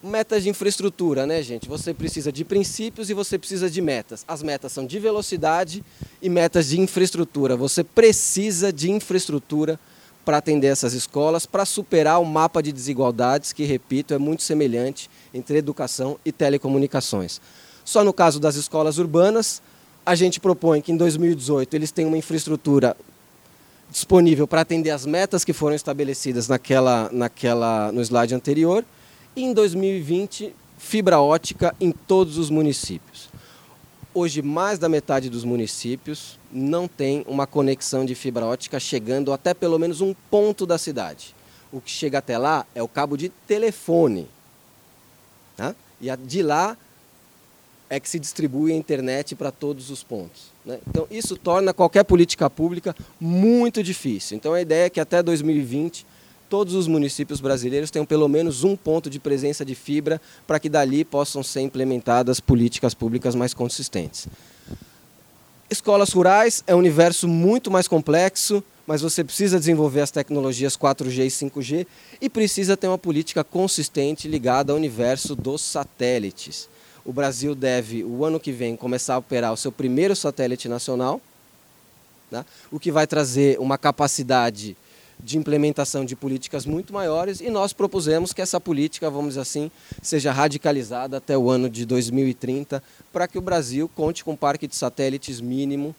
Metas 0.00 0.44
de 0.44 0.48
infraestrutura, 0.48 1.26
né, 1.26 1.42
gente? 1.42 1.68
Você 1.68 1.92
precisa 1.92 2.30
de 2.30 2.44
princípios 2.44 3.10
e 3.10 3.14
você 3.14 3.36
precisa 3.36 3.68
de 3.68 3.80
metas. 3.80 4.24
As 4.28 4.44
metas 4.44 4.70
são 4.70 4.86
de 4.86 4.96
velocidade 5.00 5.84
e 6.22 6.28
metas 6.28 6.68
de 6.68 6.80
infraestrutura. 6.80 7.56
Você 7.56 7.82
precisa 7.82 8.72
de 8.72 8.92
infraestrutura 8.92 9.78
para 10.24 10.36
atender 10.36 10.68
essas 10.68 10.92
escolas, 10.92 11.46
para 11.46 11.64
superar 11.64 12.20
o 12.20 12.24
mapa 12.24 12.62
de 12.62 12.70
desigualdades, 12.70 13.52
que, 13.52 13.64
repito, 13.64 14.14
é 14.14 14.18
muito 14.18 14.44
semelhante 14.44 15.10
entre 15.34 15.58
educação 15.58 16.16
e 16.24 16.30
telecomunicações. 16.30 17.40
Só 17.84 18.04
no 18.04 18.12
caso 18.12 18.38
das 18.38 18.54
escolas 18.54 18.98
urbanas, 18.98 19.60
a 20.06 20.14
gente 20.14 20.38
propõe 20.38 20.80
que 20.80 20.92
em 20.92 20.96
2018 20.96 21.74
eles 21.74 21.90
tenham 21.90 22.08
uma 22.10 22.18
infraestrutura 22.18 22.96
disponível 23.90 24.46
para 24.46 24.60
atender 24.60 24.90
as 24.90 25.04
metas 25.04 25.44
que 25.44 25.52
foram 25.52 25.74
estabelecidas 25.74 26.46
naquela, 26.46 27.08
naquela, 27.10 27.90
no 27.90 28.00
slide 28.00 28.34
anterior, 28.34 28.84
em 29.42 29.52
2020 29.52 30.54
fibra 30.76 31.20
ótica 31.20 31.74
em 31.80 31.92
todos 31.92 32.38
os 32.38 32.50
municípios. 32.50 33.28
Hoje, 34.14 34.42
mais 34.42 34.78
da 34.78 34.88
metade 34.88 35.28
dos 35.28 35.44
municípios 35.44 36.38
não 36.50 36.88
tem 36.88 37.24
uma 37.28 37.46
conexão 37.46 38.04
de 38.04 38.14
fibra 38.14 38.46
ótica 38.46 38.80
chegando 38.80 39.32
até 39.32 39.54
pelo 39.54 39.78
menos 39.78 40.00
um 40.00 40.14
ponto 40.30 40.66
da 40.66 40.78
cidade. 40.78 41.34
O 41.70 41.80
que 41.80 41.90
chega 41.90 42.18
até 42.18 42.38
lá 42.38 42.66
é 42.74 42.82
o 42.82 42.88
cabo 42.88 43.16
de 43.16 43.28
telefone. 43.28 44.28
Tá? 45.56 45.74
E 46.00 46.14
de 46.16 46.42
lá 46.42 46.76
é 47.90 48.00
que 48.00 48.08
se 48.08 48.18
distribui 48.18 48.72
a 48.72 48.76
internet 48.76 49.34
para 49.34 49.50
todos 49.50 49.90
os 49.90 50.02
pontos. 50.02 50.52
Né? 50.64 50.78
Então, 50.88 51.06
isso 51.10 51.36
torna 51.36 51.72
qualquer 51.72 52.04
política 52.04 52.48
pública 52.50 52.94
muito 53.20 53.82
difícil. 53.82 54.36
Então, 54.36 54.52
a 54.52 54.60
ideia 54.60 54.86
é 54.86 54.90
que 54.90 55.00
até 55.00 55.22
2020 55.22 56.04
todos 56.48 56.74
os 56.74 56.86
municípios 56.86 57.40
brasileiros 57.40 57.90
tenham 57.90 58.06
pelo 58.06 58.28
menos 58.28 58.64
um 58.64 58.76
ponto 58.76 59.08
de 59.10 59.18
presença 59.18 59.64
de 59.64 59.74
fibra 59.74 60.20
para 60.46 60.58
que 60.58 60.68
dali 60.68 61.04
possam 61.04 61.42
ser 61.42 61.60
implementadas 61.60 62.40
políticas 62.40 62.94
públicas 62.94 63.34
mais 63.34 63.52
consistentes. 63.52 64.26
Escolas 65.70 66.12
rurais 66.12 66.64
é 66.66 66.74
um 66.74 66.78
universo 66.78 67.28
muito 67.28 67.70
mais 67.70 67.86
complexo, 67.86 68.64
mas 68.86 69.02
você 69.02 69.22
precisa 69.22 69.58
desenvolver 69.58 70.00
as 70.00 70.10
tecnologias 70.10 70.76
4G 70.76 71.26
e 71.26 71.28
5G 71.28 71.86
e 72.22 72.30
precisa 72.30 72.76
ter 72.76 72.88
uma 72.88 72.96
política 72.96 73.44
consistente 73.44 74.26
ligada 74.26 74.72
ao 74.72 74.78
universo 74.78 75.36
dos 75.36 75.60
satélites 75.60 76.68
o 77.08 77.12
Brasil 77.12 77.54
deve, 77.54 78.04
o 78.04 78.22
ano 78.22 78.38
que 78.38 78.52
vem, 78.52 78.76
começar 78.76 79.14
a 79.14 79.18
operar 79.18 79.50
o 79.50 79.56
seu 79.56 79.72
primeiro 79.72 80.14
satélite 80.14 80.68
nacional, 80.68 81.22
né? 82.30 82.44
o 82.70 82.78
que 82.78 82.92
vai 82.92 83.06
trazer 83.06 83.58
uma 83.58 83.78
capacidade 83.78 84.76
de 85.22 85.36
implementação 85.36 86.04
de 86.04 86.14
políticas 86.14 86.64
muito 86.64 86.92
maiores 86.92 87.40
e 87.40 87.50
nós 87.50 87.72
propusemos 87.72 88.32
que 88.32 88.40
essa 88.40 88.60
política, 88.60 89.10
vamos 89.10 89.30
dizer 89.30 89.40
assim, 89.40 89.70
seja 90.02 90.32
radicalizada 90.32 91.16
até 91.16 91.36
o 91.36 91.50
ano 91.50 91.68
de 91.68 91.84
2030 91.84 92.82
para 93.12 93.26
que 93.26 93.38
o 93.38 93.40
Brasil 93.42 93.90
conte 93.94 94.24
com 94.24 94.32
um 94.32 94.36
parque 94.36 94.66
de 94.66 94.76
satélites 94.76 95.40
mínimo 95.40 95.94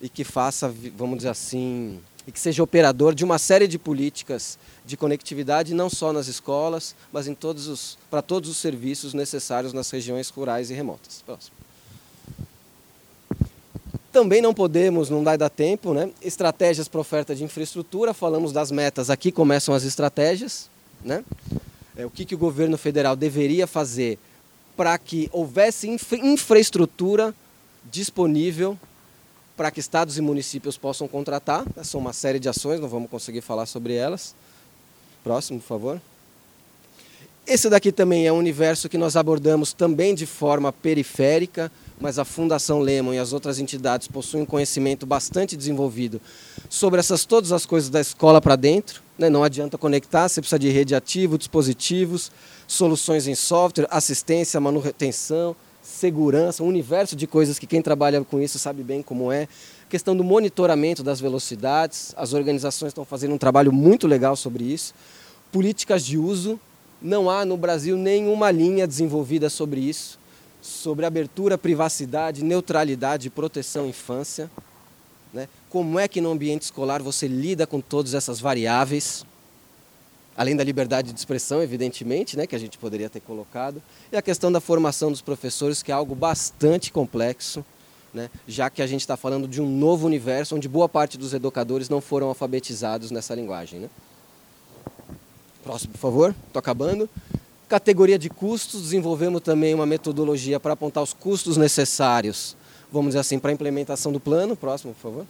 e 0.00 0.08
que 0.08 0.24
faça, 0.24 0.72
vamos 0.96 1.18
dizer 1.18 1.30
assim, 1.30 2.00
e 2.26 2.32
que 2.32 2.40
seja 2.40 2.62
operador 2.62 3.14
de 3.14 3.24
uma 3.24 3.38
série 3.38 3.68
de 3.68 3.78
políticas 3.78 4.58
de 4.84 4.96
conectividade, 4.96 5.74
não 5.74 5.88
só 5.88 6.12
nas 6.12 6.26
escolas, 6.26 6.94
mas 7.12 7.26
em 7.28 7.34
todos 7.34 7.68
os, 7.68 7.98
para 8.10 8.22
todos 8.22 8.50
os 8.50 8.56
serviços 8.56 9.14
necessários 9.14 9.72
nas 9.72 9.90
regiões 9.90 10.28
rurais 10.30 10.70
e 10.70 10.74
remotas. 10.74 11.22
Próximo. 11.24 11.63
Também 14.14 14.40
não 14.40 14.54
podemos, 14.54 15.10
não 15.10 15.24
vai 15.24 15.36
dar 15.36 15.50
tempo, 15.50 15.92
né? 15.92 16.08
estratégias 16.22 16.86
para 16.86 17.00
oferta 17.00 17.34
de 17.34 17.42
infraestrutura, 17.42 18.14
falamos 18.14 18.52
das 18.52 18.70
metas, 18.70 19.10
aqui 19.10 19.32
começam 19.32 19.74
as 19.74 19.82
estratégias. 19.82 20.70
Né? 21.04 21.24
É, 21.96 22.06
o 22.06 22.10
que, 22.10 22.24
que 22.24 22.36
o 22.36 22.38
governo 22.38 22.78
federal 22.78 23.16
deveria 23.16 23.66
fazer 23.66 24.16
para 24.76 24.96
que 24.98 25.28
houvesse 25.32 25.88
infra 25.88 26.16
infraestrutura 26.18 27.34
disponível 27.90 28.78
para 29.56 29.72
que 29.72 29.80
estados 29.80 30.16
e 30.16 30.20
municípios 30.20 30.78
possam 30.78 31.08
contratar. 31.08 31.64
São 31.82 31.98
uma 31.98 32.12
série 32.12 32.38
de 32.38 32.48
ações, 32.48 32.78
não 32.78 32.88
vamos 32.88 33.10
conseguir 33.10 33.40
falar 33.40 33.66
sobre 33.66 33.94
elas. 33.94 34.32
Próximo, 35.24 35.58
por 35.58 35.66
favor. 35.66 36.00
Esse 37.44 37.68
daqui 37.68 37.90
também 37.90 38.28
é 38.28 38.32
um 38.32 38.38
universo 38.38 38.88
que 38.88 38.96
nós 38.96 39.16
abordamos 39.16 39.72
também 39.72 40.14
de 40.14 40.24
forma 40.24 40.72
periférica, 40.72 41.70
mas 42.00 42.18
a 42.18 42.24
Fundação 42.24 42.80
Lemon 42.80 43.14
e 43.14 43.18
as 43.18 43.32
outras 43.32 43.58
entidades 43.58 44.08
possuem 44.08 44.44
conhecimento 44.44 45.06
bastante 45.06 45.56
desenvolvido 45.56 46.20
sobre 46.68 47.00
essas 47.00 47.24
todas 47.24 47.52
as 47.52 47.64
coisas 47.64 47.88
da 47.88 48.00
escola 48.00 48.40
para 48.40 48.56
dentro. 48.56 49.02
Né? 49.18 49.30
Não 49.30 49.44
adianta 49.44 49.78
conectar, 49.78 50.28
você 50.28 50.40
precisa 50.40 50.58
de 50.58 50.68
rede 50.70 50.94
ativa, 50.94 51.38
dispositivos, 51.38 52.32
soluções 52.66 53.26
em 53.26 53.34
software, 53.34 53.86
assistência, 53.90 54.60
manutenção, 54.60 55.54
segurança, 55.82 56.62
um 56.62 56.66
universo 56.66 57.14
de 57.14 57.26
coisas 57.26 57.58
que 57.58 57.66
quem 57.66 57.82
trabalha 57.82 58.24
com 58.24 58.40
isso 58.40 58.58
sabe 58.58 58.82
bem 58.82 59.02
como 59.02 59.30
é. 59.30 59.46
Questão 59.88 60.16
do 60.16 60.24
monitoramento 60.24 61.02
das 61.02 61.20
velocidades, 61.20 62.14
as 62.16 62.32
organizações 62.32 62.90
estão 62.90 63.04
fazendo 63.04 63.34
um 63.34 63.38
trabalho 63.38 63.72
muito 63.72 64.06
legal 64.06 64.34
sobre 64.34 64.64
isso. 64.64 64.94
Políticas 65.52 66.04
de 66.04 66.18
uso, 66.18 66.58
não 67.00 67.28
há 67.30 67.44
no 67.44 67.56
Brasil 67.56 67.96
nenhuma 67.96 68.50
linha 68.50 68.86
desenvolvida 68.86 69.50
sobre 69.50 69.80
isso, 69.80 70.18
sobre 70.64 71.04
abertura, 71.04 71.58
privacidade, 71.58 72.42
neutralidade 72.42 73.28
e 73.28 73.30
proteção 73.30 73.84
à 73.84 73.88
infância. 73.88 74.50
Né? 75.32 75.46
Como 75.68 75.98
é 75.98 76.08
que 76.08 76.22
no 76.22 76.30
ambiente 76.30 76.62
escolar 76.62 77.02
você 77.02 77.28
lida 77.28 77.66
com 77.66 77.80
todas 77.80 78.14
essas 78.14 78.40
variáveis? 78.40 79.26
além 80.36 80.56
da 80.56 80.64
liberdade 80.64 81.12
de 81.12 81.18
expressão, 81.18 81.62
evidentemente, 81.62 82.36
né, 82.36 82.44
que 82.44 82.56
a 82.56 82.58
gente 82.58 82.76
poderia 82.76 83.08
ter 83.08 83.20
colocado, 83.20 83.80
e 84.10 84.16
a 84.16 84.20
questão 84.20 84.50
da 84.50 84.60
formação 84.60 85.12
dos 85.12 85.22
professores, 85.22 85.80
que 85.80 85.92
é 85.92 85.94
algo 85.94 86.12
bastante 86.12 86.90
complexo, 86.90 87.64
né, 88.12 88.28
já 88.44 88.68
que 88.68 88.82
a 88.82 88.86
gente 88.88 89.02
está 89.02 89.16
falando 89.16 89.46
de 89.46 89.62
um 89.62 89.68
novo 89.68 90.06
universo 90.06 90.56
onde 90.56 90.68
boa 90.68 90.88
parte 90.88 91.16
dos 91.16 91.34
educadores 91.34 91.88
não 91.88 92.00
foram 92.00 92.26
alfabetizados 92.26 93.12
nessa 93.12 93.32
linguagem. 93.32 93.78
Né? 93.78 93.90
Próximo, 95.62 95.92
por 95.92 96.00
favor, 96.00 96.34
estou 96.48 96.58
acabando. 96.58 97.08
Categoria 97.74 98.16
de 98.16 98.30
custos, 98.30 98.82
desenvolvemos 98.82 99.42
também 99.42 99.74
uma 99.74 99.84
metodologia 99.84 100.60
para 100.60 100.74
apontar 100.74 101.02
os 101.02 101.12
custos 101.12 101.56
necessários, 101.56 102.56
vamos 102.90 103.08
dizer 103.08 103.18
assim, 103.18 103.36
para 103.36 103.50
a 103.50 103.52
implementação 103.52 104.12
do 104.12 104.20
plano. 104.20 104.54
Próximo, 104.54 104.94
por 104.94 105.00
favor. 105.00 105.26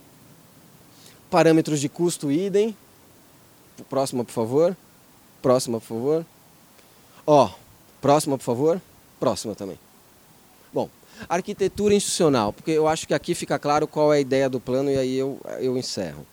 Parâmetros 1.31 1.81
de 1.81 1.89
custo 1.89 2.31
idem. 2.31 2.77
Próxima, 3.89 4.23
por 4.27 4.33
favor. 4.33 4.77
Próxima, 5.41 5.81
por 5.81 5.87
favor. 5.87 6.27
Ó, 7.27 7.51
próxima, 8.03 8.37
por 8.37 8.45
favor. 8.45 8.83
Próxima 9.19 9.55
também. 9.55 9.79
Bom, 10.71 10.91
arquitetura 11.27 11.95
institucional, 11.95 12.53
porque 12.53 12.73
eu 12.73 12.87
acho 12.87 13.09
que 13.09 13.15
aqui 13.15 13.35
fica 13.35 13.59
claro 13.59 13.87
qual 13.87 14.13
é 14.13 14.19
a 14.19 14.21
ideia 14.21 14.51
do 14.51 14.61
plano 14.61 14.91
e 14.91 14.99
aí 14.99 15.17
eu, 15.17 15.41
eu 15.61 15.79
encerro. 15.79 16.27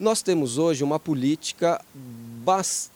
Nós 0.00 0.22
temos 0.22 0.56
hoje 0.56 0.82
uma 0.82 0.98
política 0.98 1.84
bastante 2.42 2.93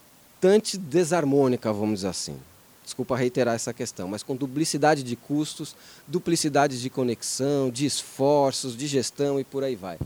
desarmônica, 0.78 1.72
vamos 1.72 1.96
dizer 1.96 2.08
assim. 2.08 2.36
Desculpa 2.84 3.16
reiterar 3.16 3.54
essa 3.54 3.72
questão, 3.72 4.08
mas 4.08 4.22
com 4.22 4.34
duplicidade 4.34 5.02
de 5.02 5.14
custos, 5.14 5.76
duplicidade 6.06 6.80
de 6.80 6.88
conexão, 6.88 7.70
de 7.70 7.84
esforços, 7.84 8.76
de 8.76 8.86
gestão 8.86 9.38
e 9.38 9.44
por 9.44 9.62
aí 9.62 9.76
vai. 9.76 9.98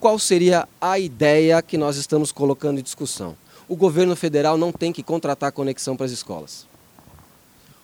Qual 0.00 0.18
seria 0.18 0.68
a 0.80 0.98
ideia 0.98 1.62
que 1.62 1.78
nós 1.78 1.96
estamos 1.96 2.32
colocando 2.32 2.80
em 2.80 2.82
discussão? 2.82 3.36
O 3.68 3.76
governo 3.76 4.16
federal 4.16 4.56
não 4.56 4.72
tem 4.72 4.92
que 4.92 5.02
contratar 5.02 5.52
conexão 5.52 5.96
para 5.96 6.06
as 6.06 6.12
escolas. 6.12 6.66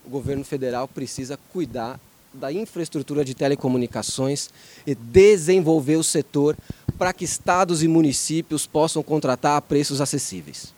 O 0.05 0.11
governo 0.11 0.45
federal 0.45 0.89
precisa 0.89 1.39
cuidar 1.53 2.01
da 2.33 2.53
infraestrutura 2.53 3.25
de 3.25 3.35
telecomunicações 3.35 4.51
e 4.87 4.95
desenvolver 4.95 5.97
o 5.97 6.03
setor 6.03 6.57
para 6.99 7.13
que 7.13 7.25
estados 7.25 7.83
e 7.83 7.89
municípios 7.89 8.67
possam 8.67 9.03
contratar 9.03 9.57
a 9.57 9.61
preços 9.61 10.01
acessíveis. 10.01 10.75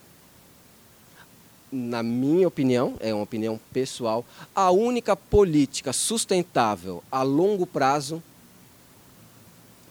Na 1.70 2.02
minha 2.02 2.46
opinião, 2.46 2.94
é 3.00 3.12
uma 3.12 3.24
opinião 3.24 3.58
pessoal, 3.72 4.24
a 4.54 4.70
única 4.70 5.16
política 5.16 5.92
sustentável 5.92 7.02
a 7.10 7.22
longo 7.22 7.66
prazo 7.66 8.22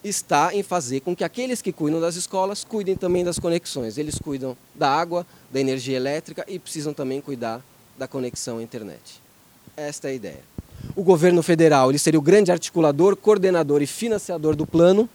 está 0.03 0.55
em 0.55 0.63
fazer 0.63 1.01
com 1.01 1.15
que 1.15 1.23
aqueles 1.23 1.61
que 1.61 1.71
cuidam 1.71 1.99
das 1.99 2.15
escolas 2.15 2.63
cuidem 2.63 2.95
também 2.95 3.23
das 3.23 3.39
conexões. 3.39 3.97
Eles 3.97 4.17
cuidam 4.17 4.55
da 4.73 4.89
água, 4.89 5.26
da 5.51 5.59
energia 5.59 5.97
elétrica 5.97 6.45
e 6.47 6.59
precisam 6.59 6.93
também 6.93 7.19
cuidar 7.19 7.61
da 7.97 8.07
conexão 8.07 8.59
à 8.59 8.63
internet. 8.63 9.21
Esta 9.76 10.07
é 10.07 10.11
a 10.11 10.13
ideia. 10.13 10.43
O 10.95 11.03
governo 11.03 11.41
federal 11.41 11.89
ele 11.89 11.99
seria 11.99 12.19
o 12.19 12.23
grande 12.23 12.51
articulador, 12.51 13.15
coordenador 13.15 13.82
e 13.82 13.88
financiador 13.88 14.55
do 14.55 14.65
plano. 14.65 15.09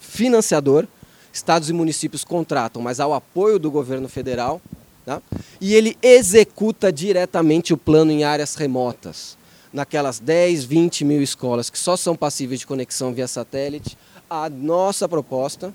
Financiador. 0.00 0.86
Estados 1.32 1.70
e 1.70 1.72
municípios 1.72 2.24
contratam, 2.24 2.82
mas 2.82 3.00
ao 3.00 3.14
apoio 3.14 3.58
do 3.58 3.70
governo 3.70 4.08
federal. 4.08 4.60
Tá? 5.04 5.20
E 5.60 5.74
ele 5.74 5.96
executa 6.02 6.92
diretamente 6.92 7.74
o 7.74 7.76
plano 7.76 8.12
em 8.12 8.24
áreas 8.24 8.54
remotas. 8.54 9.36
Naquelas 9.72 10.18
10, 10.18 10.64
20 10.64 11.04
mil 11.04 11.22
escolas 11.22 11.70
que 11.70 11.78
só 11.78 11.96
são 11.96 12.14
passíveis 12.14 12.60
de 12.60 12.66
conexão 12.66 13.12
via 13.12 13.26
satélite. 13.26 13.96
A 14.28 14.48
nossa 14.48 15.08
proposta, 15.08 15.72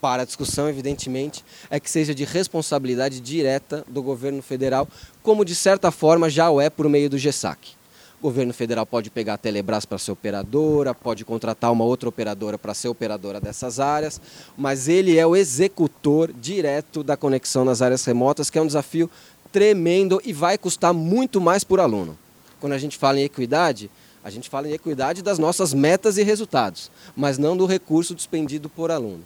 para 0.00 0.24
discussão, 0.24 0.68
evidentemente, 0.68 1.44
é 1.70 1.80
que 1.80 1.90
seja 1.90 2.14
de 2.14 2.24
responsabilidade 2.24 3.20
direta 3.20 3.84
do 3.88 4.02
governo 4.02 4.42
federal, 4.42 4.86
como 5.22 5.44
de 5.44 5.54
certa 5.54 5.90
forma 5.90 6.30
já 6.30 6.50
o 6.50 6.60
é 6.60 6.70
por 6.70 6.88
meio 6.88 7.10
do 7.10 7.18
GESAC. 7.18 7.77
O 8.20 8.22
governo 8.22 8.52
federal 8.52 8.84
pode 8.84 9.10
pegar 9.10 9.34
a 9.34 9.38
Telebrás 9.38 9.84
para 9.84 9.96
ser 9.96 10.10
operadora, 10.10 10.92
pode 10.92 11.24
contratar 11.24 11.70
uma 11.70 11.84
outra 11.84 12.08
operadora 12.08 12.58
para 12.58 12.74
ser 12.74 12.88
operadora 12.88 13.40
dessas 13.40 13.78
áreas, 13.78 14.20
mas 14.56 14.88
ele 14.88 15.16
é 15.16 15.24
o 15.24 15.36
executor 15.36 16.32
direto 16.32 17.04
da 17.04 17.16
conexão 17.16 17.64
nas 17.64 17.80
áreas 17.80 18.04
remotas, 18.04 18.50
que 18.50 18.58
é 18.58 18.62
um 18.62 18.66
desafio 18.66 19.08
tremendo 19.52 20.20
e 20.24 20.32
vai 20.32 20.58
custar 20.58 20.92
muito 20.92 21.40
mais 21.40 21.62
por 21.62 21.78
aluno. 21.78 22.18
Quando 22.58 22.72
a 22.72 22.78
gente 22.78 22.98
fala 22.98 23.20
em 23.20 23.22
equidade, 23.22 23.88
a 24.24 24.30
gente 24.30 24.48
fala 24.50 24.68
em 24.68 24.72
equidade 24.72 25.22
das 25.22 25.38
nossas 25.38 25.72
metas 25.72 26.18
e 26.18 26.24
resultados, 26.24 26.90
mas 27.14 27.38
não 27.38 27.56
do 27.56 27.66
recurso 27.66 28.16
despendido 28.16 28.68
por 28.68 28.90
aluno. 28.90 29.22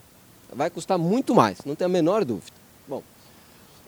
Vai 0.54 0.68
custar 0.68 0.98
muito 0.98 1.34
mais, 1.34 1.60
não 1.64 1.74
tem 1.74 1.86
a 1.86 1.88
menor 1.88 2.26
dúvida. 2.26 2.52
Bom, 2.86 3.02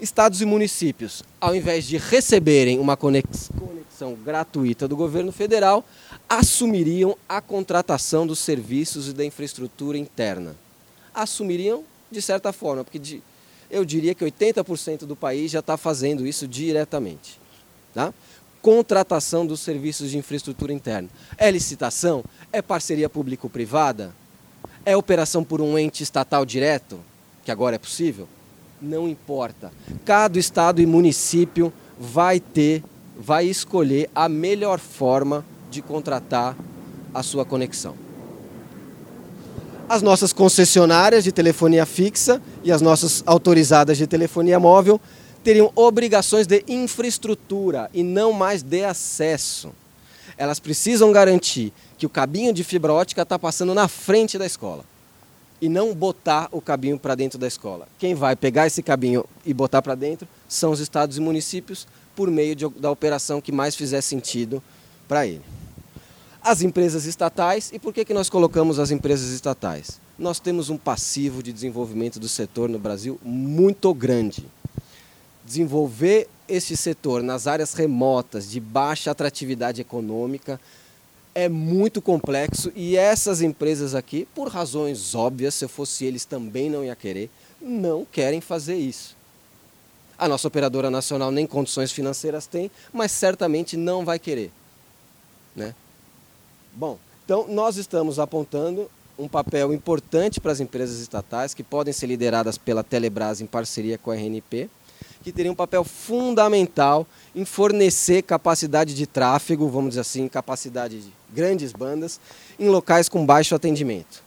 estados 0.05 0.41
e 0.41 0.45
municípios, 0.45 1.23
ao 1.41 1.57
invés 1.57 1.85
de 1.85 1.97
receberem 1.97 2.79
uma 2.79 2.97
conexão 2.97 4.15
gratuita 4.23 4.87
do 4.87 4.97
governo 4.97 5.33
federal, 5.33 5.85
assumiriam 6.29 7.17
a 7.29 7.41
contratação 7.41 8.27
dos 8.27 8.39
serviços 8.39 9.09
e 9.09 9.13
da 9.13 9.25
infraestrutura 9.25 9.99
interna. 9.99 10.55
Assumiriam 11.13 11.85
de 12.11 12.23
certa 12.23 12.53
forma, 12.53 12.85
porque 12.85 12.99
de, 12.99 13.23
eu 13.71 13.85
diria 13.85 14.15
que 14.15 14.25
80% 14.25 15.01
do 15.01 15.17
país 15.17 15.51
já 15.51 15.61
está 15.61 15.77
fazendo 15.77 16.27
isso 16.27 16.47
diretamente. 16.47 17.41
Tá? 17.93 18.13
Contratação 18.61 19.47
dos 19.47 19.61
serviços 19.61 20.11
de 20.11 20.19
infraestrutura 20.19 20.73
interna. 20.73 21.09
É 21.37 21.51
licitação? 21.51 22.25
É 22.53 22.63
parceria 22.63 23.09
público-privada? 23.09 24.15
É 24.85 24.97
operação 24.97 25.43
por 25.43 25.61
um 25.61 25.79
ente 25.79 26.03
estatal 26.03 26.45
direto, 26.45 27.01
que 27.45 27.51
agora 27.51 27.77
é 27.77 27.79
possível? 27.79 28.29
Não 28.81 29.09
importa. 29.09 29.73
Cada 30.05 30.39
estado 30.39 30.81
e 30.81 30.87
município 30.87 31.73
vai 31.99 32.41
ter, 32.41 32.83
vai 33.19 33.47
escolher 33.47 34.11
a 34.15 34.29
melhor 34.29 34.79
forma 34.79 35.45
de 35.71 35.81
contratar 35.83 36.57
a 37.13 37.23
sua 37.23 37.45
conexão. 37.45 37.95
As 39.89 40.03
nossas 40.03 40.33
concessionárias 40.33 41.25
de 41.25 41.31
telefonia 41.31 41.85
fixa 41.85 42.41
e 42.63 42.73
as 42.73 42.81
nossas 42.81 43.23
autorizadas 43.27 43.99
de 43.99 44.07
telefonia 44.07 44.59
móvel 44.59 45.01
teriam 45.43 45.71
obrigações 45.75 46.47
de 46.47 46.65
infraestrutura 46.67 47.91
e 47.93 48.03
não 48.03 48.33
mais 48.33 48.63
de 48.63 48.85
acesso. 48.85 49.73
Elas 50.39 50.59
precisam 50.59 51.13
garantir 51.13 51.73
que 51.99 52.07
o 52.07 52.11
cabinho 52.11 52.53
de 52.53 52.65
fibra 52.65 52.93
ótica 52.93 53.23
está 53.23 53.39
passando 53.39 53.75
na 53.75 53.87
frente 53.87 54.39
da 54.39 54.47
escola 54.47 54.85
e 55.65 55.69
não 55.71 55.95
botar 55.95 56.47
o 56.53 56.61
cabinho 56.61 56.99
para 56.99 57.15
dentro 57.15 57.39
da 57.39 57.49
escola. 57.49 57.89
Quem 57.99 58.15
vai 58.15 58.37
pegar 58.37 58.67
esse 58.67 58.83
cabinho 58.83 59.25
e 59.47 59.55
botar 59.55 59.81
para 59.81 59.95
dentro 59.95 60.29
são 60.47 60.73
os 60.73 60.79
estados 60.79 61.17
e 61.17 61.21
municípios 61.23 61.89
por 62.15 62.31
meio 62.31 62.55
de, 62.55 62.69
da 62.69 62.91
operação 62.91 63.41
que 63.41 63.51
mais 63.51 63.75
fizer 63.75 64.03
sentido 64.03 64.63
para 65.09 65.27
ele. 65.27 65.41
As 66.43 66.61
empresas 66.61 67.07
estatais, 67.07 67.71
e 67.73 67.79
por 67.79 67.95
que, 67.95 68.05
que 68.05 68.13
nós 68.13 68.29
colocamos 68.29 68.79
as 68.79 68.91
empresas 68.91 69.31
estatais? 69.31 69.99
Nós 70.19 70.39
temos 70.39 70.69
um 70.69 70.77
passivo 70.77 71.43
de 71.43 71.51
desenvolvimento 71.51 72.21
do 72.21 72.29
setor 72.29 72.69
no 72.69 72.79
Brasil 72.79 73.19
muito 73.23 73.95
grande. 73.95 74.45
Desenvolver 75.47 76.29
este 76.47 76.77
setor 76.77 77.23
nas 77.23 77.47
áreas 77.47 77.73
remotas, 77.73 78.51
de 78.51 78.61
baixa 78.61 79.11
atratividade 79.11 79.81
econômica, 79.81 80.61
é 81.35 81.49
muito 81.49 82.01
complexo 82.01 82.73
e 82.77 82.97
essas 82.97 83.43
empresas 83.43 83.95
aqui, 83.95 84.27
por 84.35 84.49
razões 84.49 85.15
óbvias, 85.15 85.55
se 85.55 85.65
eu 85.65 85.69
fosse 85.69 86.05
eles 86.05 86.25
também 86.25 86.71
não 86.71 86.85
ia 86.85 86.95
querer, 86.95 87.29
não 87.61 88.05
querem 88.05 88.41
fazer 88.41 88.77
isso. 88.77 89.17
A 90.17 90.29
nossa 90.29 90.47
operadora 90.47 90.91
nacional 90.91 91.33
nem 91.33 91.47
condições 91.47 91.91
financeiras 91.91 92.47
tem, 92.47 92.71
mas 92.93 93.11
certamente 93.11 93.77
não 93.77 94.05
vai 94.05 94.19
querer. 94.19 94.53
Né? 95.57 95.75
Bom, 96.73 96.99
então 97.25 97.49
nós 97.49 97.77
estamos 97.77 98.19
apontando 98.19 98.89
um 99.19 99.29
papel 99.29 99.73
importante 99.73 100.41
para 100.41 100.53
as 100.53 100.61
empresas 100.61 101.01
estatais 101.01 101.55
que 101.55 101.63
podem 101.63 101.93
ser 101.93 102.07
lideradas 102.07 102.59
pela 102.59 102.85
Telebrás 102.85 103.41
em 103.41 103.47
parceria 103.47 103.99
com 103.99 104.11
a 104.11 104.15
RNP, 104.15 104.69
que 105.25 105.33
teriam 105.33 105.53
um 105.53 105.57
papel 105.57 105.83
fundamental 105.83 107.07
em 107.35 107.47
fornecer 107.47 108.21
capacidade 108.23 108.95
de 108.95 109.07
tráfego, 109.07 109.71
vamos 109.71 109.91
dizer 109.91 110.03
assim, 110.03 110.29
capacidade 110.29 111.01
de 111.01 111.11
grandes 111.33 111.73
bandas, 111.73 112.21
em 112.59 112.69
locais 112.69 113.09
com 113.09 113.25
baixo 113.25 113.55
atendimento. 113.55 114.23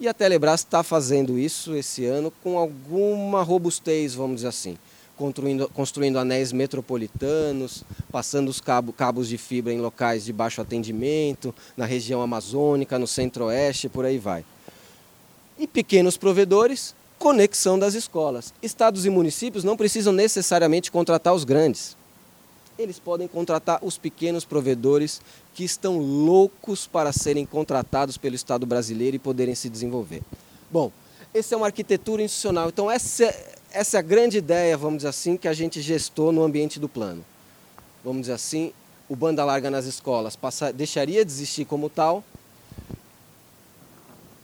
E 0.00 0.08
a 0.08 0.14
Telebrás 0.14 0.60
está 0.60 0.82
fazendo 0.82 1.38
isso 1.38 1.74
esse 1.76 2.06
ano 2.06 2.32
com 2.42 2.58
alguma 2.58 3.42
robustez, 3.42 4.14
vamos 4.14 4.36
dizer 4.36 4.48
assim, 4.48 4.78
construindo, 5.18 5.68
construindo 5.68 6.18
anéis 6.18 6.50
metropolitanos, 6.50 7.84
passando 8.10 8.48
os 8.48 8.58
cabo, 8.58 8.94
cabos 8.94 9.28
de 9.28 9.36
fibra 9.36 9.70
em 9.70 9.80
locais 9.80 10.24
de 10.24 10.32
baixo 10.32 10.62
atendimento, 10.62 11.54
na 11.76 11.84
região 11.84 12.22
amazônica, 12.22 12.98
no 12.98 13.06
centro-oeste, 13.06 13.90
por 13.90 14.06
aí 14.06 14.18
vai. 14.18 14.46
E 15.58 15.66
pequenos 15.66 16.16
provedores, 16.16 16.94
conexão 17.18 17.78
das 17.78 17.94
escolas. 17.94 18.52
Estados 18.62 19.06
e 19.06 19.10
municípios 19.10 19.64
não 19.64 19.76
precisam 19.76 20.12
necessariamente 20.12 20.90
contratar 20.90 21.34
os 21.34 21.44
grandes 21.44 21.96
eles 22.78 22.98
podem 22.98 23.26
contratar 23.26 23.78
os 23.82 23.96
pequenos 23.96 24.44
provedores 24.44 25.20
que 25.54 25.64
estão 25.64 25.98
loucos 25.98 26.86
para 26.86 27.12
serem 27.12 27.46
contratados 27.46 28.16
pelo 28.16 28.34
Estado 28.34 28.66
brasileiro 28.66 29.16
e 29.16 29.18
poderem 29.18 29.54
se 29.54 29.68
desenvolver. 29.68 30.22
Bom, 30.70 30.92
essa 31.32 31.54
é 31.54 31.56
uma 31.56 31.66
arquitetura 31.66 32.22
institucional. 32.22 32.68
Então, 32.68 32.90
essa, 32.90 33.34
essa 33.72 33.96
é 33.96 34.00
a 34.00 34.02
grande 34.02 34.38
ideia, 34.38 34.76
vamos 34.76 34.98
dizer 34.98 35.08
assim, 35.08 35.36
que 35.36 35.48
a 35.48 35.54
gente 35.54 35.80
gestou 35.80 36.32
no 36.32 36.42
ambiente 36.42 36.78
do 36.78 36.88
plano. 36.88 37.24
Vamos 38.04 38.22
dizer 38.22 38.34
assim, 38.34 38.72
o 39.08 39.16
banda 39.16 39.44
larga 39.44 39.70
nas 39.70 39.86
escolas 39.86 40.36
passa, 40.36 40.72
deixaria 40.72 41.24
de 41.24 41.32
existir 41.32 41.64
como 41.64 41.88
tal, 41.88 42.22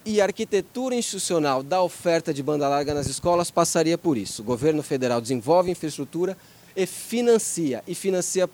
e 0.05 0.21
a 0.21 0.25
arquitetura 0.25 0.95
institucional 0.95 1.63
da 1.63 1.83
oferta 1.83 2.35
de 2.35 2.43
banda 2.43 2.69
larga 2.69 2.95
nas 2.95 3.07
escolas 3.07 3.51
passaria 3.51 3.97
por 3.97 4.17
isso. 4.17 4.43
O 4.43 4.45
governo 4.45 4.83
federal 4.83 5.21
desenvolve 5.21 5.71
infraestrutura 5.71 6.37
e 6.77 6.87
financia. 6.87 7.83
E 7.87 7.95
financia 7.95 8.49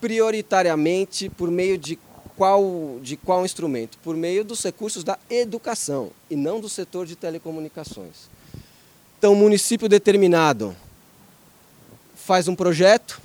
prioritariamente 0.00 1.28
por 1.30 1.50
meio 1.50 1.78
de 1.78 1.98
qual, 2.36 2.98
de 3.02 3.16
qual 3.16 3.44
instrumento? 3.44 3.98
Por 3.98 4.16
meio 4.16 4.44
dos 4.44 4.62
recursos 4.62 5.02
da 5.02 5.18
educação 5.28 6.10
e 6.30 6.36
não 6.36 6.60
do 6.60 6.68
setor 6.68 7.06
de 7.06 7.16
telecomunicações. 7.16 8.28
Então, 9.18 9.32
o 9.32 9.36
município 9.36 9.88
determinado 9.88 10.76
faz 12.14 12.46
um 12.46 12.54
projeto 12.54 13.20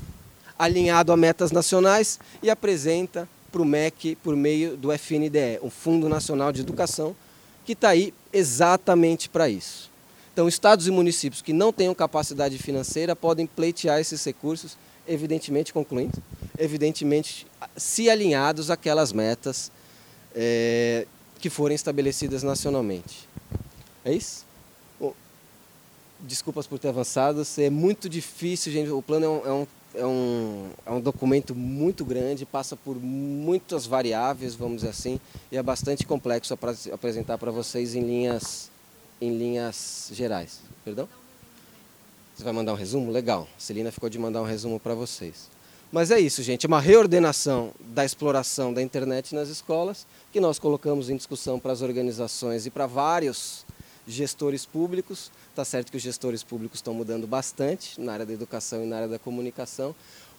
alinhado 0.57 1.11
a 1.11 1.17
metas 1.17 1.51
nacionais 1.51 2.19
e 2.41 2.49
apresenta 2.49 3.27
para 3.53 3.61
o 3.61 3.65
MEC 3.65 4.15
por 4.23 4.35
meio 4.35 4.75
do 4.75 4.91
FNDE, 4.91 5.59
o 5.61 5.69
Fundo 5.69 6.09
Nacional 6.09 6.51
de 6.51 6.61
Educação, 6.61 7.15
que 7.63 7.73
está 7.73 7.89
aí 7.89 8.11
exatamente 8.33 9.29
para 9.29 9.47
isso. 9.47 9.91
Então, 10.33 10.47
estados 10.47 10.87
e 10.87 10.91
municípios 10.91 11.43
que 11.43 11.53
não 11.53 11.71
tenham 11.71 11.93
capacidade 11.93 12.57
financeira 12.57 13.15
podem 13.15 13.45
pleitear 13.45 13.99
esses 13.99 14.25
recursos, 14.25 14.75
evidentemente, 15.07 15.71
concluindo, 15.71 16.17
evidentemente, 16.57 17.45
se 17.77 18.09
alinhados 18.09 18.71
àquelas 18.71 19.13
metas 19.13 19.71
é, 20.35 21.05
que 21.39 21.51
forem 21.51 21.75
estabelecidas 21.75 22.41
nacionalmente. 22.41 23.29
É 24.03 24.11
isso? 24.11 24.43
desculpas 26.23 26.65
por 26.65 26.79
ter 26.79 26.87
avançado, 26.87 27.43
é 27.57 27.69
muito 27.69 28.09
difícil, 28.09 28.71
gente. 28.71 28.89
O 28.89 29.01
plano 29.01 29.25
é 29.25 29.29
um, 29.29 29.45
é 29.45 29.51
um, 29.51 29.67
é 29.95 30.05
um, 30.05 30.69
é 30.85 30.91
um 30.91 30.99
documento 30.99 31.53
muito 31.53 32.03
grande, 32.03 32.45
passa 32.45 32.75
por 32.75 32.95
muitas 32.95 33.85
variáveis, 33.85 34.55
vamos 34.55 34.77
dizer 34.77 34.89
assim, 34.89 35.19
e 35.51 35.57
é 35.57 35.63
bastante 35.63 36.05
complexo 36.05 36.55
para 36.57 36.75
apresentar 36.91 37.37
para 37.37 37.51
vocês 37.51 37.95
em 37.95 38.01
linhas, 38.01 38.69
em 39.21 39.37
linhas 39.37 40.09
gerais. 40.11 40.61
Perdão? 40.83 41.07
Você 42.35 42.43
vai 42.43 42.53
mandar 42.53 42.73
um 42.73 42.75
resumo? 42.75 43.11
Legal. 43.11 43.47
A 43.55 43.59
Celina 43.59 43.91
ficou 43.91 44.09
de 44.09 44.17
mandar 44.17 44.41
um 44.41 44.45
resumo 44.45 44.79
para 44.79 44.95
vocês. 44.95 45.49
Mas 45.91 46.09
é 46.09 46.19
isso, 46.19 46.41
gente. 46.41 46.65
É 46.65 46.67
uma 46.67 46.81
reordenação 46.81 47.71
da 47.79 48.03
exploração 48.03 48.73
da 48.73 48.81
internet 48.81 49.35
nas 49.35 49.49
escolas 49.49 50.07
que 50.31 50.39
nós 50.39 50.57
colocamos 50.57 51.07
em 51.07 51.15
discussão 51.15 51.59
para 51.59 51.71
as 51.71 51.83
organizações 51.83 52.65
e 52.65 52.71
para 52.71 52.87
vários 52.87 53.63
gestores 54.07 54.65
públicos. 54.65 55.31
Está 55.53 55.63
certo 55.63 55.91
que 55.91 55.97
os 55.97 56.01
gestores 56.01 56.41
públicos 56.41 56.79
estão 56.79 56.95
mudando 56.95 57.27
bastante 57.27 58.01
na 58.01 58.13
área 58.13 58.25
da 58.25 58.33
educação 58.33 58.83
e 58.83 58.87
na 58.87 58.95
área 58.95 59.07
da 59.07 59.19
comunicação, 59.19 59.93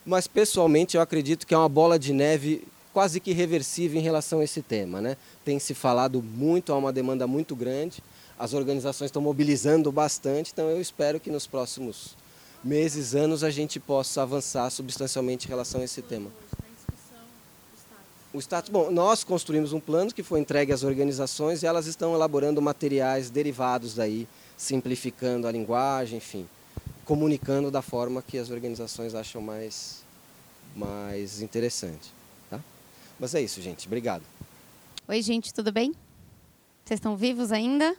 mas 0.04 0.26
pessoalmente 0.26 0.96
eu 0.96 1.00
acredito 1.00 1.46
que 1.46 1.54
é 1.54 1.56
uma 1.56 1.68
bola 1.68 1.96
de 2.00 2.12
neve 2.12 2.66
quase 2.92 3.20
que 3.20 3.30
reversível 3.32 4.00
em 4.00 4.02
relação 4.02 4.40
a 4.40 4.44
esse 4.44 4.60
tema. 4.60 5.00
Né? 5.00 5.16
Tem 5.44 5.56
se 5.60 5.72
falado 5.72 6.20
muito, 6.20 6.72
há 6.72 6.76
uma 6.76 6.92
demanda 6.92 7.28
muito 7.28 7.54
grande, 7.54 8.02
as 8.36 8.54
organizações 8.54 9.06
estão 9.06 9.22
mobilizando 9.22 9.92
bastante, 9.92 10.50
então 10.52 10.68
eu 10.68 10.80
espero 10.80 11.20
que 11.20 11.30
nos 11.30 11.46
próximos 11.46 12.16
meses, 12.64 13.14
anos, 13.14 13.44
a 13.44 13.50
gente 13.50 13.78
possa 13.78 14.22
avançar 14.22 14.68
substancialmente 14.68 15.46
em 15.46 15.48
relação 15.48 15.80
a 15.80 15.84
esse 15.84 16.02
tema. 16.02 16.28
O 18.32 18.40
status, 18.40 18.68
bom, 18.68 18.90
nós 18.90 19.22
construímos 19.22 19.72
um 19.72 19.78
plano 19.78 20.12
que 20.12 20.24
foi 20.24 20.40
entregue 20.40 20.72
às 20.72 20.82
organizações 20.82 21.62
e 21.62 21.66
elas 21.66 21.86
estão 21.86 22.14
elaborando 22.14 22.60
materiais 22.60 23.30
derivados 23.30 23.94
daí, 23.94 24.26
simplificando 24.57 25.46
a 25.46 25.52
linguagem, 25.52 26.18
enfim, 26.18 26.48
comunicando 27.05 27.70
da 27.70 27.82
forma 27.82 28.22
que 28.22 28.38
as 28.38 28.50
organizações 28.50 29.14
acham 29.14 29.42
mais, 29.42 30.05
mais 30.74 31.42
interessante. 31.42 32.12
Tá? 32.48 32.61
Mas 33.18 33.34
é 33.34 33.42
isso, 33.42 33.61
gente. 33.61 33.86
Obrigado. 33.86 34.22
Oi, 35.07 35.20
gente, 35.20 35.52
tudo 35.52 35.70
bem? 35.70 35.92
Vocês 36.84 36.98
estão 36.98 37.16
vivos 37.16 37.52
ainda? 37.52 37.96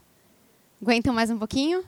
Aguentam 0.81 1.13
mais 1.13 1.29
um 1.29 1.37
pouquinho? 1.37 1.83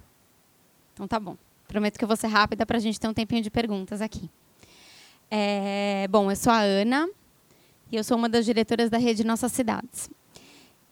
Então 0.93 1.07
tá 1.07 1.19
bom. 1.19 1.37
Prometo 1.67 1.97
que 1.97 2.03
eu 2.03 2.07
vou 2.07 2.17
ser 2.17 2.27
rápida 2.27 2.65
para 2.65 2.77
a 2.77 2.79
gente 2.79 2.99
ter 2.99 3.07
um 3.07 3.13
tempinho 3.13 3.41
de 3.41 3.49
perguntas 3.49 4.01
aqui. 4.01 4.29
É, 5.29 6.07
bom, 6.09 6.31
eu 6.31 6.35
sou 6.35 6.51
a 6.51 6.59
Ana 6.61 7.09
e 7.91 7.95
eu 7.95 8.03
sou 8.03 8.17
uma 8.17 8.29
das 8.29 8.45
diretoras 8.45 8.89
da 8.89 8.97
rede 8.97 9.23
Nossas 9.23 9.51
Cidades. 9.51 10.09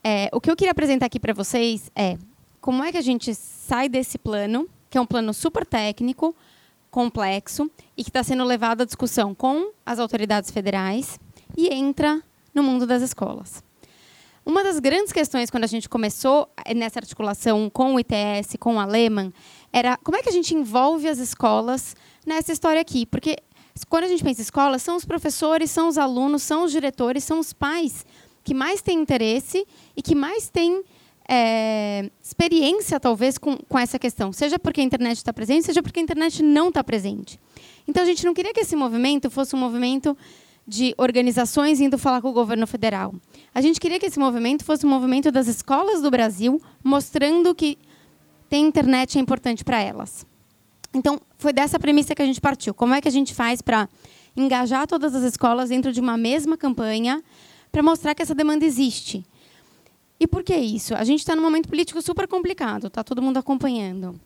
É, 0.03 0.30
o 0.32 0.39
que 0.39 0.51
eu 0.51 0.55
queria 0.55 0.71
apresentar 0.71 1.07
aqui 1.07 1.19
para 1.19 1.34
vocês 1.34 1.89
é 1.95 2.17
como 2.66 2.84
é 2.84 2.91
que 2.91 2.97
a 2.97 3.01
gente 3.01 3.32
sai 3.36 3.88
desse 3.88 4.18
plano, 4.18 4.68
que 4.89 4.97
é 4.97 5.01
um 5.01 5.05
plano 5.05 5.32
super 5.36 5.63
técnico, 5.63 6.36
complexo 6.89 7.70
e 7.95 8.03
que 8.03 8.09
está 8.09 8.24
sendo 8.24 8.43
levado 8.43 8.82
à 8.82 8.86
discussão 8.86 9.36
com 9.36 9.72
as 9.86 9.99
autoridades 9.99 10.49
federais 10.49 11.20
e 11.55 11.72
entra 11.72 12.24
no 12.55 12.63
mundo 12.63 12.88
das 12.88 13.03
escolas. 13.03 13.63
Uma 14.43 14.63
das 14.63 14.80
grandes 14.80 15.13
questões 15.13 15.51
quando 15.51 15.63
a 15.63 15.68
gente 15.68 15.88
começou 15.88 16.49
nessa 16.76 16.97
articulação 16.97 17.70
com 17.70 17.93
o 17.93 17.99
ITS, 17.99 18.57
com 18.59 18.80
a 18.80 18.86
Lehman, 18.86 19.32
era 19.72 19.95
como 19.97 20.18
é 20.18 20.24
que 20.24 20.30
a 20.30 20.34
gente 20.34 20.55
envolve 20.55 21.07
as 21.07 21.20
escolas 21.20 21.95
nessa 22.26 22.51
história 22.51 22.82
aqui? 22.82 23.05
Porque 23.05 23.38
quando 23.88 24.05
a 24.05 24.07
gente 24.07 24.24
pensa 24.24 24.41
em 24.41 24.43
escola, 24.43 24.80
são 24.80 24.95
os 24.95 25.05
professores, 25.05 25.70
são 25.70 25.88
os 25.88 25.99
alunos, 25.99 26.41
são 26.41 26.63
os 26.63 26.72
diretores, 26.72 27.24
são 27.24 27.38
os 27.38 27.53
pais 27.53 28.03
que 28.43 28.55
mais 28.55 28.82
têm 28.82 28.99
interesse 28.99 29.68
e 29.95 30.01
que 30.01 30.16
mais 30.16 30.49
têm 30.49 30.84
é, 31.28 32.09
experiência, 32.21 32.99
talvez, 32.99 33.38
com, 33.38 33.57
com 33.57 33.80
essa 33.80 33.97
questão. 33.97 34.32
Seja 34.32 34.59
porque 34.59 34.82
a 34.82 34.84
internet 34.84 35.17
está 35.17 35.34
presente, 35.34 35.65
seja 35.65 35.82
porque 35.82 35.99
a 35.99 36.03
internet 36.03 36.43
não 36.43 36.69
está 36.69 36.84
presente. 36.84 37.39
Então, 37.88 38.03
a 38.03 38.05
gente 38.05 38.26
não 38.26 38.34
queria 38.34 38.53
que 38.53 38.59
esse 38.59 38.76
movimento 38.76 39.30
fosse 39.30 39.55
um 39.55 39.59
movimento 39.59 40.17
de 40.67 40.95
organizações 40.97 41.80
indo 41.80 41.97
falar 41.97 42.21
com 42.21 42.30
o 42.30 42.34
governo 42.34 42.65
federal. 42.65 43.13
A 43.53 43.61
gente 43.61 43.80
queria 43.80 43.99
que 43.99 44.05
esse 44.07 44.19
movimento 44.19 44.63
fosse 44.63 44.86
um 44.86 44.89
movimento 44.89 45.32
das 45.32 45.47
escolas 45.47 46.01
do 46.01 46.09
Brasil, 46.09 46.61
mostrando 46.84 47.53
que 47.53 47.78
ter 48.49 48.57
internet 48.57 49.17
é 49.17 49.21
importante 49.21 49.63
para 49.63 49.80
elas. 49.80 50.26
Então, 50.93 51.19
foi 51.38 51.51
dessa 51.51 51.78
premissa 51.78 52.15
que 52.15 52.21
a 52.21 52.26
gente 52.26 52.39
partiu. 52.39 52.73
Como 52.73 52.93
é 52.93 53.01
que 53.01 53.07
a 53.07 53.11
gente 53.11 53.34
faz 53.34 53.61
para 53.61 53.89
engajar 54.36 54.88
todas 54.88 55.13
as 55.13 55.23
escolas 55.23 55.69
dentro 55.69 55.91
de 55.91 55.99
uma 55.99 56.17
mesma 56.17 56.57
campanha 56.57 57.23
para 57.71 57.84
mostrar 57.84 58.15
que 58.15 58.21
essa 58.21 58.34
demanda 58.34 58.65
existe? 58.65 59.26
E 60.20 60.28
por 60.28 60.43
que 60.43 60.55
isso? 60.55 60.95
A 60.95 61.03
gente 61.03 61.20
está 61.20 61.36
num 61.36 61.41
momento 61.41 61.68
político 61.68 62.01
super 62.01 62.28
complicado, 62.28 62.88
está 62.88 63.03
todo 63.03 63.22
mundo 63.22 63.38
acompanhando. 63.38 64.20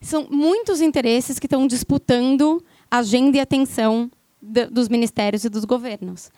São 0.00 0.26
muitos 0.30 0.80
interesses 0.80 1.38
que 1.38 1.46
estão 1.46 1.66
disputando 1.66 2.62
a 2.90 2.98
agenda 2.98 3.36
e 3.36 3.40
atenção 3.40 4.10
dos 4.40 4.88
ministérios 4.88 5.44
e 5.44 5.48
dos 5.48 5.64
governos. 5.64 6.30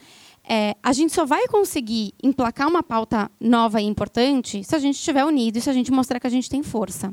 É, 0.49 0.75
a 0.83 0.93
gente 0.93 1.13
só 1.13 1.27
vai 1.27 1.47
conseguir 1.47 2.15
emplacar 2.23 2.69
uma 2.69 2.83
pauta 2.83 3.31
nova 3.39 3.83
e 3.83 3.85
importante 3.85 4.65
se 4.65 4.75
a 4.75 4.79
gente 4.79 4.95
estiver 4.95 5.25
unido 5.25 5.57
e 5.57 5.61
se 5.61 5.69
a 5.69 5.73
gente 5.75 5.91
mostrar 5.91 6.19
que 6.19 6.27
a 6.27 6.31
gente 6.31 6.49
tem 6.49 6.63
força. 6.63 7.13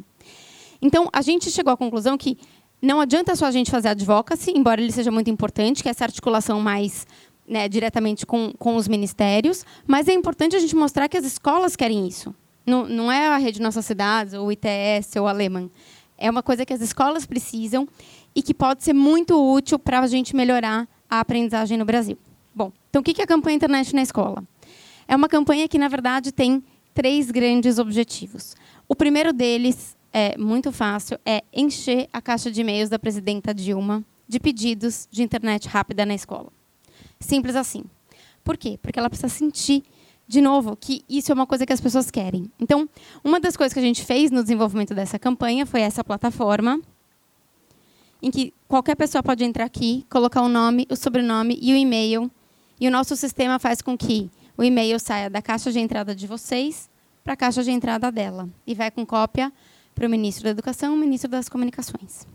Então, 0.81 1.09
a 1.11 1.21
gente 1.21 1.51
chegou 1.51 1.73
à 1.73 1.77
conclusão 1.77 2.17
que 2.17 2.37
não 2.81 3.01
adianta 3.01 3.35
só 3.35 3.45
a 3.45 3.51
gente 3.51 3.71
fazer 3.71 3.89
advocacy, 3.89 4.51
embora 4.55 4.81
ele 4.81 4.91
seja 4.91 5.11
muito 5.11 5.29
importante, 5.29 5.81
que 5.81 5.89
essa 5.89 6.03
articulação 6.03 6.61
mais 6.61 7.07
né, 7.47 7.67
diretamente 7.69 8.25
com, 8.25 8.53
com 8.57 8.75
os 8.75 8.87
ministérios, 8.87 9.65
mas 9.85 10.07
é 10.07 10.13
importante 10.13 10.55
a 10.55 10.59
gente 10.59 10.75
mostrar 10.75 11.07
que 11.07 11.17
as 11.17 11.25
escolas 11.25 11.75
querem 11.75 12.07
isso. 12.07 12.33
Não, 12.65 12.87
não 12.87 13.11
é 13.11 13.27
a 13.27 13.37
Rede 13.37 13.61
Nossas 13.61 13.85
Cidades, 13.85 14.33
ou 14.33 14.47
o 14.47 14.51
ITS, 14.51 15.15
ou 15.17 15.23
o 15.23 15.27
Alemã. 15.27 15.69
É 16.17 16.29
uma 16.29 16.41
coisa 16.41 16.65
que 16.65 16.73
as 16.73 16.81
escolas 16.81 17.25
precisam 17.25 17.87
e 18.33 18.41
que 18.41 18.53
pode 18.53 18.83
ser 18.83 18.93
muito 18.93 19.35
útil 19.35 19.77
para 19.77 19.99
a 19.99 20.07
gente 20.07 20.35
melhorar 20.35 20.87
a 21.09 21.19
aprendizagem 21.19 21.77
no 21.77 21.85
Brasil. 21.85 22.17
Bom, 22.53 22.71
então 22.89 23.01
o 23.01 23.03
que 23.03 23.21
é 23.21 23.23
a 23.23 23.27
campanha 23.27 23.55
Internet 23.55 23.93
na 23.93 24.01
Escola? 24.01 24.43
É 25.07 25.15
uma 25.15 25.29
campanha 25.29 25.67
que, 25.67 25.77
na 25.77 25.87
verdade, 25.87 26.31
tem 26.31 26.63
três 26.93 27.29
grandes 27.29 27.77
objetivos. 27.77 28.55
O 28.87 28.95
primeiro 28.95 29.31
deles 29.31 29.95
é 30.11 30.37
muito 30.37 30.71
fácil, 30.71 31.19
é 31.25 31.43
encher 31.53 32.07
a 32.11 32.21
caixa 32.21 32.49
de 32.49 32.61
e-mails 32.61 32.89
da 32.89 32.97
presidenta 32.97 33.53
Dilma 33.53 34.03
de 34.27 34.39
pedidos 34.39 35.07
de 35.11 35.21
internet 35.21 35.67
rápida 35.67 36.05
na 36.05 36.15
escola. 36.15 36.51
Simples 37.19 37.55
assim. 37.55 37.83
Por 38.43 38.57
quê? 38.57 38.77
Porque 38.81 38.99
ela 38.99 39.09
precisa 39.09 39.29
sentir, 39.29 39.83
de 40.27 40.41
novo, 40.41 40.75
que 40.75 41.03
isso 41.09 41.31
é 41.31 41.35
uma 41.35 41.47
coisa 41.47 41.65
que 41.65 41.73
as 41.73 41.81
pessoas 41.81 42.11
querem. 42.11 42.51
Então, 42.59 42.87
uma 43.23 43.39
das 43.39 43.57
coisas 43.57 43.73
que 43.73 43.79
a 43.79 43.83
gente 43.83 44.03
fez 44.03 44.31
no 44.31 44.41
desenvolvimento 44.43 44.93
dessa 44.93 45.17
campanha 45.17 45.65
foi 45.65 45.81
essa 45.81 46.03
plataforma, 46.03 46.79
em 48.21 48.31
que 48.31 48.53
qualquer 48.67 48.95
pessoa 48.95 49.21
pode 49.21 49.43
entrar 49.43 49.65
aqui, 49.65 50.05
colocar 50.09 50.41
o 50.41 50.49
nome, 50.49 50.87
o 50.89 50.95
sobrenome 50.95 51.57
e 51.61 51.73
o 51.73 51.75
e-mail, 51.75 52.31
e 52.79 52.87
o 52.87 52.91
nosso 52.91 53.15
sistema 53.15 53.59
faz 53.59 53.81
com 53.81 53.97
que 53.97 54.29
o 54.57 54.63
e-mail 54.63 54.99
saia 54.99 55.29
da 55.29 55.41
caixa 55.41 55.71
de 55.71 55.79
entrada 55.79 56.15
de 56.15 56.27
vocês 56.27 56.89
para 57.23 57.33
a 57.33 57.37
caixa 57.37 57.63
de 57.63 57.71
entrada 57.71 58.11
dela 58.11 58.49
e 58.65 58.73
vai 58.73 58.91
com 58.91 59.05
cópia 59.05 59.51
para 59.93 60.05
o 60.07 60.09
ministro 60.09 60.43
da 60.43 60.49
Educação 60.51 60.93
e 60.93 60.97
o 60.97 60.99
ministro 60.99 61.29
das 61.29 61.49
Comunicações. 61.49 62.27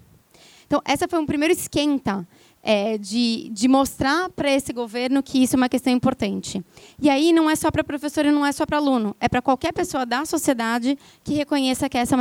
Então, 0.67 0.81
essa 0.85 1.09
foi 1.09 1.19
um 1.19 1.27
primeiro 1.27 1.53
esquenta 1.53 2.27
é, 2.63 2.99
de, 2.99 3.49
de 3.53 3.69
mostrar 3.69 4.29
para 4.31 4.51
esse 4.51 4.73
governo 4.73 5.23
que 5.23 5.43
isso 5.43 5.57
é 5.57 5.59
uma 5.59 5.69
questão 5.69 5.93
importante. 5.93 6.63
E 7.01 7.09
aí 7.09 7.33
não 7.33 7.49
é 7.49 7.57
só 7.57 7.71
para 7.71 7.83
professor 7.83 8.25
e 8.25 8.31
não 8.31 8.45
é 8.45 8.53
só 8.53 8.67
para 8.67 8.77
aluno, 8.77 9.17
é 9.19 9.29
para 9.29 9.41
qualquer 9.41 9.73
pessoa 9.73 10.05
da 10.05 10.25
sociedade 10.25 10.99
que 11.25 11.35
reconheça 11.35 11.89
que 11.89 11.97
essa 11.97 12.15
é 12.15 12.19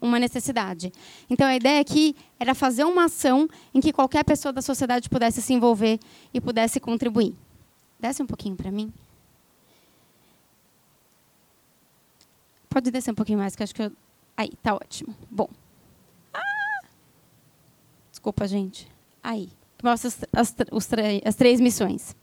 uma 0.00 0.18
necessidade. 0.18 0.92
Então 1.28 1.46
a 1.46 1.56
ideia 1.56 1.80
aqui 1.80 2.14
era 2.38 2.54
fazer 2.54 2.84
uma 2.84 3.04
ação 3.04 3.48
em 3.74 3.80
que 3.80 3.92
qualquer 3.92 4.24
pessoa 4.24 4.52
da 4.52 4.62
sociedade 4.62 5.08
pudesse 5.08 5.40
se 5.40 5.52
envolver 5.52 5.98
e 6.32 6.40
pudesse 6.40 6.78
contribuir. 6.78 7.34
Desce 7.98 8.22
um 8.22 8.26
pouquinho 8.26 8.56
para 8.56 8.70
mim. 8.70 8.92
Pode 12.68 12.90
descer 12.90 13.10
um 13.10 13.14
pouquinho 13.14 13.38
mais, 13.38 13.56
que 13.56 13.62
acho 13.62 13.74
que 13.74 13.82
eu... 13.82 13.92
Aí, 14.36 14.50
tá 14.62 14.74
ótimo. 14.74 15.14
Bom. 15.28 15.48
Ah! 16.32 16.86
Desculpa, 18.10 18.46
gente. 18.46 18.88
aí, 19.22 19.50
que 19.80 19.84
mostra 19.84 20.08
as, 20.08 20.18
as, 20.32 20.54
os, 20.70 20.88
as 21.24 21.34
três 21.34 21.58
missões. 21.58 22.14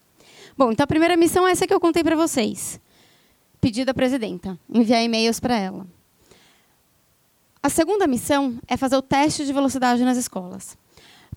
Bom, 0.55 0.71
então 0.71 0.83
a 0.83 0.87
primeira 0.87 1.17
missão 1.17 1.47
é 1.47 1.51
essa 1.51 1.65
que 1.65 1.73
eu 1.73 1.79
contei 1.79 2.03
para 2.03 2.15
vocês. 2.15 2.79
Pedido 3.59 3.89
à 3.89 3.93
presidenta, 3.93 4.57
enviar 4.71 5.03
e-mails 5.03 5.39
para 5.39 5.57
ela. 5.57 5.87
A 7.61 7.69
segunda 7.69 8.05
missão 8.05 8.57
é 8.67 8.77
fazer 8.77 8.95
o 8.95 9.01
teste 9.01 9.45
de 9.45 9.51
velocidade 9.51 10.03
nas 10.03 10.17
escolas. 10.17 10.77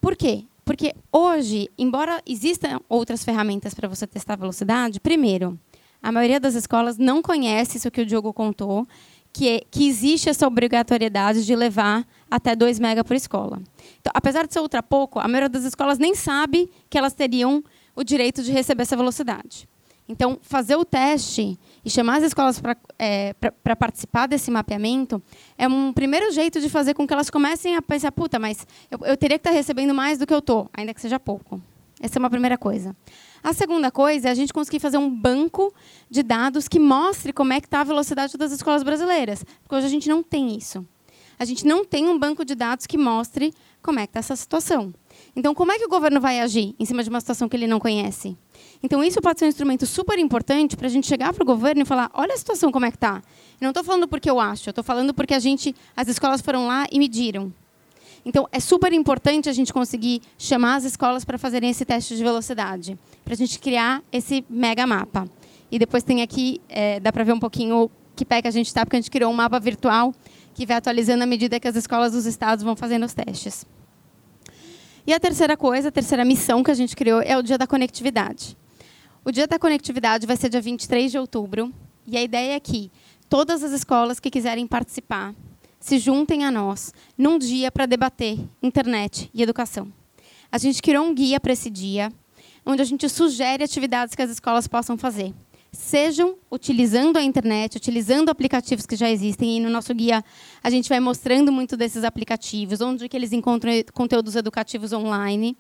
Por 0.01 0.15
quê? 0.15 0.45
Porque 0.65 0.95
hoje, 1.11 1.71
embora 1.77 2.23
existam 2.27 2.81
outras 2.89 3.25
ferramentas 3.25 3.75
para 3.75 3.89
você 3.89 4.07
testar 4.07 4.37
velocidade, 4.37 5.01
primeiro, 5.01 5.59
a 6.03 6.13
maioria 6.13 6.39
das 6.39 6.55
escolas 6.55 6.99
não 6.99 7.23
conhece 7.23 7.79
isso 7.79 7.91
que 7.91 8.03
o 8.03 8.07
Diogo 8.07 8.33
contou, 8.33 8.87
que, 9.33 9.65
que 9.71 9.89
existe 9.89 10.29
essa 10.29 10.47
obrigatoriedade 10.47 11.45
de 11.45 11.55
levar 11.55 12.07
até 12.31 12.55
2 12.55 12.79
mega 12.79 13.05
por 13.05 13.15
escola. 13.15 13.61
Então, 14.01 14.13
apesar 14.15 14.47
de 14.47 14.53
ser 14.53 14.61
ultra 14.61 14.83
pouco, 14.83 15.19
a 15.19 15.29
maioria 15.29 15.49
das 15.49 15.65
escolas 15.65 15.99
nem 15.99 16.15
sabe 16.15 16.71
que 16.89 16.99
elas 16.99 17.13
teriam 17.13 17.63
o 17.95 18.03
direito 18.03 18.43
de 18.43 18.53
receber 18.53 18.83
essa 18.83 18.97
velocidade. 18.97 19.69
Então, 20.09 20.41
fazer 20.43 20.75
o 20.75 20.85
teste 20.85 21.57
e 21.85 21.89
chamar 21.89 22.17
as 22.17 22.25
escolas 22.25 22.61
para 22.61 22.77
é, 22.99 23.33
participar 23.79 24.27
desse 24.27 24.51
mapeamento 24.51 25.23
é 25.57 25.69
um 25.69 25.93
primeiro 25.93 26.33
jeito 26.33 26.61
de 26.61 26.69
fazer 26.69 26.95
com 26.95 27.07
que 27.07 27.13
elas 27.13 27.31
comecem 27.31 27.77
a 27.77 27.83
pensar, 27.83 28.11
puta, 28.11 28.37
mas 28.37 28.67
eu, 28.91 28.99
eu 29.05 29.17
teria 29.17 29.39
que 29.39 29.49
estar 29.49 29.57
recebendo 29.57 29.95
mais 29.95 30.19
do 30.19 30.27
que 30.27 30.35
eu 30.35 30.41
estou, 30.41 30.69
ainda 30.77 30.93
que 30.93 31.01
seja 31.01 31.21
pouco. 31.21 31.63
Essa 32.01 32.19
é 32.19 32.21
uma 32.21 32.31
primeira 32.31 32.59
coisa. 32.59 32.97
A 33.43 33.53
segunda 33.53 33.91
coisa 33.91 34.29
é 34.29 34.31
a 34.31 34.35
gente 34.35 34.53
conseguir 34.53 34.81
fazer 34.81 34.99
um 34.99 35.11
banco 35.11 35.73
de 36.11 36.23
dados 36.23 36.69
que 36.69 36.79
mostre 36.79 37.33
como 37.33 37.53
é 37.53 37.61
que 37.61 37.67
está 37.67 37.81
a 37.81 37.85
velocidade 37.85 38.37
das 38.37 38.53
escolas 38.53 38.83
brasileiras. 38.83 39.45
Porque 39.63 39.75
hoje 39.75 39.87
a 39.87 39.91
gente 39.91 40.09
não 40.09 40.23
tem 40.23 40.57
isso. 40.57 40.87
A 41.39 41.45
gente 41.47 41.67
não 41.67 41.87
tem 41.87 42.07
um 42.07 42.19
banco 42.19 42.45
de 42.45 42.55
dados 42.55 42.87
que 42.87 42.99
mostre 42.99 43.55
como 43.83 43.99
é 43.99 44.07
que 44.07 44.11
está 44.11 44.21
essa 44.21 44.37
situação. 44.37 44.93
Então, 45.35 45.55
como 45.55 45.73
é 45.73 45.79
que 45.79 45.87
o 45.87 45.89
governo 45.89 46.21
vai 46.21 46.39
agir 46.39 46.75
em 46.79 46.85
cima 46.85 47.03
de 47.03 47.09
uma 47.09 47.19
situação 47.19 47.49
que 47.49 47.57
ele 47.57 47.67
não 47.67 47.81
conhece? 47.81 48.37
Então, 48.83 49.03
isso 49.03 49.23
pode 49.23 49.39
ser 49.39 49.47
um 49.47 49.49
instrumento 49.49 49.87
super 49.87 50.19
importante 50.19 50.77
para 50.77 50.87
a 50.87 50.91
gente 50.91 51.07
chegar 51.07 51.33
para 51.33 51.43
o 51.43 51.47
governo 51.47 51.81
e 51.81 51.85
falar: 51.87 52.11
olha 52.13 52.35
a 52.35 52.37
situação 52.37 52.71
como 52.71 52.85
é 52.85 52.91
que 52.91 52.99
está. 52.99 53.23
Não 53.59 53.71
estou 53.71 53.83
falando 53.83 54.07
porque 54.07 54.29
eu 54.29 54.39
acho, 54.39 54.69
estou 54.69 54.85
falando 54.85 55.15
porque 55.15 55.33
a 55.33 55.39
gente, 55.39 55.75
as 55.97 56.09
escolas 56.09 56.43
foram 56.43 56.67
lá 56.67 56.87
e 56.93 56.99
mediram. 56.99 57.51
Então, 58.25 58.49
é 58.53 58.61
super 58.61 58.93
importante 58.93 59.49
a 59.49 59.53
gente 59.53 59.73
conseguir 59.73 60.23
chamar 60.39 60.77
as 60.77 60.85
escolas 60.85 61.25
para 61.25 61.39
fazerem 61.39 61.71
esse 61.71 61.85
teste 61.85 62.17
de 62.17 62.23
velocidade, 62.23 62.99
para 63.25 63.35
a 63.35 63.37
gente 63.37 63.59
criar 63.59 64.03
esse 64.13 64.45
mega 64.49 64.87
mapa. 64.87 65.27
E 65.71 65.79
depois 65.79 66.03
tem 66.03 66.21
aqui, 66.21 66.61
é, 66.69 67.01
dá 67.01 67.13
para 67.13 67.25
ver 67.25 67.33
um 67.33 67.41
pouquinho 67.41 67.91
que 68.15 68.25
pé 68.25 68.43
que 68.43 68.49
a 68.49 68.51
gente 68.51 68.67
está, 68.67 68.85
porque 68.85 68.97
a 68.97 69.01
gente 69.01 69.11
criou 69.11 69.31
um 69.31 69.35
mapa 69.35 69.59
virtual 69.59 70.13
que 70.53 70.67
vai 70.67 70.77
atualizando 70.77 71.23
à 71.23 71.27
medida 71.27 71.59
que 71.59 71.69
as 71.69 71.77
escolas 71.77 72.13
dos 72.13 72.27
estados 72.27 72.63
vão 72.63 72.77
fazendo 72.77 73.07
os 73.07 73.15
testes. 73.15 73.65
E 75.07 75.15
a 75.15 75.19
terceira 75.19 75.57
coisa, 75.57 75.89
a 75.89 75.93
terceira 75.93 76.25
missão 76.25 76.63
que 76.63 76.71
a 76.71 76.75
gente 76.75 76.95
criou 76.95 77.23
é 77.23 77.39
o 77.39 77.43
Dia 77.43 77.57
da 77.57 77.67
Conectividade. 77.67 78.57
O 79.25 79.31
Dia 79.31 79.47
da 79.47 79.59
Conectividade 79.59 80.27
vai 80.27 80.37
ser 80.37 80.51
dia 80.51 80.61
23 80.61 81.11
de 81.11 81.19
outubro, 81.19 81.73
e 82.07 82.17
a 82.17 82.23
ideia 82.23 82.57
é 82.57 82.61
que 82.61 82.91
todas 83.29 83.63
as 83.63 83.73
escolas 83.73 84.21
que 84.21 84.31
quiserem 84.31 84.67
participar 84.67 85.35
se 85.81 85.99
juntem 85.99 86.45
a 86.45 86.51
nós 86.51 86.93
num 87.17 87.39
dia 87.39 87.73
para 87.73 87.87
debater 87.87 88.39
internet 88.63 89.31
e 89.33 89.43
educação. 89.43 89.91
A 90.53 90.59
gente 90.59 90.83
criou 90.83 91.07
um 91.07 91.15
guia 91.15 91.41
para 91.41 91.53
esse 91.53 91.71
dia, 91.71 92.13
onde 92.67 92.83
a 92.83 92.85
gente 92.85 93.09
sugere 93.09 93.65
atividades 93.65 94.15
que 94.15 94.23
as 94.23 94.31
escolas 94.31 94.69
possam 94.69 94.99
fazer. 94.99 95.33
Sejam 95.73 96.37
utilizando 96.51 97.17
a 97.17 97.23
internet, 97.23 97.77
utilizando 97.77 98.29
aplicativos 98.29 98.85
que 98.85 98.97
já 98.97 99.09
existem, 99.09 99.57
e 99.57 99.61
no 99.61 99.71
nosso 99.71 99.95
guia 99.95 100.23
a 100.63 100.69
gente 100.69 100.89
vai 100.89 101.01
mostrando 101.01 101.51
muito 101.51 101.77
desses 101.77 102.05
aplicativos, 102.05 102.81
onde 102.81 103.09
que 103.09 103.17
eles 103.17 103.33
encontram 103.33 103.73
conteúdos 103.95 104.35
educativos 104.35 104.93
online, 104.93 105.57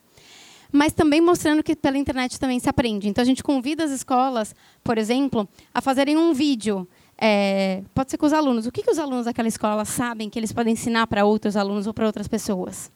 mas 0.72 0.92
também 0.92 1.20
mostrando 1.20 1.62
que 1.62 1.76
pela 1.76 1.96
internet 1.96 2.38
também 2.38 2.58
se 2.58 2.68
aprende. 2.68 3.08
Então 3.08 3.22
a 3.22 3.24
gente 3.24 3.42
convida 3.42 3.84
as 3.84 3.92
escolas, 3.92 4.54
por 4.82 4.98
exemplo, 4.98 5.48
a 5.72 5.80
fazerem 5.80 6.16
um 6.16 6.32
vídeo 6.32 6.88
é, 7.20 7.82
pode 7.94 8.10
ser 8.10 8.16
com 8.16 8.24
os 8.24 8.32
alunos. 8.32 8.66
O 8.66 8.72
que, 8.72 8.82
que 8.82 8.90
os 8.90 8.98
alunos 8.98 9.26
daquela 9.26 9.46
escola 9.46 9.84
sabem 9.84 10.30
que 10.30 10.38
eles 10.38 10.52
podem 10.52 10.72
ensinar 10.72 11.06
para 11.06 11.24
outros 11.24 11.54
alunos 11.54 11.86
ou 11.86 11.92
para 11.92 12.06
outras 12.06 12.26
pessoas? 12.26 12.90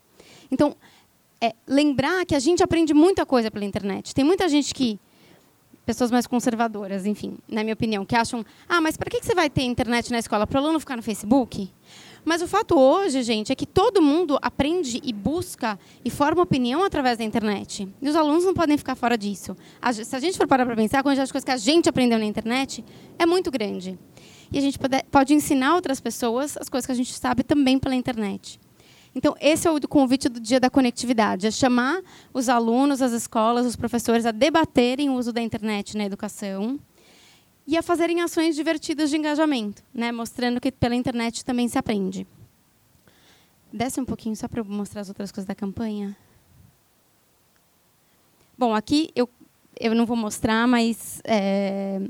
Então, 0.51 0.75
é, 1.41 1.55
lembrar 1.67 2.25
que 2.25 2.35
a 2.35 2.39
gente 2.39 2.63
aprende 2.63 2.95
muita 2.95 3.27
coisa 3.27 3.51
pela 3.51 3.67
internet. 3.67 4.15
Tem 4.15 4.25
muita 4.25 4.49
gente 4.49 4.73
que 4.73 4.99
pessoas 5.85 6.11
mais 6.11 6.27
conservadoras, 6.27 7.05
enfim, 7.05 7.37
na 7.47 7.63
minha 7.63 7.75
opinião, 7.75 8.07
que 8.07 8.17
acham, 8.17 8.43
ah, 8.67 8.81
mas 8.81 8.97
para 8.97 9.11
que 9.11 9.23
você 9.23 9.35
vai 9.35 9.51
ter 9.51 9.65
internet 9.65 10.11
na 10.11 10.19
escola? 10.19 10.47
Para 10.47 10.59
o 10.59 10.65
aluno 10.65 10.81
ficar 10.81 10.97
no 10.97 11.03
Facebook? 11.03 11.71
Mas 12.25 12.41
o 12.41 12.49
fato 12.49 12.79
hoje, 12.79 13.23
gente, 13.23 13.53
é 13.53 13.55
que 13.55 13.67
todo 13.67 14.01
mundo 14.01 14.39
aprende 14.41 14.99
e 15.05 15.13
busca 15.13 15.79
e 16.03 16.09
forma 16.09 16.43
opinião 16.43 16.83
através 16.83 17.19
da 17.19 17.25
internet. 17.25 17.87
E 18.01 18.09
os 18.09 18.17
alunos 18.17 18.47
não 18.47 18.55
podem 18.55 18.79
ficar 18.79 18.95
fora 18.95 19.19
disso. 19.19 19.55
Se 19.93 20.17
a 20.17 20.19
gente 20.19 20.39
for 20.39 20.47
parar 20.47 20.65
para 20.65 20.75
pensar, 20.75 21.01
a 21.01 21.03
quantidade 21.03 21.27
de 21.27 21.33
coisas 21.33 21.45
que 21.45 21.51
a 21.51 21.59
gente 21.59 21.87
aprendeu 21.87 22.19
na 22.19 22.25
internet 22.25 22.83
é 23.19 23.27
muito 23.27 23.51
grande 23.51 23.99
e 24.55 24.59
a 24.59 24.61
gente 24.61 24.79
pode, 24.79 25.03
pode 25.11 25.35
ensinar 25.35 25.75
outras 25.75 26.01
pessoas 26.01 26.57
as 26.57 26.69
coisas 26.69 26.87
que 26.87 26.93
a 26.93 26.95
gente 26.95 27.13
sabe 27.13 27.43
também 27.43 27.77
pela 27.77 27.97
internet. 27.97 28.61
Então, 29.13 29.35
esse 29.41 29.67
é 29.67 29.71
o 29.71 29.81
convite 29.89 30.29
do 30.29 30.39
Dia 30.39 30.61
da 30.61 30.71
Conectividade, 30.71 31.49
é 31.49 31.51
chamar 31.51 32.01
os 32.33 32.49
alunos, 32.49 33.03
as 33.03 33.11
escolas, 33.11 33.67
os 33.67 33.75
professores 33.75 34.25
a 34.25 34.31
debaterem 34.31 35.11
o 35.11 35.15
uso 35.15 35.33
da 35.33 35.43
internet 35.43 35.97
na 35.97 36.05
educação 36.05 36.79
e 37.67 37.77
a 37.77 37.83
fazerem 37.83 38.21
ações 38.21 38.55
divertidas 38.55 39.11
de 39.11 39.17
engajamento, 39.17 39.83
né, 39.93 40.13
mostrando 40.13 40.61
que 40.61 40.71
pela 40.71 40.95
internet 40.95 41.45
também 41.45 41.67
se 41.67 41.77
aprende. 41.77 42.25
Desce 43.73 44.01
um 44.01 44.05
pouquinho 44.05 44.37
só 44.37 44.47
para 44.47 44.61
eu 44.61 44.65
mostrar 44.65 45.01
as 45.01 45.09
outras 45.09 45.33
coisas 45.33 45.49
da 45.49 45.55
campanha. 45.55 46.17
Bom, 48.57 48.73
aqui 48.73 49.11
eu, 49.17 49.29
eu 49.81 49.97
não 49.97 50.07
vou 50.07 50.17
mostrar, 50.17 50.69
mas 50.69 51.21
é, 51.25 52.01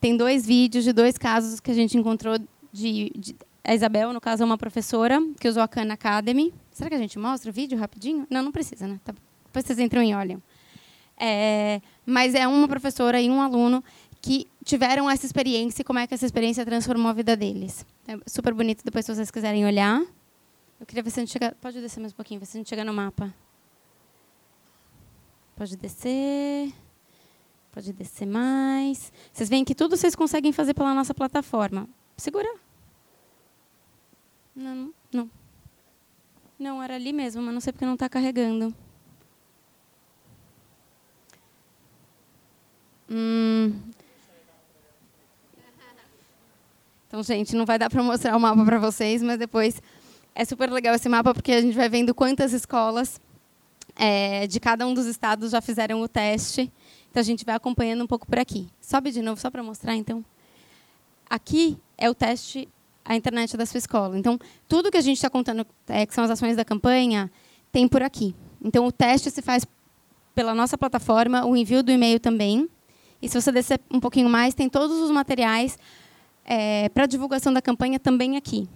tem 0.00 0.16
dois 0.16 0.46
vídeos 0.46 0.84
de 0.84 0.92
dois 0.92 1.18
casos 1.18 1.60
que 1.60 1.70
a 1.70 1.74
gente 1.74 1.96
encontrou 1.96 2.38
de, 2.72 3.10
de 3.16 3.36
a 3.68 3.74
Isabel, 3.74 4.14
no 4.14 4.20
caso, 4.20 4.42
é 4.42 4.46
uma 4.46 4.56
professora 4.56 5.20
que 5.38 5.46
usou 5.46 5.62
a 5.62 5.68
Khan 5.68 5.92
Academy. 5.92 6.54
Será 6.70 6.88
que 6.88 6.96
a 6.96 6.98
gente 6.98 7.18
mostra 7.18 7.50
o 7.50 7.52
vídeo 7.52 7.78
rapidinho? 7.78 8.26
Não, 8.30 8.42
não 8.42 8.50
precisa, 8.50 8.88
né? 8.88 8.98
Tá, 9.04 9.12
depois 9.44 9.66
vocês 9.66 9.78
entram 9.78 10.02
e 10.02 10.14
olham. 10.14 10.42
É, 11.18 11.82
mas 12.06 12.34
é 12.34 12.48
uma 12.48 12.66
professora 12.66 13.20
e 13.20 13.28
um 13.28 13.42
aluno 13.42 13.84
que 14.22 14.46
tiveram 14.64 15.10
essa 15.10 15.26
experiência 15.26 15.82
e 15.82 15.84
como 15.84 15.98
é 15.98 16.06
que 16.06 16.14
essa 16.14 16.24
experiência 16.24 16.64
transformou 16.64 17.10
a 17.10 17.12
vida 17.12 17.36
deles. 17.36 17.84
É 18.06 18.16
super 18.26 18.54
bonito, 18.54 18.82
depois 18.82 19.04
se 19.04 19.14
vocês 19.14 19.30
quiserem 19.30 19.66
olhar. 19.66 20.00
Eu 20.80 20.86
queria 20.86 21.02
ver 21.02 21.10
se 21.10 21.20
a 21.20 21.22
gente 21.22 21.32
chega... 21.32 21.54
Pode 21.60 21.78
descer 21.80 22.00
mais 22.00 22.12
um 22.14 22.16
pouquinho, 22.16 22.40
ver 22.40 22.46
se 22.46 22.56
a 22.56 22.60
gente 22.60 22.70
chega 22.70 22.84
no 22.84 22.94
mapa. 22.94 23.34
Pode 25.56 25.76
descer. 25.76 26.72
Pode 27.78 27.92
descer 27.92 28.26
mais. 28.26 29.12
Vocês 29.32 29.48
veem 29.48 29.64
que 29.64 29.72
tudo 29.72 29.96
vocês 29.96 30.16
conseguem 30.16 30.50
fazer 30.50 30.74
pela 30.74 30.92
nossa 30.92 31.14
plataforma. 31.14 31.88
Segura. 32.16 32.52
Não, 34.52 34.92
não. 35.12 35.30
Não, 36.58 36.82
era 36.82 36.96
ali 36.96 37.12
mesmo, 37.12 37.40
mas 37.40 37.54
não 37.54 37.60
sei 37.60 37.72
porque 37.72 37.86
não 37.86 37.94
está 37.94 38.08
carregando. 38.08 38.74
Hum. 43.08 43.72
Então, 47.06 47.22
gente, 47.22 47.54
não 47.54 47.64
vai 47.64 47.78
dar 47.78 47.88
para 47.88 48.02
mostrar 48.02 48.36
o 48.36 48.40
mapa 48.40 48.64
para 48.64 48.80
vocês, 48.80 49.22
mas 49.22 49.38
depois 49.38 49.80
é 50.34 50.44
super 50.44 50.68
legal 50.68 50.96
esse 50.96 51.08
mapa 51.08 51.32
porque 51.32 51.52
a 51.52 51.60
gente 51.60 51.76
vai 51.76 51.88
vendo 51.88 52.12
quantas 52.12 52.52
escolas 52.52 53.20
é, 53.94 54.48
de 54.48 54.58
cada 54.58 54.84
um 54.84 54.92
dos 54.92 55.06
estados 55.06 55.52
já 55.52 55.60
fizeram 55.60 56.00
o 56.00 56.08
teste 56.08 56.72
então 57.10 57.20
a 57.20 57.24
gente 57.24 57.44
vai 57.44 57.54
acompanhando 57.54 58.02
um 58.02 58.06
pouco 58.06 58.26
por 58.26 58.38
aqui. 58.38 58.68
Sobe 58.80 59.10
de 59.10 59.22
novo 59.22 59.40
só 59.40 59.50
para 59.50 59.62
mostrar, 59.62 59.94
então. 59.94 60.24
Aqui 61.28 61.78
é 61.96 62.08
o 62.08 62.14
teste 62.14 62.68
a 63.08 63.16
internet 63.16 63.56
da 63.56 63.64
sua 63.64 63.78
escola. 63.78 64.18
Então, 64.18 64.38
tudo 64.68 64.90
que 64.90 64.98
a 64.98 65.00
gente 65.00 65.16
está 65.16 65.30
contando, 65.30 65.66
é, 65.88 66.04
que 66.04 66.14
são 66.14 66.24
as 66.24 66.30
ações 66.30 66.56
da 66.56 66.64
campanha, 66.64 67.30
tem 67.72 67.88
por 67.88 68.02
aqui. 68.02 68.34
Então, 68.62 68.86
o 68.86 68.92
teste 68.92 69.30
se 69.30 69.40
faz 69.40 69.66
pela 70.34 70.54
nossa 70.54 70.76
plataforma, 70.76 71.46
o 71.46 71.56
envio 71.56 71.82
do 71.82 71.90
e-mail 71.90 72.20
também. 72.20 72.68
E 73.22 73.28
se 73.28 73.40
você 73.40 73.50
descer 73.50 73.80
um 73.90 73.98
pouquinho 73.98 74.28
mais, 74.28 74.54
tem 74.54 74.68
todos 74.68 74.98
os 74.98 75.10
materiais 75.10 75.78
é, 76.44 76.90
para 76.90 77.06
divulgação 77.06 77.50
da 77.50 77.62
campanha 77.62 77.98
também 77.98 78.36
aqui. 78.36 78.68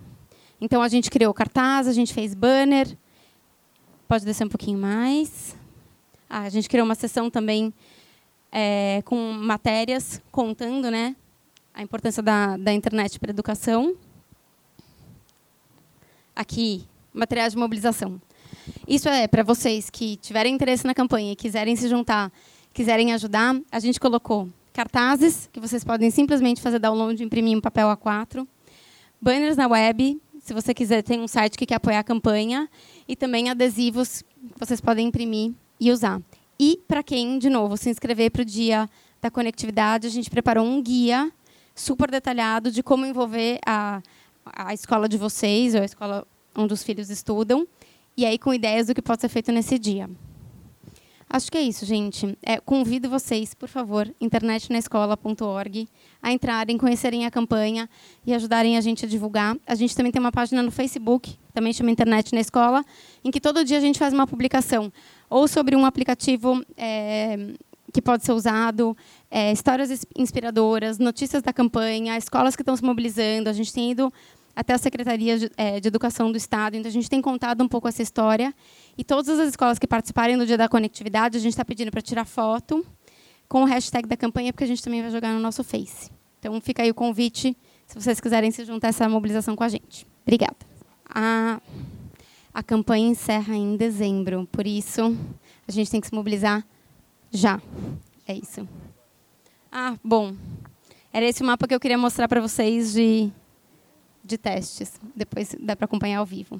Então, 0.59 0.80
a 0.80 0.88
gente 0.88 1.10
criou 1.10 1.34
cartaz, 1.34 1.86
a 1.86 1.92
gente 1.92 2.14
fez 2.14 2.34
banner. 2.34 2.96
Pode 4.09 4.24
descer 4.24 4.46
um 4.46 4.48
pouquinho 4.48 4.78
mais. 4.78 5.54
Ah, 6.28 6.40
a 6.40 6.48
gente 6.48 6.70
criou 6.70 6.86
uma 6.86 6.94
sessão 6.94 7.28
também 7.28 7.72
é, 8.52 9.00
com 9.04 9.32
matérias 9.32 10.20
contando 10.30 10.90
né, 10.90 11.16
a 11.72 11.82
importância 11.82 12.22
da, 12.22 12.56
da 12.58 12.72
internet 12.72 13.18
para 13.18 13.30
a 13.30 13.32
educação. 13.32 13.96
Aqui, 16.36 16.84
materiais 17.12 17.54
de 17.54 17.58
mobilização. 17.58 18.20
Isso 18.86 19.08
é 19.08 19.26
para 19.26 19.42
vocês 19.42 19.90
que 19.90 20.16
tiverem 20.16 20.54
interesse 20.54 20.86
na 20.86 20.94
campanha 20.94 21.32
e 21.32 21.36
quiserem 21.36 21.74
se 21.74 21.88
juntar, 21.88 22.30
quiserem 22.72 23.12
ajudar, 23.12 23.58
a 23.70 23.80
gente 23.80 23.98
colocou 23.98 24.48
cartazes, 24.72 25.48
que 25.52 25.60
vocês 25.60 25.84
podem 25.84 26.10
simplesmente 26.10 26.60
fazer 26.60 26.78
download 26.78 27.20
e 27.20 27.26
imprimir 27.26 27.56
em 27.56 27.60
papel 27.60 27.88
A4, 27.88 28.46
banners 29.20 29.56
na 29.56 29.66
web, 29.66 30.20
Se 30.40 30.52
você 30.52 30.74
quiser, 30.74 31.02
tem 31.02 31.20
um 31.20 31.28
site 31.28 31.56
que 31.56 31.64
quer 31.64 31.76
apoiar 31.76 32.00
a 32.00 32.04
campanha 32.04 32.68
e 33.06 33.14
também 33.14 33.48
adesivos 33.48 34.22
que 34.22 34.58
vocês 34.58 34.80
podem 34.80 35.06
imprimir 35.06 35.52
e 35.78 35.92
usar. 35.92 36.20
E 36.58 36.80
para 36.86 37.02
quem, 37.02 37.38
de 37.38 37.50
novo, 37.50 37.76
se 37.76 37.90
inscrever 37.90 38.30
para 38.30 38.42
o 38.42 38.44
dia 38.44 38.88
da 39.20 39.30
conectividade, 39.30 40.06
a 40.06 40.10
gente 40.10 40.30
preparou 40.30 40.64
um 40.64 40.82
guia 40.82 41.32
super 41.74 42.10
detalhado 42.10 42.70
de 42.70 42.82
como 42.82 43.06
envolver 43.06 43.58
a, 43.66 44.02
a 44.44 44.74
escola 44.74 45.08
de 45.08 45.16
vocês, 45.16 45.74
ou 45.74 45.82
a 45.82 45.84
escola 45.84 46.26
onde 46.56 46.74
os 46.74 46.82
filhos 46.82 47.10
estudam, 47.10 47.66
e 48.16 48.26
aí 48.26 48.38
com 48.38 48.52
ideias 48.52 48.88
do 48.88 48.94
que 48.94 49.02
pode 49.02 49.20
ser 49.20 49.28
feito 49.28 49.50
nesse 49.50 49.78
dia. 49.78 50.08
Acho 51.28 51.50
que 51.50 51.56
é 51.56 51.62
isso, 51.62 51.86
gente. 51.86 52.36
É, 52.42 52.60
convido 52.60 53.08
vocês, 53.08 53.54
por 53.54 53.68
favor, 53.68 54.14
internetnaescola.org, 54.20 55.88
a 56.22 56.30
entrarem, 56.30 56.78
conhecerem 56.78 57.26
a 57.26 57.30
campanha 57.30 57.90
e 58.24 58.32
ajudarem 58.32 58.76
a 58.76 58.80
gente 58.80 59.04
a 59.04 59.08
divulgar. 59.08 59.56
A 59.66 59.74
gente 59.74 59.96
também 59.96 60.12
tem 60.12 60.20
uma 60.20 60.30
página 60.30 60.62
no 60.62 60.70
Facebook, 60.70 61.36
também 61.52 61.72
chama 61.72 61.90
Internet 61.90 62.32
na 62.32 62.40
Escola, 62.40 62.84
em 63.24 63.30
que 63.30 63.40
todo 63.40 63.64
dia 63.64 63.78
a 63.78 63.80
gente 63.80 63.98
faz 63.98 64.14
uma 64.14 64.26
publicação, 64.26 64.92
ou 65.28 65.48
sobre 65.48 65.74
um 65.74 65.84
aplicativo 65.84 66.64
é, 66.76 67.54
que 67.92 68.00
pode 68.00 68.24
ser 68.24 68.32
usado, 68.32 68.96
é, 69.30 69.52
histórias 69.52 70.06
inspiradoras, 70.16 70.98
notícias 70.98 71.42
da 71.42 71.52
campanha, 71.52 72.16
escolas 72.16 72.54
que 72.54 72.62
estão 72.62 72.76
se 72.76 72.84
mobilizando. 72.84 73.50
A 73.50 73.52
gente 73.52 73.72
tem 73.72 73.90
ido 73.90 74.12
até 74.54 74.74
a 74.74 74.78
Secretaria 74.78 75.38
de, 75.38 75.50
é, 75.56 75.80
de, 75.80 75.88
Educação 75.88 76.30
do 76.30 76.38
Estado. 76.38 76.76
Então, 76.76 76.88
a 76.88 76.92
gente 76.92 77.10
tem 77.10 77.20
contado 77.20 77.62
um 77.62 77.68
pouco 77.68 77.88
essa 77.88 78.02
história. 78.02 78.54
E 78.96 79.02
todas 79.02 79.38
as 79.38 79.48
escolas 79.48 79.78
que 79.78 79.86
participarem 79.86 80.38
do 80.38 80.46
Dia 80.46 80.56
da 80.56 80.68
Conectividade, 80.68 81.36
a 81.36 81.40
gente 81.40 81.52
está 81.52 81.64
pedindo 81.64 81.90
para 81.90 82.00
tirar 82.00 82.24
foto 82.24 82.84
com 83.52 83.64
o 83.64 83.66
hashtag 83.66 84.08
da 84.08 84.16
campanha, 84.16 84.50
porque 84.50 84.64
a 84.64 84.66
gente 84.66 84.82
também 84.82 85.02
vai 85.02 85.10
jogar 85.10 85.34
no 85.34 85.38
nosso 85.38 85.62
Face. 85.62 86.10
Então, 86.38 86.58
fica 86.62 86.82
aí 86.82 86.90
o 86.90 86.94
convite, 86.94 87.54
se 87.86 88.00
vocês 88.00 88.18
quiserem 88.18 88.50
se 88.50 88.64
juntar 88.64 88.86
a 88.86 88.88
essa 88.88 89.06
mobilização 89.06 89.54
com 89.54 89.62
a 89.62 89.68
gente. 89.68 90.06
Obrigada. 90.22 90.56
A, 91.06 91.60
a 92.54 92.62
campanha 92.62 93.08
encerra 93.08 93.54
em 93.54 93.76
dezembro, 93.76 94.48
por 94.50 94.66
isso, 94.66 95.14
a 95.68 95.70
gente 95.70 95.90
tem 95.90 96.00
que 96.00 96.06
se 96.06 96.14
mobilizar 96.14 96.66
já. 97.30 97.60
É 98.26 98.32
isso. 98.32 98.66
Ah, 99.70 99.98
bom. 100.02 100.34
Era 101.12 101.26
esse 101.26 101.42
o 101.42 101.44
mapa 101.46 101.68
que 101.68 101.74
eu 101.74 101.80
queria 101.80 101.98
mostrar 101.98 102.28
para 102.28 102.40
vocês 102.40 102.94
de 102.94 103.30
de 104.24 104.38
testes. 104.38 104.98
Depois 105.14 105.54
dá 105.60 105.76
para 105.76 105.84
acompanhar 105.84 106.20
ao 106.20 106.24
vivo. 106.24 106.58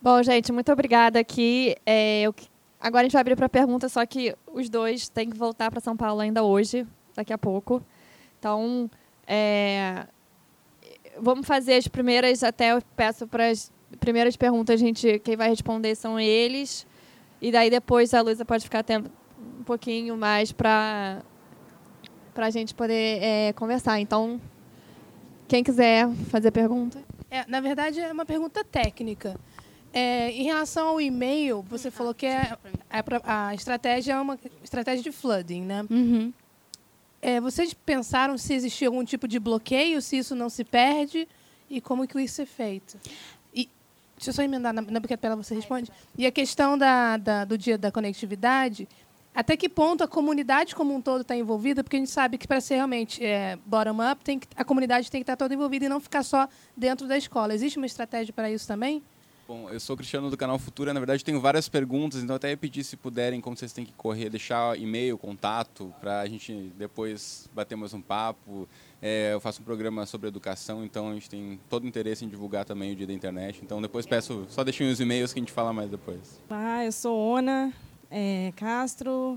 Bom, 0.00 0.22
gente, 0.22 0.50
muito 0.50 0.72
obrigada 0.72 1.20
aqui. 1.20 1.76
É, 1.84 2.22
eu, 2.22 2.34
agora 2.80 3.02
a 3.02 3.04
gente 3.04 3.12
vai 3.12 3.20
abrir 3.20 3.36
para 3.36 3.48
perguntas, 3.48 3.92
só 3.92 4.04
que 4.06 4.34
os 4.52 4.68
dois 4.68 5.08
têm 5.08 5.28
que 5.28 5.36
voltar 5.36 5.70
para 5.70 5.80
São 5.80 5.96
Paulo 5.96 6.20
ainda 6.20 6.42
hoje, 6.42 6.86
daqui 7.14 7.32
a 7.32 7.38
pouco. 7.38 7.82
Então, 8.38 8.90
é, 9.26 10.06
vamos 11.20 11.46
fazer 11.46 11.74
as 11.74 11.86
primeiras, 11.86 12.42
até 12.42 12.72
eu 12.72 12.82
peço 12.96 13.26
para 13.26 13.50
as 13.50 13.70
primeiras 13.98 14.36
perguntas, 14.36 14.80
gente, 14.80 15.18
quem 15.20 15.36
vai 15.36 15.48
responder 15.48 15.94
são 15.94 16.18
eles. 16.18 16.86
E 17.40 17.50
daí 17.50 17.70
depois 17.70 18.12
a 18.12 18.20
Luísa 18.20 18.44
pode 18.44 18.64
ficar 18.64 18.80
até 18.80 18.98
um 18.98 19.64
pouquinho 19.64 20.16
mais 20.16 20.52
para 20.52 21.22
a 22.34 22.50
gente 22.50 22.74
poder 22.74 23.22
é, 23.22 23.52
conversar. 23.54 23.98
Então, 24.00 24.40
quem 25.48 25.64
quiser 25.64 26.08
fazer 26.28 26.50
pergunta. 26.50 27.02
É, 27.30 27.44
na 27.46 27.60
verdade, 27.60 28.00
é 28.00 28.12
uma 28.12 28.26
pergunta 28.26 28.64
técnica. 28.64 29.38
É, 29.92 30.30
em 30.30 30.44
relação 30.44 30.88
ao 30.88 31.00
e-mail, 31.00 31.62
você 31.62 31.88
ah, 31.88 31.92
falou 31.92 32.14
que 32.14 32.26
é, 32.26 32.56
é 32.88 33.02
a 33.24 33.54
estratégia 33.54 34.12
é 34.12 34.20
uma 34.20 34.38
estratégia 34.62 35.02
de 35.02 35.10
flooding, 35.10 35.62
né? 35.62 35.84
Uhum. 35.90 36.32
É, 37.20 37.40
vocês 37.40 37.74
pensaram 37.74 38.38
se 38.38 38.54
existia 38.54 38.88
algum 38.88 39.04
tipo 39.04 39.26
de 39.26 39.38
bloqueio, 39.38 40.00
se 40.00 40.16
isso 40.16 40.34
não 40.34 40.48
se 40.48 40.64
perde 40.64 41.28
e 41.68 41.80
como 41.80 42.06
que 42.06 42.20
isso 42.20 42.40
é 42.40 42.46
feito? 42.46 42.98
E, 43.52 43.68
deixa 44.16 44.30
eu 44.30 44.34
só 44.34 44.42
emendar 44.42 44.72
na, 44.72 44.80
na 44.80 45.00
pela 45.00 45.36
você 45.36 45.54
responde. 45.54 45.90
E 46.16 46.24
a 46.24 46.30
questão 46.30 46.78
da, 46.78 47.16
da, 47.16 47.44
do 47.44 47.58
dia 47.58 47.76
da 47.76 47.90
conectividade, 47.90 48.88
até 49.34 49.56
que 49.56 49.68
ponto 49.68 50.02
a 50.02 50.08
comunidade 50.08 50.74
como 50.74 50.94
um 50.94 51.00
todo 51.00 51.22
está 51.22 51.36
envolvida? 51.36 51.84
Porque 51.84 51.96
a 51.96 51.98
gente 51.98 52.10
sabe 52.10 52.38
que 52.38 52.48
para 52.48 52.60
ser 52.60 52.76
realmente 52.76 53.24
é, 53.24 53.58
bottom-up, 53.66 54.40
a 54.56 54.64
comunidade 54.64 55.10
tem 55.10 55.20
que 55.20 55.24
estar 55.24 55.36
tá 55.36 55.44
toda 55.44 55.54
envolvida 55.54 55.86
e 55.86 55.88
não 55.88 56.00
ficar 56.00 56.22
só 56.22 56.48
dentro 56.76 57.06
da 57.06 57.18
escola. 57.18 57.54
Existe 57.54 57.76
uma 57.76 57.86
estratégia 57.86 58.32
para 58.32 58.50
isso 58.50 58.66
também? 58.66 59.02
Bom, 59.50 59.68
eu 59.68 59.80
sou 59.80 59.96
Cristiano 59.96 60.30
do 60.30 60.36
canal 60.36 60.60
Futura. 60.60 60.94
Na 60.94 61.00
verdade, 61.00 61.24
tenho 61.24 61.40
várias 61.40 61.68
perguntas, 61.68 62.22
então 62.22 62.36
até 62.36 62.54
pedir 62.54 62.84
se 62.84 62.96
puderem, 62.96 63.40
como 63.40 63.56
vocês 63.56 63.72
têm 63.72 63.84
que 63.84 63.92
correr, 63.94 64.30
deixar 64.30 64.78
e-mail, 64.78 65.18
contato, 65.18 65.92
para 66.00 66.20
a 66.20 66.26
gente 66.28 66.72
depois 66.78 67.50
bater 67.52 67.74
mais 67.74 67.92
um 67.92 68.00
papo. 68.00 68.68
É, 69.02 69.32
eu 69.32 69.40
faço 69.40 69.60
um 69.60 69.64
programa 69.64 70.06
sobre 70.06 70.28
educação, 70.28 70.84
então 70.84 71.10
a 71.10 71.14
gente 71.14 71.28
tem 71.28 71.58
todo 71.68 71.84
interesse 71.84 72.24
em 72.24 72.28
divulgar 72.28 72.64
também 72.64 72.92
o 72.92 72.94
Dia 72.94 73.08
da 73.08 73.12
Internet. 73.12 73.58
Então 73.60 73.82
depois 73.82 74.06
peço, 74.06 74.46
só 74.48 74.62
deixem 74.62 74.88
os 74.88 75.00
e-mails 75.00 75.32
que 75.32 75.40
a 75.40 75.42
gente 75.42 75.50
fala 75.50 75.72
mais 75.72 75.90
depois. 75.90 76.40
Ah, 76.48 76.84
eu 76.84 76.92
sou 76.92 77.18
Ona, 77.18 77.72
é, 78.08 78.52
Castro, 78.54 79.36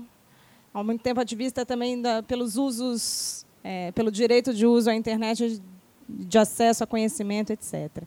há 0.72 0.80
muito 0.84 1.02
tempo 1.02 1.18
ativista 1.18 1.66
também 1.66 2.00
da, 2.00 2.22
pelos 2.22 2.56
usos, 2.56 3.44
é, 3.64 3.90
pelo 3.90 4.12
direito 4.12 4.54
de 4.54 4.64
uso 4.64 4.88
à 4.88 4.94
internet, 4.94 5.60
de 6.08 6.38
acesso 6.38 6.84
a 6.84 6.86
conhecimento, 6.86 7.50
etc. 7.52 8.06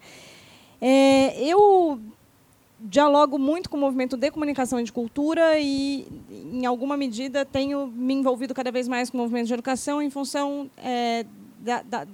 É, 0.81 1.43
eu 1.43 1.99
dialogo 2.79 3.39
muito 3.39 3.69
com 3.69 3.77
o 3.77 3.79
movimento 3.79 4.15
de 4.15 4.29
comunicação 4.29 4.79
e 4.79 4.83
de 4.83 4.93
cultura 4.93 5.59
e, 5.59 6.07
em 6.29 6.65
alguma 6.65 6.95
medida, 6.95 7.43
tenho 7.43 7.87
me 7.87 8.13
envolvido 8.13 8.53
cada 8.53 8.71
vez 8.71 8.87
mais 8.87 9.09
com 9.09 9.17
o 9.17 9.21
movimento 9.21 9.47
de 9.47 9.53
educação 9.53 10.01
em 10.01 10.09
função 10.09 10.69
é, 10.77 11.25
da, 11.59 11.81
da, 11.81 12.07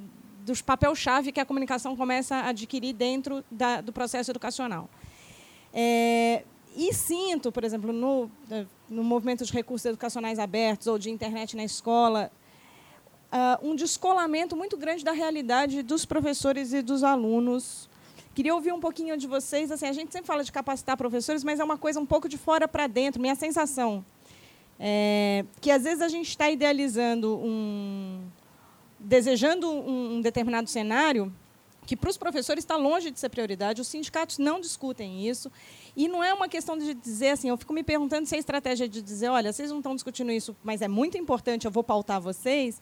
dos 0.46 0.62
papel-chave 0.62 1.32
que 1.32 1.40
a 1.40 1.46
comunicação 1.46 1.96
começa 1.96 2.36
a 2.36 2.50
adquirir 2.50 2.94
dentro 2.94 3.44
da, 3.52 3.82
do 3.82 3.92
processo 3.92 4.32
educacional. 4.32 4.90
É, 5.74 6.44
e 6.76 6.94
sinto, 6.94 7.52
por 7.52 7.64
exemplo, 7.64 7.92
no, 7.92 8.30
no 8.90 9.04
movimento 9.04 9.46
de 9.46 9.52
recursos 9.52 9.86
educacionais 9.86 10.40
abertos 10.40 10.88
ou 10.88 10.98
de 10.98 11.10
internet 11.10 11.56
na 11.56 11.64
escola, 11.64 12.32
uh, 13.32 13.68
um 13.68 13.76
descolamento 13.76 14.56
muito 14.56 14.78
grande 14.78 15.04
da 15.04 15.12
realidade 15.12 15.84
dos 15.84 16.06
professores 16.06 16.74
e 16.74 16.82
dos 16.82 17.04
alunos. 17.04 17.90
Queria 18.34 18.54
ouvir 18.56 18.74
um 18.74 18.80
pouquinho 18.80 19.16
de 19.16 19.28
vocês. 19.28 19.72
Assim, 19.72 19.86
a 19.86 19.94
gente 19.94 20.12
sempre 20.12 20.28
fala 20.28 20.44
de 20.44 20.52
capacitar 20.52 20.98
professores, 20.98 21.44
mas 21.44 21.60
é 21.60 21.64
uma 21.64 21.78
coisa 21.78 22.00
um 22.00 22.06
pouco 22.06 22.28
de 22.28 22.38
fora 22.38 22.68
para 22.68 22.88
dentro. 22.88 23.22
Minha 23.22 23.36
sensação 23.36 24.04
é 24.80 25.46
que 25.62 25.70
às 25.70 25.84
vezes 25.84 26.02
a 26.02 26.08
gente 26.08 26.30
está 26.30 26.50
idealizando 26.50 27.38
um, 27.38 28.22
desejando 29.00 29.70
um, 29.70 30.20
determinado 30.22 30.70
cenário 30.70 31.32
que 31.86 31.98
para 31.98 32.10
os 32.10 32.18
professores 32.18 32.64
está 32.64 32.76
longe 32.76 33.12
de 33.12 33.20
ser 33.20 33.30
prioridade. 33.30 33.82
Os 33.82 33.88
sindicatos 33.88 34.38
não 34.38 34.60
discutem 34.60 35.28
isso. 35.28 35.52
E 35.96 36.08
não 36.08 36.24
é 36.24 36.34
uma 36.34 36.48
questão 36.48 36.78
de 36.78 36.94
dizer 36.94 37.32
assim, 37.32 37.50
eu 37.50 37.58
fico 37.58 37.74
me 37.74 37.84
perguntando 37.84 38.26
se 38.26 38.36
a 38.36 38.38
estratégia 38.38 38.88
de 38.88 39.02
dizer, 39.02 39.28
olha, 39.28 39.52
vocês 39.52 39.70
não 39.70 39.78
estão 39.78 39.94
discutindo 39.94 40.32
isso, 40.32 40.56
mas 40.64 40.82
é 40.82 40.88
muito 40.88 41.18
importante, 41.18 41.66
eu 41.66 41.72
vou 41.72 41.84
pautar 41.84 42.22
vocês, 42.22 42.82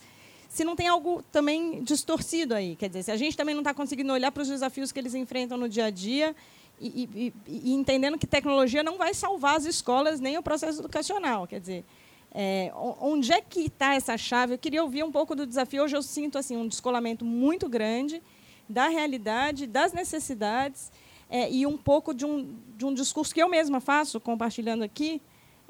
se 0.52 0.66
não 0.66 0.76
tem 0.76 0.90
algo 0.90 1.24
também 1.32 1.82
distorcido 1.82 2.54
aí. 2.54 2.76
Quer 2.76 2.90
dizer, 2.90 3.04
se 3.04 3.12
a 3.12 3.16
gente 3.16 3.38
também 3.38 3.56
não 3.56 3.62
está 3.62 3.74
conseguindo 3.74 4.12
olhar 4.12 4.34
para 4.34 4.44
os 4.44 4.50
desafios 4.50 4.92
que 4.92 5.00
eles 5.00 5.16
enfrentam 5.16 5.58
no 5.58 5.70
dia 5.70 5.86
a 5.86 5.90
dia 5.90 6.36
e, 6.78 7.08
e, 7.16 7.34
e, 7.48 7.74
entendendo 7.74 8.18
que 8.18 8.28
tecnologia 8.28 8.84
não 8.84 8.98
vai 8.98 9.14
salvar 9.14 9.56
as 9.56 9.64
escolas 9.64 10.20
nem 10.20 10.38
o 10.38 10.44
processo 10.44 10.82
educacional. 10.82 11.48
Quer 11.48 11.62
dizer, 11.62 11.86
é, 12.34 12.70
onde 13.00 13.32
é 13.32 13.40
que 13.40 13.62
está 13.62 13.96
essa 13.96 14.18
chave? 14.18 14.56
Eu 14.56 14.58
queria 14.58 14.84
ouvir 14.84 15.06
um 15.06 15.12
pouco 15.12 15.34
do 15.36 15.48
desafio. 15.48 15.84
Hoje 15.84 15.96
eu 15.96 16.04
sinto 16.04 16.38
assim 16.38 16.58
um 16.58 16.68
descolamento 16.68 17.24
muito 17.24 17.70
grande 17.70 18.22
da 18.68 18.90
realidade, 18.90 19.66
das 19.66 19.94
necessidades 19.94 20.92
é, 21.30 21.50
e 21.50 21.66
um 21.66 21.78
pouco 21.78 22.14
de 22.14 22.26
um, 22.26 22.58
de 22.76 22.86
um 22.86 22.94
discurso 22.94 23.34
que 23.34 23.42
eu 23.42 23.48
mesma 23.48 23.80
faço, 23.80 24.20
compartilhando 24.20 24.84
aqui, 24.84 25.22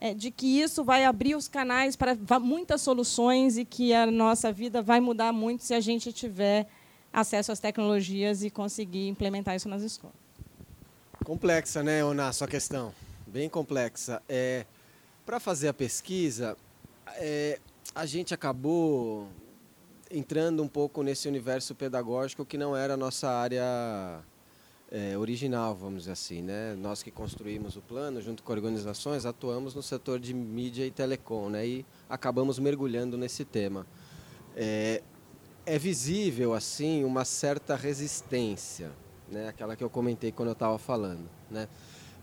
é, 0.02 0.16
de 0.16 0.32
que 0.32 0.60
isso 0.60 0.84
vai 0.84 1.06
abrir 1.06 1.36
os 1.36 1.48
canais 1.48 1.96
para 1.96 2.40
muitas 2.40 2.82
soluções 2.82 3.56
e 3.56 3.64
que 3.64 3.94
a 3.94 4.08
nossa 4.08 4.52
vida 4.52 4.82
vai 4.82 5.00
mudar 5.00 5.32
muito 5.32 5.64
se 5.64 5.76
a 5.76 5.80
gente 5.80 6.12
tiver 6.12 6.68
acesso 7.14 7.52
às 7.52 7.60
tecnologias 7.60 8.44
e 8.44 8.50
conseguir 8.50 9.08
implementar 9.08 9.56
isso 9.56 9.70
nas 9.70 9.84
escolas. 9.84 10.16
Complexa, 11.24 11.84
né, 11.84 12.04
Ona, 12.04 12.34
sua 12.34 12.48
questão? 12.48 12.92
Bem 13.28 13.48
complexa. 13.48 14.24
É, 14.28 14.66
para 15.24 15.40
fazer 15.40 15.68
a 15.68 15.74
pesquisa, 15.74 16.58
é, 17.18 17.60
a 17.94 18.08
gente 18.08 18.34
acabou 18.34 19.28
entrando 20.10 20.64
um 20.64 20.68
pouco 20.68 21.04
nesse 21.04 21.28
universo 21.28 21.76
pedagógico 21.76 22.44
que 22.44 22.58
não 22.58 22.76
era 22.76 22.96
a 22.96 22.98
nossa 22.98 23.30
área 23.30 24.24
é, 24.92 25.18
original, 25.18 25.74
vamos 25.74 26.00
dizer 26.02 26.12
assim. 26.12 26.42
Né? 26.42 26.76
Nós 26.76 27.02
que 27.02 27.10
construímos 27.10 27.78
o 27.78 27.82
plano, 27.82 28.22
junto 28.22 28.44
com 28.44 28.52
organizações, 28.52 29.26
atuamos 29.26 29.74
no 29.74 29.82
setor 29.82 30.20
de 30.20 30.34
mídia 30.34 30.86
e 30.86 30.92
telecom 30.92 31.50
né? 31.50 31.66
e 31.66 31.86
acabamos 32.10 32.60
mergulhando 32.60 33.18
nesse 33.18 33.46
tema. 33.46 33.88
É, 34.56 35.02
é 35.66 35.80
visível 35.80 36.54
assim 36.54 37.06
uma 37.06 37.24
certa 37.24 37.76
resistência, 37.76 38.92
né? 39.32 39.48
aquela 39.48 39.78
que 39.78 39.84
eu 39.84 39.90
comentei 39.90 40.32
quando 40.32 40.50
eu 40.50 40.54
estava 40.54 40.78
falando. 40.78 41.30
Né? 41.50 41.70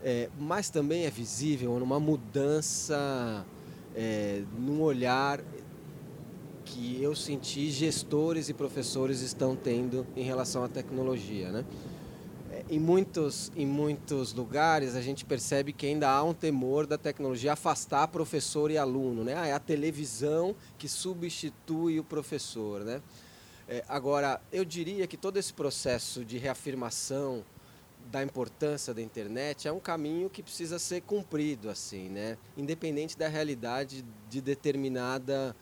É, 0.03 0.29
mas 0.39 0.69
também 0.69 1.07
é 1.07 1.11
visível 1.11 1.75
uma 1.75 1.99
mudança 1.99 3.45
é, 3.97 4.43
num 4.59 4.83
olhar 4.83 5.41
que 6.65 7.03
eu 7.03 7.17
senti 7.17 7.71
gestores 7.71 8.51
e 8.51 8.55
professores 8.55 9.23
estão 9.23 9.57
tendo 9.57 10.07
em 10.15 10.23
relação 10.23 10.63
à 10.63 10.69
tecnologia, 10.69 11.51
né? 11.51 11.65
Em 12.71 12.79
muitos, 12.79 13.51
em 13.57 13.67
muitos 13.67 14.35
lugares 14.35 14.95
a 14.95 15.01
gente 15.01 15.25
percebe 15.25 15.73
que 15.73 15.87
ainda 15.87 16.11
há 16.11 16.23
um 16.23 16.35
temor 16.35 16.87
da 16.87 16.99
tecnologia 16.99 17.55
afastar 17.55 18.07
professor 18.09 18.71
e 18.71 18.77
aluno, 18.77 19.25
né? 19.25 19.35
Ah, 19.35 19.47
é 19.47 19.53
a 19.55 19.59
televisão 19.59 20.55
que 20.77 20.87
substitui 20.87 21.99
o 21.99 22.05
professor, 22.05 22.85
né? 22.85 23.01
É, 23.67 23.83
agora, 23.89 24.39
eu 24.53 24.67
diria 24.67 25.07
que 25.07 25.17
todo 25.17 25.39
esse 25.39 25.53
processo 25.55 26.27
de 26.27 26.37
reafirmação 26.37 27.43
da 28.13 28.23
importância 28.23 28.93
da 28.93 29.01
internet 29.01 29.67
é 29.67 29.73
um 29.73 29.81
caminho 29.81 30.29
que 30.29 30.43
precisa 30.43 30.79
ser 30.79 31.01
cumprido, 31.01 31.71
assim, 31.71 32.11
né? 32.11 32.37
Independente 32.55 33.17
da 33.17 33.29
realidade 33.29 34.05
de 34.29 34.43
determinada 34.43 35.57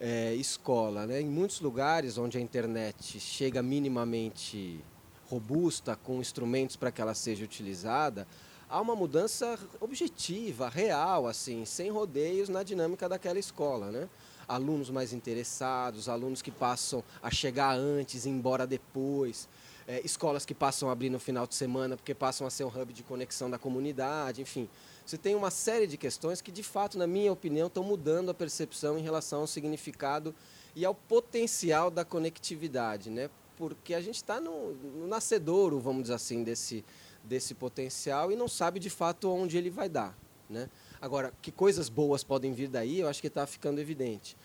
é, 0.00 0.34
escola, 0.34 1.06
né? 1.06 1.20
Em 1.20 1.28
muitos 1.28 1.60
lugares 1.60 2.18
onde 2.18 2.36
a 2.36 2.40
internet 2.40 3.20
chega 3.20 3.62
minimamente 3.62 4.84
robusta, 5.28 5.96
com 5.96 6.20
instrumentos 6.20 6.76
para 6.76 6.90
que 6.90 7.00
ela 7.00 7.14
seja 7.14 7.44
utilizada, 7.44 8.26
há 8.68 8.80
uma 8.80 8.96
mudança 8.96 9.58
objetiva, 9.80 10.68
real, 10.68 11.26
assim, 11.26 11.64
sem 11.64 11.90
rodeios 11.90 12.48
na 12.48 12.62
dinâmica 12.62 13.08
daquela 13.08 13.38
escola, 13.38 13.90
né? 13.90 14.08
Alunos 14.46 14.88
mais 14.88 15.12
interessados, 15.12 16.08
alunos 16.08 16.40
que 16.40 16.50
passam 16.50 17.04
a 17.22 17.30
chegar 17.30 17.76
antes 17.76 18.24
e 18.24 18.30
embora 18.30 18.66
depois, 18.66 19.46
é, 19.86 20.00
escolas 20.04 20.46
que 20.46 20.54
passam 20.54 20.88
a 20.88 20.92
abrir 20.92 21.10
no 21.10 21.18
final 21.18 21.46
de 21.46 21.54
semana 21.54 21.96
porque 21.96 22.14
passam 22.14 22.46
a 22.46 22.50
ser 22.50 22.64
um 22.64 22.68
hub 22.68 22.92
de 22.92 23.02
conexão 23.02 23.50
da 23.50 23.58
comunidade, 23.58 24.40
enfim. 24.40 24.68
Você 25.04 25.16
tem 25.16 25.34
uma 25.34 25.50
série 25.50 25.86
de 25.86 25.96
questões 25.96 26.40
que, 26.40 26.52
de 26.52 26.62
fato, 26.62 26.98
na 26.98 27.06
minha 27.06 27.32
opinião, 27.32 27.66
estão 27.66 27.82
mudando 27.82 28.30
a 28.30 28.34
percepção 28.34 28.98
em 28.98 29.02
relação 29.02 29.40
ao 29.40 29.46
significado 29.46 30.34
e 30.74 30.84
ao 30.84 30.94
potencial 30.94 31.90
da 31.90 32.04
conectividade, 32.04 33.10
né? 33.10 33.30
Porque 33.58 33.92
a 33.92 34.00
gente 34.00 34.14
está 34.14 34.40
no, 34.40 34.72
no 34.72 35.08
nascedouro, 35.08 35.80
vamos 35.80 36.02
dizer 36.02 36.14
assim, 36.14 36.44
desse, 36.44 36.84
desse 37.24 37.54
potencial 37.54 38.30
e 38.30 38.36
não 38.36 38.46
sabe 38.46 38.78
de 38.78 38.88
fato 38.88 39.28
onde 39.28 39.58
ele 39.58 39.68
vai 39.68 39.88
dar, 39.88 40.16
né? 40.48 40.70
Agora, 41.00 41.34
que 41.42 41.50
coisas 41.50 41.88
boas 41.88 42.22
podem 42.22 42.52
vir 42.52 42.68
daí, 42.68 43.00
eu 43.00 43.08
acho 43.08 43.20
que 43.20 43.26
está 43.26 43.46
ficando 43.48 43.80
evidente. 43.80 44.36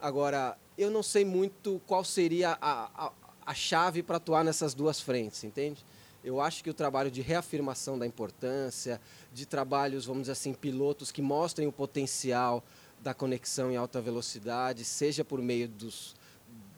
Agora, 0.00 0.58
eu 0.76 0.90
não 0.90 1.02
sei 1.02 1.24
muito 1.24 1.80
qual 1.86 2.04
seria 2.04 2.58
a, 2.60 3.06
a, 3.06 3.12
a 3.46 3.54
chave 3.54 4.02
para 4.02 4.16
atuar 4.16 4.44
nessas 4.44 4.74
duas 4.74 5.00
frentes, 5.00 5.44
entende? 5.44 5.84
Eu 6.24 6.40
acho 6.40 6.64
que 6.64 6.68
o 6.68 6.74
trabalho 6.74 7.08
de 7.08 7.22
reafirmação 7.22 7.96
da 7.96 8.04
importância, 8.04 9.00
de 9.32 9.46
trabalhos, 9.46 10.06
vamos 10.06 10.22
dizer 10.22 10.32
assim, 10.32 10.52
pilotos 10.52 11.12
que 11.12 11.22
mostrem 11.22 11.68
o 11.68 11.72
potencial 11.72 12.64
da 13.00 13.14
conexão 13.14 13.70
em 13.70 13.76
alta 13.76 14.00
velocidade, 14.00 14.84
seja 14.84 15.24
por 15.24 15.40
meio 15.40 15.68
dos, 15.68 16.16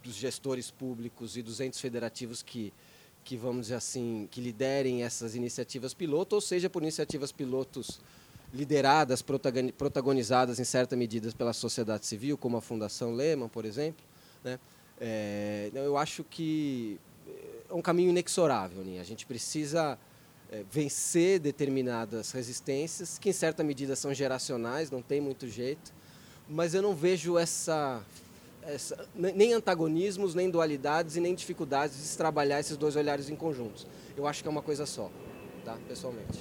dos 0.09 0.17
gestores 0.17 0.71
públicos 0.71 1.37
e 1.37 1.43
dos 1.43 1.61
entes 1.61 1.81
federativos 1.81 2.43
que, 2.43 2.73
que, 3.23 3.37
vamos 3.37 3.63
dizer 3.63 3.75
assim, 3.75 4.27
que 4.31 4.41
liderem 4.41 5.03
essas 5.03 5.35
iniciativas 5.35 5.93
piloto, 5.93 6.35
ou 6.35 6.41
seja 6.41 6.71
por 6.71 6.83
iniciativas 6.83 7.31
pilotos 7.31 8.01
lideradas, 8.53 9.23
protagonizadas 9.23 10.59
em 10.59 10.65
certa 10.65 10.97
medida 10.97 11.31
pela 11.33 11.53
sociedade 11.53 12.07
civil, 12.07 12.39
como 12.39 12.57
a 12.57 12.63
Fundação 12.63 13.13
Lehman, 13.13 13.49
por 13.49 13.67
exemplo, 13.67 14.03
né? 14.43 14.59
É, 15.01 15.71
eu 15.75 15.97
acho 15.97 16.25
que 16.25 16.99
é 17.69 17.75
um 17.75 17.83
caminho 17.83 18.11
inexorável. 18.11 18.83
Né? 18.83 18.99
A 18.99 19.05
gente 19.05 19.27
precisa 19.27 19.99
é, 20.51 20.65
vencer 20.71 21.39
determinadas 21.39 22.33
resistências, 22.33 23.19
que 23.19 23.29
em 23.29 23.33
certa 23.33 23.63
medida 23.63 23.95
são 23.95 24.13
geracionais, 24.15 24.91
não 24.91 25.03
tem 25.03 25.21
muito 25.21 25.47
jeito, 25.47 25.93
mas 26.49 26.75
eu 26.75 26.83
não 26.83 26.95
vejo 26.95 27.39
essa, 27.39 28.03
essa 28.63 29.07
nem 29.15 29.53
antagonismos, 29.53 30.35
nem 30.35 30.51
dualidades 30.51 31.17
e 31.17 31.21
nem 31.21 31.35
dificuldades 31.35 31.97
de 31.97 32.03
se 32.03 32.17
trabalhar 32.17 32.61
esses 32.61 32.77
dois 32.77 32.97
olhares 32.97 33.31
em 33.31 33.37
conjuntos. 33.37 33.87
Eu 34.17 34.27
acho 34.27 34.43
que 34.43 34.49
é 34.49 34.51
uma 34.51 34.63
coisa 34.63 34.87
só, 34.87 35.11
tá? 35.65 35.77
pessoalmente. 35.89 36.39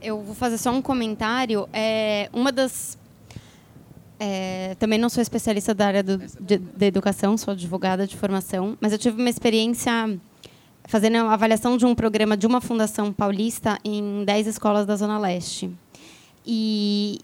Eu 0.00 0.22
vou 0.22 0.34
fazer 0.34 0.56
só 0.56 0.70
um 0.70 0.80
comentário. 0.80 1.68
É, 1.72 2.30
uma 2.32 2.50
das 2.50 2.98
é, 4.18 4.76
também 4.78 4.98
não 4.98 5.08
sou 5.08 5.22
especialista 5.22 5.74
da 5.74 5.86
área 5.86 6.02
do, 6.02 6.18
de, 6.18 6.58
de, 6.58 6.86
educação, 6.86 7.38
sou 7.38 7.52
advogada 7.52 8.06
de 8.06 8.16
formação, 8.16 8.76
mas 8.78 8.92
eu 8.92 8.98
tive 8.98 9.18
uma 9.18 9.30
experiência 9.30 9.92
fazendo 10.84 11.16
a 11.16 11.32
avaliação 11.32 11.76
de 11.76 11.86
um 11.86 11.94
programa 11.94 12.36
de 12.36 12.46
uma 12.46 12.60
fundação 12.60 13.12
paulista 13.12 13.78
em 13.82 14.24
10 14.24 14.46
escolas 14.48 14.84
da 14.84 14.94
Zona 14.94 15.18
Leste. 15.18 15.70
E, 16.44 17.20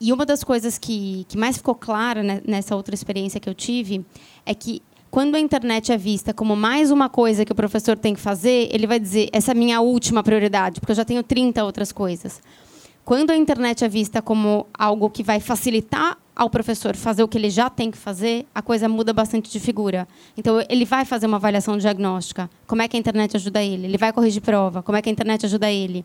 e 0.00 0.12
uma 0.12 0.26
das 0.26 0.44
coisas 0.44 0.78
que, 0.78 1.24
que 1.28 1.38
mais 1.38 1.56
ficou 1.56 1.74
clara 1.74 2.22
nessa 2.46 2.76
outra 2.76 2.94
experiência 2.94 3.40
que 3.40 3.48
eu 3.48 3.54
tive 3.54 4.04
é 4.44 4.54
que 4.54 4.82
quando 5.10 5.34
a 5.34 5.40
internet 5.40 5.92
é 5.92 5.96
vista 5.96 6.34
como 6.34 6.54
mais 6.54 6.90
uma 6.90 7.08
coisa 7.08 7.44
que 7.44 7.52
o 7.52 7.54
professor 7.54 7.96
tem 7.96 8.14
que 8.14 8.20
fazer, 8.20 8.68
ele 8.70 8.86
vai 8.86 9.00
dizer: 9.00 9.30
essa 9.32 9.52
é 9.52 9.54
a 9.54 9.54
minha 9.54 9.80
última 9.80 10.22
prioridade, 10.22 10.80
porque 10.80 10.92
eu 10.92 10.96
já 10.96 11.04
tenho 11.04 11.22
30 11.22 11.64
outras 11.64 11.92
coisas. 11.92 12.42
Quando 13.04 13.30
a 13.30 13.36
internet 13.36 13.84
é 13.84 13.88
vista 13.88 14.20
como 14.20 14.66
algo 14.76 15.08
que 15.08 15.22
vai 15.22 15.38
facilitar 15.40 16.18
ao 16.34 16.50
professor 16.50 16.94
fazer 16.94 17.22
o 17.22 17.28
que 17.28 17.38
ele 17.38 17.48
já 17.48 17.70
tem 17.70 17.90
que 17.90 17.96
fazer, 17.96 18.44
a 18.54 18.60
coisa 18.60 18.88
muda 18.88 19.12
bastante 19.12 19.50
de 19.50 19.58
figura. 19.58 20.06
Então, 20.36 20.62
ele 20.68 20.84
vai 20.84 21.06
fazer 21.06 21.26
uma 21.26 21.38
avaliação 21.38 21.78
diagnóstica. 21.78 22.50
Como 22.66 22.82
é 22.82 22.88
que 22.88 22.96
a 22.96 23.00
internet 23.00 23.36
ajuda 23.36 23.62
ele? 23.62 23.86
Ele 23.86 23.96
vai 23.96 24.12
corrigir 24.12 24.42
prova. 24.42 24.82
Como 24.82 24.98
é 24.98 25.00
que 25.00 25.08
a 25.08 25.12
internet 25.12 25.46
ajuda 25.46 25.70
ele? 25.70 26.04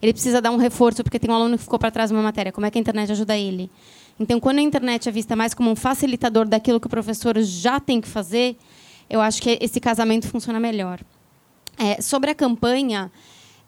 Ele 0.00 0.12
precisa 0.12 0.40
dar 0.40 0.50
um 0.50 0.56
reforço 0.56 1.02
porque 1.02 1.18
tem 1.18 1.30
um 1.30 1.34
aluno 1.34 1.56
que 1.56 1.64
ficou 1.64 1.78
para 1.78 1.90
trás 1.90 2.10
de 2.10 2.16
uma 2.16 2.22
matéria. 2.22 2.52
Como 2.52 2.66
é 2.66 2.70
que 2.70 2.78
a 2.78 2.80
internet 2.80 3.10
ajuda 3.12 3.36
ele? 3.36 3.70
Então, 4.18 4.40
quando 4.40 4.58
a 4.58 4.62
internet 4.62 5.08
é 5.08 5.12
vista 5.12 5.36
mais 5.36 5.54
como 5.54 5.70
um 5.70 5.76
facilitador 5.76 6.46
daquilo 6.46 6.80
que 6.80 6.86
o 6.86 6.90
professor 6.90 7.38
já 7.40 7.78
tem 7.80 8.00
que 8.00 8.08
fazer, 8.08 8.56
eu 9.08 9.20
acho 9.20 9.40
que 9.40 9.58
esse 9.60 9.80
casamento 9.80 10.28
funciona 10.28 10.58
melhor. 10.58 11.00
É, 11.76 12.00
sobre 12.00 12.30
a 12.30 12.34
campanha, 12.34 13.10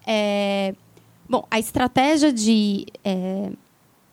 é, 0.06 0.74
Bom, 1.30 1.46
a 1.48 1.60
estratégia 1.60 2.32
de 2.32 2.86
é, 3.04 3.52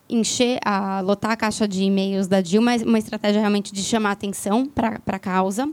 encher, 0.08 0.60
a, 0.64 1.02
lotar 1.02 1.32
a 1.32 1.36
caixa 1.36 1.68
de 1.68 1.82
e-mails 1.82 2.28
da 2.28 2.42
Dilma 2.42 2.76
é 2.76 2.78
uma 2.78 3.00
estratégia 3.00 3.40
realmente 3.40 3.74
de 3.74 3.82
chamar 3.82 4.12
atenção 4.12 4.68
para 4.68 5.02
a 5.04 5.18
causa. 5.18 5.68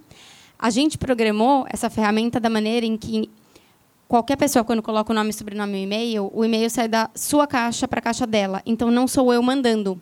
A 0.59 0.71
gente 0.71 0.97
programou 0.97 1.67
essa 1.69 1.91
ferramenta 1.91 2.41
da 2.41 2.49
maneira 2.49 2.87
em 2.87 2.97
que 2.97 3.29
qualquer 4.09 4.37
pessoa, 4.37 4.65
quando 4.65 4.83
coloca 4.83 5.13
o 5.13 5.15
nome, 5.15 5.33
sobrenome 5.33 5.79
e 5.79 5.83
e-mail, 5.83 6.31
o 6.33 6.45
e-mail 6.45 6.69
sai 6.71 6.89
da 6.89 7.11
sua 7.15 7.47
caixa 7.47 7.89
para 7.89 7.99
a 7.99 8.03
caixa 8.03 8.27
dela. 8.27 8.63
Então, 8.65 8.91
não 8.91 9.07
sou 9.07 9.33
eu 9.33 9.43
mandando. 9.43 10.01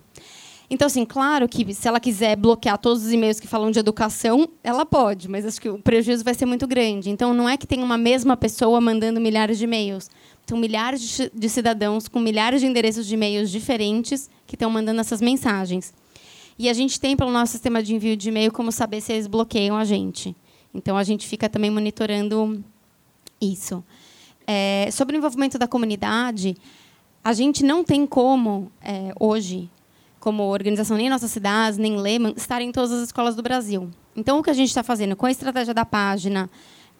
Então, 0.72 0.86
assim, 0.86 1.04
claro 1.04 1.46
que 1.46 1.74
se 1.74 1.86
ela 1.86 2.00
quiser 2.00 2.34
bloquear 2.34 2.78
todos 2.78 3.04
os 3.04 3.12
e-mails 3.12 3.38
que 3.38 3.46
falam 3.46 3.70
de 3.70 3.78
educação, 3.78 4.48
ela 4.64 4.86
pode, 4.86 5.28
mas 5.28 5.44
acho 5.44 5.60
que 5.60 5.68
o 5.68 5.78
prejuízo 5.78 6.24
vai 6.24 6.32
ser 6.32 6.46
muito 6.46 6.66
grande. 6.66 7.10
Então, 7.10 7.34
não 7.34 7.46
é 7.46 7.58
que 7.58 7.66
tem 7.66 7.82
uma 7.82 7.98
mesma 7.98 8.38
pessoa 8.38 8.80
mandando 8.80 9.20
milhares 9.20 9.58
de 9.58 9.64
e-mails. 9.64 10.08
São 10.46 10.56
milhares 10.56 11.30
de 11.32 11.48
cidadãos 11.50 12.08
com 12.08 12.18
milhares 12.18 12.62
de 12.62 12.66
endereços 12.66 13.06
de 13.06 13.12
e-mails 13.12 13.50
diferentes 13.50 14.30
que 14.46 14.54
estão 14.54 14.70
mandando 14.70 15.00
essas 15.00 15.20
mensagens. 15.20 15.92
E 16.58 16.70
a 16.70 16.72
gente 16.72 16.98
tem, 16.98 17.16
pelo 17.18 17.30
nosso 17.30 17.52
sistema 17.52 17.82
de 17.82 17.94
envio 17.94 18.16
de 18.16 18.30
e-mail, 18.30 18.50
como 18.50 18.72
saber 18.72 19.02
se 19.02 19.12
eles 19.12 19.26
bloqueiam 19.26 19.76
a 19.76 19.84
gente. 19.84 20.34
Então, 20.72 20.96
a 20.96 21.04
gente 21.04 21.28
fica 21.28 21.50
também 21.50 21.70
monitorando 21.70 22.64
isso. 23.42 23.84
É, 24.46 24.88
sobre 24.92 25.16
o 25.16 25.18
envolvimento 25.18 25.58
da 25.58 25.66
comunidade, 25.66 26.56
a 27.24 27.32
gente 27.32 27.64
não 27.64 27.84
tem 27.84 28.06
como, 28.06 28.70
é, 28.80 29.12
hoje, 29.18 29.70
como 30.18 30.44
organização, 30.44 30.96
nem 30.96 31.10
nossas 31.10 31.30
cidades, 31.30 31.78
nem 31.78 31.96
Lehman, 31.96 32.34
estar 32.36 32.62
em 32.62 32.72
todas 32.72 32.92
as 32.92 33.02
escolas 33.02 33.34
do 33.34 33.42
Brasil. 33.42 33.90
Então, 34.16 34.38
o 34.38 34.42
que 34.42 34.50
a 34.50 34.54
gente 34.54 34.68
está 34.68 34.82
fazendo 34.82 35.16
com 35.16 35.26
a 35.26 35.30
estratégia 35.30 35.74
da 35.74 35.84
página, 35.84 36.48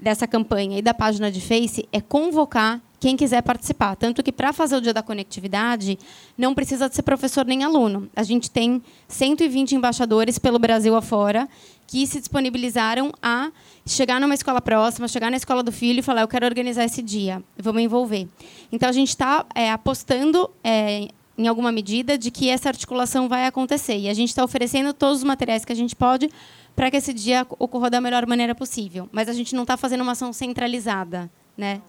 dessa 0.01 0.27
campanha 0.27 0.79
e 0.79 0.83
da 0.83 0.93
página 0.93 1.31
de 1.31 1.41
Face, 1.41 1.89
é 1.93 2.01
convocar 2.01 2.81
quem 2.99 3.17
quiser 3.17 3.43
participar. 3.43 3.97
Tanto 3.97 4.23
que, 4.23 4.31
para 4.31 4.53
fazer 4.53 4.77
o 4.77 4.81
Dia 4.81 4.95
da 4.95 5.03
Conectividade, 5.03 5.99
não 6.39 6.55
precisa 6.55 6.89
de 6.89 6.95
ser 6.95 7.03
professor 7.03 7.45
nem 7.45 7.65
aluno. 7.65 8.09
A 8.15 8.23
gente 8.23 8.51
tem 8.51 8.81
120 9.09 9.75
embaixadores 9.75 10.39
pelo 10.39 10.59
Brasil 10.59 10.95
afora 10.95 11.49
que 11.93 12.07
se 12.07 12.19
disponibilizaram 12.21 13.13
a 13.23 13.53
chegar 13.85 14.19
numa 14.19 14.33
escola 14.33 14.63
próxima, 14.63 15.07
chegar 15.07 15.31
na 15.31 15.37
escola 15.37 15.63
do 15.63 15.71
filho 15.71 15.99
e 15.99 16.03
falar: 16.03 16.23
eu 16.23 16.29
quero 16.29 16.47
organizar 16.47 16.85
esse 16.85 17.03
dia, 17.03 17.43
vou 17.59 17.75
me 17.75 17.83
envolver. 17.83 18.27
Então, 18.73 18.89
a 18.89 18.93
gente 18.93 19.11
está 19.11 19.45
é, 19.55 19.71
apostando 19.71 20.51
é, 20.65 21.09
em 21.37 21.47
alguma 21.47 21.71
medida, 21.71 22.17
de 22.17 22.31
que 22.31 22.49
essa 22.49 22.71
articulação 22.71 23.29
vai 23.29 23.45
acontecer. 23.45 23.99
E 23.99 24.09
a 24.09 24.15
gente 24.15 24.31
está 24.31 24.43
oferecendo 24.43 24.95
todos 24.95 25.19
os 25.19 25.25
materiais 25.25 25.67
que 25.67 25.73
a 25.73 25.77
gente 25.77 25.95
pode 25.95 26.31
para 26.75 26.91
que 26.91 26.97
esse 26.97 27.13
dia 27.13 27.47
ocorra 27.59 27.91
da 27.91 28.01
melhor 28.01 28.27
maneira 28.27 28.55
possível. 28.55 29.07
Mas 29.13 29.29
a 29.29 29.35
gente 29.35 29.55
não 29.55 29.63
está 29.65 29.77
fazendo 29.77 30.01
uma 30.01 30.13
ação 30.13 30.33
centralizada. 30.33 31.31
Né? 31.55 31.83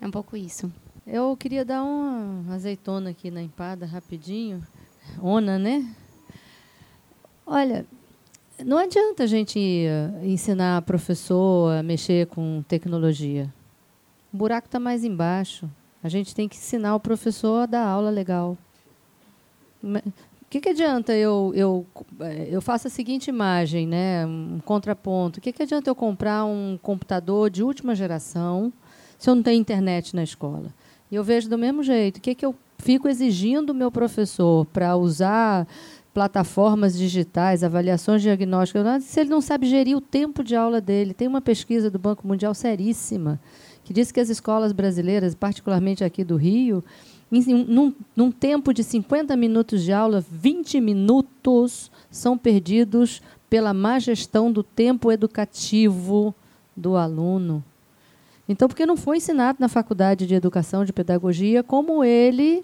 É 0.00 0.06
um 0.06 0.10
pouco 0.12 0.36
isso. 0.36 0.72
Eu 1.04 1.36
queria 1.36 1.64
dar 1.64 1.82
uma 1.82 2.54
azeitona 2.54 3.10
aqui 3.10 3.28
na 3.28 3.42
empada, 3.42 3.86
rapidinho. 3.86 4.64
Ona, 5.20 5.58
né? 5.58 5.84
Olha, 7.44 7.84
não 8.64 8.78
adianta 8.78 9.24
a 9.24 9.26
gente 9.26 9.86
ensinar 10.22 10.82
professor 10.82 11.72
a 11.72 11.82
mexer 11.82 12.26
com 12.26 12.62
tecnologia. 12.68 13.52
O 14.32 14.36
buraco 14.36 14.66
está 14.66 14.78
mais 14.78 15.04
embaixo. 15.04 15.68
A 16.02 16.08
gente 16.08 16.34
tem 16.34 16.48
que 16.48 16.56
ensinar 16.56 16.94
o 16.94 17.00
professor 17.00 17.62
a 17.62 17.66
dar 17.66 17.86
aula 17.86 18.10
legal 18.10 18.56
que, 20.50 20.60
que 20.60 20.68
adianta 20.70 21.14
eu, 21.14 21.52
eu, 21.54 21.86
eh, 22.20 22.48
eu 22.50 22.62
faço 22.62 22.86
a 22.86 22.90
seguinte 22.90 23.28
imagem, 23.28 23.86
né, 23.86 24.24
um 24.26 24.60
contraponto. 24.64 25.38
O 25.38 25.42
que, 25.42 25.52
que 25.52 25.62
adianta 25.62 25.90
eu 25.90 25.94
comprar 25.94 26.44
um 26.44 26.78
computador 26.80 27.50
de 27.50 27.62
última 27.62 27.94
geração 27.94 28.72
se 29.18 29.28
eu 29.28 29.34
não 29.34 29.42
tenho 29.42 29.60
internet 29.60 30.16
na 30.16 30.22
escola? 30.22 30.72
E 31.10 31.14
eu 31.14 31.24
vejo 31.24 31.48
do 31.48 31.58
mesmo 31.58 31.82
jeito. 31.82 32.18
O 32.18 32.20
que, 32.20 32.34
que 32.34 32.46
eu 32.46 32.54
fico 32.78 33.08
exigindo 33.08 33.66
do 33.66 33.74
meu 33.74 33.90
professor 33.90 34.64
para 34.66 34.96
usar 34.96 35.66
plataformas 36.12 36.96
digitais, 36.96 37.62
avaliações 37.62 38.22
diagnósticas, 38.22 39.04
se 39.04 39.20
ele 39.20 39.30
não 39.30 39.40
sabe 39.40 39.66
gerir 39.66 39.96
o 39.96 40.00
tempo 40.00 40.42
de 40.42 40.56
aula 40.56 40.80
dele? 40.80 41.14
Tem 41.14 41.28
uma 41.28 41.40
pesquisa 41.40 41.90
do 41.90 41.98
Banco 41.98 42.26
Mundial 42.26 42.54
seríssima 42.54 43.40
que 43.88 43.94
diz 43.94 44.12
que 44.12 44.20
as 44.20 44.28
escolas 44.28 44.70
brasileiras, 44.70 45.34
particularmente 45.34 46.04
aqui 46.04 46.22
do 46.22 46.36
Rio, 46.36 46.84
num, 47.30 47.94
num, 48.14 48.30
tempo 48.30 48.74
de 48.74 48.84
50 48.84 49.34
minutos 49.34 49.82
de 49.82 49.94
aula, 49.94 50.22
20 50.30 50.78
minutos 50.78 51.90
são 52.10 52.36
perdidos 52.36 53.22
pela 53.48 53.72
má 53.72 53.98
gestão 53.98 54.52
do 54.52 54.62
tempo 54.62 55.10
educativo 55.10 56.34
do 56.76 56.96
aluno. 56.96 57.64
Então, 58.46 58.68
porque 58.68 58.84
não 58.84 58.94
foi 58.94 59.16
ensinado 59.16 59.56
na 59.58 59.68
faculdade 59.68 60.26
de 60.26 60.34
educação, 60.34 60.84
de 60.84 60.92
pedagogia, 60.92 61.62
como 61.62 62.04
ele 62.04 62.62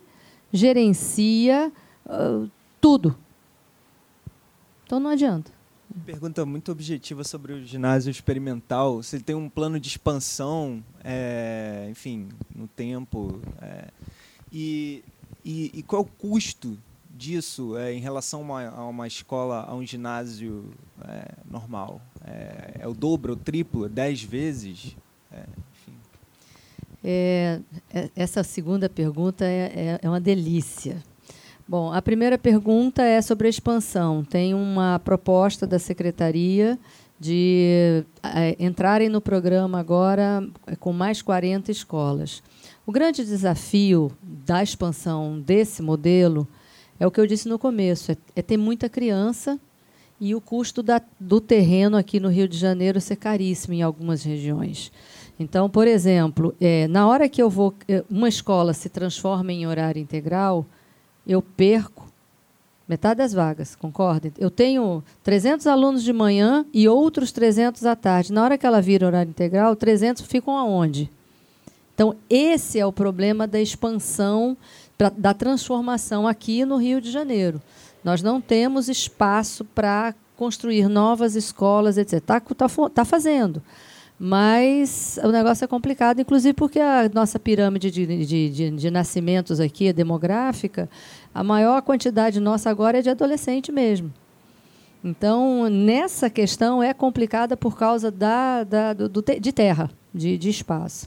gerencia 0.53 1.73
uh, 2.05 2.51
tudo. 2.83 3.17
Então, 4.95 5.03
não 5.03 5.11
adianta. 5.11 5.51
Pergunta 6.07 6.47
muito 6.47 6.71
objetiva 6.71 7.25
sobre 7.25 7.53
o 7.53 7.67
ginásio 7.67 8.13
experimental. 8.13 9.03
Se 9.03 9.19
tem 9.19 9.35
um 9.35 9.49
plano 9.49 9.81
de 9.81 9.89
expansão, 9.89 10.85
é, 11.03 11.89
enfim, 11.91 12.29
no 12.55 12.69
tempo. 12.69 13.41
É, 13.61 13.89
e, 14.53 15.03
e, 15.45 15.73
e 15.75 15.83
qual 15.83 16.03
é 16.03 16.05
o 16.05 16.09
custo 16.09 16.79
disso 17.11 17.77
é, 17.77 17.93
em 17.93 17.99
relação 17.99 18.39
a 18.39 18.43
uma, 18.45 18.69
a 18.69 18.87
uma, 18.87 19.07
escola, 19.09 19.65
a 19.65 19.75
um 19.75 19.85
ginásio 19.85 20.71
é, 21.03 21.35
normal? 21.51 22.01
É, 22.25 22.83
é, 22.83 22.87
o 22.87 22.95
dobro, 22.95 23.33
o 23.33 23.37
triplo, 23.37 23.89
dez 23.89 24.23
vezes? 24.23 24.97
É, 27.03 27.61
essa 28.15 28.45
segunda 28.45 28.89
pergunta 28.89 29.45
é, 29.45 29.99
é, 30.01 30.09
uma 30.09 30.21
delícia. 30.21 31.03
Bom, 31.67 31.91
a 31.93 32.03
primeira 32.03 32.37
pergunta 32.37 33.03
é 33.03 33.23
sobre 33.23 33.47
a 33.47 33.51
expansão. 33.51 34.23
Tem 34.23 34.53
uma 34.53 34.99
proposta 34.99 35.67
da 35.67 35.79
secretaria 35.79 36.79
de 37.19 38.05
entrarem 38.59 39.09
no 39.09 39.21
programa 39.21 39.79
agora 39.79 40.47
com 40.79 40.93
mais 40.93 41.23
40 41.23 41.71
escolas. 41.71 42.43
O 42.87 42.93
grande 42.93 43.25
desafio 43.25 44.13
da 44.23 44.63
expansão 44.63 45.41
desse 45.41 45.81
modelo 45.81 46.47
é 47.01 47.07
o 47.07 47.11
que 47.11 47.19
eu 47.19 47.27
disse 47.27 47.49
no 47.49 47.59
começo: 47.59 48.13
é, 48.13 48.17
é 48.37 48.43
ter 48.43 48.59
muita 48.59 48.89
criança 48.91 49.59
e 50.21 50.35
o 50.35 50.41
custo 50.43 50.83
da, 50.83 51.01
do 51.19 51.41
terreno 51.41 51.97
aqui 51.97 52.21
no 52.21 52.29
Rio 52.29 52.47
de 52.47 52.59
Janeiro 52.59 53.01
ser 53.01 53.17
caríssimo 53.17 53.73
em 53.73 53.83
algumas 53.83 54.23
regiões. 54.23 54.93
Então, 55.41 55.69
por 55.69 55.89
exemplo, 55.89 56.55
é, 56.61 56.87
na 56.89 57.09
hora 57.09 57.27
que 57.27 57.43
eu 57.43 57.49
vou, 57.49 57.75
é, 57.89 58.05
uma 58.11 58.29
escola 58.29 58.75
se 58.75 58.91
transforma 58.91 59.51
em 59.51 59.67
horário 59.67 60.01
integral, 60.01 60.67
eu 61.27 61.43
perco 61.43 62.05
metade 62.89 63.19
das 63.19 63.33
vagas, 63.33 63.75
concorda? 63.75 64.31
Eu 64.39 64.51
tenho 64.51 65.03
300 65.23 65.67
alunos 65.67 66.03
de 66.03 66.13
manhã 66.13 66.67
e 66.73 66.89
outros 66.89 67.33
300 67.33 67.85
à 67.87 67.97
tarde. 67.97 68.33
Na 68.33 68.43
hora 68.43 68.59
que 68.59 68.67
ela 68.67 68.81
vira 68.81 69.07
horário 69.07 69.31
integral, 69.31 69.75
300 69.75 70.23
ficam 70.23 70.57
aonde? 70.57 71.11
Então, 71.95 72.17
esse 72.29 72.79
é 72.79 72.85
o 72.85 72.93
problema 72.93 73.47
da 73.47 73.61
expansão, 73.61 74.57
da 75.17 75.33
transformação 75.33 76.27
aqui 76.27 76.65
no 76.65 76.77
Rio 76.77 77.01
de 77.01 77.11
Janeiro. 77.11 77.63
Nós 78.03 78.21
não 78.21 78.41
temos 78.41 78.89
espaço 78.89 79.65
para 79.65 80.15
construir 80.37 80.89
novas 80.89 81.37
escolas, 81.37 81.97
etc. 81.97 82.15
Está 82.15 82.41
tá, 82.41 82.69
tá 82.93 83.05
fazendo. 83.05 83.63
Mas 84.19 85.19
o 85.23 85.29
negócio 85.29 85.65
é 85.65 85.69
complicado, 85.69 86.21
inclusive 86.21 86.55
porque 86.55 86.79
a 86.79 87.11
nossa 87.13 87.39
pirâmide 87.39 87.91
de, 87.91 88.07
de, 88.07 88.49
de, 88.51 88.71
de 88.71 88.91
nascimentos 88.91 89.59
aqui, 89.59 89.93
demográfica, 89.93 90.89
a 91.35 91.43
maior 91.43 91.83
quantidade 91.83 92.39
nossa 92.39 92.71
agora 92.71 92.99
é 92.99 93.03
de 93.03 93.11
adolescente 93.11 93.73
mesmo. 93.73 94.13
Então, 95.03 95.69
nessa 95.69 96.31
questão 96.31 96.83
é 96.83 96.95
complicada 96.95 97.57
por 97.57 97.77
causa 97.77 98.11
da, 98.11 98.65
da 98.65 98.93
do, 98.95 99.23
de 99.23 99.53
terra, 99.53 99.91
de, 100.15 100.39
de 100.39 100.49
espaço. 100.49 101.07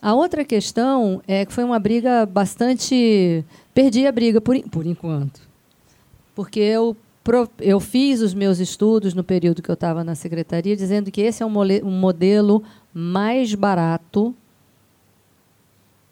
A 0.00 0.14
outra 0.14 0.44
questão 0.44 1.20
é 1.26 1.44
que 1.44 1.52
foi 1.52 1.64
uma 1.64 1.78
briga 1.78 2.24
bastante. 2.24 3.44
Perdi 3.74 4.06
a 4.06 4.12
briga 4.12 4.40
por, 4.40 4.58
por 4.70 4.86
enquanto. 4.86 5.40
Porque 6.34 6.60
eu, 6.60 6.96
eu 7.60 7.80
fiz 7.80 8.20
os 8.20 8.34
meus 8.34 8.58
estudos 8.58 9.14
no 9.14 9.24
período 9.24 9.62
que 9.62 9.70
eu 9.70 9.74
estava 9.74 10.04
na 10.04 10.14
secretaria, 10.14 10.76
dizendo 10.76 11.10
que 11.10 11.20
esse 11.20 11.42
é 11.42 11.46
um, 11.46 11.50
modelo 11.50 12.62
mais 12.92 13.54
barato 13.54 14.34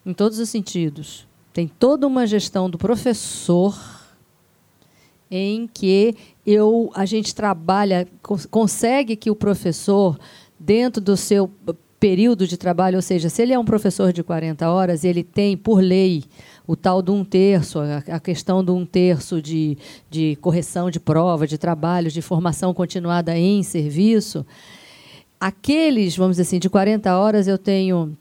em 0.04 0.12
todos 0.12 0.38
os 0.38 0.48
sentidos. 0.48 1.26
Tem 1.52 1.68
toda 1.68 2.06
uma 2.06 2.26
gestão 2.26 2.68
do 2.68 2.78
professor 2.78 3.78
em 5.30 5.68
que 5.72 6.16
eu 6.46 6.90
a 6.94 7.06
gente 7.06 7.34
trabalha 7.34 8.06
consegue 8.50 9.16
que 9.16 9.30
o 9.30 9.36
professor 9.36 10.18
dentro 10.58 11.00
do 11.00 11.16
seu 11.16 11.50
período 12.04 12.46
de 12.46 12.58
trabalho, 12.58 12.96
ou 12.96 13.02
seja, 13.02 13.30
se 13.30 13.40
ele 13.40 13.54
é 13.54 13.58
um 13.58 13.64
professor 13.64 14.12
de 14.12 14.22
40 14.22 14.68
horas, 14.68 15.04
ele 15.04 15.22
tem, 15.22 15.56
por 15.56 15.80
lei, 15.80 16.24
o 16.66 16.74
tal 16.74 17.02
do 17.02 17.12
um 17.12 17.24
terço, 17.24 17.78
a 17.80 18.18
questão 18.18 18.64
do 18.64 18.74
um 18.74 18.86
terço 18.86 19.40
de, 19.42 19.76
de 20.10 20.36
correção 20.40 20.90
de 20.90 20.98
prova, 20.98 21.46
de 21.46 21.58
trabalho, 21.58 22.10
de 22.10 22.22
formação 22.22 22.72
continuada 22.72 23.36
em 23.36 23.62
serviço. 23.62 24.46
Aqueles, 25.38 26.16
vamos 26.16 26.36
dizer 26.36 26.42
assim, 26.42 26.58
de 26.58 26.70
40 26.70 27.16
horas, 27.18 27.46
eu 27.46 27.58
tenho 27.58 28.16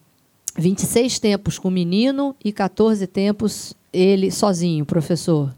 26 0.58 1.20
tempos 1.20 1.58
com 1.58 1.70
o 1.70 1.72
menino 1.72 2.36
e 2.44 2.52
14 2.52 3.08
tempos 3.08 3.74
ele 3.94 4.30
sozinho, 4.30 4.86
professor. 4.86 5.56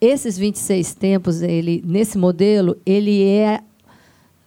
Esses 0.00 0.38
26 0.38 0.94
tempos, 0.94 1.42
ele 1.42 1.82
nesse 1.84 2.18
modelo, 2.18 2.76
ele 2.84 3.24
é 3.24 3.60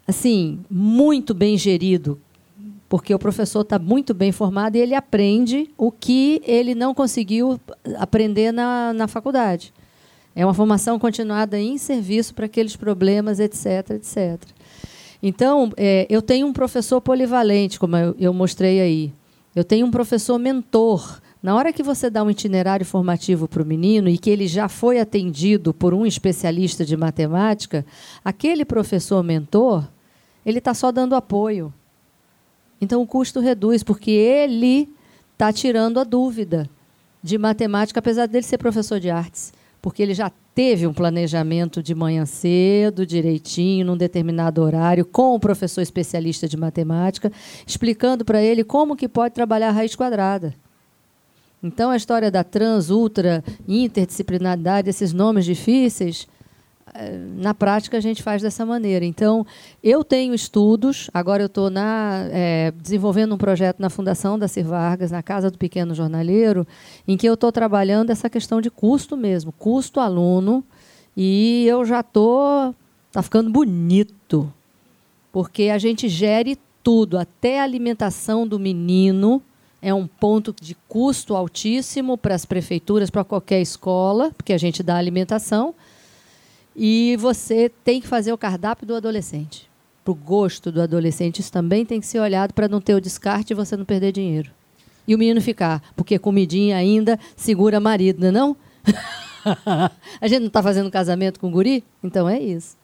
assim, 0.08 0.60
muito 0.70 1.34
bem 1.34 1.58
gerido, 1.58 2.20
porque 2.90 3.14
o 3.14 3.20
professor 3.20 3.62
está 3.62 3.78
muito 3.78 4.16
bem 4.16 4.32
formado 4.32 4.76
e 4.76 4.80
ele 4.80 4.96
aprende 4.96 5.70
o 5.78 5.92
que 5.92 6.42
ele 6.44 6.74
não 6.74 6.94
conseguiu 6.96 7.62
aprender 8.00 8.52
na, 8.52 8.92
na 8.92 9.08
faculdade. 9.08 9.72
É 10.36 10.44
uma 10.44 10.56
formação 10.56 10.98
continuada 10.98 11.60
em 11.60 11.78
serviço 11.78 12.34
para 12.34 12.48
aqueles 12.48 12.76
problemas, 12.76 13.40
etc, 13.40 13.92
etc. 13.92 14.42
Então, 15.22 15.72
é, 15.78 16.08
eu 16.10 16.22
tenho 16.22 16.48
um 16.48 16.54
professor 16.54 17.00
polivalente, 17.00 17.80
como 17.80 17.96
eu, 17.96 18.16
eu 18.18 18.34
mostrei 18.34 18.82
aí. 18.82 19.14
Eu 19.56 19.64
tenho 19.64 19.86
um 19.86 19.92
professor 19.92 20.40
mentor. 20.40 21.20
Na 21.44 21.56
hora 21.56 21.72
que 21.72 21.84
você 21.84 22.10
dá 22.10 22.24
um 22.24 22.30
itinerário 22.30 22.86
formativo 22.86 23.48
para 23.48 23.62
o 23.62 23.66
menino 23.66 24.10
e 24.10 24.18
que 24.18 24.30
ele 24.30 24.48
já 24.48 24.68
foi 24.68 25.00
atendido 25.00 25.74
por 25.74 25.94
um 25.94 26.06
especialista 26.06 26.84
de 26.84 26.98
matemática, 26.98 27.86
aquele 28.24 28.66
professor 28.66 29.24
mentor, 29.24 29.88
ele 30.46 30.60
está 30.60 30.74
só 30.74 30.92
dando 30.92 31.16
apoio. 31.16 31.74
Então 32.82 33.02
o 33.02 33.08
custo 33.08 33.40
reduz, 33.40 33.84
porque 33.84 34.12
ele 34.12 34.90
está 35.34 35.52
tirando 35.52 36.00
a 36.00 36.04
dúvida 36.04 36.70
de 37.22 37.38
matemática, 37.38 38.00
apesar 38.00 38.28
dele 38.28 38.44
ser 38.44 38.58
professor 38.58 39.00
de 39.00 39.10
artes, 39.10 39.54
porque 39.82 40.02
ele 40.02 40.14
já 40.14 40.32
teve 40.56 40.88
um 40.88 40.94
planejamento 40.94 41.82
de 41.82 41.96
manhã 41.96 42.26
cedo, 42.26 43.06
direitinho, 43.06 43.86
num 43.86 43.98
determinado 43.98 44.62
horário, 44.62 45.06
com 45.06 45.36
o 45.36 45.40
professor 45.40 45.82
especialista 45.82 46.48
de 46.48 46.58
matemática, 46.58 47.32
explicando 47.66 48.26
para 48.26 48.42
ele 48.42 48.64
como 48.64 48.96
que 48.96 49.08
pode 49.08 49.34
trabalhar 49.34 49.70
a 49.70 49.72
raiz 49.72 49.96
quadrada. 49.96 50.54
Então 51.62 51.90
a 51.90 51.98
história 51.98 52.32
da 52.32 52.44
trans, 52.44 52.90
ultra, 52.90 53.44
interdisciplinaridade, 53.68 54.90
esses 54.90 55.12
nomes 55.12 55.46
difíceis, 55.46 56.28
na 57.38 57.54
prática 57.54 57.98
a 57.98 58.02
gente 58.02 58.22
faz 58.24 58.42
dessa 58.42 58.66
maneira. 58.66 59.06
Então, 59.06 59.46
eu 59.84 60.04
tenho 60.04 60.34
estudos, 60.34 61.10
agora 61.14 61.44
eu 61.44 61.48
estou 61.48 61.70
é, 62.32 62.72
desenvolvendo 62.76 63.36
um 63.36 63.38
projeto 63.38 63.80
na 63.80 63.90
Fundação 63.90 64.38
da 64.38 64.48
Cir 64.48 64.66
Vargas, 64.66 65.12
na 65.12 65.24
Casa 65.24 65.50
do 65.50 65.58
Pequeno 65.58 65.94
Jornaleiro, 65.94 66.68
em 67.08 67.18
que 67.18 67.28
eu 67.28 67.34
estou 67.34 67.52
trabalhando 67.52 68.10
essa 68.10 68.30
questão 68.30 68.62
de 68.62 68.70
custo 68.70 69.16
mesmo, 69.16 69.52
custo 69.52 70.00
aluno, 70.00 70.64
e 71.16 71.66
eu 71.68 71.86
já 71.86 72.02
estou. 72.02 72.76
Está 73.08 73.24
ficando 73.24 73.50
bonito, 73.50 74.54
porque 75.32 75.64
a 75.70 75.80
gente 75.80 76.08
gere 76.08 76.60
tudo, 76.84 77.18
até 77.18 77.60
a 77.60 77.64
alimentação 77.64 78.48
do 78.48 78.60
menino 78.60 79.42
é 79.82 79.94
um 79.94 80.06
ponto 80.06 80.54
de 80.60 80.76
custo 80.88 81.36
altíssimo 81.36 82.18
para 82.18 82.36
as 82.36 82.46
prefeituras, 82.46 83.10
para 83.10 83.24
qualquer 83.24 83.62
escola, 83.62 84.32
porque 84.36 84.54
a 84.54 84.58
gente 84.58 84.84
dá 84.84 84.98
alimentação 84.98 85.74
e 86.82 87.18
você 87.18 87.70
tem 87.84 88.00
que 88.00 88.08
fazer 88.08 88.32
o 88.32 88.38
cardápio 88.38 88.88
do 88.88 88.96
adolescente. 88.96 89.70
Para 90.02 90.14
o 90.14 90.16
gosto 90.16 90.72
do 90.72 90.82
adolescente, 90.82 91.40
isso 91.40 91.52
também 91.52 91.86
tem 91.86 92.00
que 92.00 92.08
ser 92.08 92.20
olhado 92.20 92.54
para 92.54 92.70
não 92.70 92.80
ter 92.80 92.96
o 92.96 93.02
descarte 93.02 93.52
e 93.52 93.56
você 93.56 93.76
não 93.76 93.84
perder 93.84 94.14
dinheiro. 94.14 94.50
E 95.06 95.14
o 95.14 95.18
menino 95.18 95.42
ficar, 95.42 95.84
porque 95.94 96.18
comidinha 96.18 96.78
ainda 96.78 97.20
segura 97.36 97.82
marido, 97.82 98.22
não 98.22 98.28
é 98.30 98.32
não? 98.32 98.58
a 100.22 100.28
gente 100.30 100.40
não 100.40 100.48
está 100.48 100.64
fazendo 100.64 100.90
casamento 100.90 101.38
com 101.38 101.52
guri? 101.52 101.84
Então 102.02 102.30
é 102.30 102.40
isso. 102.40 102.78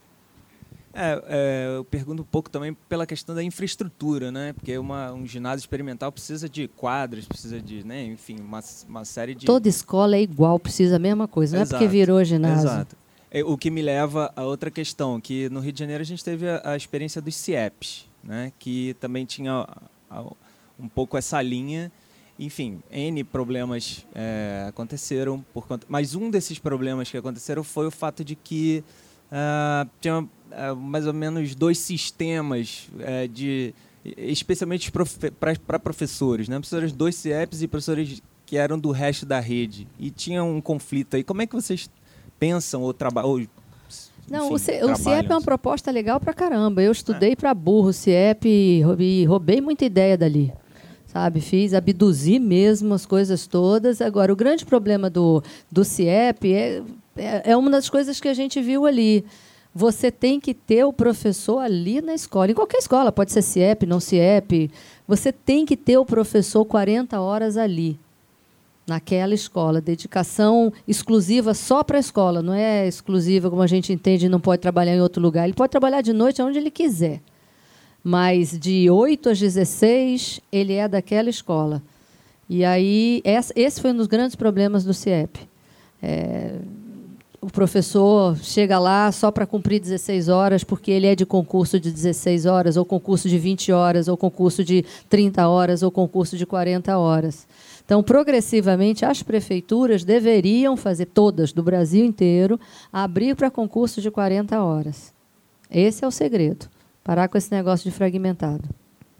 É, 0.93 1.23
é, 1.27 1.77
eu 1.77 1.85
pergunto 1.85 2.21
um 2.21 2.25
pouco 2.25 2.49
também 2.49 2.75
pela 2.89 3.05
questão 3.05 3.33
da 3.33 3.43
infraestrutura, 3.43 4.29
né? 4.29 4.51
Porque 4.51 4.77
uma, 4.77 5.13
um 5.13 5.25
ginásio 5.25 5.63
experimental 5.63 6.11
precisa 6.11 6.49
de 6.49 6.67
quadras, 6.67 7.25
precisa 7.25 7.61
de, 7.61 7.85
né? 7.85 8.03
enfim, 8.03 8.39
uma, 8.41 8.61
uma 8.89 9.05
série 9.05 9.35
de. 9.35 9.45
Toda 9.45 9.69
escola 9.69 10.17
é 10.17 10.21
igual, 10.21 10.59
precisa 10.59 10.97
a 10.97 10.99
mesma 10.99 11.29
coisa. 11.29 11.55
Não 11.55 11.63
Exato, 11.63 11.75
é 11.75 11.87
porque 11.87 11.97
virou 11.97 12.21
ginásio. 12.23 12.67
Exato. 12.67 13.04
É, 13.35 13.43
o 13.43 13.57
que 13.57 13.69
me 13.69 13.81
leva 13.81 14.31
a 14.33 14.43
outra 14.43 14.71
questão, 14.71 15.19
que 15.19 15.49
no 15.49 15.59
Rio 15.59 15.73
de 15.73 15.79
Janeiro 15.79 16.01
a 16.01 16.05
gente 16.05 16.23
teve 16.23 16.47
a, 16.47 16.61
a 16.63 16.77
experiência 16.77 17.21
dos 17.21 17.35
CIEPs, 17.35 18.07
né? 18.23 18.53
Que 18.57 18.95
também 18.97 19.25
tinha 19.25 19.67
a, 20.09 20.23
um 20.79 20.87
pouco 20.87 21.17
essa 21.17 21.41
linha. 21.41 21.91
Enfim, 22.39 22.81
N 22.89 23.25
problemas 23.25 24.07
é, 24.15 24.67
aconteceram 24.69 25.43
por 25.53 25.67
conta. 25.67 25.85
Mas 25.89 26.15
um 26.15 26.29
desses 26.29 26.59
problemas 26.59 27.11
que 27.11 27.17
aconteceram 27.17 27.61
foi 27.61 27.85
o 27.85 27.91
fato 27.91 28.23
de 28.23 28.37
que 28.37 28.81
uh, 29.29 29.89
tinha 29.99 30.21
uh, 30.21 30.75
mais 30.77 31.05
ou 31.05 31.13
menos 31.13 31.53
dois 31.55 31.77
sistemas 31.77 32.89
uh, 32.93 33.27
de 33.27 33.73
especialmente 34.15 34.93
para 35.67 35.77
professores, 35.77 36.47
né? 36.47 36.55
Professores 36.55 36.93
dois 36.93 37.15
CIEPs 37.15 37.61
e 37.61 37.67
professores 37.67 38.23
que 38.45 38.55
eram 38.55 38.79
do 38.79 38.91
resto 38.91 39.25
da 39.25 39.41
rede. 39.41 39.89
E 39.99 40.09
tinha 40.09 40.41
um 40.41 40.61
conflito 40.61 41.17
aí. 41.17 41.23
Como 41.23 41.41
é 41.41 41.45
que 41.45 41.53
vocês 41.53 41.89
pensam 42.39 42.81
ou 42.81 42.93
trabalham? 42.93 43.47
Não, 44.29 44.51
o, 44.51 44.57
C, 44.57 44.83
o 44.83 44.95
CIEP 44.95 45.31
é 45.31 45.35
uma 45.35 45.41
proposta 45.41 45.91
legal 45.91 46.19
para 46.19 46.33
caramba. 46.33 46.81
Eu 46.81 46.91
estudei 46.91 47.33
é. 47.33 47.35
para 47.35 47.53
burro 47.53 47.89
o 47.89 47.93
CIEP 47.93 48.47
e, 48.47 48.81
e 48.99 49.25
roubei 49.25 49.61
muita 49.61 49.85
ideia 49.85 50.17
dali 50.17 50.51
sabe? 51.15 51.39
Fiz, 51.39 51.73
abduzi 51.73 52.39
mesmo 52.39 52.93
as 52.93 53.05
coisas 53.05 53.47
todas. 53.47 54.01
Agora, 54.01 54.33
o 54.33 54.35
grande 54.35 54.65
problema 54.65 55.09
do, 55.09 55.41
do 55.71 55.85
CIEP 55.85 56.53
é, 56.53 56.83
é, 57.15 57.51
é 57.51 57.57
uma 57.57 57.71
das 57.71 57.89
coisas 57.89 58.19
que 58.19 58.27
a 58.27 58.33
gente 58.33 58.61
viu 58.61 58.85
ali. 58.85 59.23
Você 59.73 60.11
tem 60.11 60.41
que 60.41 60.53
ter 60.53 60.83
o 60.83 60.91
professor 60.91 61.59
ali 61.59 62.01
na 62.01 62.13
escola, 62.13 62.51
em 62.51 62.53
qualquer 62.53 62.79
escola, 62.79 63.13
pode 63.13 63.31
ser 63.31 63.41
CIEP, 63.41 63.85
não 63.85 64.01
CIEP. 64.01 64.69
Você 65.07 65.31
tem 65.31 65.65
que 65.65 65.77
ter 65.77 65.97
o 65.97 66.05
professor 66.05 66.65
40 66.65 67.17
horas 67.21 67.55
ali, 67.55 67.97
naquela 68.87 69.33
escola. 69.33 69.81
Dedicação 69.81 70.71
exclusiva 70.87 71.53
só 71.53 71.83
para 71.83 71.97
a 71.97 71.99
escola, 71.99 72.41
não 72.41 72.53
é 72.53 72.87
exclusiva 72.87 73.49
como 73.49 73.61
a 73.61 73.67
gente 73.67 73.91
entende, 73.91 74.29
não 74.29 74.39
pode 74.39 74.61
trabalhar 74.61 74.95
em 74.95 75.01
outro 75.01 75.21
lugar. 75.21 75.45
Ele 75.45 75.53
pode 75.53 75.71
trabalhar 75.71 76.01
de 76.01 76.13
noite 76.13 76.41
onde 76.41 76.57
ele 76.57 76.71
quiser 76.71 77.21
mas 78.07 78.51
de 78.59 78.87
8 78.87 79.31
às 79.31 79.39
16 79.39 80.39
ele 80.51 80.73
é 80.73 80.87
daquela 80.87 81.27
escola. 81.27 81.81
E 82.47 82.63
aí, 82.63 83.23
esse 83.25 83.81
foi 83.81 83.89
um 83.89 83.97
dos 83.97 84.05
grandes 84.05 84.35
problemas 84.35 84.83
do 84.83 84.93
CIEP. 84.93 85.39
É, 86.03 86.59
o 87.41 87.47
professor 87.47 88.37
chega 88.37 88.77
lá 88.77 89.11
só 89.11 89.31
para 89.31 89.47
cumprir 89.47 89.79
16 89.79 90.29
horas, 90.29 90.63
porque 90.63 90.91
ele 90.91 91.07
é 91.07 91.15
de 91.15 91.25
concurso 91.25 91.79
de 91.79 91.89
16 91.89 92.45
horas, 92.45 92.77
ou 92.77 92.85
concurso 92.85 93.27
de 93.27 93.39
20 93.39 93.71
horas, 93.71 94.07
ou 94.07 94.15
concurso 94.15 94.63
de 94.63 94.85
30 95.09 95.47
horas, 95.47 95.81
ou 95.81 95.89
concurso 95.89 96.37
de 96.37 96.45
40 96.45 96.95
horas. 96.99 97.47
Então, 97.85 98.01
progressivamente, 98.01 99.05
as 99.05 99.21
prefeituras 99.21 100.03
deveriam 100.03 100.75
fazer, 100.75 101.05
todas 101.05 101.53
do 101.53 101.61
Brasil 101.61 102.03
inteiro, 102.03 102.59
abrir 102.91 103.35
para 103.35 103.51
concurso 103.51 104.01
de 104.01 104.09
40 104.09 104.59
horas. 104.61 105.13
Esse 105.69 106.03
é 106.03 106.07
o 106.07 106.11
segredo. 106.11 106.67
Parar 107.03 107.27
com 107.27 107.37
esse 107.37 107.51
negócio 107.51 107.89
de 107.89 107.95
fragmentado. 107.95 108.67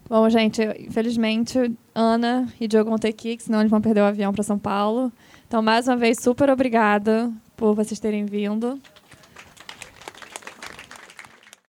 Bom, 0.08 0.28
gente, 0.28 0.62
infelizmente, 0.80 1.72
Ana 1.94 2.48
e 2.60 2.66
Diogo 2.66 2.90
vão 2.90 2.98
ter 2.98 3.12
que 3.12 3.32
ir, 3.32 3.40
senão 3.40 3.60
eles 3.60 3.70
vão 3.70 3.80
perder 3.80 4.00
o 4.00 4.04
avião 4.04 4.32
para 4.32 4.42
São 4.42 4.58
Paulo. 4.58 5.12
Então, 5.46 5.62
mais 5.62 5.86
uma 5.86 5.96
vez, 5.96 6.18
super 6.20 6.50
obrigada 6.50 7.32
por 7.56 7.74
vocês 7.74 7.98
terem 8.00 8.24
vindo. 8.24 8.80